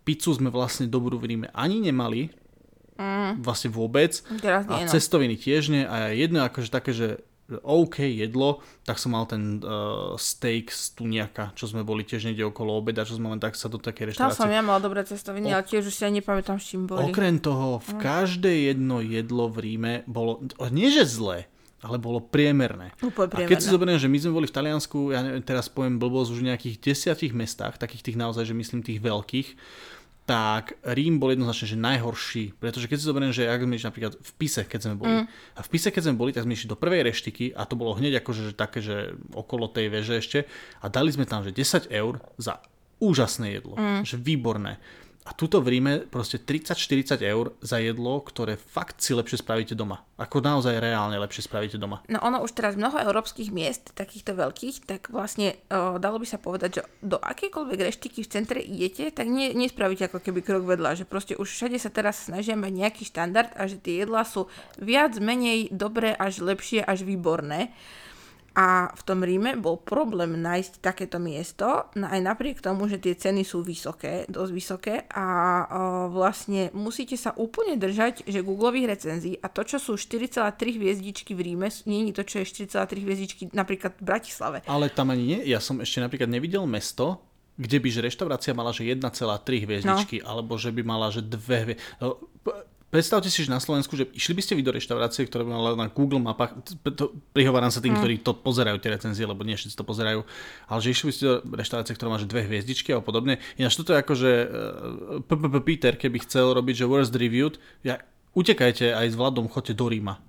pizzu 0.03 0.35
sme 0.35 0.51
vlastne 0.51 0.91
dobrú 0.91 1.19
v 1.23 1.35
Ríme 1.35 1.49
ani 1.55 1.79
nemali, 1.79 2.31
mm. 2.99 3.43
vlastne 3.43 3.71
vôbec. 3.71 4.19
Teraz 4.43 4.67
nie, 4.67 4.75
a 4.75 4.87
no. 4.87 4.91
cestoviny 4.91 5.35
tiež 5.39 5.63
nie. 5.71 5.83
A 5.87 6.11
jedno 6.11 6.43
akože 6.43 6.69
také, 6.71 6.91
že 6.95 7.23
OK 7.61 8.01
jedlo, 8.01 8.65
tak 8.89 8.97
som 8.97 9.13
mal 9.13 9.29
ten 9.29 9.61
uh, 9.61 10.17
steak 10.17 10.73
z 10.73 10.97
tuniaka, 10.97 11.53
čo 11.53 11.69
sme 11.69 11.85
boli 11.85 12.07
tiež 12.09 12.25
niekde 12.25 12.49
okolo 12.49 12.81
obeda, 12.81 13.05
čo 13.05 13.21
sme 13.21 13.29
len 13.29 13.41
tak 13.43 13.53
sa 13.59 13.69
do 13.69 13.77
také 13.77 14.09
reštaurácie. 14.09 14.41
Tam 14.41 14.49
som 14.49 14.51
ja 14.51 14.65
mal 14.65 14.81
dobré 14.81 15.05
cestoviny, 15.05 15.53
o... 15.53 15.61
ale 15.61 15.65
tiež 15.69 15.91
už 15.91 15.95
si 15.95 16.03
aj 16.09 16.13
nepamätám, 16.17 16.57
s 16.57 16.73
čím 16.73 16.89
boli. 16.89 17.13
Okrem 17.13 17.37
toho, 17.37 17.83
v 17.85 17.91
mm. 17.97 18.01
každé 18.01 18.53
jedno 18.73 19.05
jedlo 19.05 19.53
v 19.53 19.57
Ríme 19.61 19.95
bolo, 20.09 20.41
nie 20.73 20.89
že 20.89 21.05
zlé, 21.05 21.51
ale 21.83 21.99
bolo 21.99 22.23
priemerné. 22.23 22.95
Úplne 23.03 23.29
priemerné. 23.29 23.47
A 23.47 23.51
keď 23.51 23.59
si 23.59 23.69
zoberiem, 23.69 23.99
že 23.99 24.07
my 24.07 24.19
sme 24.23 24.33
boli 24.39 24.47
v 24.47 24.55
Taliansku, 24.55 25.11
ja 25.11 25.21
neviem, 25.21 25.43
teraz 25.43 25.67
poviem 25.67 25.99
blbosť, 25.99 26.31
už 26.31 26.41
v 26.41 26.49
nejakých 26.55 26.77
desiatich 26.79 27.35
mestách, 27.35 27.77
takých 27.77 28.07
tých 28.07 28.19
naozaj, 28.19 28.47
že 28.47 28.55
myslím 28.55 28.87
tých 28.87 29.03
veľkých, 29.03 29.49
tak 30.33 30.81
Rím 30.81 31.21
bol 31.21 31.37
jednoznačne 31.37 31.77
že 31.77 31.77
najhorší, 31.77 32.57
pretože 32.57 32.89
keď 32.89 32.97
si 32.97 33.05
zoberiem, 33.05 33.37
že 33.37 33.45
ak 33.45 33.69
sme 33.69 33.77
išli 33.77 33.89
napríklad 33.93 34.17
v 34.17 34.33
Pise, 34.41 34.65
keď 34.65 34.81
sme 34.81 34.95
boli, 34.97 35.13
mm. 35.21 35.27
a 35.29 35.61
v 35.61 35.69
Pise, 35.69 35.93
keď 35.93 36.03
sme 36.09 36.17
boli, 36.17 36.33
tak 36.33 36.49
sme 36.49 36.57
išli 36.57 36.73
do 36.73 36.81
prvej 36.81 37.05
reštiky 37.05 37.53
a 37.53 37.69
to 37.69 37.77
bolo 37.77 37.93
hneď 37.93 38.25
akože 38.25 38.49
že 38.49 38.53
také, 38.57 38.81
že 38.81 39.13
okolo 39.37 39.69
tej 39.69 39.93
veže 39.93 40.17
ešte 40.17 40.39
a 40.81 40.89
dali 40.89 41.13
sme 41.13 41.29
tam, 41.29 41.45
že 41.45 41.53
10 41.53 41.93
eur 41.93 42.25
za 42.41 42.65
úžasné 42.97 43.61
jedlo, 43.61 43.77
mm. 43.77 44.09
že 44.09 44.17
výborné. 44.17 44.81
A 45.23 45.31
tuto 45.39 45.63
v 45.63 45.79
Ríme 45.79 45.93
proste 46.11 46.43
30-40 46.43 47.23
eur 47.23 47.55
za 47.63 47.79
jedlo, 47.79 48.19
ktoré 48.27 48.59
fakt 48.59 48.99
si 48.99 49.15
lepšie 49.15 49.39
spravíte 49.39 49.79
doma. 49.79 50.03
Ako 50.19 50.43
naozaj 50.43 50.83
reálne 50.83 51.15
lepšie 51.15 51.47
spravíte 51.47 51.79
doma. 51.79 52.03
No 52.11 52.19
ono 52.27 52.43
už 52.43 52.51
teraz 52.59 52.75
mnoho 52.75 52.99
európskych 52.99 53.55
miest, 53.55 53.95
takýchto 53.95 54.35
veľkých, 54.35 54.83
tak 54.83 55.15
vlastne 55.15 55.55
o, 55.71 56.03
dalo 56.03 56.19
by 56.19 56.27
sa 56.27 56.43
povedať, 56.43 56.71
že 56.75 56.83
do 57.07 57.23
akékoľvek 57.23 57.79
reštiky 57.87 58.27
v 58.27 58.33
centre 58.35 58.59
idete, 58.59 59.15
tak 59.15 59.31
nie, 59.31 59.55
nespravíte 59.55 60.11
ako 60.11 60.19
keby 60.19 60.43
krok 60.43 60.67
vedľa. 60.67 60.99
Že 60.99 61.05
proste 61.07 61.35
už 61.39 61.47
všade 61.47 61.79
sa 61.79 61.95
teraz 61.95 62.27
snažia 62.27 62.59
mať 62.59 62.73
nejaký 62.75 63.07
štandard 63.07 63.55
a 63.55 63.71
že 63.71 63.79
tie 63.79 64.03
jedlá 64.03 64.27
sú 64.27 64.51
viac, 64.75 65.15
menej 65.23 65.71
dobré, 65.71 66.19
až 66.19 66.43
lepšie, 66.43 66.83
až 66.83 67.07
výborné. 67.07 67.71
A 68.53 68.93
v 68.93 69.03
tom 69.09 69.25
Ríme 69.25 69.57
bol 69.57 69.81
problém 69.81 70.37
nájsť 70.37 70.85
takéto 70.85 71.17
miesto, 71.17 71.89
aj 71.97 72.21
napriek 72.21 72.61
tomu, 72.61 72.85
že 72.85 73.01
tie 73.01 73.17
ceny 73.17 73.49
sú 73.49 73.65
vysoké, 73.65 74.29
dosť 74.29 74.53
vysoké 74.53 74.95
a 75.09 75.27
vlastne 76.13 76.69
musíte 76.77 77.17
sa 77.17 77.33
úplne 77.37 77.81
držať, 77.81 78.29
že 78.29 78.45
googlových 78.45 78.93
recenzií 78.93 79.41
a 79.41 79.49
to, 79.49 79.65
čo 79.65 79.81
sú 79.81 79.97
4,3 79.97 80.53
hviezdičky 80.77 81.33
v 81.33 81.53
Ríme, 81.53 81.73
nie 81.89 82.13
je 82.13 82.21
to, 82.21 82.25
čo 82.29 82.37
je 82.45 82.69
4,3 82.69 83.05
hviezdičky 83.05 83.43
napríklad 83.57 83.97
v 83.97 84.05
Bratislave. 84.05 84.59
Ale 84.69 84.93
tam 84.93 85.13
ani 85.13 85.25
nie, 85.25 85.41
ja 85.49 85.57
som 85.57 85.81
ešte 85.81 86.05
napríklad 86.05 86.29
nevidel 86.29 86.69
mesto, 86.69 87.25
kde 87.57 87.79
by 87.85 87.89
že 87.89 88.01
reštaurácia 88.05 88.53
mala 88.53 88.73
že 88.73 88.89
1,3 88.89 89.09
hviezdičky, 89.65 90.21
no. 90.21 90.29
alebo 90.29 90.57
že 90.61 90.73
by 90.73 90.83
mala 90.85 91.09
že 91.09 91.25
dve 91.25 91.73
hviezdičky. 91.73 92.72
Predstavte 92.93 93.33
si, 93.33 93.41
že 93.41 93.49
na 93.49 93.57
Slovensku, 93.57 93.97
že 93.97 94.05
išli 94.13 94.37
by 94.37 94.43
ste 94.45 94.53
vy 94.53 94.69
do 94.69 94.77
reštaurácie, 94.77 95.25
ktorá 95.25 95.49
by 95.49 95.51
mala 95.57 95.73
na 95.73 95.89
Google 95.89 96.21
mapách, 96.21 96.61
to, 96.93 97.17
prihováram 97.33 97.73
sa 97.73 97.81
tým, 97.81 97.97
mm. 97.97 98.01
ktorí 98.05 98.15
to 98.21 98.37
pozerajú, 98.37 98.77
tie 98.85 98.93
recenzie, 98.93 99.25
lebo 99.25 99.49
nie 99.49 99.57
všetci 99.57 99.81
to 99.81 99.81
pozerajú, 99.81 100.21
ale 100.69 100.79
že 100.85 100.93
išli 100.93 101.09
by 101.09 101.13
ste 101.17 101.25
do 101.25 101.35
reštaurácie, 101.57 101.97
ktorá 101.97 102.13
má 102.13 102.21
že 102.21 102.29
dve 102.29 102.45
hviezdičky 102.45 102.93
a 102.93 103.01
podobne. 103.01 103.41
Ináč 103.57 103.81
toto 103.81 103.97
je 103.97 104.03
ako, 104.05 104.13
že 104.13 104.31
PPP 105.25 105.57
eh, 105.57 105.65
Peter, 105.65 105.93
keby 105.97 106.21
chcel 106.29 106.53
robiť, 106.53 106.85
že 106.85 106.91
worst 106.93 107.17
reviewed, 107.17 107.57
ja, 107.81 107.97
utekajte 108.37 108.93
aj 108.93 109.09
s 109.09 109.17
Vladom, 109.17 109.49
choďte 109.49 109.73
do 109.73 109.89
Ríma. 109.89 110.21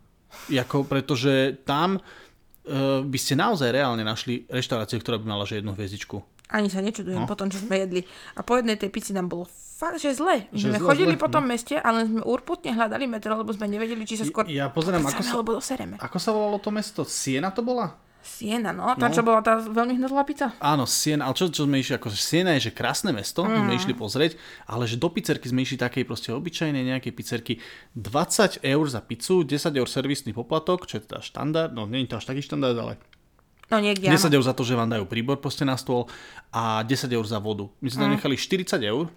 Jako, 0.48 0.88
pretože 0.88 1.60
tam 1.68 2.00
uh, 2.00 3.04
by 3.04 3.20
ste 3.20 3.36
naozaj 3.36 3.76
reálne 3.76 4.08
našli 4.08 4.48
reštauráciu, 4.48 5.04
ktorá 5.04 5.20
by 5.20 5.28
mala 5.28 5.44
že 5.44 5.60
jednu 5.60 5.76
hviezdičku. 5.76 6.24
Ani 6.48 6.72
sa 6.72 6.80
nečudujem 6.80 7.24
no. 7.24 7.30
po 7.30 7.36
tom, 7.36 7.52
čo 7.52 7.60
sme 7.60 7.84
jedli. 7.84 8.08
A 8.40 8.42
po 8.46 8.56
jednej 8.56 8.80
tej 8.80 8.88
pici 8.88 9.12
nám 9.12 9.28
bolo 9.28 9.52
fakt, 9.74 9.98
že 10.00 10.14
zle. 10.14 10.46
Že 10.54 10.78
sme 10.78 10.80
zle, 10.80 10.88
chodili 10.88 11.16
zle, 11.18 11.22
po 11.22 11.28
tom 11.28 11.44
no. 11.44 11.52
meste, 11.52 11.76
ale 11.76 12.06
sme 12.06 12.22
urputne 12.22 12.72
hľadali 12.72 13.10
metro, 13.10 13.34
lebo 13.34 13.52
sme 13.52 13.66
nevedeli, 13.68 14.06
či 14.06 14.22
sa 14.22 14.26
skôr 14.26 14.46
ja 14.48 14.70
pozerám, 14.70 15.04
ako 15.04 15.22
sa, 15.26 15.32
alebo 15.36 15.52
dosereme. 15.58 15.96
Ako 16.00 16.18
sa 16.22 16.30
volalo 16.32 16.58
to 16.62 16.70
mesto? 16.70 17.02
Siena 17.04 17.50
to 17.50 17.66
bola? 17.66 17.98
Siena, 18.24 18.72
no. 18.72 18.88
Tá, 18.96 19.12
no. 19.12 19.14
čo 19.14 19.20
bola 19.20 19.44
tá 19.44 19.60
veľmi 19.60 20.00
hnedlá 20.00 20.24
pizza. 20.24 20.56
Áno, 20.64 20.88
Siena, 20.88 21.28
ale 21.28 21.36
čo, 21.36 21.52
čo 21.52 21.68
sme 21.68 21.84
išli, 21.84 22.00
ako 22.00 22.08
Siena 22.16 22.56
je, 22.56 22.72
že 22.72 22.72
krásne 22.72 23.12
mesto, 23.12 23.44
mm. 23.44 23.52
sme 23.52 23.74
išli 23.76 23.94
pozrieť, 24.00 24.40
ale 24.64 24.88
že 24.88 24.96
do 24.96 25.12
pizzerky 25.12 25.52
sme 25.52 25.68
išli 25.68 25.76
takej 25.76 26.08
proste 26.08 26.32
obyčajnej 26.32 26.88
nejakej 26.88 27.12
pizzerky 27.12 27.60
20 28.00 28.64
eur 28.64 28.86
za 28.88 29.04
pizzu, 29.04 29.44
10 29.44 29.76
eur 29.76 29.88
servisný 29.92 30.32
poplatok, 30.32 30.88
čo 30.88 31.04
je 31.04 31.04
teda 31.04 31.20
štandard, 31.20 31.76
no 31.76 31.84
nie 31.84 32.08
je 32.08 32.16
to 32.16 32.24
až 32.24 32.32
taký 32.32 32.40
štandard, 32.40 32.80
ale 32.80 32.96
No 33.72 33.82
niekde 33.82 34.06
10 34.06 34.30
áno. 34.30 34.38
eur 34.38 34.44
za 34.46 34.54
to, 34.54 34.62
že 34.62 34.78
vám 34.78 34.92
dajú 34.92 35.10
príbor 35.10 35.42
proste 35.42 35.66
na 35.66 35.74
stôl 35.74 36.06
a 36.54 36.86
10 36.86 37.10
eur 37.10 37.26
za 37.26 37.42
vodu. 37.42 37.66
My 37.82 37.90
sme 37.90 38.06
tam 38.06 38.10
mm. 38.14 38.16
nechali 38.22 38.36
40 38.38 38.70
eur 38.86 39.10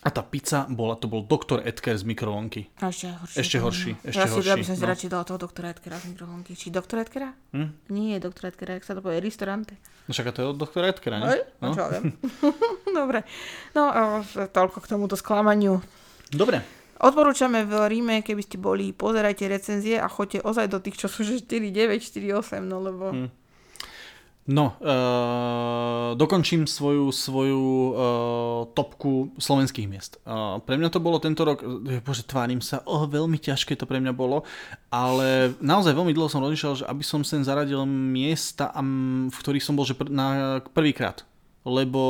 a 0.00 0.08
tá 0.08 0.24
pizza 0.24 0.64
bola, 0.64 0.96
to 0.96 1.12
bol 1.12 1.20
doktor 1.20 1.60
Edker 1.60 1.92
z 1.92 2.08
mikrovlnky. 2.08 2.72
A 2.80 2.88
ešte 2.88 3.12
horší. 3.12 3.36
Ešte 3.36 3.56
horší. 3.60 3.90
Ešte 4.00 4.24
ja 4.24 4.32
horší. 4.32 4.48
Ja 4.48 4.56
by 4.56 4.64
som 4.64 4.76
si 4.80 4.84
no. 4.84 4.88
radšej 4.88 5.08
dala 5.12 5.24
toho 5.28 5.36
doktora 5.36 5.66
Edkera 5.76 6.00
z 6.00 6.16
mikrovlnky. 6.16 6.56
Či 6.56 6.72
doktor 6.72 7.04
Edkera? 7.04 7.36
Hm? 7.52 7.68
Nie, 7.92 8.16
doktor 8.16 8.48
Edkera, 8.48 8.80
jak 8.80 8.88
sa 8.88 8.96
to 8.96 9.04
povie, 9.04 9.20
ristorante. 9.20 9.76
No 10.08 10.16
však 10.16 10.32
to 10.32 10.40
je 10.40 10.48
od 10.48 10.56
doktora 10.56 10.88
Edkera, 10.88 11.20
nie? 11.20 11.28
Aj? 11.36 11.40
No. 11.60 11.68
no 11.68 11.76
čo 11.76 11.84
viem. 11.92 12.04
Dobre. 13.04 13.28
No, 13.76 13.82
toľko 14.48 14.80
k 14.80 14.86
tomuto 14.88 15.20
sklamaniu. 15.20 15.84
Dobre. 16.32 16.64
Odporúčame 17.00 17.68
v 17.68 17.72
Ríme, 17.88 18.24
keby 18.24 18.40
ste 18.44 18.56
boli, 18.56 18.92
pozerajte 18.96 19.48
recenzie 19.52 20.00
a 20.00 20.08
choďte 20.08 20.44
ozaj 20.44 20.68
do 20.68 20.80
tých, 20.80 21.00
čo 21.00 21.08
sú 21.12 21.24
že 21.24 21.44
4, 21.44 21.72
9, 21.72 22.00
4, 22.00 22.60
8, 22.60 22.60
no 22.64 22.80
lebo... 22.80 23.04
Hm. 23.12 23.39
No, 24.50 24.74
uh, 24.82 26.18
dokončím 26.18 26.66
svoju, 26.66 27.14
svoju 27.14 27.62
uh, 27.62 27.94
topku 28.74 29.30
slovenských 29.38 29.86
miest. 29.86 30.18
Uh, 30.26 30.58
pre 30.66 30.74
mňa 30.74 30.90
to 30.90 30.98
bolo 30.98 31.22
tento 31.22 31.46
rok, 31.46 31.62
bože, 32.02 32.26
tvárim 32.26 32.58
sa, 32.58 32.82
oh, 32.82 33.06
veľmi 33.06 33.38
ťažké 33.38 33.78
to 33.78 33.86
pre 33.86 34.02
mňa 34.02 34.10
bolo, 34.10 34.42
ale 34.90 35.54
naozaj 35.62 35.94
veľmi 35.94 36.10
dlho 36.10 36.26
som 36.26 36.42
rozmýšľal, 36.42 36.82
že 36.82 36.88
aby 36.90 37.04
som 37.06 37.22
sem 37.22 37.46
zaradil 37.46 37.86
miesta, 37.86 38.74
v 39.30 39.36
ktorých 39.38 39.62
som 39.62 39.78
bol 39.78 39.86
že 39.86 39.94
pr- 39.94 40.10
na 40.10 40.58
prvýkrát. 40.74 41.22
Lebo 41.62 42.00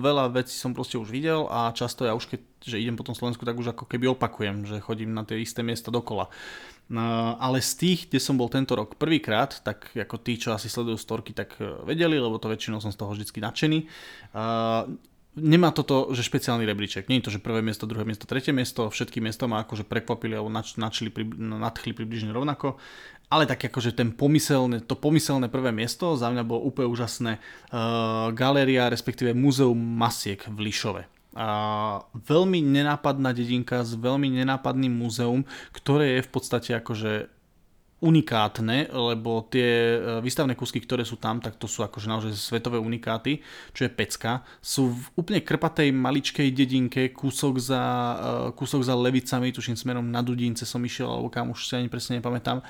veľa 0.00 0.32
vecí 0.34 0.56
som 0.56 0.74
proste 0.74 0.96
už 0.98 1.12
videl 1.12 1.46
a 1.46 1.70
často 1.76 2.08
ja 2.08 2.16
už 2.16 2.26
keď 2.26 2.40
že 2.64 2.80
idem 2.80 2.96
po 2.96 3.04
tom 3.04 3.12
Slovensku, 3.12 3.44
tak 3.44 3.60
už 3.60 3.76
ako 3.76 3.84
keby 3.84 4.16
opakujem, 4.16 4.64
že 4.64 4.80
chodím 4.80 5.12
na 5.12 5.28
tie 5.28 5.44
isté 5.44 5.60
miesta 5.60 5.92
dokola. 5.92 6.32
No, 6.84 7.40
ale 7.40 7.64
z 7.64 7.72
tých, 7.80 8.00
kde 8.12 8.20
som 8.20 8.36
bol 8.36 8.52
tento 8.52 8.76
rok 8.76 9.00
prvýkrát, 9.00 9.56
tak 9.64 9.88
ako 9.96 10.20
tí, 10.20 10.36
čo 10.36 10.52
asi 10.52 10.68
sledujú 10.68 11.00
storky, 11.00 11.32
tak 11.32 11.56
e, 11.56 11.80
vedeli, 11.88 12.20
lebo 12.20 12.36
to 12.36 12.52
väčšinou 12.52 12.76
som 12.76 12.92
z 12.92 13.00
toho 13.00 13.16
vždy 13.16 13.24
nadšený. 13.40 13.78
Nemá 15.34 15.74
toto, 15.74 16.14
že 16.14 16.22
špeciálny 16.22 16.62
rebríček. 16.62 17.10
Nie 17.10 17.18
je 17.18 17.26
to, 17.26 17.34
že 17.34 17.42
prvé 17.42 17.58
miesto, 17.58 17.90
druhé 17.90 18.06
miesto, 18.06 18.22
tretie 18.22 18.54
miesto. 18.54 18.86
Všetky 18.86 19.18
miesta 19.18 19.50
ma 19.50 19.66
akože 19.66 19.82
prekvapili 19.82 20.38
alebo 20.38 20.46
načili, 20.46 21.10
nadchli 21.34 21.90
približne 21.90 22.30
rovnako. 22.30 22.78
Ale 23.34 23.42
tak 23.42 23.66
akože 23.66 23.98
ten 23.98 24.14
pomyselné, 24.14 24.86
to 24.86 24.94
pomyselné 24.94 25.50
prvé 25.50 25.74
miesto 25.74 26.14
za 26.14 26.30
mňa 26.30 26.46
bolo 26.46 26.70
úplne 26.70 26.86
úžasné. 26.86 27.32
Uh, 27.74 28.30
galéria, 28.30 28.86
respektíve 28.86 29.34
múzeum 29.34 29.74
Masiek 29.74 30.38
v 30.46 30.70
Lišove 30.70 31.13
a 31.34 31.48
veľmi 32.14 32.62
nenápadná 32.62 33.34
dedinka 33.34 33.82
s 33.82 33.98
veľmi 33.98 34.30
nenápadným 34.30 34.94
múzeum, 34.94 35.42
ktoré 35.74 36.18
je 36.18 36.26
v 36.26 36.30
podstate 36.30 36.70
akože 36.78 37.34
unikátne, 38.04 38.92
lebo 38.92 39.48
tie 39.48 39.96
e, 39.96 39.98
výstavné 40.20 40.52
kusky, 40.52 40.84
ktoré 40.84 41.08
sú 41.08 41.16
tam, 41.16 41.40
tak 41.40 41.56
to 41.56 41.64
sú 41.64 41.80
akože 41.80 42.04
naozaj 42.04 42.36
svetové 42.36 42.76
unikáty, 42.76 43.40
čo 43.72 43.88
je 43.88 43.90
pecka. 43.96 44.44
Sú 44.60 44.92
v 44.92 45.04
úplne 45.16 45.40
krpatej 45.40 45.88
maličkej 45.88 46.52
dedinke, 46.52 47.08
kúsok 47.16 47.56
za, 47.56 47.82
e, 47.82 48.52
kúsok 48.52 48.84
za 48.84 48.92
levicami, 48.92 49.56
tuším 49.56 49.80
smerom 49.80 50.12
na 50.12 50.20
Dudince 50.20 50.68
som 50.68 50.84
išiel, 50.84 51.08
alebo 51.08 51.32
kam 51.32 51.56
už 51.56 51.64
si 51.64 51.74
ani 51.80 51.88
presne 51.88 52.20
nepamätám. 52.20 52.60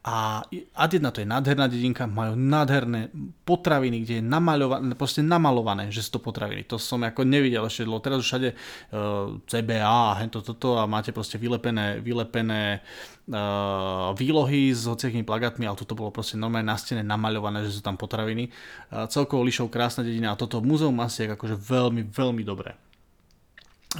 A 0.00 0.40
ad 0.80 0.90
jedna 0.96 1.12
to 1.12 1.20
je 1.20 1.28
nádherná 1.28 1.68
dedinka, 1.68 2.08
majú 2.08 2.32
nádherné 2.32 3.12
potraviny, 3.44 4.00
kde 4.00 4.14
je 4.16 4.24
namaľované, 4.24 4.96
proste 4.96 5.20
namalované, 5.20 5.92
že 5.92 6.00
sú 6.00 6.16
to 6.16 6.24
potraviny. 6.24 6.64
To 6.72 6.80
som 6.80 7.04
ako 7.04 7.20
nevidel 7.28 7.60
ešte 7.68 7.84
dlho. 7.84 8.00
Teraz 8.00 8.24
všade 8.24 8.56
uh, 8.56 9.36
e, 9.36 9.44
CBA, 9.44 10.24
hento, 10.24 10.40
toto 10.40 10.80
a 10.80 10.88
máte 10.88 11.12
proste 11.12 11.36
vylepené, 11.36 12.00
vylepené 12.00 12.80
uh, 13.28 14.16
výlohy 14.16 14.72
s 14.72 14.88
hociakými 14.88 15.28
plagátmi, 15.28 15.68
ale 15.68 15.76
toto 15.76 15.92
bolo 15.92 16.08
proste 16.08 16.40
normálne 16.40 16.72
na 16.72 16.80
stene 16.80 17.04
namaľované, 17.04 17.68
že 17.68 17.76
sú 17.76 17.84
tam 17.84 18.00
potraviny. 18.00 18.48
Uh, 18.88 19.04
celkovo 19.04 19.44
Lišov 19.44 19.68
krásna 19.68 20.00
dedina 20.00 20.32
a 20.32 20.40
toto 20.40 20.64
muzeum 20.64 20.96
Masiek 20.96 21.28
akože 21.36 21.60
veľmi, 21.60 22.08
veľmi 22.08 22.40
dobré. 22.40 22.72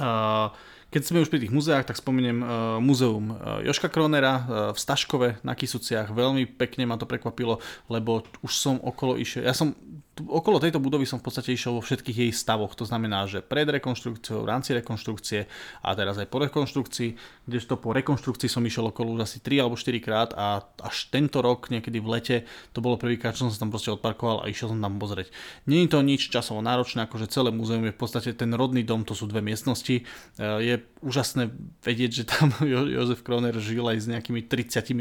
Uh, 0.01 0.49
keď 0.91 1.01
sme 1.07 1.23
už 1.23 1.31
pri 1.31 1.39
tých 1.39 1.55
muzeách, 1.55 1.87
tak 1.87 1.95
spomeniem 1.95 2.43
uh, 2.43 2.49
muzeum 2.83 3.31
uh, 3.31 3.63
Joška 3.63 3.87
Kronera 3.87 4.33
uh, 4.35 4.43
v 4.75 4.77
Staškove 4.77 5.29
na 5.39 5.55
Kisuciach. 5.55 6.11
Veľmi 6.11 6.43
pekne 6.51 6.83
ma 6.83 6.99
to 6.99 7.07
prekvapilo, 7.07 7.63
lebo 7.87 8.27
už 8.43 8.51
som 8.51 8.75
okolo 8.83 9.15
išiel. 9.15 9.47
Ja 9.47 9.55
som 9.55 9.71
okolo 10.19 10.59
tejto 10.59 10.83
budovy 10.83 11.07
som 11.07 11.23
v 11.23 11.31
podstate 11.31 11.55
išiel 11.55 11.79
vo 11.79 11.83
všetkých 11.83 12.17
jej 12.27 12.31
stavoch. 12.35 12.75
To 12.75 12.83
znamená, 12.83 13.23
že 13.31 13.39
pred 13.39 13.63
rekonštrukciou, 13.63 14.43
v 14.43 14.49
rámci 14.51 14.75
rekonštrukcie 14.75 15.47
a 15.79 15.89
teraz 15.95 16.19
aj 16.19 16.27
po 16.27 16.43
rekonštrukcii, 16.43 17.09
kdežto 17.47 17.79
po 17.79 17.95
rekonštrukcii 17.95 18.51
som 18.51 18.59
išiel 18.67 18.91
okolo 18.91 19.15
už 19.15 19.23
asi 19.23 19.37
3 19.39 19.63
alebo 19.63 19.79
4 19.79 20.03
krát 20.03 20.29
a 20.35 20.67
až 20.83 21.07
tento 21.07 21.39
rok, 21.39 21.71
niekedy 21.71 22.03
v 22.03 22.07
lete, 22.11 22.37
to 22.75 22.83
bolo 22.83 22.99
prvýkrát, 22.99 23.39
čo 23.39 23.47
som 23.47 23.51
sa 23.55 23.63
tam 23.63 23.71
proste 23.71 23.95
odparkoval 23.95 24.43
a 24.43 24.51
išiel 24.51 24.75
som 24.75 24.83
tam 24.83 24.99
pozrieť. 24.99 25.31
Není 25.63 25.87
to 25.87 26.03
nič 26.03 26.27
časovo 26.27 26.59
náročné, 26.59 27.07
akože 27.07 27.31
celé 27.31 27.55
múzeum 27.55 27.87
je 27.87 27.95
v 27.95 27.99
podstate 27.99 28.35
ten 28.35 28.51
rodný 28.51 28.83
dom, 28.83 29.07
to 29.07 29.15
sú 29.15 29.31
dve 29.31 29.39
miestnosti. 29.39 30.03
Je 30.37 30.75
úžasné 30.99 31.55
vedieť, 31.87 32.11
že 32.11 32.23
tam 32.27 32.51
jo- 32.67 32.91
Jozef 32.91 33.23
Kroner 33.23 33.55
žil 33.63 33.87
aj 33.87 33.97
s 34.03 34.07
nejakými 34.11 34.43
38 34.43 34.91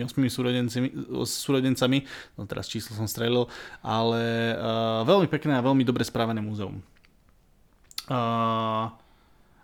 súrodencami, 1.27 1.99
no 2.39 2.47
teraz 2.47 2.71
číslo 2.71 2.95
som 2.95 3.11
strelil, 3.11 3.51
ale 3.83 4.55
uh, 4.55 5.00
veľmi 5.03 5.29
pekné 5.31 5.59
a 5.59 5.65
veľmi 5.65 5.85
dobre 5.85 6.05
správené 6.07 6.41
múzeum. 6.43 6.83
Uh, 8.11 8.91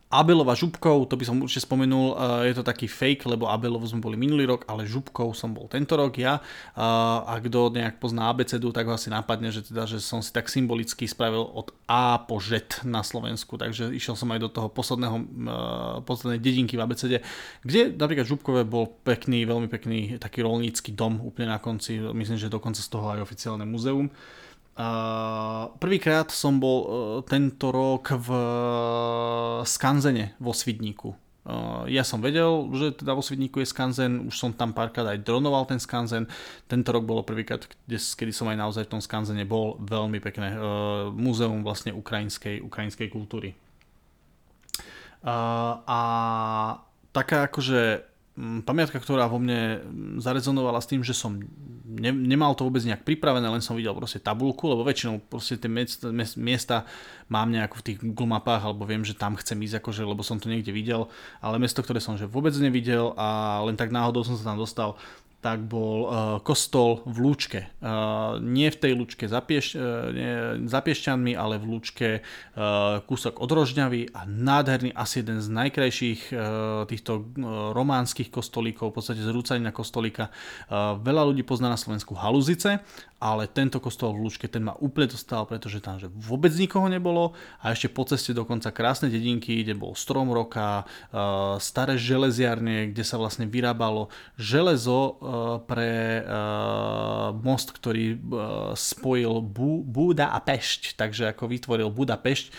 Abelova 0.06 0.54
župkov, 0.54 1.10
to 1.10 1.18
by 1.18 1.26
som 1.26 1.42
určite 1.42 1.66
spomenul, 1.66 2.14
je 2.46 2.54
to 2.54 2.62
taký 2.62 2.86
fake, 2.86 3.26
lebo 3.26 3.50
Abelovo 3.50 3.82
sme 3.90 3.98
boli 3.98 4.14
minulý 4.14 4.46
rok, 4.46 4.62
ale 4.70 4.86
župkov 4.86 5.34
som 5.34 5.50
bol 5.50 5.66
tento 5.66 5.98
rok 5.98 6.14
ja. 6.14 6.38
A 6.78 7.34
kto 7.42 7.74
nejak 7.74 7.98
pozná 7.98 8.30
abecedu, 8.30 8.70
tak 8.70 8.86
ho 8.86 8.94
asi 8.94 9.10
nápadne, 9.10 9.50
že, 9.50 9.66
teda, 9.66 9.82
že 9.82 9.98
som 9.98 10.22
si 10.22 10.30
tak 10.30 10.46
symbolicky 10.46 11.10
spravil 11.10 11.42
od 11.42 11.74
A 11.90 12.22
po 12.22 12.38
Z 12.38 12.86
na 12.86 13.02
Slovensku, 13.02 13.58
takže 13.58 13.90
išiel 13.90 14.14
som 14.14 14.30
aj 14.30 14.46
do 14.46 14.48
toho 14.48 14.70
posledného, 14.70 15.26
poslednej 16.06 16.38
dedinky 16.38 16.78
v 16.78 16.86
abecede, 16.86 17.18
kde 17.66 17.90
napríklad 17.90 18.30
Župkové 18.30 18.62
bol 18.62 18.86
pekný, 19.02 19.42
veľmi 19.42 19.66
pekný 19.66 20.22
taký 20.22 20.46
rolnícky 20.46 20.94
dom 20.94 21.18
úplne 21.18 21.50
na 21.50 21.58
konci, 21.58 21.98
myslím, 21.98 22.38
že 22.38 22.46
dokonca 22.46 22.78
z 22.78 22.88
toho 22.94 23.10
aj 23.10 23.26
oficiálne 23.26 23.66
muzeum. 23.66 24.06
Uh, 24.06 24.45
prvýkrát 25.80 26.28
som 26.28 26.60
bol 26.60 26.78
uh, 26.84 26.88
tento 27.24 27.72
rok 27.72 28.12
v 28.12 28.28
uh, 28.28 29.64
Skanzene 29.64 30.36
vo 30.36 30.52
Svidníku. 30.52 31.16
Uh, 31.46 31.88
ja 31.88 32.04
som 32.04 32.20
vedel, 32.20 32.68
že 32.76 32.92
teda 32.92 33.16
vo 33.16 33.24
Svidníku 33.24 33.64
je 33.64 33.70
Skanzen, 33.72 34.28
už 34.28 34.36
som 34.36 34.50
tam 34.52 34.76
párkrát 34.76 35.16
aj 35.16 35.24
dronoval 35.24 35.64
ten 35.64 35.80
Skanzen. 35.80 36.28
Tento 36.68 36.92
rok 36.92 37.08
bolo 37.08 37.24
prvýkrát, 37.24 37.64
kedy 37.88 38.32
som 38.34 38.52
aj 38.52 38.58
naozaj 38.60 38.84
v 38.84 38.92
tom 38.98 39.02
Skanzene 39.02 39.48
bol 39.48 39.80
veľmi 39.80 40.20
pekné. 40.20 40.58
Múzeum 41.14 41.64
vlastne 41.64 41.94
ukrajinskej, 41.96 42.60
ukrajinskej 42.60 43.08
kultúry. 43.08 43.54
A 45.22 46.00
taká 47.14 47.48
akože 47.48 48.04
pamiatka, 48.36 49.00
ktorá 49.00 49.24
vo 49.32 49.40
mne 49.40 49.80
zarezonovala 50.20 50.84
s 50.84 50.90
tým, 50.92 51.00
že 51.00 51.16
som 51.16 51.40
ne, 51.88 52.12
nemal 52.12 52.52
to 52.52 52.68
vôbec 52.68 52.84
nejak 52.84 53.00
pripravené, 53.08 53.48
len 53.48 53.64
som 53.64 53.72
videl 53.72 53.96
proste 53.96 54.20
tabulku, 54.20 54.68
lebo 54.68 54.84
väčšinou 54.84 55.24
proste 55.24 55.56
tie 55.56 55.72
miesta, 55.72 56.12
miesta 56.36 56.76
mám 57.32 57.48
nejako 57.48 57.80
v 57.80 57.84
tých 57.88 57.98
Google 58.04 58.36
mapách, 58.36 58.68
alebo 58.68 58.84
viem, 58.84 59.00
že 59.00 59.16
tam 59.16 59.40
chcem 59.40 59.56
ísť, 59.64 59.80
akože, 59.80 60.04
lebo 60.04 60.20
som 60.20 60.36
to 60.36 60.52
niekde 60.52 60.68
videl, 60.68 61.08
ale 61.40 61.56
mesto, 61.56 61.80
ktoré 61.80 61.96
som 61.96 62.20
že 62.20 62.28
vôbec 62.28 62.52
nevidel 62.60 63.16
a 63.16 63.60
len 63.64 63.74
tak 63.74 63.88
náhodou 63.88 64.20
som 64.20 64.36
sa 64.36 64.52
tam 64.52 64.60
dostal, 64.60 65.00
tak 65.46 65.62
bol 65.62 66.10
uh, 66.10 66.10
kostol 66.42 67.06
v 67.06 67.22
Lúčke. 67.22 67.70
Uh, 67.78 68.42
nie 68.42 68.66
v 68.66 68.80
tej 68.82 68.92
Lúčke 68.98 69.30
za, 69.30 69.38
Pieš, 69.38 69.78
uh, 69.78 70.10
nie, 70.10 70.66
za 70.66 70.82
Piešťanmi, 70.82 71.38
ale 71.38 71.62
v 71.62 71.70
Lúčke 71.70 72.08
kúsok 73.06 73.38
od 73.38 73.50
Rožňavy 73.52 74.16
a 74.16 74.24
nádherný, 74.24 74.90
asi 74.96 75.20
jeden 75.20 75.44
z 75.44 75.52
najkrajších 75.52 76.32
týchto 76.88 77.28
románskych 77.76 78.32
kostolíkov, 78.32 78.90
v 78.90 78.94
podstate 78.96 79.20
zrúcanina 79.20 79.76
kostolíka. 79.76 80.32
Veľa 80.72 81.22
ľudí 81.28 81.44
pozná 81.44 81.68
na 81.68 81.76
Slovensku 81.76 82.16
Haluzice, 82.16 82.80
ale 83.16 83.48
tento 83.48 83.80
kostol 83.80 84.12
v 84.12 84.28
Lúčke, 84.28 84.44
ten 84.44 84.60
ma 84.60 84.76
úplne 84.76 85.08
dostal, 85.08 85.48
pretože 85.48 85.80
tam 85.80 85.96
že 85.96 86.12
vôbec 86.12 86.52
nikoho 86.52 86.84
nebolo 86.88 87.32
a 87.64 87.72
ešte 87.72 87.88
po 87.88 88.04
ceste 88.04 88.36
dokonca 88.36 88.68
krásne 88.72 89.08
dedinky, 89.08 89.64
kde 89.64 89.72
bol 89.72 89.96
strom 89.96 90.28
roka, 90.28 90.84
uh, 90.84 91.56
staré 91.56 91.96
železiarne, 91.96 92.92
kde 92.92 93.04
sa 93.04 93.16
vlastne 93.16 93.48
vyrábalo 93.48 94.12
železo 94.36 95.00
uh, 95.00 95.14
pre 95.64 96.20
uh, 96.22 97.32
most, 97.40 97.72
ktorý 97.72 98.18
spojil 98.76 99.40
Bu- 99.40 99.84
Buda 99.84 100.32
a 100.32 100.38
Pešť, 100.42 100.98
takže 100.98 101.32
ako 101.32 101.48
vytvoril 101.48 101.88
Budapešť, 101.92 102.52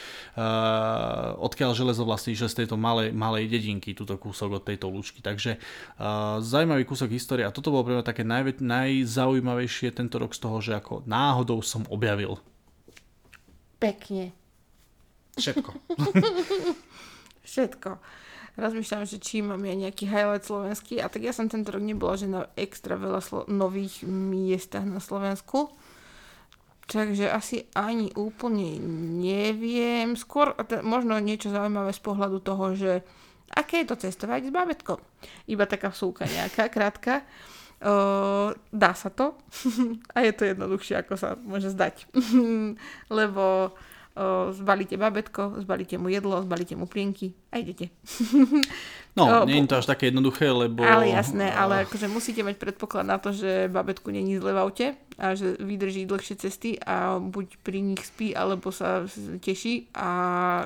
odkiaľ 1.37 1.71
železo 1.73 2.03
vlastne 2.05 2.33
že 2.37 2.49
z 2.49 2.63
tejto 2.63 2.77
malej, 2.77 3.11
malej 3.11 3.49
dedinky, 3.49 3.93
túto 3.97 4.15
kúsok 4.15 4.61
od 4.61 4.63
tejto 4.63 4.89
Lúčky, 4.89 5.19
takže 5.19 5.57
zaujímavý 6.41 6.85
kúsok 6.85 7.11
histórie 7.11 7.43
a 7.43 7.53
toto 7.53 7.73
bolo 7.73 7.83
pre 7.83 7.93
mňa 7.97 8.05
také 8.05 8.23
naj, 8.23 8.61
najzaujímavejšie 8.61 9.91
tento 9.95 10.21
rok 10.21 10.31
z 10.33 10.39
toho 10.43 10.46
toho, 10.47 10.63
že 10.63 10.79
ako 10.79 11.03
náhodou 11.03 11.59
som 11.59 11.83
objavil. 11.91 12.39
Pekne. 13.83 14.31
Všetko. 15.35 15.71
Všetko. 17.51 17.91
Rozmýšľam, 18.57 19.05
že 19.05 19.21
či 19.21 19.45
mám 19.45 19.61
ja 19.67 19.75
nejaký 19.77 20.09
highlight 20.09 20.47
slovenský. 20.47 20.97
A 21.03 21.11
tak 21.11 21.21
ja 21.27 21.35
som 21.35 21.45
tento 21.45 21.69
rok 21.69 21.83
nebola, 21.83 22.17
že 22.17 22.25
na 22.25 22.49
extra 22.57 22.97
veľa 22.97 23.21
slo- 23.21 23.45
nových 23.45 24.01
miestach 24.07 24.81
na 24.81 24.97
Slovensku. 24.97 25.69
Takže 26.87 27.27
asi 27.29 27.67
ani 27.75 28.15
úplne 28.15 28.79
neviem. 29.19 30.15
Skôr 30.15 30.55
možno 30.81 31.19
niečo 31.19 31.51
zaujímavé 31.51 31.91
z 31.91 32.01
pohľadu 32.01 32.39
toho, 32.41 32.73
že 32.73 32.91
aké 33.51 33.83
je 33.83 33.93
to 33.93 33.99
cestovať 33.99 34.49
s 34.49 34.55
bábetkom. 34.55 34.97
Iba 35.45 35.69
taká 35.69 35.93
vsúka 35.93 36.25
nejaká, 36.25 36.71
krátka. 36.71 37.27
Dá 38.73 38.91
sa 38.97 39.09
to 39.13 39.37
a 40.15 40.25
je 40.25 40.31
to 40.33 40.43
jednoduchšie, 40.49 41.05
ako 41.05 41.13
sa 41.13 41.37
môže 41.37 41.69
zdať. 41.69 42.09
Lebo 43.17 43.75
zbalíte 44.57 44.97
babetko, 44.97 45.61
zbalíte 45.61 46.01
mu 46.01 46.09
jedlo, 46.09 46.41
zbalíte 46.41 46.73
mu 46.73 46.89
plienky 46.89 47.37
a 47.51 47.57
idete. 47.57 47.89
No, 49.17 49.25
O, 49.41 49.49
nie 49.49 49.65
je 49.65 49.73
to 49.73 49.81
až 49.81 49.89
také 49.89 50.13
jednoduché, 50.13 50.45
lebo... 50.45 50.85
Ale 50.85 51.09
jasné, 51.09 51.49
ale 51.49 51.89
akože 51.89 52.05
musíte 52.05 52.45
mať 52.45 52.61
predpoklad 52.61 53.01
na 53.01 53.17
to, 53.17 53.33
že 53.33 53.65
babetku 53.65 54.13
není 54.13 54.37
zle 54.37 54.53
v 54.53 54.61
aute 54.61 54.87
a 55.17 55.33
že 55.33 55.57
vydrží 55.57 56.05
dlhšie 56.05 56.37
cesty 56.37 56.77
a 56.77 57.17
buď 57.17 57.57
pri 57.65 57.81
nich 57.81 58.05
spí, 58.05 58.37
alebo 58.37 58.69
sa 58.69 59.09
teší 59.41 59.89
a 59.97 60.09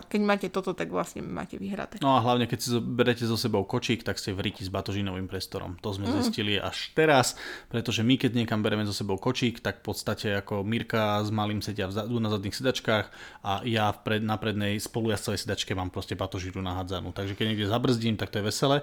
keď 0.03 0.21
máte 0.27 0.47
toto, 0.51 0.75
tak 0.75 0.91
vlastne 0.91 1.23
máte 1.23 1.55
vyhraté. 1.55 2.03
No 2.03 2.11
a 2.11 2.19
hlavne, 2.19 2.51
keď 2.51 2.59
si 2.59 2.69
berete 2.75 3.23
so 3.23 3.39
sebou 3.39 3.63
kočík, 3.63 4.03
tak 4.03 4.19
ste 4.19 4.35
v 4.35 4.51
riti 4.51 4.67
s 4.67 4.69
batožinovým 4.73 5.31
priestorom. 5.31 5.79
To 5.79 5.95
sme 5.95 6.11
mm. 6.11 6.13
zistili 6.19 6.59
až 6.59 6.91
teraz, 6.91 7.39
pretože 7.71 8.03
my, 8.03 8.19
keď 8.19 8.35
niekam 8.35 8.59
bereme 8.59 8.83
so 8.83 8.91
sebou 8.91 9.15
kočík, 9.15 9.63
tak 9.63 9.79
v 9.79 9.95
podstate 9.95 10.43
ako 10.43 10.67
Mirka 10.67 11.23
s 11.23 11.31
malým 11.31 11.63
sedia 11.63 11.87
vzadu 11.87 12.19
na 12.19 12.27
zadných 12.27 12.59
sedačkách 12.59 13.05
a 13.47 13.63
ja 13.63 13.95
v 13.95 14.19
na 14.19 14.35
prednej 14.35 14.75
spolujazdcovej 14.75 15.47
sedačke 15.47 15.71
mám 15.71 15.87
proste 15.87 16.19
batožíru 16.19 16.59
nahádzanú. 16.71 17.11
Takže 17.11 17.35
keď 17.35 17.45
niekde 17.51 17.67
zabrzdím, 17.67 18.15
tak 18.15 18.31
to 18.31 18.39
je 18.39 18.47
vesele. 18.47 18.77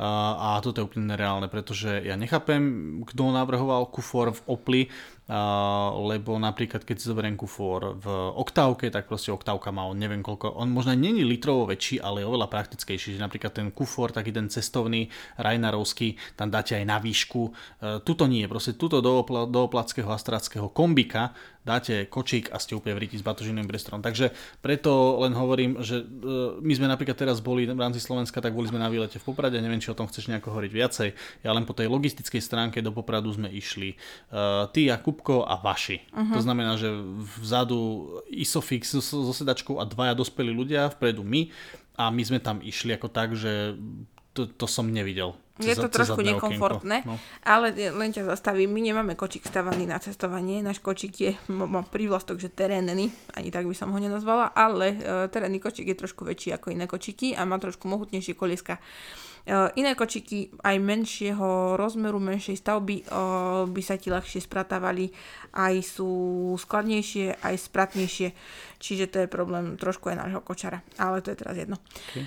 A, 0.00 0.08
a 0.56 0.64
toto 0.64 0.80
je 0.80 0.88
úplne 0.88 1.12
nereálne, 1.12 1.46
pretože 1.52 2.00
ja 2.00 2.16
nechápem, 2.16 2.62
kto 3.04 3.30
navrhoval 3.30 3.86
kufor 3.92 4.32
v 4.32 4.40
Opli, 4.48 4.82
lebo 6.04 6.36
napríklad 6.36 6.84
keď 6.84 6.96
si 7.00 7.08
zoberiem 7.08 7.32
kufor 7.32 7.96
v 7.96 8.06
oktávke, 8.36 8.92
tak 8.92 9.08
proste 9.08 9.32
oktávka 9.32 9.72
má 9.72 9.88
on 9.88 9.96
neviem 9.96 10.20
koľko, 10.20 10.52
on 10.52 10.68
možno 10.68 10.92
není 10.92 11.24
litrovo 11.24 11.64
väčší, 11.64 11.96
ale 12.04 12.20
je 12.20 12.28
oveľa 12.28 12.52
praktickejší, 12.52 13.16
že 13.16 13.24
napríklad 13.24 13.56
ten 13.56 13.72
kufor, 13.72 14.12
taký 14.12 14.36
ten 14.36 14.52
cestovný 14.52 15.08
Rajnarovský, 15.40 16.36
tam 16.36 16.52
dáte 16.52 16.76
aj 16.76 16.84
na 16.84 17.00
výšku, 17.00 17.40
e, 17.48 17.50
tuto 18.04 18.28
nie, 18.28 18.44
proste 18.44 18.76
tuto 18.76 19.00
do, 19.00 19.24
opla, 19.24 19.48
do 19.48 19.64
oplackého 19.64 20.12
astrackého 20.12 20.68
kombika 20.68 21.32
dáte 21.64 22.04
kočík 22.06 22.52
a 22.52 22.60
ste 22.60 22.76
úplne 22.76 23.00
v 23.00 23.08
s 23.08 23.24
batožinovým 23.24 23.64
priestorom. 23.64 24.04
Takže 24.04 24.36
preto 24.60 25.16
len 25.24 25.32
hovorím, 25.32 25.80
že 25.80 26.04
e, 26.04 26.60
my 26.60 26.72
sme 26.76 26.86
napríklad 26.92 27.16
teraz 27.16 27.40
boli 27.40 27.64
v 27.64 27.80
rámci 27.80 28.04
Slovenska, 28.04 28.44
tak 28.44 28.52
boli 28.52 28.68
sme 28.68 28.76
na 28.76 28.92
výlete 28.92 29.16
v 29.16 29.24
Poprade, 29.24 29.56
neviem, 29.64 29.80
či 29.80 29.88
o 29.88 29.96
tom 29.96 30.04
chceš 30.04 30.28
nejako 30.28 30.52
hovoriť 30.52 30.70
viacej. 30.70 31.08
Ja 31.40 31.56
len 31.56 31.64
po 31.64 31.72
tej 31.72 31.88
logistickej 31.88 32.44
stránke 32.44 32.84
do 32.84 32.92
Popradu 32.92 33.32
sme 33.32 33.48
išli 33.48 33.96
uh, 33.96 34.68
ty 34.68 34.92
a 34.92 35.00
Kupko 35.14 35.46
a 35.46 35.54
vaši. 35.62 36.02
Uh-huh. 36.10 36.34
To 36.34 36.40
znamená, 36.42 36.74
že 36.74 36.90
vzadu 37.38 38.10
Isofix 38.26 38.98
so, 38.98 39.30
sedačkou 39.30 39.78
a 39.78 39.86
dvaja 39.86 40.18
dospelí 40.18 40.50
ľudia, 40.50 40.90
vpredu 40.90 41.22
my 41.22 41.54
a 41.94 42.10
my 42.10 42.22
sme 42.26 42.42
tam 42.42 42.58
išli 42.58 42.98
ako 42.98 43.06
tak, 43.06 43.38
že 43.38 43.78
to, 44.34 44.50
to 44.50 44.66
som 44.66 44.90
nevidel. 44.90 45.38
Je 45.62 45.78
to 45.78 45.86
trošku 45.86 46.18
nekomfortné, 46.18 47.06
no. 47.06 47.14
ale 47.46 47.70
len 47.70 48.10
ťa 48.10 48.26
zastavím, 48.26 48.74
my 48.74 48.90
nemáme 48.90 49.14
kočík 49.14 49.46
stavaný 49.46 49.86
na 49.86 50.02
cestovanie, 50.02 50.58
náš 50.66 50.82
kočík 50.82 51.14
je, 51.14 51.30
má 51.46 51.86
prívlastok, 51.86 52.42
že 52.42 52.50
terénny, 52.50 53.14
ani 53.38 53.54
tak 53.54 53.62
by 53.62 53.70
som 53.70 53.94
ho 53.94 53.98
nenazvala, 54.02 54.50
ale 54.50 54.98
uh, 54.98 55.30
terénny 55.30 55.62
kočík 55.62 55.86
je 55.86 55.94
trošku 55.94 56.26
väčší 56.26 56.58
ako 56.58 56.74
iné 56.74 56.90
kočíky 56.90 57.38
a 57.38 57.46
má 57.46 57.62
trošku 57.62 57.86
mohutnejšie 57.86 58.34
kolieska. 58.34 58.82
Uh, 59.44 59.68
iné 59.76 59.92
kočiky 59.92 60.56
aj 60.64 60.80
menšieho 60.80 61.76
rozmeru, 61.76 62.16
menšej 62.16 62.64
stavby 62.64 63.04
uh, 63.12 63.68
by 63.68 63.82
sa 63.84 64.00
ti 64.00 64.08
ľahšie 64.08 64.40
spratávali, 64.40 65.12
aj 65.52 65.84
sú 65.84 66.08
skladnejšie, 66.56 67.44
aj 67.44 67.54
spratnejšie, 67.68 68.32
čiže 68.80 69.12
to 69.12 69.20
je 69.20 69.28
problém 69.28 69.76
trošku 69.76 70.08
aj 70.08 70.16
nášho 70.16 70.40
kočara, 70.40 70.80
ale 70.96 71.20
to 71.20 71.28
je 71.28 71.36
teraz 71.36 71.60
jedno. 71.60 71.76
Okay. 72.08 72.24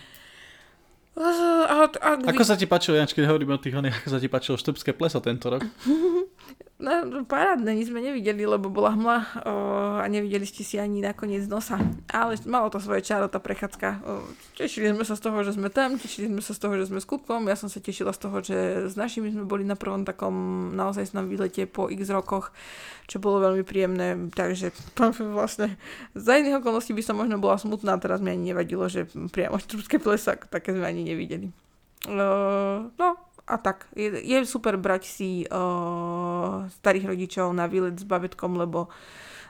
A, 1.17 1.89
a, 1.89 2.09
ako 2.21 2.45
sa 2.45 2.53
ti 2.53 2.69
páčilo, 2.69 3.01
keď 3.01 3.25
hovoríme 3.25 3.57
o 3.57 3.61
tých 3.61 3.73
oných, 3.73 4.05
ako 4.05 4.09
sa 4.13 4.21
ti 4.21 4.29
páčilo 4.29 4.61
štrbské 4.61 4.93
pleso 4.93 5.17
tento 5.17 5.49
rok? 5.49 5.65
No, 6.77 7.25
parádne, 7.25 7.73
nič 7.73 7.89
sme 7.89 8.05
nevideli, 8.05 8.45
lebo 8.45 8.69
bola 8.69 8.93
hmla 8.93 9.17
o, 9.17 9.53
a 9.97 10.05
nevideli 10.05 10.45
ste 10.45 10.61
si 10.61 10.77
ani 10.77 11.01
nakoniec 11.01 11.49
nosa. 11.49 11.81
Ale 12.05 12.37
malo 12.45 12.69
to 12.69 12.77
svoje 12.77 13.01
čaro, 13.01 13.25
tá 13.25 13.41
prechádzka. 13.41 14.05
O, 14.05 14.21
tešili 14.53 14.93
sme 14.93 15.01
sa 15.01 15.17
z 15.17 15.25
toho, 15.25 15.41
že 15.41 15.57
sme 15.57 15.73
tam, 15.73 15.97
tešili 15.97 16.29
sme 16.29 16.37
sa 16.37 16.53
z 16.53 16.61
toho, 16.61 16.77
že 16.77 16.85
sme 16.85 17.01
s 17.01 17.09
Kupkom. 17.09 17.49
Ja 17.49 17.57
som 17.57 17.65
sa 17.65 17.81
tešila 17.81 18.13
z 18.13 18.19
toho, 18.21 18.37
že 18.45 18.57
s 18.85 18.93
našimi 18.93 19.33
sme 19.33 19.49
boli 19.49 19.65
na 19.65 19.73
prvom 19.73 20.05
takom 20.05 20.69
naozaj 20.77 21.09
snom 21.09 21.25
výlete 21.25 21.65
po 21.65 21.89
x 21.89 22.13
rokoch, 22.13 22.53
čo 23.09 23.17
bolo 23.17 23.41
veľmi 23.41 23.65
príjemné. 23.65 24.29
Takže 24.37 24.69
vlastne 25.33 25.81
za 26.13 26.37
iných 26.37 26.61
okolností 26.61 26.93
by 26.93 27.01
som 27.01 27.17
možno 27.17 27.41
bola 27.41 27.57
smutná, 27.57 27.97
teraz 27.97 28.21
mi 28.21 28.29
ani 28.29 28.53
nevadilo, 28.53 28.85
že 28.85 29.09
priamo 29.33 29.57
štrbské 29.57 29.97
plesa, 29.97 30.37
také 30.37 30.77
sme 30.77 30.85
ani 30.85 31.09
nevideli. 31.09 31.49
Uh, 32.05 32.93
no, 33.01 33.17
a 33.47 33.55
tak. 33.55 33.87
Je, 33.95 34.11
je 34.11 34.37
super 34.43 34.75
brať 34.75 35.07
si 35.07 35.47
uh, 35.47 36.67
starých 36.83 37.15
rodičov 37.15 37.55
na 37.55 37.65
výlet 37.71 37.95
s 37.95 38.03
babetkom, 38.03 38.59
lebo 38.59 38.91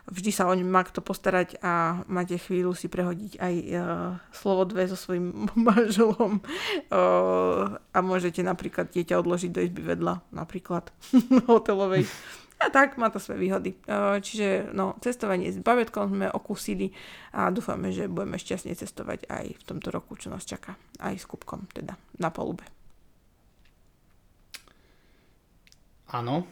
vždy 0.07 0.31
sa 0.31 0.47
o 0.47 0.53
ňu 0.53 0.63
má 0.63 0.85
kto 0.85 1.01
postarať 1.01 1.59
a 1.59 2.05
máte 2.07 2.37
chvíľu 2.37 2.77
si 2.77 2.87
prehodiť 2.87 3.41
aj 3.41 3.55
uh, 3.73 3.81
slovo 4.29 4.69
dve 4.69 4.85
so 4.85 4.95
svojím 4.95 5.49
manželom 5.67 6.39
uh, 6.39 7.81
a 7.81 7.97
môžete 8.05 8.45
napríklad 8.45 8.93
dieťa 8.93 9.17
odložiť 9.17 9.51
do 9.51 9.65
izby 9.65 9.81
vedľa, 9.81 10.21
napríklad 10.29 10.93
hotelovej. 11.49 12.05
A 12.57 12.73
tak, 12.73 12.97
má 12.97 13.13
to 13.13 13.21
svoje 13.21 13.37
výhody. 13.37 13.77
Čiže 14.17 14.73
no, 14.73 14.97
cestovanie 14.97 15.53
s 15.53 15.61
babetkom 15.61 16.09
sme 16.09 16.25
okúsili 16.25 16.89
a 17.29 17.53
dúfame, 17.53 17.93
že 17.93 18.09
budeme 18.09 18.41
šťastne 18.41 18.73
cestovať 18.73 19.29
aj 19.29 19.61
v 19.61 19.63
tomto 19.63 19.93
roku, 19.93 20.17
čo 20.17 20.33
nás 20.33 20.41
čaká. 20.41 20.73
Aj 20.97 21.13
s 21.13 21.29
Kupkom, 21.29 21.69
teda 21.69 21.93
na 22.17 22.33
polube. 22.33 22.65
Áno. 26.08 26.47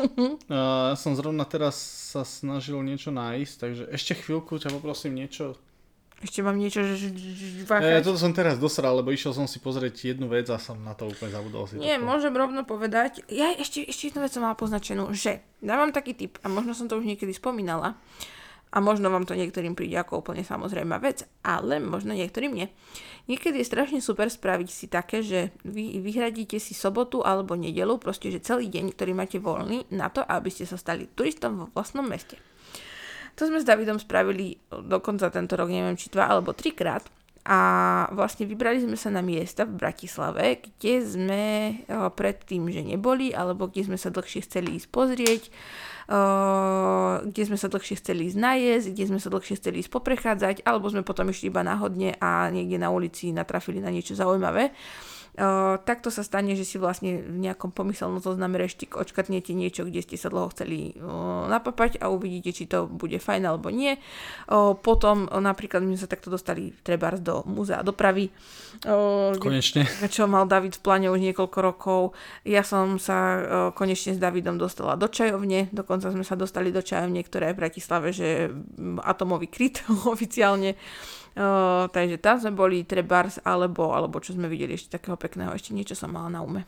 uh, 0.52 0.92
som 0.92 1.16
zrovna 1.16 1.48
teraz 1.48 1.80
sa 2.12 2.28
snažil 2.28 2.76
niečo 2.84 3.08
nájsť, 3.08 3.54
takže 3.56 3.82
ešte 3.88 4.12
chvíľku 4.20 4.60
ťa 4.60 4.68
poprosím 4.68 5.16
niečo. 5.16 5.56
Ešte 6.18 6.42
mám 6.42 6.58
niečo, 6.58 6.82
že... 6.82 7.14
Ja, 7.78 8.02
toto 8.02 8.18
som 8.18 8.34
teraz 8.34 8.58
dosral, 8.58 8.90
lebo 8.98 9.14
išiel 9.14 9.30
som 9.30 9.46
si 9.46 9.62
pozrieť 9.62 10.18
jednu 10.18 10.26
vec 10.26 10.50
a 10.50 10.58
som 10.58 10.74
na 10.82 10.90
to 10.90 11.06
úplne 11.06 11.30
zabudol 11.30 11.70
si 11.70 11.78
Nie, 11.78 11.94
to 11.94 12.10
môžem 12.10 12.34
rovno 12.34 12.66
povedať. 12.66 13.22
Ja 13.30 13.54
ešte, 13.54 13.86
ešte 13.86 14.10
jednu 14.10 14.26
vec 14.26 14.34
som 14.34 14.42
mala 14.42 14.58
poznačenú, 14.58 15.14
že 15.14 15.46
dávam 15.62 15.94
taký 15.94 16.18
tip, 16.18 16.42
a 16.42 16.50
možno 16.50 16.74
som 16.74 16.90
to 16.90 16.98
už 16.98 17.06
niekedy 17.06 17.30
spomínala, 17.30 17.94
a 18.68 18.84
možno 18.84 19.08
vám 19.08 19.24
to 19.24 19.32
niektorým 19.32 19.72
príde 19.72 19.96
ako 19.96 20.20
úplne 20.20 20.44
samozrejmá 20.44 21.00
vec, 21.00 21.24
ale 21.40 21.80
možno 21.80 22.12
niektorým 22.12 22.52
nie. 22.52 22.68
Niekedy 23.28 23.60
je 23.60 23.70
strašne 23.70 24.00
super 24.04 24.28
spraviť 24.28 24.68
si 24.68 24.86
také, 24.88 25.24
že 25.24 25.52
vy 25.64 26.00
vyhradíte 26.04 26.60
si 26.60 26.76
sobotu 26.76 27.24
alebo 27.24 27.56
nedelu, 27.56 27.96
proste 27.96 28.28
že 28.28 28.44
celý 28.44 28.68
deň, 28.68 28.92
ktorý 28.92 29.12
máte 29.16 29.40
voľný, 29.40 29.88
na 29.92 30.12
to, 30.12 30.20
aby 30.20 30.52
ste 30.52 30.68
sa 30.68 30.76
stali 30.76 31.08
turistom 31.08 31.64
vo 31.64 31.66
vlastnom 31.72 32.04
meste. 32.04 32.36
To 33.38 33.46
sme 33.46 33.62
s 33.62 33.68
Davidom 33.68 34.02
spravili 34.02 34.58
dokonca 34.68 35.30
tento 35.30 35.54
rok, 35.54 35.70
neviem 35.70 35.94
či 35.94 36.10
dva 36.10 36.26
alebo 36.26 36.52
trikrát. 36.52 37.06
A 37.48 37.60
vlastne 38.12 38.44
vybrali 38.44 38.84
sme 38.84 38.98
sa 38.98 39.08
na 39.08 39.24
miesta 39.24 39.64
v 39.64 39.80
Bratislave, 39.80 40.60
kde 40.60 40.94
sme 41.00 41.44
eh, 41.72 42.08
predtým, 42.12 42.68
že 42.68 42.84
neboli, 42.84 43.32
alebo 43.32 43.72
kde 43.72 43.88
sme 43.88 43.96
sa 43.96 44.12
dlhšie 44.12 44.44
chceli 44.44 44.76
ísť 44.76 44.88
pozrieť 44.92 45.42
kde 46.08 47.42
sme 47.44 47.60
sa 47.60 47.68
dlhšie 47.68 48.00
chceli 48.00 48.32
ísť 48.32 48.38
najesť, 48.40 48.86
kde 48.96 49.04
sme 49.12 49.20
sa 49.20 49.28
dlhšie 49.28 49.60
chceli 49.60 49.84
ísť 49.84 49.92
poprechádzať, 49.92 50.56
alebo 50.64 50.88
sme 50.88 51.04
potom 51.04 51.28
išli 51.28 51.52
iba 51.52 51.60
náhodne 51.60 52.16
a 52.16 52.48
niekde 52.48 52.80
na 52.80 52.88
ulici 52.88 53.28
natrafili 53.28 53.84
na 53.84 53.92
niečo 53.92 54.16
zaujímavé. 54.16 54.72
Takto 55.86 56.10
sa 56.10 56.26
stane, 56.26 56.58
že 56.58 56.66
si 56.66 56.82
vlastne 56.82 57.22
v 57.22 57.38
nejakom 57.46 57.70
pomyselnom 57.70 58.18
zozname 58.18 58.58
reštik 58.58 58.98
očkatnete 58.98 59.54
niečo, 59.54 59.86
kde 59.86 60.02
ste 60.02 60.18
sa 60.18 60.26
dlho 60.28 60.50
chceli 60.50 60.98
uh, 60.98 61.46
napapať 61.46 62.02
a 62.02 62.10
uvidíte, 62.10 62.50
či 62.50 62.66
to 62.66 62.90
bude 62.90 63.16
fajn 63.22 63.46
alebo 63.46 63.70
nie. 63.70 63.94
Uh, 64.50 64.74
potom 64.74 65.30
napríklad 65.30 65.86
my 65.86 65.94
sme 65.94 66.02
sa 66.02 66.10
takto 66.10 66.28
dostali 66.28 66.74
trebárs 66.82 67.22
do 67.22 67.46
múzea 67.46 67.86
dopravy. 67.86 68.34
Konečne. 69.38 69.86
Čo 70.10 70.26
mal 70.26 70.50
David 70.50 70.78
v 70.78 70.82
pláne 70.82 71.06
už 71.10 71.22
niekoľko 71.22 71.58
rokov. 71.62 72.00
Ja 72.42 72.66
som 72.66 72.98
sa 72.98 73.40
konečne 73.74 74.14
s 74.14 74.20
Davidom 74.22 74.58
dostala 74.58 74.98
do 74.98 75.06
čajovne, 75.06 75.70
dokonca 75.70 76.10
sme 76.10 76.26
sa 76.26 76.34
dostali 76.34 76.74
do 76.74 76.82
čajovne, 76.82 77.22
ktoré 77.22 77.50
je 77.50 77.54
v 77.54 77.60
Bratislave, 77.62 78.08
že 78.10 78.50
atomový 79.02 79.46
kryt 79.46 79.86
oficiálne. 80.14 80.74
Uh, 81.38 81.86
takže 81.94 82.18
tam 82.18 82.42
sme 82.42 82.50
boli 82.50 82.82
trebárs, 82.82 83.38
alebo, 83.46 83.94
alebo 83.94 84.18
čo 84.18 84.34
sme 84.34 84.50
videli 84.50 84.74
ešte 84.74 84.98
takého 84.98 85.14
pekného, 85.14 85.54
ešte 85.54 85.70
niečo 85.70 85.94
som 85.94 86.10
mala 86.10 86.26
na 86.26 86.42
ume 86.42 86.66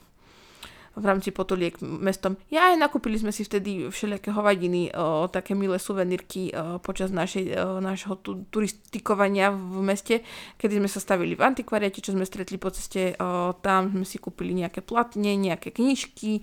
v 0.98 1.04
rámci 1.06 1.30
potuliek 1.30 1.78
mestom. 1.80 2.34
Ja 2.50 2.74
aj 2.74 2.82
nakúpili 2.82 3.14
sme 3.14 3.30
si 3.30 3.46
vtedy 3.46 3.86
všelijaké 3.88 4.34
hovadiny, 4.34 4.90
o, 4.90 5.30
také 5.30 5.54
milé 5.54 5.78
suvenírky 5.78 6.50
o, 6.50 6.82
počas 6.82 7.14
našej, 7.14 7.44
o, 7.54 7.78
našho 7.78 8.18
tu, 8.18 8.42
turistikovania 8.50 9.54
v 9.54 9.80
meste, 9.86 10.26
kedy 10.58 10.82
sme 10.82 10.88
sa 10.90 10.98
stavili 10.98 11.38
v 11.38 11.46
antikvariate, 11.46 12.02
čo 12.02 12.10
sme 12.10 12.26
stretli 12.26 12.58
po 12.58 12.74
ceste. 12.74 13.14
O, 13.22 13.54
tam 13.62 13.94
sme 13.94 14.04
si 14.04 14.18
kúpili 14.18 14.50
nejaké 14.50 14.82
platne, 14.82 15.38
nejaké 15.38 15.70
knižky. 15.70 16.42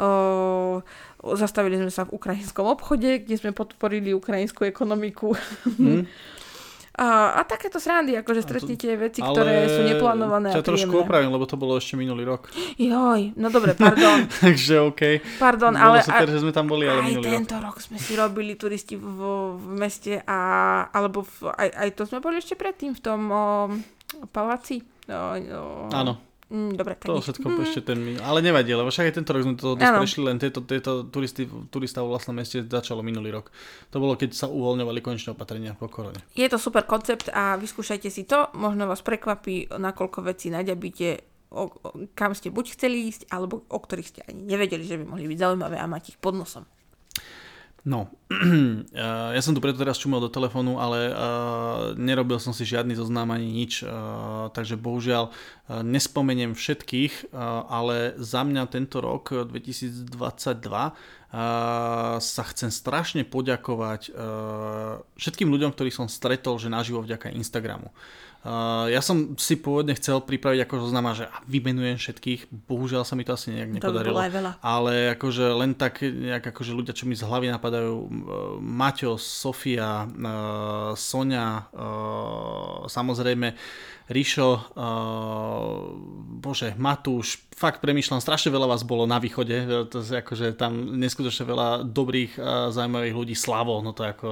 O, 0.00 0.80
zastavili 1.36 1.76
sme 1.76 1.92
sa 1.92 2.08
v 2.08 2.16
ukrajinskom 2.16 2.64
obchode, 2.64 3.20
kde 3.20 3.36
sme 3.36 3.52
podporili 3.52 4.16
ukrajinskú 4.16 4.64
ekonomiku. 4.64 5.36
Mm. 5.76 6.08
A, 6.92 7.40
a 7.40 7.48
takéto 7.48 7.80
srandy, 7.80 8.12
akože 8.20 8.44
stretnete 8.44 8.92
veci, 9.00 9.24
ale 9.24 9.32
ktoré 9.32 9.54
sú 9.64 9.80
neplánované 9.88 10.52
a 10.52 10.60
trošku 10.60 10.92
opravím, 11.00 11.32
lebo 11.32 11.48
to 11.48 11.56
bolo 11.56 11.80
ešte 11.80 11.96
minulý 11.96 12.28
rok. 12.28 12.52
Joj, 12.76 13.32
no 13.32 13.48
dobre, 13.48 13.72
pardon. 13.72 14.28
Takže 14.44 14.92
OK. 14.92 15.02
Pardon, 15.40 15.72
bolo 15.72 15.96
ale... 15.96 16.04
super, 16.04 16.28
že 16.28 16.44
sme 16.44 16.52
tam 16.52 16.68
boli, 16.68 16.84
ale 16.84 17.00
aj 17.00 17.08
minulý 17.08 17.32
tento 17.32 17.56
rok. 17.56 17.80
rok 17.80 17.84
sme 17.84 17.96
si 17.96 18.12
robili 18.12 18.60
turisti 18.60 19.00
v, 19.00 19.18
v 19.56 19.66
meste 19.72 20.20
a... 20.20 20.38
Alebo 20.92 21.24
v, 21.24 21.48
aj, 21.56 21.68
aj 21.80 21.88
to 21.96 22.02
sme 22.04 22.20
boli 22.20 22.36
ešte 22.36 22.60
predtým 22.60 22.92
v 22.92 23.00
tom 23.00 23.20
o, 23.32 23.44
paláci 24.28 24.84
No, 25.08 25.34
no. 25.34 25.88
Áno. 25.90 26.31
Mm, 26.52 26.76
dobre, 26.76 27.00
tak 27.00 27.08
To 27.08 27.16
nič. 27.16 27.24
všetko 27.24 27.46
ešte 27.64 27.80
ten... 27.80 28.20
Ale 28.20 28.44
nevadí, 28.44 28.76
lebo 28.76 28.92
však 28.92 29.08
aj 29.08 29.14
tento 29.16 29.32
rok 29.32 29.40
sme 29.40 29.56
to 29.56 29.72
prešli, 29.72 30.20
len 30.20 30.36
tieto, 30.36 30.60
tieto 30.60 31.08
turisty, 31.08 31.48
turista 31.72 32.04
vo 32.04 32.12
vlastnom 32.12 32.36
meste 32.36 32.60
začalo 32.60 33.00
minulý 33.00 33.32
rok. 33.32 33.48
To 33.88 33.96
bolo, 33.96 34.20
keď 34.20 34.36
sa 34.36 34.52
uvoľňovali 34.52 35.00
konečné 35.00 35.32
opatrenia 35.32 35.72
po 35.72 35.88
korone. 35.88 36.20
Je 36.36 36.44
to 36.52 36.60
super 36.60 36.84
koncept 36.84 37.32
a 37.32 37.56
vyskúšajte 37.56 38.12
si 38.12 38.28
to, 38.28 38.52
možno 38.52 38.84
vás 38.84 39.00
prekvapí, 39.00 39.72
nakoľko 39.72 40.28
vecí 40.28 40.52
naďabíte, 40.52 41.24
o, 41.56 41.72
o, 41.72 41.88
kam 42.12 42.36
ste 42.36 42.52
buď 42.52 42.76
chceli 42.76 43.08
ísť, 43.08 43.32
alebo 43.32 43.64
o 43.72 43.78
ktorých 43.80 44.08
ste 44.12 44.20
ani 44.28 44.44
nevedeli, 44.44 44.84
že 44.84 45.00
by 45.00 45.08
mohli 45.08 45.32
byť 45.32 45.38
zaujímavé 45.40 45.80
a 45.80 45.88
mať 45.88 46.12
ich 46.12 46.18
pod 46.20 46.36
nosom. 46.36 46.68
No, 47.82 48.14
ja 49.34 49.42
som 49.42 49.58
tu 49.58 49.58
preto 49.58 49.82
teraz 49.82 49.98
čumel 49.98 50.22
do 50.22 50.30
telefónu, 50.30 50.78
ale 50.78 51.10
uh, 51.10 51.98
nerobil 51.98 52.38
som 52.38 52.54
si 52.54 52.62
žiadny 52.62 52.94
zoznam 52.94 53.34
ani 53.34 53.50
nič, 53.50 53.82
uh, 53.82 54.46
takže 54.54 54.78
bohužiaľ 54.78 55.34
nespomeniem 55.82 56.54
všetkých, 56.54 57.32
ale 57.66 58.12
za 58.20 58.44
mňa 58.44 58.68
tento 58.70 59.00
rok 59.02 59.48
2022 59.48 60.14
uh, 60.14 60.92
sa 62.20 62.42
chcem 62.52 62.68
strašne 62.68 63.24
poďakovať 63.24 64.14
všetkým 65.16 65.48
ľuďom, 65.48 65.72
ktorých 65.72 65.96
som 65.96 66.06
stretol, 66.06 66.60
že 66.60 66.68
naživo 66.68 67.00
vďaka 67.02 67.34
Instagramu. 67.34 67.90
Ja 68.90 68.98
som 68.98 69.38
si 69.38 69.54
pôvodne 69.54 69.94
chcel 69.94 70.18
pripraviť 70.18 70.66
ako 70.66 70.74
zoznama, 70.82 71.14
že 71.14 71.30
vymenujem 71.46 71.94
všetkých, 71.94 72.50
bohužiaľ 72.50 73.06
sa 73.06 73.14
mi 73.14 73.22
to 73.22 73.38
asi 73.38 73.54
nejak 73.54 73.70
To 73.70 73.72
by 73.72 73.78
nepodarilo. 73.78 74.14
bolo 74.18 74.26
aj 74.26 74.32
veľa. 74.34 74.52
Ale 74.58 74.92
akože 75.14 75.44
len 75.54 75.70
tak, 75.78 76.02
nejak 76.02 76.50
akože 76.50 76.74
ľudia, 76.74 76.90
čo 76.90 77.06
mi 77.06 77.14
z 77.14 77.22
hlavy 77.22 77.54
napadajú, 77.54 77.94
uh, 77.94 78.08
Maťo, 78.58 79.14
Sofia, 79.14 80.10
uh, 80.10 80.90
Sonia, 80.98 81.70
samozrejme 82.90 83.54
Rišo, 84.12 84.76
uh, 84.76 85.88
bože, 86.36 86.76
Matúš, 86.76 87.40
fakt 87.56 87.80
premýšľam, 87.80 88.20
strašne 88.20 88.52
veľa 88.52 88.68
vás 88.68 88.84
bolo 88.84 89.08
na 89.08 89.16
východe, 89.16 89.88
to 89.88 90.04
je 90.04 90.20
akože 90.20 90.52
tam 90.58 91.00
neskutočne 91.00 91.48
veľa 91.48 91.68
dobrých, 91.88 92.36
uh, 92.36 92.68
zaujímavých 92.68 93.14
ľudí, 93.16 93.34
Slavo, 93.38 93.80
no 93.80 93.96
to 93.96 94.04
je 94.04 94.12
ako, 94.12 94.28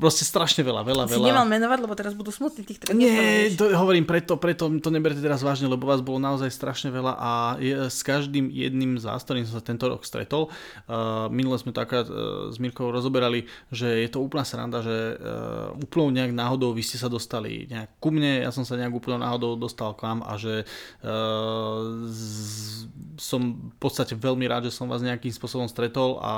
proste 0.00 0.24
strašne 0.24 0.64
veľa, 0.64 0.80
veľa, 0.80 1.04
Si 1.10 1.20
veľa. 1.20 1.28
nemal 1.28 1.44
menovať, 1.44 1.78
lebo 1.84 1.92
teraz 1.92 2.16
budú 2.16 2.32
smutní 2.32 2.64
tých, 2.64 2.80
ktorých 2.80 2.96
Nie, 2.96 3.52
to 3.52 3.68
hovorím 3.76 4.08
preto, 4.08 4.40
preto 4.40 4.72
to 4.80 4.88
neberte 4.88 5.20
teraz 5.20 5.44
vážne, 5.44 5.68
lebo 5.68 5.84
vás 5.84 6.00
bolo 6.00 6.16
naozaj 6.16 6.48
strašne 6.48 6.88
veľa 6.88 7.12
a 7.18 7.30
je, 7.60 7.92
s 7.92 8.00
každým 8.00 8.48
jedným 8.48 8.96
z 8.96 9.04
vás, 9.04 9.20
ktorým 9.26 9.44
som 9.44 9.60
sa 9.60 9.64
tento 9.64 9.84
rok 9.90 10.08
stretol, 10.08 10.48
uh, 10.88 11.28
minule 11.28 11.60
sme 11.60 11.76
to 11.76 11.84
akorát 11.84 12.08
uh, 12.08 12.48
s 12.48 12.56
Mirkou 12.56 12.88
rozoberali, 12.88 13.44
že 13.68 14.06
je 14.06 14.08
to 14.08 14.24
úplná 14.24 14.46
sranda, 14.46 14.80
že 14.80 15.20
uh, 15.20 15.76
úplnou 15.76 16.08
nejak 16.14 16.32
náhodou 16.32 16.72
vy 16.72 16.80
ste 16.80 16.96
sa 16.96 17.12
dostali 17.12 17.66
nejak 17.68 17.98
ku 17.98 18.08
mne, 18.14 18.46
ja 18.46 18.54
som 18.54 18.62
sa 18.62 18.78
nejak 18.78 19.01
úplnou 19.02 19.18
náhodou 19.18 19.58
dostal 19.58 19.90
k 19.98 20.06
vám 20.06 20.22
a 20.22 20.38
že 20.38 20.62
uh, 20.62 22.06
z, 22.06 22.86
som 23.18 23.58
v 23.58 23.76
podstate 23.82 24.14
veľmi 24.14 24.46
rád, 24.46 24.70
že 24.70 24.78
som 24.78 24.86
vás 24.86 25.02
nejakým 25.02 25.34
spôsobom 25.34 25.66
stretol 25.66 26.22
a 26.22 26.34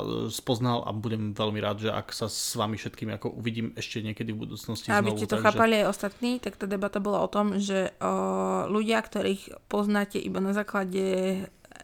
uh, 0.00 0.32
spoznal 0.32 0.88
a 0.88 0.96
budem 0.96 1.36
veľmi 1.36 1.60
rád, 1.60 1.84
že 1.84 1.90
ak 1.92 2.16
sa 2.16 2.32
s 2.32 2.56
vami 2.56 2.80
všetkými 2.80 3.20
ako 3.20 3.36
uvidím 3.36 3.76
ešte 3.76 4.00
niekedy 4.00 4.32
v 4.32 4.48
budúcnosti 4.48 4.88
A 4.88 5.04
aby 5.04 5.12
znovu. 5.12 5.20
ste 5.20 5.28
to 5.28 5.44
chápali 5.44 5.84
aj 5.84 5.92
ostatní, 5.92 6.40
tak 6.40 6.56
tá 6.56 6.64
debata 6.64 6.96
bola 6.96 7.20
o 7.20 7.28
tom, 7.28 7.60
že 7.60 7.92
o, 8.00 8.66
ľudia, 8.72 9.04
ktorých 9.04 9.68
poznáte 9.68 10.16
iba 10.16 10.40
na 10.40 10.56
základe 10.56 11.04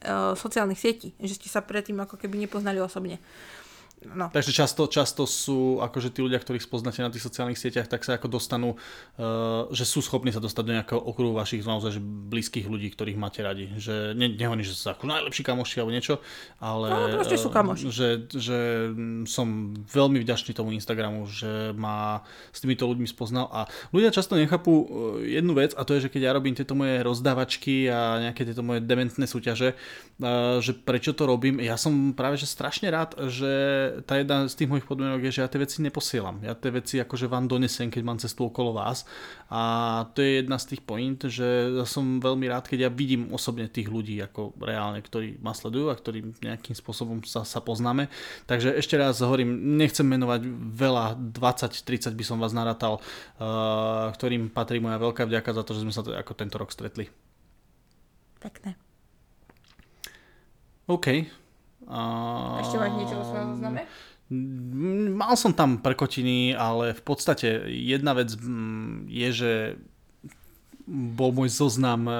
o, 0.06 0.32
sociálnych 0.32 0.80
sietí, 0.80 1.12
že 1.20 1.36
ste 1.36 1.52
sa 1.52 1.60
predtým 1.60 2.00
ako 2.00 2.16
keby 2.16 2.48
nepoznali 2.48 2.80
osobne. 2.80 3.20
No. 4.08 4.30
Takže 4.32 4.50
často, 4.54 4.86
často 4.86 5.26
sú 5.26 5.82
akože 5.82 6.14
tí 6.14 6.20
ľudia, 6.22 6.38
ktorých 6.38 6.62
spoznáte 6.62 7.02
na 7.02 7.10
tých 7.10 7.22
sociálnych 7.22 7.58
sieťach, 7.58 7.86
tak 7.86 8.02
sa 8.02 8.16
ako 8.16 8.28
dostanú, 8.38 8.74
uh, 8.74 9.68
že 9.74 9.84
sú 9.84 10.02
schopní 10.02 10.30
sa 10.30 10.40
dostať 10.42 10.64
do 10.64 10.74
nejakého 10.78 11.00
okruhu 11.00 11.34
vašich 11.34 11.62
naozaj 11.62 11.98
že 11.98 12.02
blízkych 12.02 12.66
ľudí, 12.66 12.90
ktorých 12.94 13.18
máte 13.18 13.42
radi. 13.42 13.68
Že 13.76 14.16
ne, 14.16 14.32
nehovorím, 14.32 14.64
že 14.64 14.74
sú 14.74 14.90
ako 14.90 15.06
najlepší 15.06 15.42
kamoši 15.44 15.76
alebo 15.82 15.92
niečo, 15.92 16.14
ale 16.62 16.88
No, 16.92 16.98
proste 17.20 17.36
sú 17.38 17.48
eh, 17.50 17.54
kamoši. 17.54 17.84
že, 17.90 18.08
že 18.32 18.58
mm, 18.92 19.24
som 19.28 19.76
veľmi 19.76 20.22
vďačný 20.22 20.52
tomu 20.54 20.72
Instagramu, 20.72 21.26
že 21.28 21.72
ma 21.76 22.22
s 22.52 22.62
týmito 22.62 22.86
ľuďmi 22.86 23.08
spoznal 23.08 23.48
a 23.50 23.66
ľudia 23.90 24.14
často 24.14 24.38
nechápu 24.38 24.72
eh, 24.72 24.86
jednu 25.40 25.52
vec 25.56 25.74
a 25.74 25.82
to 25.84 25.96
je, 25.98 26.08
že 26.08 26.12
keď 26.12 26.22
ja 26.30 26.36
robím 26.36 26.54
tieto 26.56 26.76
moje 26.76 27.00
rozdávačky 27.02 27.88
a 27.88 28.30
nejaké 28.30 28.46
tieto 28.46 28.64
moje 28.64 28.80
dementné 28.84 29.24
súťaže, 29.28 29.74
eh, 29.74 30.56
že 30.60 30.72
prečo 30.76 31.12
to 31.12 31.26
robím, 31.28 31.60
ja 31.60 31.76
som 31.76 32.14
práve 32.16 32.38
že 32.38 32.48
strašne 32.48 32.88
rád, 32.88 33.16
že 33.28 33.52
tá 34.08 34.16
jedna 34.16 34.48
z 34.48 34.54
tých 34.56 34.70
mojich 34.72 34.88
podmienok 34.88 35.28
je, 35.28 35.34
že 35.36 35.42
ja 35.44 35.48
tie 35.52 35.60
veci 35.60 35.84
neposielam. 35.84 36.40
Ja 36.40 36.56
tie 36.56 36.72
veci 36.72 36.96
akože 36.96 37.28
vám 37.28 37.44
donesem, 37.44 37.92
keď 37.92 38.02
mám 38.02 38.16
cestu 38.16 38.48
okolo 38.48 38.72
vás. 38.72 39.04
A 39.52 39.60
to 40.16 40.24
je 40.24 40.40
jedna 40.40 40.56
z 40.56 40.72
tých 40.72 40.82
point, 40.82 41.20
že 41.20 41.44
ja 41.76 41.84
som 41.84 42.22
veľmi 42.22 42.48
rád, 42.48 42.70
keď 42.70 42.88
ja 42.88 42.90
vidím 42.90 43.28
osobne 43.34 43.68
tých 43.68 43.92
ľudí, 43.92 44.16
ako 44.24 44.56
reálne, 44.62 45.04
ktorí 45.04 45.42
ma 45.44 45.52
sledujú 45.52 45.92
a 45.92 45.98
ktorí 45.98 46.40
nejakým 46.40 46.72
spôsobom 46.72 47.20
sa, 47.28 47.44
sa 47.44 47.60
poznáme. 47.60 48.08
Takže 48.48 48.72
ešte 48.78 48.96
raz 48.96 49.20
hovorím, 49.20 49.76
nechcem 49.76 50.08
menovať 50.08 50.48
veľa, 50.72 51.20
20-30 51.36 52.16
by 52.16 52.24
som 52.24 52.40
vás 52.40 52.56
naratal, 52.56 53.02
uh, 53.42 54.08
ktorým 54.16 54.48
patrí 54.48 54.80
moja 54.80 54.96
veľká 54.96 55.28
vďaka 55.28 55.50
za 55.52 55.62
to, 55.66 55.76
že 55.76 55.82
sme 55.84 55.92
sa 55.92 56.00
ako 56.00 56.32
tento 56.32 56.56
rok 56.56 56.72
stretli. 56.72 57.10
Pekné. 58.40 58.74
OK. 60.88 61.41
Ešte 62.62 62.76
máš 62.78 62.92
niečo 62.98 63.14
vo 63.18 63.24
svojom 63.26 63.48
zozname? 63.56 63.80
Mal 65.12 65.34
som 65.36 65.52
tam 65.52 65.84
prkotiny, 65.84 66.56
ale 66.56 66.96
v 66.96 67.02
podstate 67.04 67.68
jedna 67.68 68.16
vec 68.16 68.32
je, 69.08 69.28
že 69.28 69.52
bol 70.92 71.30
môj 71.30 71.48
zoznam 71.54 72.10
e, 72.10 72.14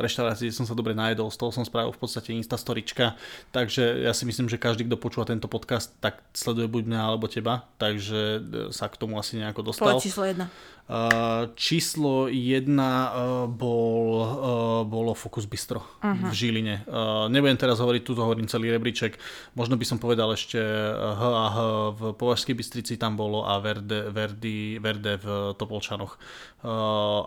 reštaurácií, 0.00 0.48
kde 0.48 0.56
som 0.56 0.64
sa 0.64 0.72
dobre 0.72 0.96
najedol, 0.96 1.28
z 1.28 1.36
toho 1.36 1.52
som 1.52 1.64
spravil 1.68 1.92
v 1.92 2.00
podstate 2.00 2.32
Instastorička, 2.32 3.14
takže 3.52 4.00
ja 4.00 4.16
si 4.16 4.24
myslím, 4.24 4.48
že 4.48 4.56
každý, 4.56 4.88
kto 4.88 4.96
počúva 4.96 5.28
tento 5.28 5.52
podcast, 5.52 5.92
tak 6.00 6.24
sleduje 6.32 6.64
buď 6.66 6.82
mňa 6.88 7.00
alebo 7.00 7.28
teba, 7.28 7.68
takže 7.76 8.20
e, 8.40 8.40
sa 8.72 8.88
k 8.88 8.96
tomu 8.96 9.20
asi 9.20 9.36
nejako 9.36 9.70
dostal. 9.70 10.00
Povedz 10.00 10.08
číslo 10.08 10.24
jedna. 10.24 10.48
Uh, 10.90 11.54
číslo 11.54 12.26
jedna 12.26 13.14
uh, 13.14 13.46
bol, 13.46 14.26
uh, 14.26 14.82
bolo 14.82 15.14
Focus 15.14 15.46
Bistro 15.46 15.78
uh-huh. 15.78 16.26
v 16.26 16.34
Žiline. 16.34 16.82
Nebudem 17.30 17.54
teraz 17.54 17.78
hovoriť, 17.78 18.02
tu 18.02 18.18
hovorím 18.18 18.50
celý 18.50 18.74
rebríček. 18.74 19.14
Možno 19.54 19.78
by 19.78 19.86
som 19.86 20.02
povedal 20.02 20.34
ešte 20.34 20.58
H 20.58 21.22
a 21.22 21.46
H 21.54 21.58
v 21.94 22.02
Považskej 22.18 22.58
Bystrici 22.58 22.98
tam 22.98 23.14
bolo 23.14 23.46
a 23.46 23.62
Verde, 23.62 24.10
Verdi, 24.10 24.82
Verde 24.82 25.14
v 25.22 25.54
Topolčanoch. 25.54 26.18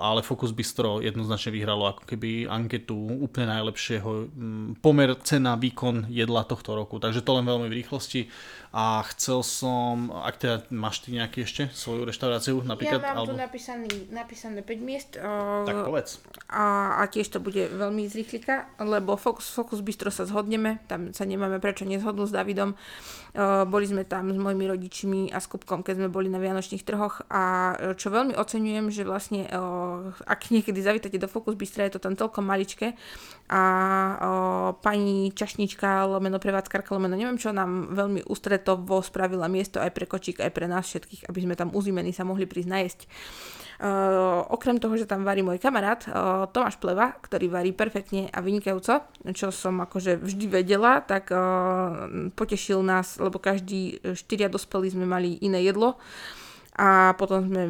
Ale 0.03 0.19
Focus 0.27 0.51
Bistro 0.51 0.99
jednoznačne 0.99 1.55
vyhralo 1.55 1.87
ako 1.87 2.03
keby 2.03 2.51
anketu 2.51 2.99
úplne 2.99 3.47
najlepšieho 3.55 4.09
um, 4.27 4.75
pomer 4.75 5.15
cena, 5.23 5.55
výkon 5.55 6.11
jedla 6.11 6.43
tohto 6.43 6.75
roku. 6.75 6.99
Takže 6.99 7.23
to 7.23 7.31
len 7.39 7.47
veľmi 7.47 7.71
v 7.71 7.77
rýchlosti. 7.79 8.27
A 8.73 9.05
chcel 9.13 9.45
som, 9.45 10.09
ak 10.09 10.41
teda 10.41 10.65
máš 10.73 11.05
ty 11.05 11.13
nejaký 11.13 11.45
ešte 11.45 11.69
svoju 11.77 12.09
reštauráciu 12.09 12.57
napríklad? 12.65 13.05
Ja 13.05 13.13
mám 13.13 13.29
tu 13.29 13.37
alebo... 13.37 13.45
napísaný, 13.45 14.09
napísané 14.09 14.65
5 14.65 14.81
miest. 14.81 15.21
Tak 15.21 15.75
O, 15.77 15.93
povedz. 15.93 16.17
a, 16.49 16.97
a 16.97 17.05
tiež 17.05 17.29
to 17.29 17.37
bude 17.37 17.69
veľmi 17.69 18.09
z 18.09 18.25
rýchlika, 18.25 18.73
lebo 18.81 19.13
Focus, 19.13 19.53
Focus 19.53 19.85
Bistro 19.85 20.09
sa 20.09 20.25
zhodneme, 20.25 20.81
tam 20.89 21.13
sa 21.13 21.21
nemáme 21.21 21.61
prečo 21.61 21.85
nezhodnúť 21.85 22.33
s 22.33 22.33
Davidom. 22.33 22.73
Uh, 23.33 23.61
boli 23.69 23.85
sme 23.85 24.09
tam 24.09 24.33
s 24.33 24.37
mojimi 24.41 24.65
rodičmi 24.65 25.21
a 25.29 25.37
s 25.37 25.45
Kupkom, 25.45 25.85
keď 25.85 26.01
sme 26.01 26.09
boli 26.09 26.33
na 26.33 26.41
Vianočných 26.41 26.81
trhoch 26.81 27.25
a 27.29 27.73
čo 27.93 28.09
veľmi 28.09 28.33
oceňujem, 28.33 28.89
že 28.89 29.05
vlastne 29.05 29.53
uh, 29.53 30.09
ak 30.25 30.49
niekedy 30.49 30.81
zavítate 30.81 31.21
do 31.21 31.29
Focus 31.29 31.53
Bistra, 31.53 31.85
je 31.85 31.97
to 31.97 32.01
tam 32.01 32.17
celkom 32.17 32.45
maličké 32.45 32.97
a 33.53 33.61
uh, 34.17 34.69
pani 34.81 35.29
čašnička, 35.29 36.09
lomeno 36.09 36.41
prevádzkarka, 36.41 36.89
lomeno 36.89 37.13
neviem 37.13 37.37
čo, 37.37 37.53
nám 37.53 37.93
veľmi 37.93 38.25
ústretovo 38.63 39.03
spravila 39.03 39.51
miesto 39.51 39.83
aj 39.83 39.91
pre 39.91 40.07
kočík, 40.07 40.39
aj 40.39 40.51
pre 40.55 40.71
nás 40.71 40.87
všetkých, 40.87 41.27
aby 41.27 41.39
sme 41.43 41.59
tam 41.59 41.75
uzimení 41.75 42.15
sa 42.15 42.23
mohli 42.23 42.47
prísť 42.47 42.69
najesť. 42.71 43.01
Uh, 43.83 44.47
okrem 44.53 44.79
toho, 44.79 44.95
že 44.95 45.09
tam 45.09 45.27
varí 45.27 45.43
môj 45.43 45.59
kamarát 45.59 45.99
uh, 46.07 46.47
Tomáš 46.47 46.79
Pleva, 46.79 47.11
ktorý 47.19 47.51
varí 47.51 47.75
perfektne 47.75 48.31
a 48.31 48.39
vynikajúco, 48.39 49.03
čo 49.35 49.51
som 49.51 49.83
akože 49.83 50.23
vždy 50.23 50.45
vedela, 50.47 51.03
tak 51.03 51.35
uh, 51.35 52.07
potešil 52.31 52.79
nás, 52.79 53.19
lebo 53.19 53.43
každý 53.43 53.99
štyria 54.15 54.47
dospelí 54.47 54.87
sme 54.95 55.03
mali 55.03 55.35
iné 55.43 55.59
jedlo 55.67 55.99
a 56.73 57.13
potom 57.13 57.45
sme 57.45 57.69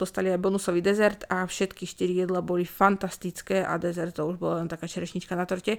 dostali 0.00 0.32
aj 0.32 0.40
bonusový 0.40 0.80
dezert 0.80 1.28
a 1.28 1.44
všetky 1.44 1.84
štyri 1.84 2.24
jedla 2.24 2.40
boli 2.40 2.64
fantastické 2.64 3.60
a 3.60 3.76
dezert 3.76 4.16
to 4.16 4.24
už 4.24 4.40
bola 4.40 4.64
len 4.64 4.72
taká 4.72 4.88
čerešnička 4.88 5.36
na 5.36 5.44
torte. 5.44 5.76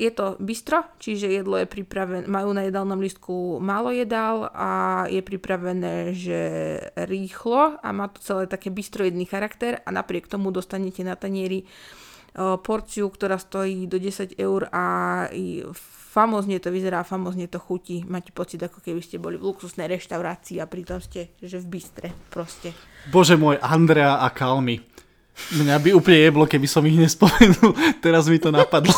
Je 0.00 0.10
to 0.16 0.40
bistro, 0.40 0.88
čiže 0.96 1.28
jedlo 1.28 1.60
je 1.60 1.68
pripravené, 1.68 2.24
majú 2.24 2.56
na 2.56 2.64
jedálnom 2.64 2.96
listku 2.96 3.60
málo 3.60 3.92
jedál 3.92 4.48
a 4.56 5.04
je 5.12 5.20
pripravené, 5.20 6.16
že 6.16 6.40
rýchlo 7.04 7.76
a 7.76 7.88
má 7.92 8.08
to 8.08 8.24
celé 8.24 8.48
také 8.48 8.72
bistrojedný 8.72 9.28
charakter 9.28 9.84
a 9.84 9.92
napriek 9.92 10.24
tomu 10.24 10.48
dostanete 10.48 11.04
na 11.04 11.20
tanieri 11.20 11.68
porciu, 12.64 13.12
ktorá 13.12 13.38
stojí 13.38 13.86
do 13.86 14.00
10 14.00 14.40
eur 14.40 14.66
a 14.72 14.86
i 15.30 15.62
famozne 16.14 16.62
to 16.62 16.70
vyzerá, 16.70 17.02
famozne 17.02 17.50
to 17.50 17.58
chutí. 17.58 18.06
Máte 18.06 18.30
pocit, 18.30 18.62
ako 18.62 18.78
keby 18.78 19.02
ste 19.02 19.18
boli 19.18 19.34
v 19.34 19.50
luxusnej 19.50 19.90
reštaurácii 19.90 20.62
a 20.62 20.70
pritom 20.70 21.02
ste, 21.02 21.34
že 21.42 21.58
v 21.58 21.66
bistre 21.66 22.14
proste. 22.30 22.70
Bože 23.10 23.34
môj, 23.34 23.58
Andrea 23.58 24.22
a 24.22 24.30
Kalmy. 24.30 24.78
Mňa 25.34 25.76
by 25.82 25.90
úplne 25.98 26.18
jeblo, 26.30 26.44
keby 26.46 26.66
som 26.70 26.86
ich 26.86 26.94
nespomenul. 26.94 27.74
Teraz 28.04 28.30
mi 28.30 28.38
to 28.38 28.54
napadlo. 28.54 28.94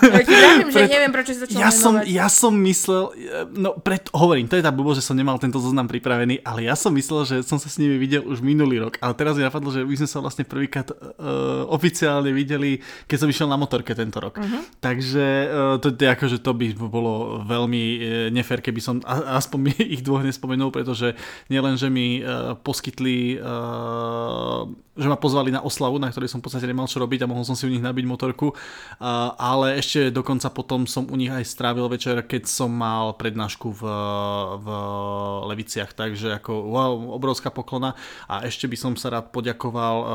Ja 0.00 0.24
ti 0.24 0.32
vravím, 0.32 0.68
že 0.72 0.88
neviem, 0.88 1.12
prečo 1.12 1.36
si 1.36 1.40
začal 1.44 1.60
ja 1.60 1.70
som, 1.70 1.94
ja 2.02 2.26
som 2.32 2.52
myslel, 2.56 3.12
no 3.52 3.76
pred, 3.76 4.08
hovorím, 4.16 4.48
to 4.48 4.56
je 4.56 4.64
tá 4.64 4.72
blbosť, 4.72 5.04
že 5.04 5.06
som 5.12 5.14
nemal 5.14 5.36
tento 5.36 5.60
zoznam 5.60 5.86
pripravený, 5.86 6.40
ale 6.40 6.66
ja 6.66 6.74
som 6.74 6.90
myslel, 6.96 7.28
že 7.28 7.36
som 7.44 7.60
sa 7.60 7.68
s 7.68 7.76
nimi 7.76 8.00
videl 8.00 8.24
už 8.24 8.40
minulý 8.40 8.80
rok. 8.80 8.96
Ale 9.04 9.12
teraz 9.12 9.36
mi 9.36 9.44
napadlo, 9.44 9.68
že 9.68 9.84
my 9.84 9.94
sme 10.00 10.08
sa 10.08 10.18
vlastne 10.24 10.48
prvýkrát 10.48 10.88
uh, 10.88 11.68
oficiálne 11.68 12.32
videli, 12.32 12.80
keď 13.04 13.16
som 13.20 13.28
išiel 13.28 13.46
na 13.46 13.60
motorke 13.60 13.92
tento 13.92 14.18
rok. 14.18 14.40
Uh-huh. 14.40 14.64
Takže 14.80 15.26
uh, 15.46 15.76
to, 15.78 15.92
to, 15.92 16.04
akože 16.08 16.40
to 16.40 16.56
by 16.56 16.72
bolo 16.74 17.44
veľmi 17.44 17.82
uh, 17.84 18.00
nefér, 18.32 18.64
keby 18.64 18.80
som 18.80 19.04
a, 19.04 19.36
aspoň 19.36 19.76
ich 19.94 20.00
dvoch 20.00 20.24
nespomenul, 20.24 20.72
pretože 20.72 21.12
nielen, 21.52 21.76
že 21.76 21.92
mi 21.92 22.24
uh, 22.24 22.56
poskytli 22.56 23.36
uh, 23.36 24.64
že 25.00 25.08
ma 25.10 25.18
pozvali 25.18 25.50
na 25.50 25.60
oslavu, 25.66 25.98
na 25.98 26.14
ktorej 26.14 26.30
som 26.30 26.38
v 26.38 26.46
podstate 26.46 26.70
nemal 26.70 26.86
čo 26.86 27.02
robiť 27.02 27.26
a 27.26 27.30
mohol 27.30 27.42
som 27.42 27.58
si 27.58 27.66
u 27.66 27.72
nich 27.74 27.82
nabiť 27.82 28.06
motorku, 28.06 28.54
ale 29.36 29.82
ešte 29.82 30.14
dokonca 30.14 30.46
potom 30.54 30.86
som 30.86 31.10
u 31.10 31.16
nich 31.18 31.34
aj 31.34 31.42
strávil 31.42 31.90
večer, 31.90 32.22
keď 32.22 32.46
som 32.46 32.70
mal 32.70 33.18
prednášku 33.18 33.74
v, 33.74 33.82
v 34.62 34.66
Leviciach, 35.50 35.90
takže 35.98 36.38
ako 36.38 36.52
wow, 36.70 36.94
obrovská 37.18 37.50
poklona. 37.50 37.98
A 38.30 38.46
ešte 38.46 38.70
by 38.70 38.76
som 38.78 38.92
sa 38.94 39.10
rád 39.10 39.34
poďakoval 39.34 39.96
uh, 39.98 40.06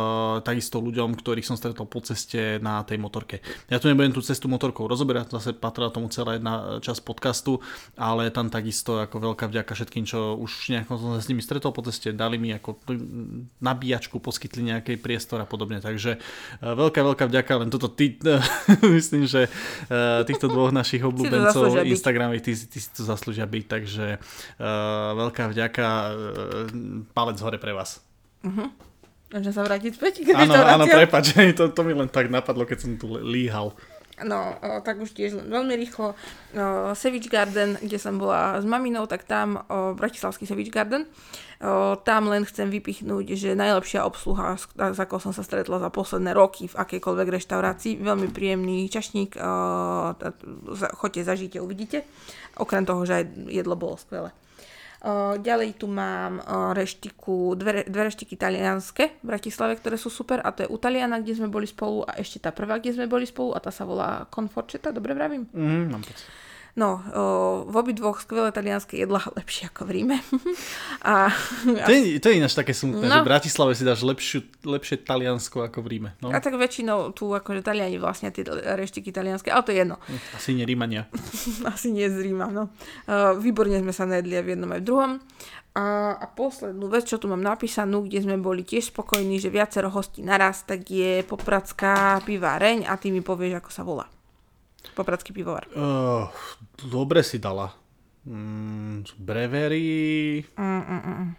takisto 0.46 0.80
ľuďom, 0.80 1.18
ktorých 1.20 1.44
som 1.44 1.60
stretol 1.60 1.90
po 1.90 2.00
ceste 2.00 2.62
na 2.64 2.86
tej 2.86 3.02
motorke. 3.02 3.44
Ja 3.68 3.82
tu 3.82 3.92
nebudem 3.92 4.16
tú 4.16 4.24
cestu 4.24 4.48
motorkou 4.48 4.88
rozoberať, 4.88 5.36
zase 5.36 5.52
patrila 5.58 5.92
tomu 5.92 6.08
celá 6.08 6.38
jedna 6.38 6.80
časť 6.80 7.02
podcastu, 7.04 7.60
ale 8.00 8.32
tam 8.32 8.48
takisto 8.48 9.02
ako 9.02 9.34
veľká 9.34 9.52
vďaka 9.52 9.72
všetkým, 9.76 10.06
čo 10.08 10.38
už 10.40 10.72
nejako 10.72 10.96
som 11.02 11.10
sa 11.18 11.20
s 11.20 11.30
nimi 11.30 11.42
stretol 11.44 11.74
po 11.76 11.84
ceste, 11.84 12.14
dali 12.16 12.40
mi 12.40 12.54
ako 12.54 12.80
nabíjačku, 13.60 14.22
poskytli 14.22 14.72
nejaký 14.86 15.02
priestor 15.02 15.42
a 15.42 15.50
podobne. 15.50 15.82
Takže 15.82 16.16
e, 16.16 16.20
veľká, 16.62 17.02
veľká 17.02 17.26
vďaka, 17.26 17.52
len 17.66 17.74
toto 17.74 17.90
ty, 17.90 18.22
myslím, 19.02 19.26
že 19.26 19.50
e, 19.50 19.50
týchto 20.30 20.46
dvoch 20.46 20.70
našich 20.70 21.02
obľúbencov 21.02 21.82
Instagramových, 21.82 22.46
ty, 22.46 22.54
ty 22.54 22.78
si 22.78 22.94
to 22.94 23.02
zaslúžia 23.02 23.50
byť, 23.50 23.66
takže 23.66 24.06
veľká 25.18 25.50
vďaka, 25.50 25.88
palec 27.18 27.38
hore 27.42 27.58
pre 27.58 27.74
vás. 27.74 28.06
Uh-huh. 28.46 28.70
Môžem 29.34 29.52
sa 29.52 29.66
vrátiť 29.66 29.92
späť 29.98 30.14
Áno, 30.38 30.54
áno, 30.54 30.86
prepač, 30.86 31.34
to, 31.58 31.74
to 31.74 31.82
mi 31.82 31.98
len 31.98 32.06
tak 32.06 32.30
napadlo, 32.30 32.64
keď 32.64 32.78
som 32.86 32.92
tu 32.94 33.10
líhal. 33.18 33.74
No, 34.24 34.56
tak 34.88 35.04
už 35.04 35.12
tiež 35.12 35.36
veľmi 35.44 35.76
rýchlo. 35.76 36.16
O, 36.16 36.96
Savage 36.96 37.28
Garden, 37.28 37.76
kde 37.84 38.00
som 38.00 38.16
bola 38.16 38.64
s 38.64 38.64
maminou, 38.64 39.04
tak 39.12 39.28
tam 39.28 39.60
Bratislavský 40.00 40.48
Savage 40.48 40.72
Garden. 40.72 41.04
Tam 42.08 42.24
len 42.32 42.48
chcem 42.48 42.72
vypichnúť, 42.72 43.36
že 43.36 43.60
najlepšia 43.60 44.08
obsluha, 44.08 44.56
s 44.56 45.00
akou 45.00 45.20
som 45.20 45.36
sa 45.36 45.44
stretla 45.44 45.84
za 45.84 45.92
posledné 45.92 46.32
roky 46.32 46.72
v 46.72 46.80
akejkoľvek 46.80 47.28
reštaurácii. 47.28 48.00
Veľmi 48.00 48.32
príjemný 48.32 48.88
čašník. 48.88 49.36
O, 49.36 50.16
choďte, 50.96 51.22
zažite, 51.28 51.58
uvidíte. 51.60 52.08
Okrem 52.56 52.88
toho, 52.88 53.04
že 53.04 53.20
aj 53.20 53.52
jedlo 53.52 53.76
bolo 53.76 54.00
skvelé. 54.00 54.32
Ďalej 55.38 55.78
tu 55.78 55.86
mám 55.86 56.42
reštiku, 56.74 57.54
dve, 57.54 57.86
dve 57.86 58.10
reštiky 58.10 58.34
talianske 58.42 59.22
v 59.22 59.26
Bratislave, 59.26 59.78
ktoré 59.78 60.02
sú 60.02 60.10
super 60.10 60.42
a 60.42 60.50
to 60.50 60.66
je 60.66 60.72
u 60.74 60.82
Taliana, 60.82 61.22
kde 61.22 61.38
sme 61.38 61.46
boli 61.46 61.70
spolu 61.70 62.02
a 62.10 62.18
ešte 62.18 62.42
tá 62.42 62.50
prvá, 62.50 62.82
kde 62.82 62.98
sme 62.98 63.06
boli 63.06 63.30
spolu 63.30 63.54
a 63.54 63.62
tá 63.62 63.70
sa 63.70 63.86
volá 63.86 64.26
Conforcetta, 64.34 64.90
dobre 64.90 65.14
vravím? 65.14 65.46
Mm, 65.54 65.94
mám 65.94 66.02
pocit. 66.02 66.26
No, 66.76 67.00
o, 67.00 67.64
v 67.72 67.76
obidvoch 67.80 68.20
skvelé 68.20 68.52
talianské 68.52 69.00
jedla, 69.00 69.24
lepšie 69.40 69.72
ako 69.72 69.88
v 69.88 69.92
Ríme. 69.96 70.18
a, 71.08 71.32
to, 71.64 71.92
je, 71.92 72.20
to 72.20 72.28
je 72.28 72.36
ináč 72.36 72.52
také 72.52 72.76
smutné, 72.76 73.08
no. 73.08 73.16
že 73.16 73.20
v 73.24 73.30
Bratislave 73.32 73.72
si 73.80 73.88
dáš 73.88 74.04
lepšiu, 74.04 74.44
lepšie 74.68 75.08
Taliansko 75.08 75.64
ako 75.64 75.80
v 75.80 75.88
Ríme. 75.88 76.10
No. 76.20 76.36
A 76.36 76.44
tak 76.44 76.60
väčšinou 76.60 77.16
tu 77.16 77.32
akože 77.32 77.64
Taliani 77.64 77.96
vlastne 77.96 78.28
tie 78.36 78.44
reštiky 78.76 79.16
talianské, 79.16 79.56
ale 79.56 79.64
to 79.64 79.72
je 79.72 79.88
jedno. 79.88 79.96
Asi 80.36 80.52
nie 80.52 80.68
Rímania. 80.68 81.08
Asi 81.74 81.96
nie 81.96 82.12
z 82.12 82.20
Ríma, 82.20 82.52
no. 82.52 82.68
Uh, 83.08 83.40
výborne 83.40 83.80
sme 83.80 83.96
sa 83.96 84.04
najedli 84.04 84.36
aj 84.36 84.44
v 84.44 84.52
jednom 84.60 84.70
aj 84.76 84.82
v 84.84 84.88
druhom. 84.88 85.12
A, 85.76 86.16
a 86.16 86.26
poslednú 86.32 86.88
vec, 86.88 87.04
čo 87.04 87.20
tu 87.20 87.28
mám 87.28 87.44
napísanú, 87.44 88.08
kde 88.08 88.24
sme 88.24 88.36
boli 88.40 88.64
tiež 88.64 88.96
spokojní, 88.96 89.44
že 89.44 89.52
viacero 89.52 89.92
hostí 89.92 90.24
naraz, 90.24 90.64
tak 90.64 90.88
je 90.88 91.20
Popradská 91.24 92.24
piváreň 92.24 92.88
a 92.88 92.96
ty 92.96 93.12
mi 93.12 93.20
povieš, 93.20 93.60
ako 93.60 93.72
sa 93.72 93.84
volá. 93.84 94.08
Popradský 94.94 95.34
pivovar. 95.34 95.66
Uh, 95.74 96.30
dobre 96.86 97.26
si 97.26 97.42
dala. 97.42 97.74
Mm, 98.26 99.06
brevery. 99.18 100.46
Mm, 100.58 100.84
mm, 100.84 101.02
mm. 101.02 101.30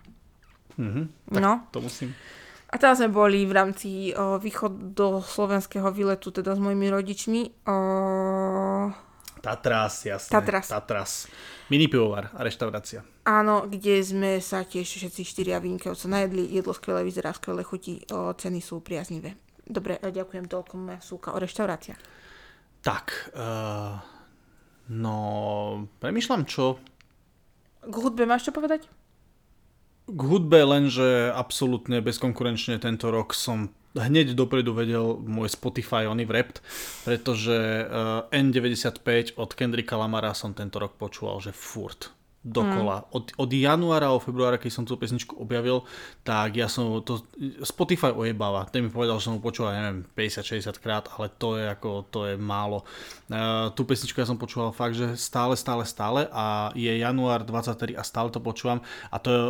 Uh-huh, 0.76 1.09
tak 1.32 1.40
no. 1.42 1.53
to 1.72 1.80
musím. 1.80 2.12
A 2.66 2.76
teraz 2.76 2.99
sme 2.99 3.09
boli 3.09 3.47
v 3.47 3.53
rámci 3.55 4.12
o, 4.12 4.36
východ 4.36 4.92
do 4.92 5.22
slovenského 5.22 5.88
výletu, 5.94 6.34
teda 6.34 6.53
s 6.53 6.61
mojimi 6.61 6.90
rodičmi. 6.92 7.64
O... 7.64 7.76
Tatras, 9.40 10.05
jasné. 10.05 10.32
Tatras. 10.34 10.66
Tatras. 10.68 11.12
Mini 11.70 11.88
pivovar 11.88 12.28
a 12.34 12.42
reštaurácia. 12.42 13.07
Áno, 13.24 13.70
kde 13.70 14.03
sme 14.03 14.42
sa 14.42 14.66
tiež 14.66 14.84
všetci 14.84 15.22
štyria 15.24 15.62
vynikajúco 15.62 16.11
najedli. 16.11 16.53
Jedlo 16.53 16.74
skvelé, 16.74 17.07
vyzerá 17.07 17.32
skvelé, 17.32 17.62
chutí, 17.64 18.03
o, 18.12 18.34
ceny 18.34 18.61
sú 18.61 18.82
priaznivé. 18.82 19.38
Dobre, 19.64 19.99
ďakujem 20.03 20.47
toľko 20.47 20.74
moja 20.76 21.01
súka 21.01 21.32
o 21.32 21.38
reštauráciách. 21.40 22.26
Tak, 22.87 23.34
uh, 23.34 23.99
no, 24.95 25.18
premyšľam 25.99 26.47
čo. 26.47 26.78
K 27.82 27.95
hudbe 27.99 28.22
máš 28.30 28.47
čo 28.47 28.55
povedať? 28.55 28.87
K 30.07 30.20
hudbe 30.22 30.62
len, 30.62 30.87
že 30.87 31.34
absolútne 31.34 31.99
bezkonkurenčne 31.99 32.78
tento 32.78 33.11
rok 33.11 33.34
som 33.34 33.74
hneď 33.99 34.39
dopredu 34.39 34.70
vedel 34.70 35.18
môj 35.18 35.51
Spotify 35.51 36.07
oný 36.07 36.30
wrapped, 36.30 36.62
pretože 37.03 37.59
uh, 37.91 38.30
N95 38.30 39.34
od 39.34 39.51
Kendricka 39.59 39.99
Lamara 39.99 40.30
som 40.30 40.55
tento 40.55 40.78
rok 40.78 40.95
počúval, 40.95 41.43
že 41.43 41.51
furt 41.51 42.14
dokola. 42.47 43.03
Mm. 43.03 43.07
Od, 43.11 43.24
od 43.42 43.51
januára 43.51 44.14
o 44.14 44.22
februára, 44.22 44.55
keď 44.62 44.70
som 44.70 44.84
tú 44.86 44.94
pesničku 44.94 45.34
objavil, 45.34 45.82
tak 46.22 46.55
ja 46.55 46.70
som 46.70 47.03
to, 47.03 47.26
Spotify 47.66 48.14
ojebáva. 48.14 48.70
Ten 48.70 48.86
mi 48.86 48.90
povedal, 48.94 49.18
že 49.18 49.26
som 49.26 49.34
ho 49.36 49.42
počúval, 49.42 49.74
neviem, 49.74 50.07
50-60 50.14 50.78
krát, 50.78 51.11
ale 51.18 51.26
to 51.34 51.59
je 51.59 51.66
ako, 51.66 52.07
to 52.07 52.30
je 52.30 52.34
málo. 52.38 52.86
Uh, 53.26 53.74
tú 53.74 53.82
pesničku 53.82 54.22
ja 54.22 54.30
som 54.30 54.38
počúval 54.38 54.70
fakt, 54.70 54.94
že 54.94 55.18
stále, 55.18 55.59
stále, 55.59 55.82
stále 55.82 56.30
a 56.30 56.70
je 56.78 56.94
január 57.03 57.42
23 57.42 57.99
a 57.99 58.07
stále 58.07 58.30
to 58.30 58.38
počúvam 58.38 58.78
a 59.11 59.16
to 59.18 59.28
je, 59.34 59.42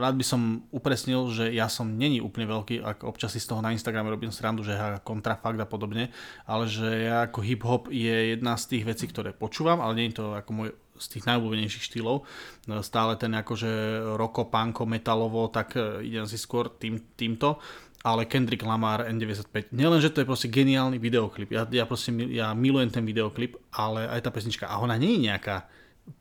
rád 0.00 0.16
by 0.16 0.24
som 0.24 0.64
upresnil, 0.72 1.28
že 1.28 1.52
ja 1.52 1.68
som 1.68 1.84
není 1.84 2.24
úplne 2.24 2.48
veľký, 2.48 2.80
ako 2.80 3.12
občas 3.12 3.36
si 3.36 3.40
z 3.44 3.52
toho 3.52 3.60
na 3.60 3.76
Instagrame 3.76 4.08
robím 4.08 4.32
srandu, 4.32 4.64
že 4.64 4.72
kontrafakt 5.04 5.60
a 5.60 5.68
podobne, 5.68 6.08
ale 6.48 6.64
že 6.64 6.88
ja 7.04 7.28
ako 7.28 7.44
hip-hop 7.44 7.82
je 7.92 8.32
jedna 8.32 8.56
z 8.56 8.64
tých 8.72 8.84
vecí, 8.88 9.04
ktoré 9.12 9.36
počúvam, 9.36 9.84
ale 9.84 9.92
nie 10.00 10.08
je 10.08 10.16
to 10.16 10.32
ako 10.32 10.50
môj 10.56 10.70
z 11.02 11.18
tých 11.18 11.26
najobľúbenejších 11.26 11.82
štýlov. 11.90 12.22
No, 12.70 12.74
stále 12.86 13.18
ten 13.18 13.34
akože 13.34 13.70
roko, 14.14 14.46
panko, 14.46 14.86
metalovo, 14.86 15.50
tak 15.50 15.74
e, 15.74 16.06
idem 16.06 16.24
si 16.30 16.38
skôr 16.38 16.70
tým, 16.70 17.02
týmto. 17.18 17.58
Ale 18.02 18.26
Kendrick 18.26 18.62
Lamar 18.66 19.06
N95, 19.06 19.74
nielen, 19.74 20.02
že 20.02 20.10
to 20.10 20.22
je 20.22 20.26
proste 20.26 20.50
geniálny 20.50 20.98
videoklip, 20.98 21.54
ja, 21.54 21.62
ja 21.70 21.86
proste 21.86 22.10
ja 22.34 22.50
milujem 22.50 22.90
ten 22.90 23.06
videoklip, 23.06 23.54
ale 23.70 24.10
aj 24.10 24.26
tá 24.26 24.30
pesnička, 24.34 24.66
a 24.66 24.82
ona 24.82 24.98
nie 24.98 25.14
je 25.14 25.30
nejaká 25.30 25.70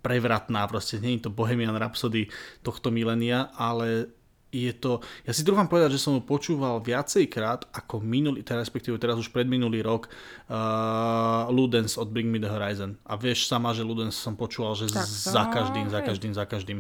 prevratná, 0.06 0.70
proste 0.70 1.02
nie 1.02 1.18
je 1.18 1.26
to 1.26 1.34
Bohemian 1.34 1.74
Rhapsody 1.74 2.30
tohto 2.62 2.94
milénia, 2.94 3.50
ale 3.58 4.14
je 4.52 4.72
to, 4.76 5.00
ja 5.24 5.32
si 5.32 5.48
trúfam 5.48 5.66
povedať, 5.66 5.96
že 5.96 6.04
som 6.04 6.20
ho 6.20 6.22
počúval 6.22 6.84
viacejkrát 6.84 7.72
ako 7.72 8.04
minulý, 8.04 8.44
teda 8.44 8.60
respektíve 8.60 9.00
teraz 9.00 9.16
už 9.16 9.32
predminulý 9.32 9.80
rok 9.80 10.12
uh, 10.52 11.48
Ludens 11.48 11.96
od 11.96 12.12
Bring 12.12 12.28
Me 12.28 12.38
The 12.38 12.52
Horizon. 12.52 13.00
A 13.08 13.16
vieš 13.16 13.48
sama, 13.48 13.72
že 13.72 13.88
Ludens 13.88 14.20
som 14.20 14.36
počúval, 14.36 14.76
že 14.76 14.92
tak, 14.92 15.08
za 15.08 15.48
každým, 15.48 15.88
za 15.88 16.00
každým, 16.04 16.32
za 16.36 16.44
každým. 16.44 16.80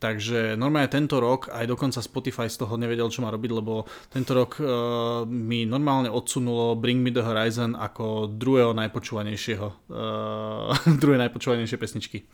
Takže 0.00 0.56
normálne 0.56 0.88
tento 0.88 1.20
rok, 1.20 1.52
aj 1.52 1.68
dokonca 1.68 2.00
Spotify 2.00 2.48
z 2.48 2.64
toho 2.64 2.80
nevedel, 2.80 3.12
čo 3.12 3.20
má 3.20 3.28
robiť, 3.28 3.52
lebo 3.52 3.84
tento 4.08 4.32
rok 4.32 4.56
uh, 4.56 5.28
mi 5.28 5.68
normálne 5.68 6.08
odsunulo 6.08 6.72
Bring 6.80 7.04
Me 7.04 7.12
The 7.12 7.20
Horizon 7.20 7.76
ako 7.76 8.32
druhého 8.32 8.72
najpočúvanejšieho, 8.72 9.68
uh, 9.92 10.72
druhé 11.04 11.20
najpočúvanejšie 11.28 11.76
pesničky. 11.76 12.24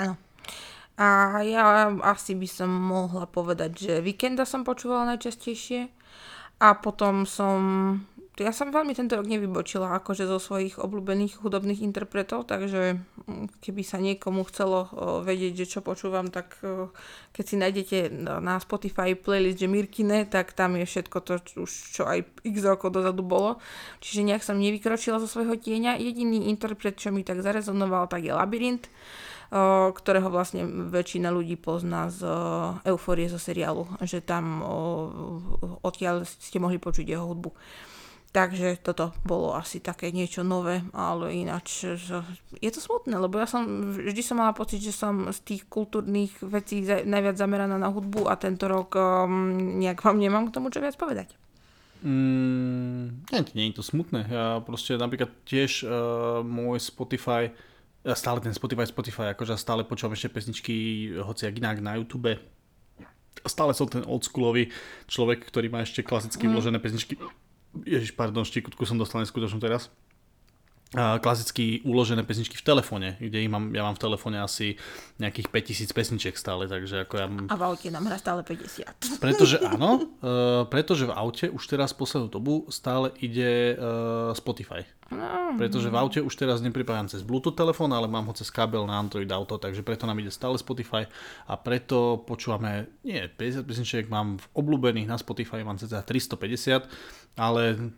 Áno. 0.00 0.16
A 1.00 1.40
ja 1.40 1.88
asi 2.04 2.36
by 2.36 2.44
som 2.44 2.68
mohla 2.68 3.24
povedať, 3.24 3.88
že 3.88 3.94
Víkenda 4.04 4.44
som 4.44 4.68
počúvala 4.68 5.16
najčastejšie 5.16 5.88
a 6.60 6.76
potom 6.76 7.24
som... 7.24 7.60
Ja 8.40 8.56
som 8.56 8.72
veľmi 8.72 8.96
tento 8.96 9.20
rok 9.20 9.28
nevybočila 9.28 10.00
akože 10.00 10.24
zo 10.24 10.40
svojich 10.40 10.80
obľúbených 10.80 11.44
hudobných 11.44 11.84
interpretov, 11.84 12.48
takže 12.48 12.96
mm, 13.28 13.60
keby 13.60 13.82
sa 13.84 14.00
niekomu 14.00 14.48
chcelo 14.48 14.88
vedieť, 15.24 15.64
že 15.64 15.76
čo 15.76 15.80
počúvam, 15.84 16.32
tak 16.32 16.56
keď 17.36 17.44
si 17.44 17.56
nájdete 17.60 17.98
na 18.40 18.56
Spotify 18.56 19.12
playlist, 19.12 19.60
že 19.60 19.68
Mirkine, 19.68 20.24
tak 20.24 20.56
tam 20.56 20.80
je 20.80 20.88
všetko 20.88 21.16
to, 21.20 21.32
už 21.60 21.70
čo 21.92 22.08
aj 22.08 22.28
x 22.44 22.64
rokov 22.64 22.96
dozadu 22.96 23.20
bolo. 23.20 23.60
Čiže 24.00 24.24
nejak 24.32 24.44
som 24.44 24.56
nevykročila 24.56 25.20
zo 25.20 25.28
svojho 25.28 25.60
tieňa. 25.60 26.00
Jediný 26.00 26.48
interpret, 26.48 26.96
čo 26.96 27.12
mi 27.12 27.20
tak 27.20 27.44
zarezonoval, 27.44 28.08
tak 28.08 28.24
je 28.24 28.32
Labyrint 28.32 28.88
ktorého 29.50 30.30
vlastne 30.30 30.62
väčšina 30.66 31.34
ľudí 31.34 31.58
pozná 31.58 32.06
z 32.06 32.22
o, 32.22 32.34
Eufórie 32.86 33.26
zo 33.26 33.38
seriálu, 33.38 33.82
že 34.06 34.22
tam 34.22 34.62
o, 34.62 34.74
odtiaľ 35.82 36.22
ste 36.22 36.62
mohli 36.62 36.78
počuť 36.78 37.02
jeho 37.02 37.26
hudbu. 37.26 37.50
Takže 38.30 38.78
toto 38.78 39.10
bolo 39.26 39.58
asi 39.58 39.82
také 39.82 40.14
niečo 40.14 40.46
nové, 40.46 40.86
ale 40.94 41.34
ináč 41.34 41.82
je 42.62 42.70
to 42.70 42.78
smutné, 42.78 43.18
lebo 43.18 43.42
ja 43.42 43.50
som 43.50 43.90
vždy 43.90 44.22
som 44.22 44.38
mala 44.38 44.54
pocit, 44.54 44.78
že 44.78 44.94
som 44.94 45.34
z 45.34 45.38
tých 45.42 45.62
kultúrnych 45.66 46.38
vecí 46.38 46.86
najviac 46.86 47.34
zameraná 47.34 47.74
na 47.74 47.90
hudbu 47.90 48.30
a 48.30 48.38
tento 48.38 48.70
rok 48.70 48.94
um, 48.94 49.82
nejak 49.82 49.98
vám 50.06 50.22
nemám 50.22 50.46
k 50.46 50.54
tomu 50.54 50.70
čo 50.70 50.78
viac 50.78 50.94
povedať. 50.94 51.34
Mm, 52.06 53.26
nie, 53.34 53.40
nie 53.58 53.64
je 53.74 53.82
to 53.82 53.84
smutné. 53.84 54.22
Ja 54.30 54.62
proste 54.62 54.94
napríklad 54.94 55.34
tiež 55.42 55.82
uh, 55.82 55.90
môj 56.46 56.78
Spotify, 56.78 57.50
stále 58.16 58.40
ten 58.40 58.54
Spotify, 58.56 58.88
Spotify, 58.88 59.36
akože 59.36 59.60
stále 59.60 59.84
počúvam 59.84 60.16
ešte 60.16 60.32
pesničky 60.32 60.74
hoci 61.20 61.48
inak 61.52 61.84
na 61.84 62.00
YouTube. 62.00 62.40
Stále 63.46 63.72
som 63.72 63.88
ten 63.88 64.04
oldschoolový 64.04 64.72
človek, 65.08 65.48
ktorý 65.48 65.72
má 65.72 65.84
ešte 65.84 66.04
klasicky 66.04 66.44
mm. 66.44 66.52
vložené 66.52 66.78
pesničky 66.82 67.16
Ježiš, 67.86 68.18
pardon, 68.18 68.42
štikutku 68.42 68.82
som 68.82 68.98
dostal 68.98 69.22
neskutočnú 69.22 69.62
teraz 69.62 69.94
klasicky 70.94 71.86
uložené 71.86 72.26
pesničky 72.26 72.58
v 72.58 72.66
telefóne, 72.66 73.14
kde 73.22 73.46
ich 73.46 73.50
mám, 73.50 73.70
ja 73.70 73.86
mám 73.86 73.94
v 73.94 74.02
telefóne 74.02 74.42
asi 74.42 74.74
nejakých 75.22 75.46
5000 75.86 75.94
pesničiek 75.94 76.34
stále, 76.34 76.66
takže 76.66 77.06
ako 77.06 77.14
ja... 77.14 77.26
A 77.30 77.54
v 77.54 77.62
aute 77.62 77.94
nám 77.94 78.10
hrá 78.10 78.18
stále 78.18 78.42
50. 78.42 79.22
Pretože 79.22 79.62
áno, 79.70 80.10
uh, 80.18 80.66
pretože 80.66 81.06
v 81.06 81.14
aute 81.14 81.46
už 81.46 81.62
teraz 81.70 81.94
poslednú 81.94 82.26
dobu 82.26 82.66
stále 82.74 83.14
ide 83.22 83.78
uh, 83.78 84.34
Spotify. 84.34 84.82
No. 85.14 85.54
Pretože 85.54 85.94
v 85.94 85.96
aute 85.98 86.18
už 86.26 86.34
teraz 86.34 86.58
nepripájam 86.58 87.06
cez 87.06 87.22
Bluetooth 87.22 87.54
telefón, 87.54 87.94
ale 87.94 88.10
mám 88.10 88.26
ho 88.26 88.34
cez 88.34 88.50
kábel 88.50 88.82
na 88.82 88.98
Android 88.98 89.30
auto, 89.30 89.62
takže 89.62 89.86
preto 89.86 90.10
nám 90.10 90.18
ide 90.18 90.34
stále 90.34 90.58
Spotify 90.58 91.06
a 91.46 91.54
preto 91.54 92.26
počúvame, 92.26 92.90
nie 93.06 93.30
50 93.30 93.62
pesničiek, 93.62 94.04
mám 94.10 94.42
v 94.42 94.46
obľúbených 94.58 95.06
na 95.06 95.14
Spotify, 95.18 95.62
mám 95.62 95.78
cca 95.78 96.02
350, 96.02 97.38
ale 97.38 97.94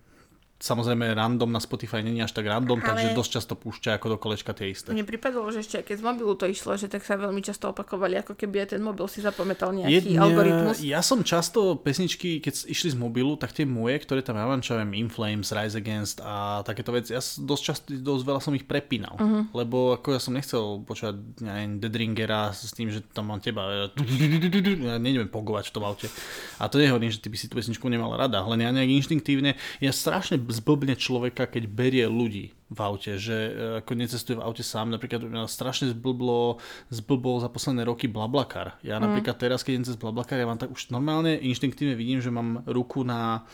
samozrejme 0.62 1.18
random 1.18 1.50
na 1.50 1.58
Spotify 1.58 2.06
není 2.06 2.22
až 2.22 2.30
tak 2.38 2.46
random, 2.46 2.78
ale... 2.78 2.86
takže 2.86 3.18
dosť 3.18 3.30
často 3.34 3.54
púšťa 3.58 3.98
ako 3.98 4.14
do 4.14 4.16
kolečka 4.22 4.54
tie 4.54 4.70
isté. 4.70 4.94
Mne 4.94 5.02
pripadalo, 5.02 5.50
že 5.50 5.66
ešte 5.66 5.82
keď 5.82 5.98
z 5.98 6.04
mobilu 6.06 6.38
to 6.38 6.46
išlo, 6.46 6.78
že 6.78 6.86
tak 6.86 7.02
sa 7.02 7.18
veľmi 7.18 7.42
často 7.42 7.74
opakovali, 7.74 8.22
ako 8.22 8.38
keby 8.38 8.62
aj 8.62 8.78
ten 8.78 8.82
mobil 8.82 9.10
si 9.10 9.18
zapamätal 9.18 9.74
nejaký 9.74 10.14
Jedne, 10.14 10.22
algoritmus. 10.22 10.78
Ja 10.86 11.02
som 11.02 11.26
často 11.26 11.74
pesničky, 11.82 12.38
keď 12.38 12.70
išli 12.70 12.94
z 12.94 12.96
mobilu, 12.96 13.34
tak 13.34 13.50
tie 13.50 13.66
moje, 13.66 13.98
ktoré 14.06 14.22
tam 14.22 14.38
ja 14.38 14.46
mám, 14.46 14.62
čo 14.62 14.78
viem, 14.78 14.94
Inflames, 14.94 15.50
Rise 15.50 15.82
Against 15.82 16.22
a 16.22 16.62
takéto 16.62 16.94
veci, 16.94 17.10
ja 17.10 17.18
dosť 17.18 17.62
často, 17.66 17.86
dosť 17.90 18.22
veľa 18.22 18.40
som 18.40 18.54
ich 18.54 18.62
prepínal, 18.62 19.18
uh-huh. 19.18 19.50
lebo 19.50 19.98
ako 19.98 20.14
ja 20.14 20.20
som 20.22 20.38
nechcel 20.38 20.86
počúvať 20.86 21.42
neviem, 21.42 21.82
Deadringera 21.82 22.54
s 22.54 22.70
tým, 22.70 22.86
že 22.86 23.02
tam 23.10 23.34
mám 23.34 23.42
teba, 23.42 23.66
ja 23.66 24.96
neviem 25.02 25.26
pogovať 25.26 25.68
v 25.70 25.74
tom 25.74 25.82
aute. 25.82 26.06
A 26.62 26.70
to 26.70 26.78
nehovorím, 26.78 27.10
že 27.10 27.18
ty 27.18 27.26
by 27.26 27.34
si 27.34 27.50
tú 27.50 27.58
pesničku 27.58 27.82
nemal 27.90 28.14
rada, 28.14 28.38
len 28.46 28.62
ja 28.62 28.70
nejak 28.70 29.02
inštinktívne, 29.02 29.58
ja 29.82 29.90
strašne 29.90 30.38
zblbne 30.52 30.94
človeka, 31.00 31.48
keď 31.48 31.64
berie 31.66 32.04
ľudí 32.04 32.52
v 32.72 32.78
aute, 32.80 33.16
že 33.16 33.36
e, 33.36 33.52
ako 33.80 33.92
necestuje 33.96 34.36
v 34.36 34.44
aute 34.44 34.64
sám. 34.64 34.92
Napríklad 34.92 35.24
mňa 35.24 35.48
strašne 35.48 35.92
zblblo, 35.92 36.60
zblbol 36.92 37.40
za 37.40 37.48
posledné 37.48 37.88
roky 37.88 38.08
Blablakar. 38.08 38.76
Ja 38.84 39.00
mm. 39.00 39.02
napríklad 39.02 39.36
teraz, 39.40 39.64
keď 39.64 39.72
idem 39.80 39.88
cez 39.88 39.96
Blablakar, 39.96 40.36
ja 40.36 40.48
mám 40.48 40.60
tak 40.60 40.72
už 40.72 40.92
normálne 40.92 41.36
inštinktívne 41.40 41.96
vidím, 41.96 42.20
že 42.20 42.32
mám 42.32 42.64
ruku 42.68 43.04
na 43.04 43.48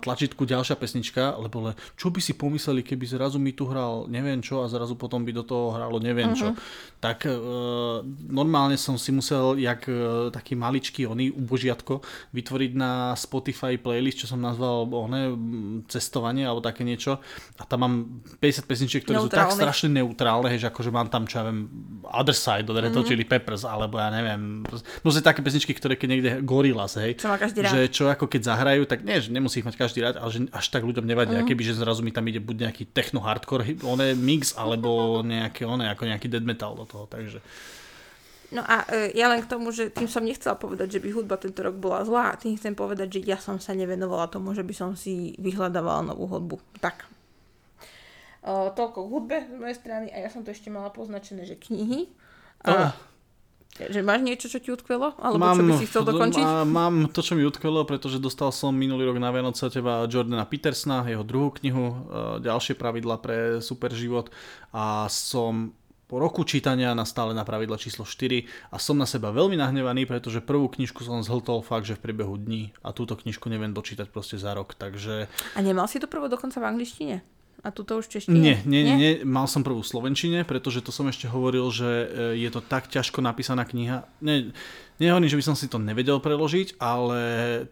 tlačítku 0.00 0.46
ďalšia 0.46 0.78
pesnička, 0.78 1.34
lebo 1.36 1.70
le, 1.70 1.72
čo 1.98 2.08
by 2.08 2.20
si 2.22 2.38
pomysleli, 2.38 2.86
keby 2.86 3.04
zrazu 3.04 3.42
mi 3.42 3.50
tu 3.50 3.66
hral 3.66 4.06
neviem 4.06 4.38
čo 4.38 4.62
a 4.62 4.70
zrazu 4.70 4.94
potom 4.94 5.26
by 5.26 5.32
do 5.34 5.42
toho 5.42 5.74
hralo 5.74 5.98
neviem 5.98 6.30
uh-huh. 6.32 6.40
čo. 6.40 6.48
Mhm. 6.54 6.58
Tak 7.00 7.18
e, 7.26 7.32
normálne 8.28 8.76
som 8.76 9.00
si 9.00 9.10
musel, 9.10 9.56
jak 9.56 9.88
e, 9.88 10.28
taký 10.30 10.54
maličký 10.54 11.08
oný 11.08 11.32
ubožiatko, 11.32 12.04
vytvoriť 12.36 12.72
na 12.76 13.16
Spotify 13.16 13.80
playlist, 13.80 14.22
čo 14.22 14.36
som 14.36 14.40
nazval 14.40 14.86
one, 14.86 15.34
cestovanie 15.88 16.44
alebo 16.44 16.60
také 16.60 16.84
niečo. 16.84 17.18
A 17.56 17.64
tam 17.64 17.78
mám 17.82 17.94
50 18.38 18.68
pesničiek, 18.68 19.00
ktoré 19.02 19.16
neutrálne. 19.16 19.32
sú 19.32 19.56
tak 19.56 19.56
strašne 19.56 19.88
neutrálne, 19.96 20.52
že 20.60 20.68
akože 20.68 20.92
mám 20.92 21.08
tam, 21.08 21.24
čo 21.24 21.40
ja 21.40 21.44
viem, 21.48 21.72
Other 22.04 22.36
Side 22.36 22.68
od 22.68 22.76
Red. 22.76 22.92
Chili 23.00 23.24
Peppers, 23.24 23.64
alebo 23.64 23.96
ja 23.96 24.12
neviem, 24.12 24.60
proste 25.00 25.24
také 25.24 25.40
pesničky, 25.40 25.72
ktoré 25.72 25.96
keď 25.96 26.08
niekde 26.12 26.30
Gorillaz, 26.44 27.00
hej. 27.00 27.16
Že 27.16 27.88
čo 27.88 28.04
ako 28.12 28.28
keď 28.28 28.54
zahrajú, 28.54 28.84
tak 28.84 29.02
nie, 29.02 29.18
že 29.18 29.32
nemusí 29.40 29.64
ich 29.64 29.66
mať 29.66 29.80
každý 29.80 30.04
rád, 30.04 30.20
ale 30.20 30.28
že 30.28 30.44
až 30.52 30.66
tak 30.68 30.84
ľuďom 30.84 31.08
nevadí, 31.08 31.32
uh-huh. 31.32 31.48
keby 31.48 31.62
že 31.64 31.80
zrazu 31.80 32.04
mi 32.04 32.12
tam 32.12 32.28
ide 32.28 32.38
buď 32.38 32.68
nejaký 32.68 32.92
techno 32.92 33.24
hardcore 33.24 33.80
one 33.80 34.12
mix, 34.20 34.52
alebo 34.52 34.88
nejaké 35.24 35.64
one, 35.64 35.88
ako 35.88 36.04
nejaký 36.04 36.28
dead 36.28 36.44
metal 36.44 36.76
do 36.76 36.84
toho, 36.84 37.08
takže... 37.08 37.40
No 38.50 38.66
a 38.66 38.82
e, 38.90 39.14
ja 39.14 39.30
len 39.30 39.46
k 39.46 39.50
tomu, 39.50 39.70
že 39.70 39.94
tým 39.94 40.10
som 40.10 40.26
nechcela 40.26 40.58
povedať, 40.58 40.98
že 40.98 41.02
by 41.02 41.08
hudba 41.14 41.38
tento 41.38 41.62
rok 41.62 41.78
bola 41.78 42.02
zlá, 42.02 42.34
tým 42.34 42.58
chcem 42.58 42.74
povedať, 42.74 43.18
že 43.18 43.20
ja 43.22 43.38
som 43.38 43.62
sa 43.62 43.72
nevenovala 43.78 44.26
tomu, 44.26 44.52
že 44.58 44.66
by 44.66 44.74
som 44.74 44.90
si 44.98 45.38
vyhľadávala 45.38 46.10
novú 46.10 46.26
hudbu. 46.26 46.58
Tak. 46.82 47.06
O, 48.42 48.74
toľko 48.74 49.06
k 49.06 49.10
hudbe 49.14 49.36
z 49.46 49.54
mojej 49.54 49.76
strany 49.78 50.06
a 50.10 50.26
ja 50.26 50.28
som 50.34 50.42
to 50.42 50.50
ešte 50.50 50.66
mala 50.66 50.90
poznačené, 50.90 51.46
že 51.46 51.62
knihy. 51.62 52.10
A. 52.66 52.90
Že 53.88 54.00
máš 54.04 54.20
niečo, 54.20 54.46
čo 54.52 54.60
ti 54.60 54.68
utkvelo? 54.68 55.16
Alebo 55.16 55.40
mám, 55.40 55.56
čo 55.56 55.64
by 55.64 55.72
si 55.80 55.88
chcel 55.88 56.04
dokončiť? 56.04 56.44
Má, 56.44 56.68
mám 56.68 57.08
to, 57.08 57.24
čo 57.24 57.32
mi 57.32 57.48
utkvelo, 57.48 57.88
pretože 57.88 58.20
dostal 58.20 58.52
som 58.52 58.76
minulý 58.76 59.08
rok 59.08 59.16
na 59.16 59.32
Vianoce 59.32 59.72
teba 59.72 60.04
Jordana 60.04 60.44
Petersna, 60.44 61.08
jeho 61.08 61.24
druhú 61.24 61.48
knihu, 61.56 61.84
e, 61.88 61.94
ďalšie 62.44 62.76
pravidla 62.76 63.16
pre 63.16 63.64
super 63.64 63.88
život 63.96 64.28
a 64.76 65.08
som 65.08 65.72
po 66.10 66.18
roku 66.18 66.42
čítania 66.42 66.90
na 66.90 67.06
stále 67.06 67.30
na 67.30 67.46
pravidla 67.46 67.78
číslo 67.78 68.02
4 68.02 68.74
a 68.74 68.82
som 68.82 68.98
na 68.98 69.06
seba 69.06 69.30
veľmi 69.30 69.54
nahnevaný, 69.54 70.10
pretože 70.10 70.42
prvú 70.42 70.66
knižku 70.66 71.06
som 71.06 71.22
zhltol 71.22 71.62
fakt, 71.62 71.86
že 71.86 71.94
v 71.94 72.10
priebehu 72.10 72.34
dní 72.34 72.74
a 72.82 72.90
túto 72.90 73.14
knižku 73.14 73.46
neviem 73.46 73.70
dočítať 73.70 74.10
proste 74.10 74.34
za 74.34 74.50
rok, 74.50 74.74
takže... 74.74 75.30
A 75.54 75.62
nemal 75.62 75.86
si 75.86 76.02
to 76.02 76.10
prvo 76.10 76.26
dokonca 76.26 76.58
v 76.58 76.66
angličtine? 76.66 77.22
A 77.60 77.68
tuto 77.68 78.00
už 78.00 78.08
češtine? 78.08 78.40
Nie, 78.40 78.56
nie, 78.64 78.80
nie, 78.80 78.96
nie, 78.96 79.12
mal 79.28 79.44
som 79.44 79.60
prvú 79.60 79.84
slovenčine, 79.84 80.48
pretože 80.48 80.80
to 80.80 80.88
som 80.88 81.08
ešte 81.12 81.28
hovoril, 81.28 81.68
že 81.68 81.88
e, 81.88 82.06
je 82.40 82.48
to 82.48 82.64
tak 82.64 82.88
ťažko 82.88 83.20
napísaná 83.20 83.68
kniha. 83.68 84.08
Nie, 84.24 84.56
Nehovorím, 85.00 85.32
že 85.32 85.40
by 85.40 85.46
som 85.48 85.56
si 85.56 85.64
to 85.64 85.80
nevedel 85.80 86.20
preložiť, 86.20 86.76
ale 86.76 87.20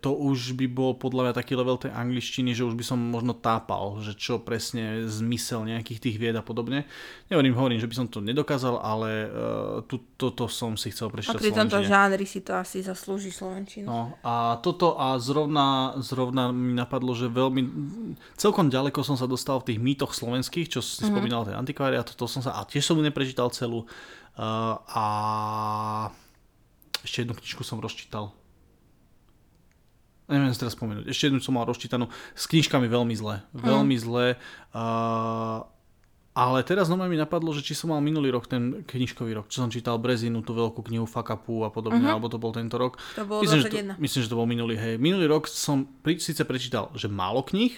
to 0.01 0.17
už 0.17 0.57
by 0.57 0.65
bol 0.65 0.97
podľa 0.97 1.29
mňa 1.29 1.35
taký 1.37 1.61
level 1.61 1.77
tej 1.77 1.93
angličtiny, 1.93 2.57
že 2.57 2.65
už 2.65 2.73
by 2.73 2.81
som 2.81 2.97
možno 2.97 3.37
tápal, 3.37 4.01
že 4.01 4.17
čo 4.17 4.41
presne 4.41 5.05
zmysel 5.05 5.69
nejakých 5.69 6.09
tých 6.09 6.17
vied 6.17 6.33
a 6.33 6.41
podobne. 6.41 6.89
Nehovorím, 7.29 7.53
hovorím, 7.53 7.81
že 7.85 7.89
by 7.93 7.97
som 8.01 8.07
to 8.09 8.25
nedokázal, 8.25 8.81
ale 8.81 9.29
uh, 9.29 9.85
tu, 9.85 10.01
toto 10.17 10.49
som 10.49 10.81
si 10.81 10.89
chcel 10.89 11.13
prečítať 11.13 11.37
A 11.37 11.45
pri 11.45 11.53
tomto 11.53 11.85
žánri 11.85 12.25
si 12.25 12.41
to 12.41 12.57
asi 12.57 12.81
zaslúži 12.81 13.29
slovenčinu. 13.29 13.85
No 13.85 14.17
a 14.25 14.57
toto 14.65 14.97
a 14.97 15.21
zrovna, 15.21 16.01
zrovna 16.01 16.49
mi 16.49 16.73
napadlo, 16.73 17.13
že 17.13 17.29
veľmi, 17.29 17.61
celkom 18.41 18.73
ďaleko 18.73 19.05
som 19.05 19.21
sa 19.21 19.29
dostal 19.29 19.61
v 19.61 19.77
tých 19.77 19.85
mýtoch 19.85 20.17
slovenských, 20.17 20.73
čo 20.73 20.81
si 20.81 21.05
mm-hmm. 21.05 21.13
spomínal 21.13 21.45
ten 21.45 21.61
antikváriat, 21.61 22.09
to 22.09 22.25
som 22.25 22.41
sa, 22.41 22.57
a 22.57 22.65
tiež 22.65 22.89
som 22.89 22.97
mu 22.97 23.05
neprečítal 23.05 23.53
celú. 23.53 23.85
Uh, 24.33 24.81
a 24.97 25.07
ešte 27.09 27.25
jednu 27.25 27.35
knižku 27.35 27.65
som 27.65 27.81
rozčítal. 27.81 28.37
Neviem 30.29 30.53
si 30.53 30.61
teraz 30.61 30.77
spomenúť. 30.77 31.09
Ešte 31.09 31.33
jednu 31.33 31.41
som 31.41 31.57
mal 31.57 31.65
rozčítanú. 31.65 32.13
S 32.37 32.45
knižkami 32.45 32.85
veľmi 32.85 33.17
zle. 33.17 33.41
Mm. 33.57 33.65
Veľmi 33.65 33.97
zle. 33.97 34.37
Uh, 34.77 35.65
ale 36.37 36.63
teraz 36.63 36.87
znova 36.87 37.09
mi 37.09 37.17
napadlo, 37.17 37.51
že 37.51 37.65
či 37.65 37.73
som 37.73 37.91
mal 37.91 37.99
minulý 38.05 38.31
rok 38.31 38.47
ten 38.47 38.85
knižkový 38.85 39.35
rok, 39.35 39.51
čo 39.51 39.65
som 39.65 39.73
čítal 39.73 39.99
Brezinu, 39.99 40.45
tú 40.45 40.55
veľkú 40.55 40.85
knihu 40.87 41.09
Fakapu 41.09 41.67
a 41.67 41.73
podobne, 41.73 42.05
uh-huh. 42.05 42.15
alebo 42.15 42.31
to 42.31 42.39
bol 42.39 42.55
tento 42.55 42.79
rok. 42.79 43.01
To 43.19 43.27
bol 43.27 43.43
myslím, 43.43 43.59
že 43.65 43.73
to, 43.73 43.79
myslím, 43.99 44.21
že 44.23 44.31
to 44.31 44.39
bol 44.39 44.47
minulý. 44.47 44.79
Hej. 44.79 45.03
Minulý 45.03 45.27
rok 45.27 45.51
som 45.51 45.89
pri, 46.05 46.23
síce 46.23 46.47
prečítal, 46.47 46.95
že 46.95 47.11
málo 47.11 47.43
kníh, 47.43 47.75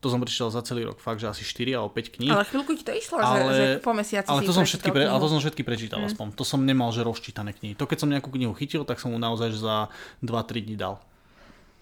to 0.00 0.08
som 0.08 0.16
prečítal 0.16 0.48
za 0.48 0.64
celý 0.64 0.88
rok, 0.88 0.96
fakt, 0.96 1.20
že 1.20 1.28
asi 1.28 1.44
4 1.44 1.76
alebo 1.76 1.92
5 1.92 2.16
kníh. 2.16 2.32
Ale 2.32 2.48
chvíľku 2.48 2.72
ti 2.72 2.84
to 2.88 2.92
išlo, 2.96 3.20
ale, 3.20 3.52
že, 3.52 3.64
že 3.76 3.84
po 3.84 3.92
mesiaci 3.92 4.28
ale 4.32 4.40
to 4.48 4.56
som 4.56 4.64
všetky 4.64 4.88
pre, 4.88 5.04
ale 5.04 5.20
to 5.20 5.28
som 5.28 5.40
všetky 5.44 5.62
prečítal 5.62 6.00
mm. 6.00 6.08
aspoň. 6.08 6.26
To 6.40 6.44
som 6.44 6.64
nemal, 6.64 6.88
že 6.88 7.04
rozčítané 7.04 7.52
knihy. 7.52 7.76
To 7.76 7.84
keď 7.84 7.98
som 8.00 8.08
nejakú 8.08 8.32
knihu 8.32 8.56
chytil, 8.56 8.88
tak 8.88 8.96
som 8.96 9.12
mu 9.12 9.20
naozaj 9.20 9.52
za 9.52 9.92
2-3 10.24 10.64
dní 10.64 10.76
dal. 10.80 11.04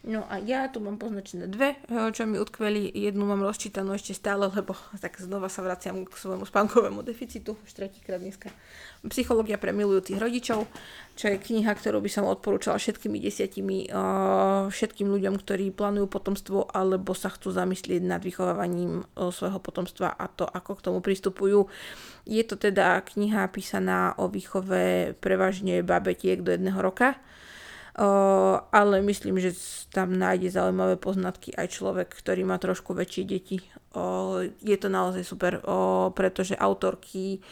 No 0.07 0.23
a 0.31 0.39
ja 0.39 0.71
tu 0.71 0.79
mám 0.79 0.95
poznačené 0.95 1.51
dve, 1.51 1.75
eh, 1.75 2.09
čo 2.15 2.23
mi 2.23 2.39
utkveli. 2.39 2.95
Jednu 2.95 3.27
mám 3.27 3.43
rozčítanú 3.43 3.99
ešte 3.99 4.15
stále, 4.15 4.47
lebo 4.47 4.79
tak 5.03 5.19
znova 5.19 5.51
sa 5.51 5.67
vraciam 5.67 6.07
k 6.07 6.15
svojmu 6.15 6.47
spánkovému 6.47 7.03
deficitu, 7.03 7.59
už 7.67 7.75
tretíkrát 7.75 8.23
dneska. 8.23 8.55
Psychológia 9.11 9.59
pre 9.59 9.75
milujúcich 9.75 10.19
rodičov, 10.19 10.71
čo 11.19 11.27
je 11.35 11.43
kniha, 11.43 11.75
ktorú 11.75 11.99
by 11.99 12.11
som 12.11 12.31
odporúčala 12.31 12.79
všetkými 12.79 13.19
desiatimi, 13.19 13.91
uh, 13.91 14.71
všetkým 14.71 15.07
ľuďom, 15.07 15.39
ktorí 15.39 15.71
plánujú 15.71 16.11
potomstvo 16.11 16.67
alebo 16.71 17.15
sa 17.15 17.31
chcú 17.31 17.55
zamyslieť 17.55 18.03
nad 18.03 18.19
vychovávaním 18.23 19.03
uh, 19.03 19.31
svojho 19.31 19.63
potomstva 19.63 20.15
a 20.15 20.27
to, 20.27 20.47
ako 20.47 20.79
k 20.79 20.85
tomu 20.91 20.99
pristupujú. 20.99 21.71
Je 22.27 22.43
to 22.43 22.59
teda 22.59 23.03
kniha 23.03 23.47
písaná 23.55 24.19
o 24.19 24.27
výchove 24.27 25.15
prevažne 25.23 25.83
babetiek 25.87 26.43
do 26.43 26.55
jedného 26.55 26.79
roka 26.83 27.19
ale 28.71 29.03
myslím, 29.03 29.43
že 29.43 29.59
tam 29.91 30.15
nájde 30.15 30.55
zaujímavé 30.55 30.95
poznatky 30.95 31.51
aj 31.59 31.75
človek, 31.75 32.09
ktorý 32.15 32.47
má 32.47 32.55
trošku 32.63 32.95
väčšie 32.95 33.25
deti. 33.27 33.59
Je 34.63 34.77
to 34.79 34.87
naozaj 34.87 35.27
super, 35.27 35.59
pretože 36.15 36.55
autorky 36.55 37.43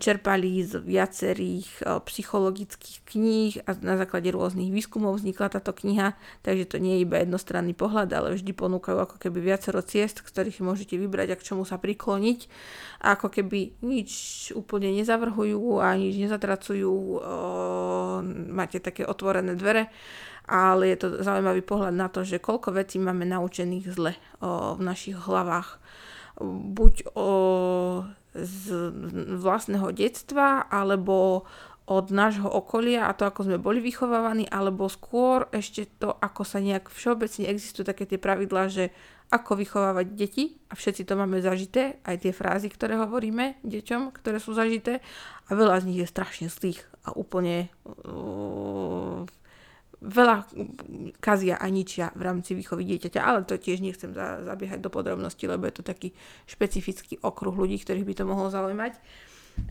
čerpali 0.00 0.64
z 0.64 0.80
viacerých 0.80 1.84
uh, 1.84 2.00
psychologických 2.00 3.04
kníh 3.04 3.52
a 3.68 3.76
na 3.84 4.00
základe 4.00 4.32
rôznych 4.32 4.72
výskumov 4.72 5.20
vznikla 5.20 5.60
táto 5.60 5.76
kniha, 5.76 6.16
takže 6.40 6.64
to 6.64 6.76
nie 6.80 6.96
je 6.96 7.04
iba 7.04 7.20
jednostranný 7.20 7.76
pohľad, 7.76 8.16
ale 8.16 8.32
vždy 8.32 8.56
ponúkajú 8.56 8.96
ako 8.96 9.16
keby 9.20 9.52
viacero 9.52 9.84
ciest, 9.84 10.24
ktorých 10.24 10.64
môžete 10.64 10.96
vybrať 10.96 11.36
a 11.36 11.38
k 11.38 11.46
čomu 11.52 11.68
sa 11.68 11.76
prikloniť 11.76 12.48
a 13.04 13.20
ako 13.20 13.28
keby 13.28 13.76
nič 13.84 14.10
úplne 14.56 14.88
nezavrhujú 14.96 15.84
a 15.84 15.92
nič 16.00 16.16
nezatracujú, 16.16 16.92
uh, 17.20 18.24
máte 18.48 18.80
také 18.80 19.04
otvorené 19.04 19.52
dvere 19.52 19.92
ale 20.46 20.94
je 20.94 20.98
to 21.02 21.08
zaujímavý 21.26 21.58
pohľad 21.66 21.90
na 21.90 22.06
to, 22.06 22.22
že 22.22 22.38
koľko 22.38 22.70
vecí 22.70 23.02
máme 23.02 23.26
naučených 23.26 23.86
zle 23.90 24.14
o, 24.38 24.78
v 24.78 24.80
našich 24.86 25.18
hlavách. 25.18 25.82
Buď 26.70 27.18
o, 27.18 28.06
z 28.44 28.92
vlastného 29.40 29.88
detstva, 29.94 30.66
alebo 30.68 31.48
od 31.86 32.10
nášho 32.10 32.50
okolia 32.50 33.06
a 33.06 33.14
to, 33.14 33.30
ako 33.30 33.46
sme 33.46 33.62
boli 33.62 33.78
vychovávaní, 33.78 34.50
alebo 34.50 34.90
skôr 34.90 35.46
ešte 35.54 35.86
to, 36.02 36.10
ako 36.18 36.42
sa 36.42 36.58
nejak 36.58 36.90
všeobecne 36.90 37.46
existujú 37.46 37.86
také 37.86 38.10
tie 38.10 38.18
pravidlá, 38.18 38.66
že 38.66 38.90
ako 39.30 39.58
vychovávať 39.58 40.06
deti 40.14 40.44
a 40.70 40.74
všetci 40.74 41.06
to 41.06 41.14
máme 41.14 41.38
zažité, 41.42 41.98
aj 42.02 42.26
tie 42.26 42.32
frázy, 42.34 42.70
ktoré 42.70 42.98
hovoríme 42.98 43.58
deťom, 43.62 44.14
ktoré 44.14 44.38
sú 44.42 44.54
zažité 44.54 45.02
a 45.46 45.54
veľa 45.54 45.82
z 45.82 45.86
nich 45.90 45.98
je 46.02 46.10
strašne 46.10 46.46
zlých 46.50 46.82
a 47.06 47.14
úplne 47.14 47.70
uh, 47.86 49.15
veľa 50.04 50.44
kazia 51.24 51.56
a 51.56 51.66
ničia 51.72 52.12
v 52.12 52.22
rámci 52.28 52.52
výchovy 52.52 52.84
dieťaťa, 52.84 53.20
ale 53.20 53.48
to 53.48 53.56
tiež 53.56 53.80
nechcem 53.80 54.12
za, 54.12 54.44
zabiehať 54.44 54.84
do 54.84 54.92
podrobností, 54.92 55.48
lebo 55.48 55.64
je 55.66 55.80
to 55.80 55.84
taký 55.84 56.12
špecifický 56.44 57.16
okruh 57.24 57.56
ľudí, 57.56 57.80
ktorých 57.80 58.06
by 58.06 58.14
to 58.14 58.24
mohlo 58.28 58.48
zaujímať. 58.52 58.96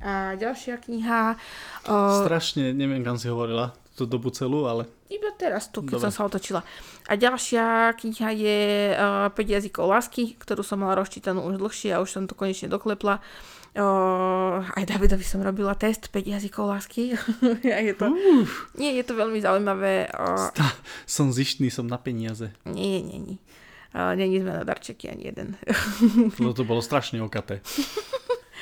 A 0.02 0.34
ďalšia 0.34 0.82
kniha... 0.82 1.38
O... 1.86 1.94
Strašne, 2.26 2.74
neviem, 2.74 3.06
kam 3.06 3.22
si 3.22 3.30
hovorila 3.30 3.78
tú 3.96 4.04
dobu 4.04 4.34
celú, 4.34 4.68
ale... 4.68 4.90
Iba 5.08 5.32
teraz 5.38 5.72
tu, 5.72 5.86
keď 5.86 6.02
Dobre. 6.02 6.06
som 6.10 6.12
sa 6.12 6.22
otočila. 6.28 6.62
A 7.08 7.14
ďalšia 7.16 7.96
kniha 7.96 8.30
je 8.36 8.60
uh, 8.98 9.32
5 9.32 9.40
jazykov 9.40 9.88
lásky, 9.88 10.36
ktorú 10.36 10.66
som 10.66 10.84
mala 10.84 11.00
rozčítanú 11.00 11.46
už 11.48 11.62
dlhšie 11.62 11.96
a 11.96 12.04
už 12.04 12.10
som 12.12 12.24
to 12.28 12.36
konečne 12.36 12.68
doklepla. 12.68 13.24
Uh, 13.76 14.64
aj 14.80 14.88
Davidovi 14.88 15.28
som 15.28 15.44
robila 15.44 15.76
test 15.76 16.08
5 16.08 16.16
jazykov 16.24 16.72
lásky. 16.72 17.12
je 17.68 17.94
to, 18.00 18.08
uh. 18.08 18.48
Nie, 18.80 18.96
je 18.96 19.04
to 19.04 19.20
veľmi 19.20 19.44
zaujímavé. 19.44 20.08
Uh, 20.16 20.48
Stá, 20.48 20.72
som 21.04 21.28
zištný, 21.28 21.68
som 21.68 21.84
na 21.84 22.00
peniaze. 22.00 22.56
Nie, 22.64 23.04
nie, 23.04 23.20
nie. 23.20 23.38
Uh, 23.92 24.16
není 24.16 24.40
sme 24.40 24.56
na 24.56 24.64
darčeky 24.64 25.12
ani 25.12 25.28
jeden. 25.28 25.60
no 26.44 26.56
to 26.56 26.64
bolo 26.64 26.80
strašne 26.80 27.20
okaté. 27.20 27.60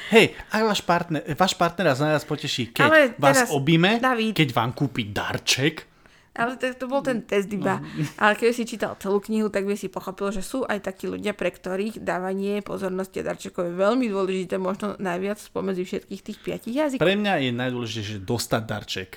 Hej, 0.09 0.33
ak 0.49 0.61
váš 0.65 0.81
partner, 0.81 1.21
váš 1.37 1.53
partner 1.53 1.93
vás 1.93 2.01
najviac 2.01 2.25
poteší, 2.25 2.63
keď 2.73 2.85
Ale 2.89 2.99
vás 3.21 3.53
obíme, 3.53 4.01
David, 4.01 4.33
keď 4.33 4.49
vám 4.49 4.73
kúpi 4.73 5.13
darček, 5.13 5.92
ale 6.33 6.57
to, 6.57 6.65
to 6.73 6.85
bol 6.89 7.05
ten 7.05 7.21
test 7.21 7.45
iba. 7.53 7.77
No. 7.77 7.85
Ale 8.17 8.33
keď 8.33 8.49
si 8.57 8.65
čítal 8.65 8.97
celú 8.97 9.21
knihu, 9.21 9.53
tak 9.53 9.69
by 9.69 9.77
si 9.77 9.85
pochopil, 9.85 10.33
že 10.33 10.41
sú 10.41 10.65
aj 10.65 10.81
takí 10.81 11.05
ľudia, 11.05 11.37
pre 11.37 11.53
ktorých 11.53 12.01
dávanie 12.01 12.65
pozornosti 12.65 13.21
a 13.21 13.29
darčekov 13.29 13.69
je 13.69 13.73
veľmi 13.77 14.09
dôležité, 14.09 14.57
možno 14.57 14.97
najviac 14.97 15.37
spomedzi 15.37 15.85
všetkých 15.85 16.21
tých 16.25 16.39
piatich 16.41 16.73
jazykov. 16.73 17.05
Pre 17.05 17.19
mňa 17.21 17.33
je 17.37 17.51
najdôležitejšie 17.53 18.17
dostať 18.25 18.61
darček. 18.65 19.09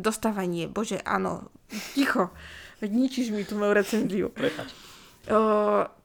Dostávanie, 0.00 0.70
bože, 0.70 1.02
áno. 1.02 1.50
Ticho. 1.98 2.30
Ničíš 2.78 3.34
mi 3.34 3.42
tú 3.42 3.58
moju 3.58 3.74
recenziu. 3.74 4.28
Prepač. 4.30 4.70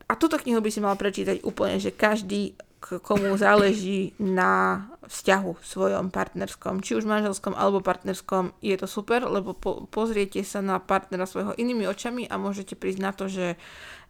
a 0.10 0.14
túto 0.18 0.42
knihu 0.42 0.58
by 0.58 0.70
si 0.74 0.82
mal 0.82 0.98
prečítať 0.98 1.46
úplne, 1.46 1.78
že 1.78 1.94
každý 1.94 2.58
komu 2.80 3.36
záleží 3.36 4.16
na 4.18 4.86
vzťahu 5.06 5.60
svojom 5.60 6.10
partnerskom, 6.10 6.80
či 6.80 6.96
už 6.96 7.04
manželskom 7.04 7.54
alebo 7.54 7.84
partnerskom, 7.84 8.56
je 8.64 8.76
to 8.80 8.88
super, 8.88 9.28
lebo 9.28 9.52
po, 9.52 9.86
pozriete 9.92 10.40
sa 10.48 10.64
na 10.64 10.80
partnera 10.80 11.28
svojho 11.28 11.54
inými 11.60 11.86
očami 11.86 12.26
a 12.26 12.40
môžete 12.40 12.80
prísť 12.80 13.00
na 13.04 13.12
to, 13.12 13.28
že 13.28 13.60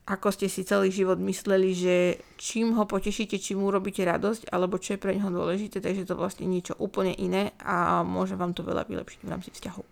ako 0.10 0.34
ste 0.34 0.50
si 0.50 0.66
celý 0.66 0.90
život 0.90 1.22
mysleli, 1.22 1.70
že 1.78 1.96
čím 2.42 2.74
ho 2.74 2.90
potešíte, 2.90 3.38
čím 3.38 3.62
mu 3.62 3.70
robíte 3.70 4.02
radosť, 4.02 4.50
alebo 4.50 4.82
čo 4.82 4.98
je 4.98 5.02
pre 5.02 5.14
neho 5.14 5.30
dôležité, 5.30 5.86
takže 5.86 6.10
to 6.10 6.18
vlastne 6.18 6.50
niečo 6.50 6.74
úplne 6.82 7.14
iné 7.14 7.54
a 7.62 8.02
môže 8.02 8.34
vám 8.34 8.58
to 8.58 8.66
veľa 8.66 8.90
vylepšiť 8.90 9.20
v 9.22 9.30
rámci 9.30 9.50
vzťahu. 9.54 9.84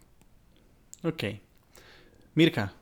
OK. 1.06 1.22
Mirka, 2.34 2.74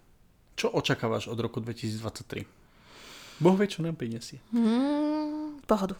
čo 0.55 0.71
očakávaš 0.71 1.27
od 1.27 1.35
roku 1.35 1.59
2023? 1.59 3.43
Boh 3.43 3.55
vie, 3.59 3.67
čo 3.67 3.83
nám 3.83 3.99
prinesie. 3.99 4.39
Hmm, 4.55 5.44
Pohodu. 5.65 5.97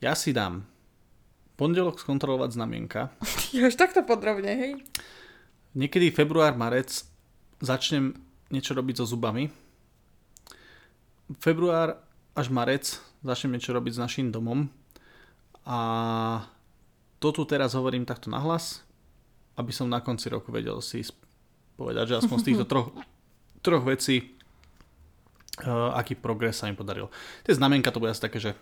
Ja 0.00 0.16
si 0.16 0.32
dám 0.32 0.64
pondelok 1.56 2.00
skontrolovať 2.00 2.56
znamienka. 2.56 3.12
Až 3.68 3.74
takto 3.76 4.04
podrobne, 4.04 4.52
hej? 4.52 4.72
Niekedy 5.76 6.12
február, 6.12 6.56
marec 6.56 7.04
začnem 7.60 8.16
niečo 8.48 8.72
robiť 8.76 9.00
so 9.00 9.06
zubami. 9.08 9.52
Február 11.40 12.00
až 12.36 12.52
marec 12.52 13.00
začnem 13.24 13.56
niečo 13.56 13.74
robiť 13.74 13.92
s 13.96 14.00
našim 14.00 14.28
domom. 14.32 14.68
A 15.66 15.78
to 17.18 17.32
tu 17.32 17.42
teraz 17.48 17.74
hovorím 17.74 18.06
takto 18.06 18.30
nahlas, 18.30 18.86
aby 19.58 19.72
som 19.72 19.90
na 19.90 19.98
konci 20.04 20.30
roku 20.30 20.54
vedel 20.54 20.78
si 20.84 21.02
povedať, 21.74 22.14
že 22.14 22.18
aspoň 22.22 22.36
z 22.38 22.46
týchto 22.52 22.64
troch, 22.70 22.94
troch 23.64 23.84
vecí 23.84 24.35
uh, 25.64 25.96
aký 25.96 26.18
progres 26.18 26.60
sa 26.60 26.68
im 26.68 26.76
podaril. 26.76 27.08
Tie 27.46 27.56
znamienka 27.56 27.88
to 27.88 28.02
bude 28.02 28.12
asi 28.12 28.20
také, 28.20 28.42
že 28.42 28.52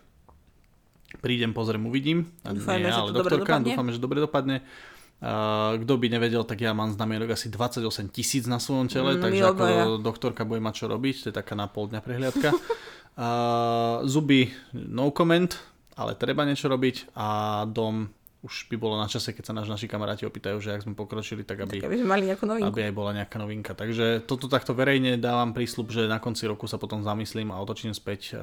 prídem, 1.18 1.54
pozriem, 1.54 1.82
uvidím. 1.86 2.30
Dúfajme, 2.42 2.86
Nie, 2.86 2.94
ale 2.94 3.10
doktorka, 3.14 3.62
dúfame, 3.62 3.90
že 3.94 4.00
dobre 4.02 4.22
dopadne. 4.22 4.62
Uh, 5.24 5.80
kto 5.80 5.96
by 5.96 6.06
nevedel, 6.10 6.44
tak 6.44 6.60
ja 6.60 6.76
mám 6.76 6.92
znamienok 6.92 7.32
asi 7.32 7.48
28 7.48 8.12
tisíc 8.12 8.44
na 8.44 8.60
svojom 8.60 8.92
tele, 8.92 9.16
mm, 9.16 9.22
takže 9.24 9.42
ako 9.46 9.62
ja. 9.64 9.84
doktorka 9.96 10.42
bude 10.44 10.60
mať 10.60 10.84
čo 10.84 10.86
robiť, 10.90 11.14
to 11.16 11.26
je 11.32 11.34
taká 11.34 11.56
na 11.56 11.64
pol 11.64 11.88
dňa 11.88 12.00
prehliadka. 12.04 12.50
uh, 12.52 14.04
zuby, 14.04 14.52
no 14.74 15.14
comment, 15.16 15.48
ale 15.96 16.18
treba 16.18 16.44
niečo 16.44 16.68
robiť 16.68 17.14
a 17.16 17.62
dom 17.64 18.10
už 18.44 18.68
by 18.68 18.76
bolo 18.76 19.00
na 19.00 19.08
čase, 19.08 19.32
keď 19.32 19.44
sa 19.48 19.56
náš, 19.56 19.72
naši 19.72 19.88
kamaráti 19.88 20.28
opýtajú, 20.28 20.60
že 20.60 20.76
ak 20.76 20.84
sme 20.84 20.92
pokročili, 20.92 21.48
tak 21.48 21.64
aby, 21.64 21.80
tak 21.80 21.88
aby 21.88 21.96
sme 21.96 22.08
mali 22.12 22.28
nejakú 22.28 22.44
novinku. 22.44 22.68
Aby 22.68 22.80
aj 22.84 22.92
bola 22.92 23.16
nejaká 23.16 23.40
novinka. 23.40 23.72
Takže 23.72 24.28
toto 24.28 24.52
takto 24.52 24.76
verejne 24.76 25.16
dávam 25.16 25.56
prísľub, 25.56 25.88
že 25.88 26.04
na 26.04 26.20
konci 26.20 26.44
roku 26.44 26.68
sa 26.68 26.76
potom 26.76 27.00
zamyslím 27.00 27.48
a 27.48 27.60
otočím 27.64 27.96
späť, 27.96 28.36
eh, 28.36 28.40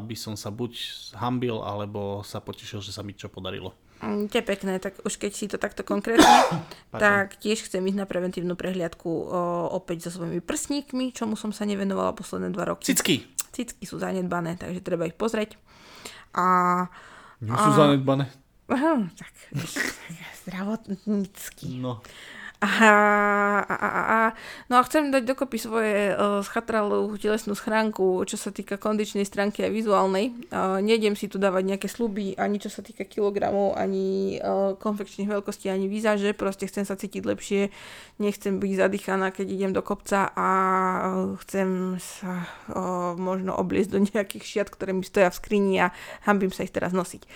aby 0.00 0.16
som 0.16 0.32
sa 0.32 0.48
buď 0.48 0.72
hambil, 1.20 1.60
alebo 1.60 2.24
sa 2.24 2.40
potešil, 2.40 2.80
že 2.80 2.96
sa 2.96 3.04
mi 3.04 3.12
čo 3.12 3.28
podarilo. 3.28 3.76
Mm, 4.00 4.32
to 4.32 4.40
je 4.40 4.44
pekné, 4.44 4.80
tak 4.80 4.96
už 5.04 5.20
keď 5.20 5.32
si 5.36 5.44
to 5.44 5.60
takto 5.60 5.84
konkrétne, 5.84 6.24
tak 6.96 7.36
tiež 7.36 7.68
chcem 7.68 7.84
ísť 7.84 8.00
na 8.00 8.08
preventívnu 8.08 8.56
prehliadku 8.56 9.08
o, 9.08 9.40
opäť 9.76 10.08
so 10.08 10.20
svojimi 10.20 10.40
prsníkmi, 10.40 11.12
čomu 11.12 11.36
som 11.36 11.52
sa 11.52 11.68
nevenovala 11.68 12.16
posledné 12.16 12.48
dva 12.48 12.72
roky. 12.72 12.88
Cicky! 12.88 13.28
Cicky 13.52 13.84
sú 13.84 14.00
zanedbané, 14.00 14.56
takže 14.56 14.80
treba 14.80 15.04
ich 15.04 15.14
pozrieť. 15.14 15.60
A, 16.34 16.88
Nie 17.44 17.54
sú 17.54 17.70
a... 17.70 17.78
zanedbané. 17.86 18.43
Tak 19.18 19.32
zdravotnícky. 20.42 21.66
No. 21.68 22.00
A, 22.64 22.70
a, 23.60 23.76
a, 23.76 24.00
a, 24.00 24.20
no 24.72 24.80
a 24.80 24.82
chcem 24.88 25.12
dať 25.12 25.28
dokopy 25.28 25.60
svoje 25.60 26.16
uh, 26.16 26.40
schatralú 26.40 27.12
telesnú 27.20 27.52
schránku, 27.52 28.24
čo 28.24 28.40
sa 28.40 28.48
týka 28.48 28.80
kondičnej 28.80 29.28
stránky 29.28 29.68
a 29.68 29.68
vizuálnej. 29.68 30.32
Uh, 30.48 30.80
nejdem 30.80 31.12
si 31.12 31.28
tu 31.28 31.36
dávať 31.36 31.76
nejaké 31.76 31.88
sluby, 31.92 32.32
ani 32.40 32.56
čo 32.56 32.72
sa 32.72 32.80
týka 32.80 33.04
kilogramov, 33.04 33.76
ani 33.76 34.40
uh, 34.40 34.80
konfekčných 34.80 35.28
veľkostí, 35.28 35.68
ani 35.68 35.92
výzaže. 35.92 36.32
Proste 36.32 36.64
chcem 36.64 36.88
sa 36.88 36.96
cítiť 36.96 37.20
lepšie, 37.28 37.68
nechcem 38.16 38.56
byť 38.56 38.72
zadýchaná, 38.80 39.28
keď 39.28 39.46
idem 39.52 39.72
do 39.76 39.84
kopca 39.84 40.32
a 40.32 40.48
chcem 41.44 42.00
sa 42.00 42.48
uh, 42.72 43.12
možno 43.20 43.52
obliecť 43.60 43.90
do 43.92 44.00
nejakých 44.08 44.44
šiat, 44.44 44.68
ktoré 44.72 44.96
mi 44.96 45.04
stoja 45.04 45.28
v 45.28 45.36
skrini 45.36 45.74
a 45.84 45.92
hambím 46.24 46.48
sa 46.48 46.64
ich 46.64 46.72
teraz 46.72 46.96
nosiť. 46.96 47.28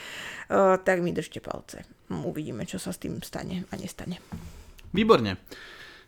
Uh, 0.49 0.81
tak 0.81 1.05
mi 1.05 1.13
držte 1.13 1.45
palce. 1.45 1.85
Uvidíme, 2.09 2.65
čo 2.65 2.81
sa 2.81 2.97
s 2.97 2.99
tým 3.05 3.21
stane 3.21 3.69
a 3.69 3.77
nestane. 3.77 4.17
Výborne. 4.93 5.37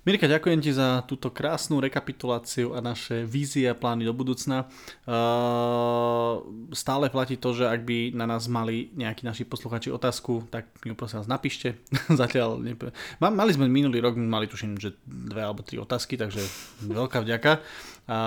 Mirka, 0.01 0.25
ďakujem 0.25 0.65
ti 0.65 0.73
za 0.73 1.05
túto 1.05 1.29
krásnu 1.29 1.77
rekapituláciu 1.77 2.73
a 2.73 2.81
naše 2.81 3.21
vízie 3.29 3.69
a 3.69 3.77
plány 3.77 4.09
do 4.09 4.17
budúcna. 4.17 4.65
Stále 6.73 7.13
platí 7.13 7.37
to, 7.37 7.53
že 7.53 7.69
ak 7.69 7.85
by 7.85 8.17
na 8.17 8.25
nás 8.25 8.49
mali 8.49 8.89
nejakí 8.97 9.29
naši 9.29 9.45
posluchači 9.45 9.93
otázku, 9.93 10.49
tak 10.49 10.73
mi 10.89 10.91
ju 10.91 10.97
prosím 10.97 11.21
vás 11.21 11.29
napíšte. 11.29 11.77
Zatiaľ 12.09 12.65
nepr- 12.65 12.97
Mali 13.21 13.53
sme 13.53 13.69
minulý 13.69 14.01
rok, 14.01 14.17
mali 14.17 14.49
tuším, 14.49 14.81
že 14.81 14.97
dve 15.05 15.45
alebo 15.45 15.61
tri 15.61 15.77
otázky, 15.77 16.17
takže 16.17 16.41
veľká 16.81 17.21
vďaka. 17.21 17.61
A 18.09 18.19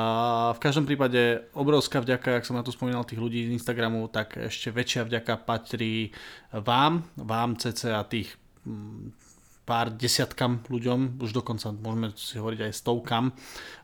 v 0.54 0.60
každom 0.62 0.86
prípade 0.86 1.50
obrovská 1.58 2.06
vďaka, 2.06 2.38
ak 2.38 2.46
som 2.46 2.54
na 2.54 2.62
to 2.62 2.70
spomínal 2.70 3.02
tých 3.02 3.18
ľudí 3.18 3.50
z 3.50 3.54
Instagramu, 3.58 4.06
tak 4.14 4.38
ešte 4.38 4.70
väčšia 4.70 5.10
vďaka 5.10 5.42
patrí 5.42 6.14
vám, 6.54 7.02
vám 7.18 7.58
a 7.58 8.06
tých 8.06 8.38
pár 9.64 9.88
desiatkam 9.90 10.60
ľuďom, 10.66 11.18
už 11.18 11.32
dokonca 11.32 11.72
môžeme 11.72 12.12
si 12.14 12.36
hovoriť 12.36 12.60
aj 12.62 12.74
stovkam, 12.74 13.32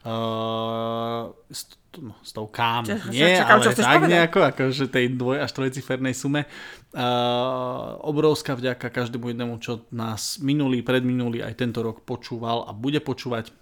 uh, 0.03 1.31
st- 1.47 1.79
no, 1.97 2.13
stovkám, 2.21 2.83
Čo- 2.83 3.09
nie, 3.09 3.31
čakám, 3.33 3.53
ale 3.53 3.63
čo 3.63 3.71
tak 3.73 3.85
povedať. 3.95 4.09
nejako, 4.09 4.39
akože 4.45 4.83
tej 4.87 5.05
dvoj 5.15 5.37
až 5.39 5.51
trojcifernej 5.51 6.11
sume. 6.11 6.41
Uh, 6.89 7.95
obrovská 8.01 8.53
vďaka 8.53 8.89
každému 8.89 9.29
jednému, 9.29 9.55
čo 9.57 9.87
nás 9.89 10.35
minulý, 10.39 10.81
predminulý 10.81 11.41
aj 11.41 11.55
tento 11.55 11.79
rok 11.79 12.01
počúval 12.01 12.65
a 12.65 12.71
bude 12.71 12.99
počúvať. 12.99 13.53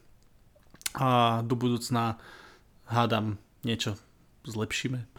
A 0.96 1.40
do 1.42 1.54
budúcna 1.54 2.18
hádam 2.86 3.36
niečo 3.62 3.94
zlepšíme. 4.44 5.06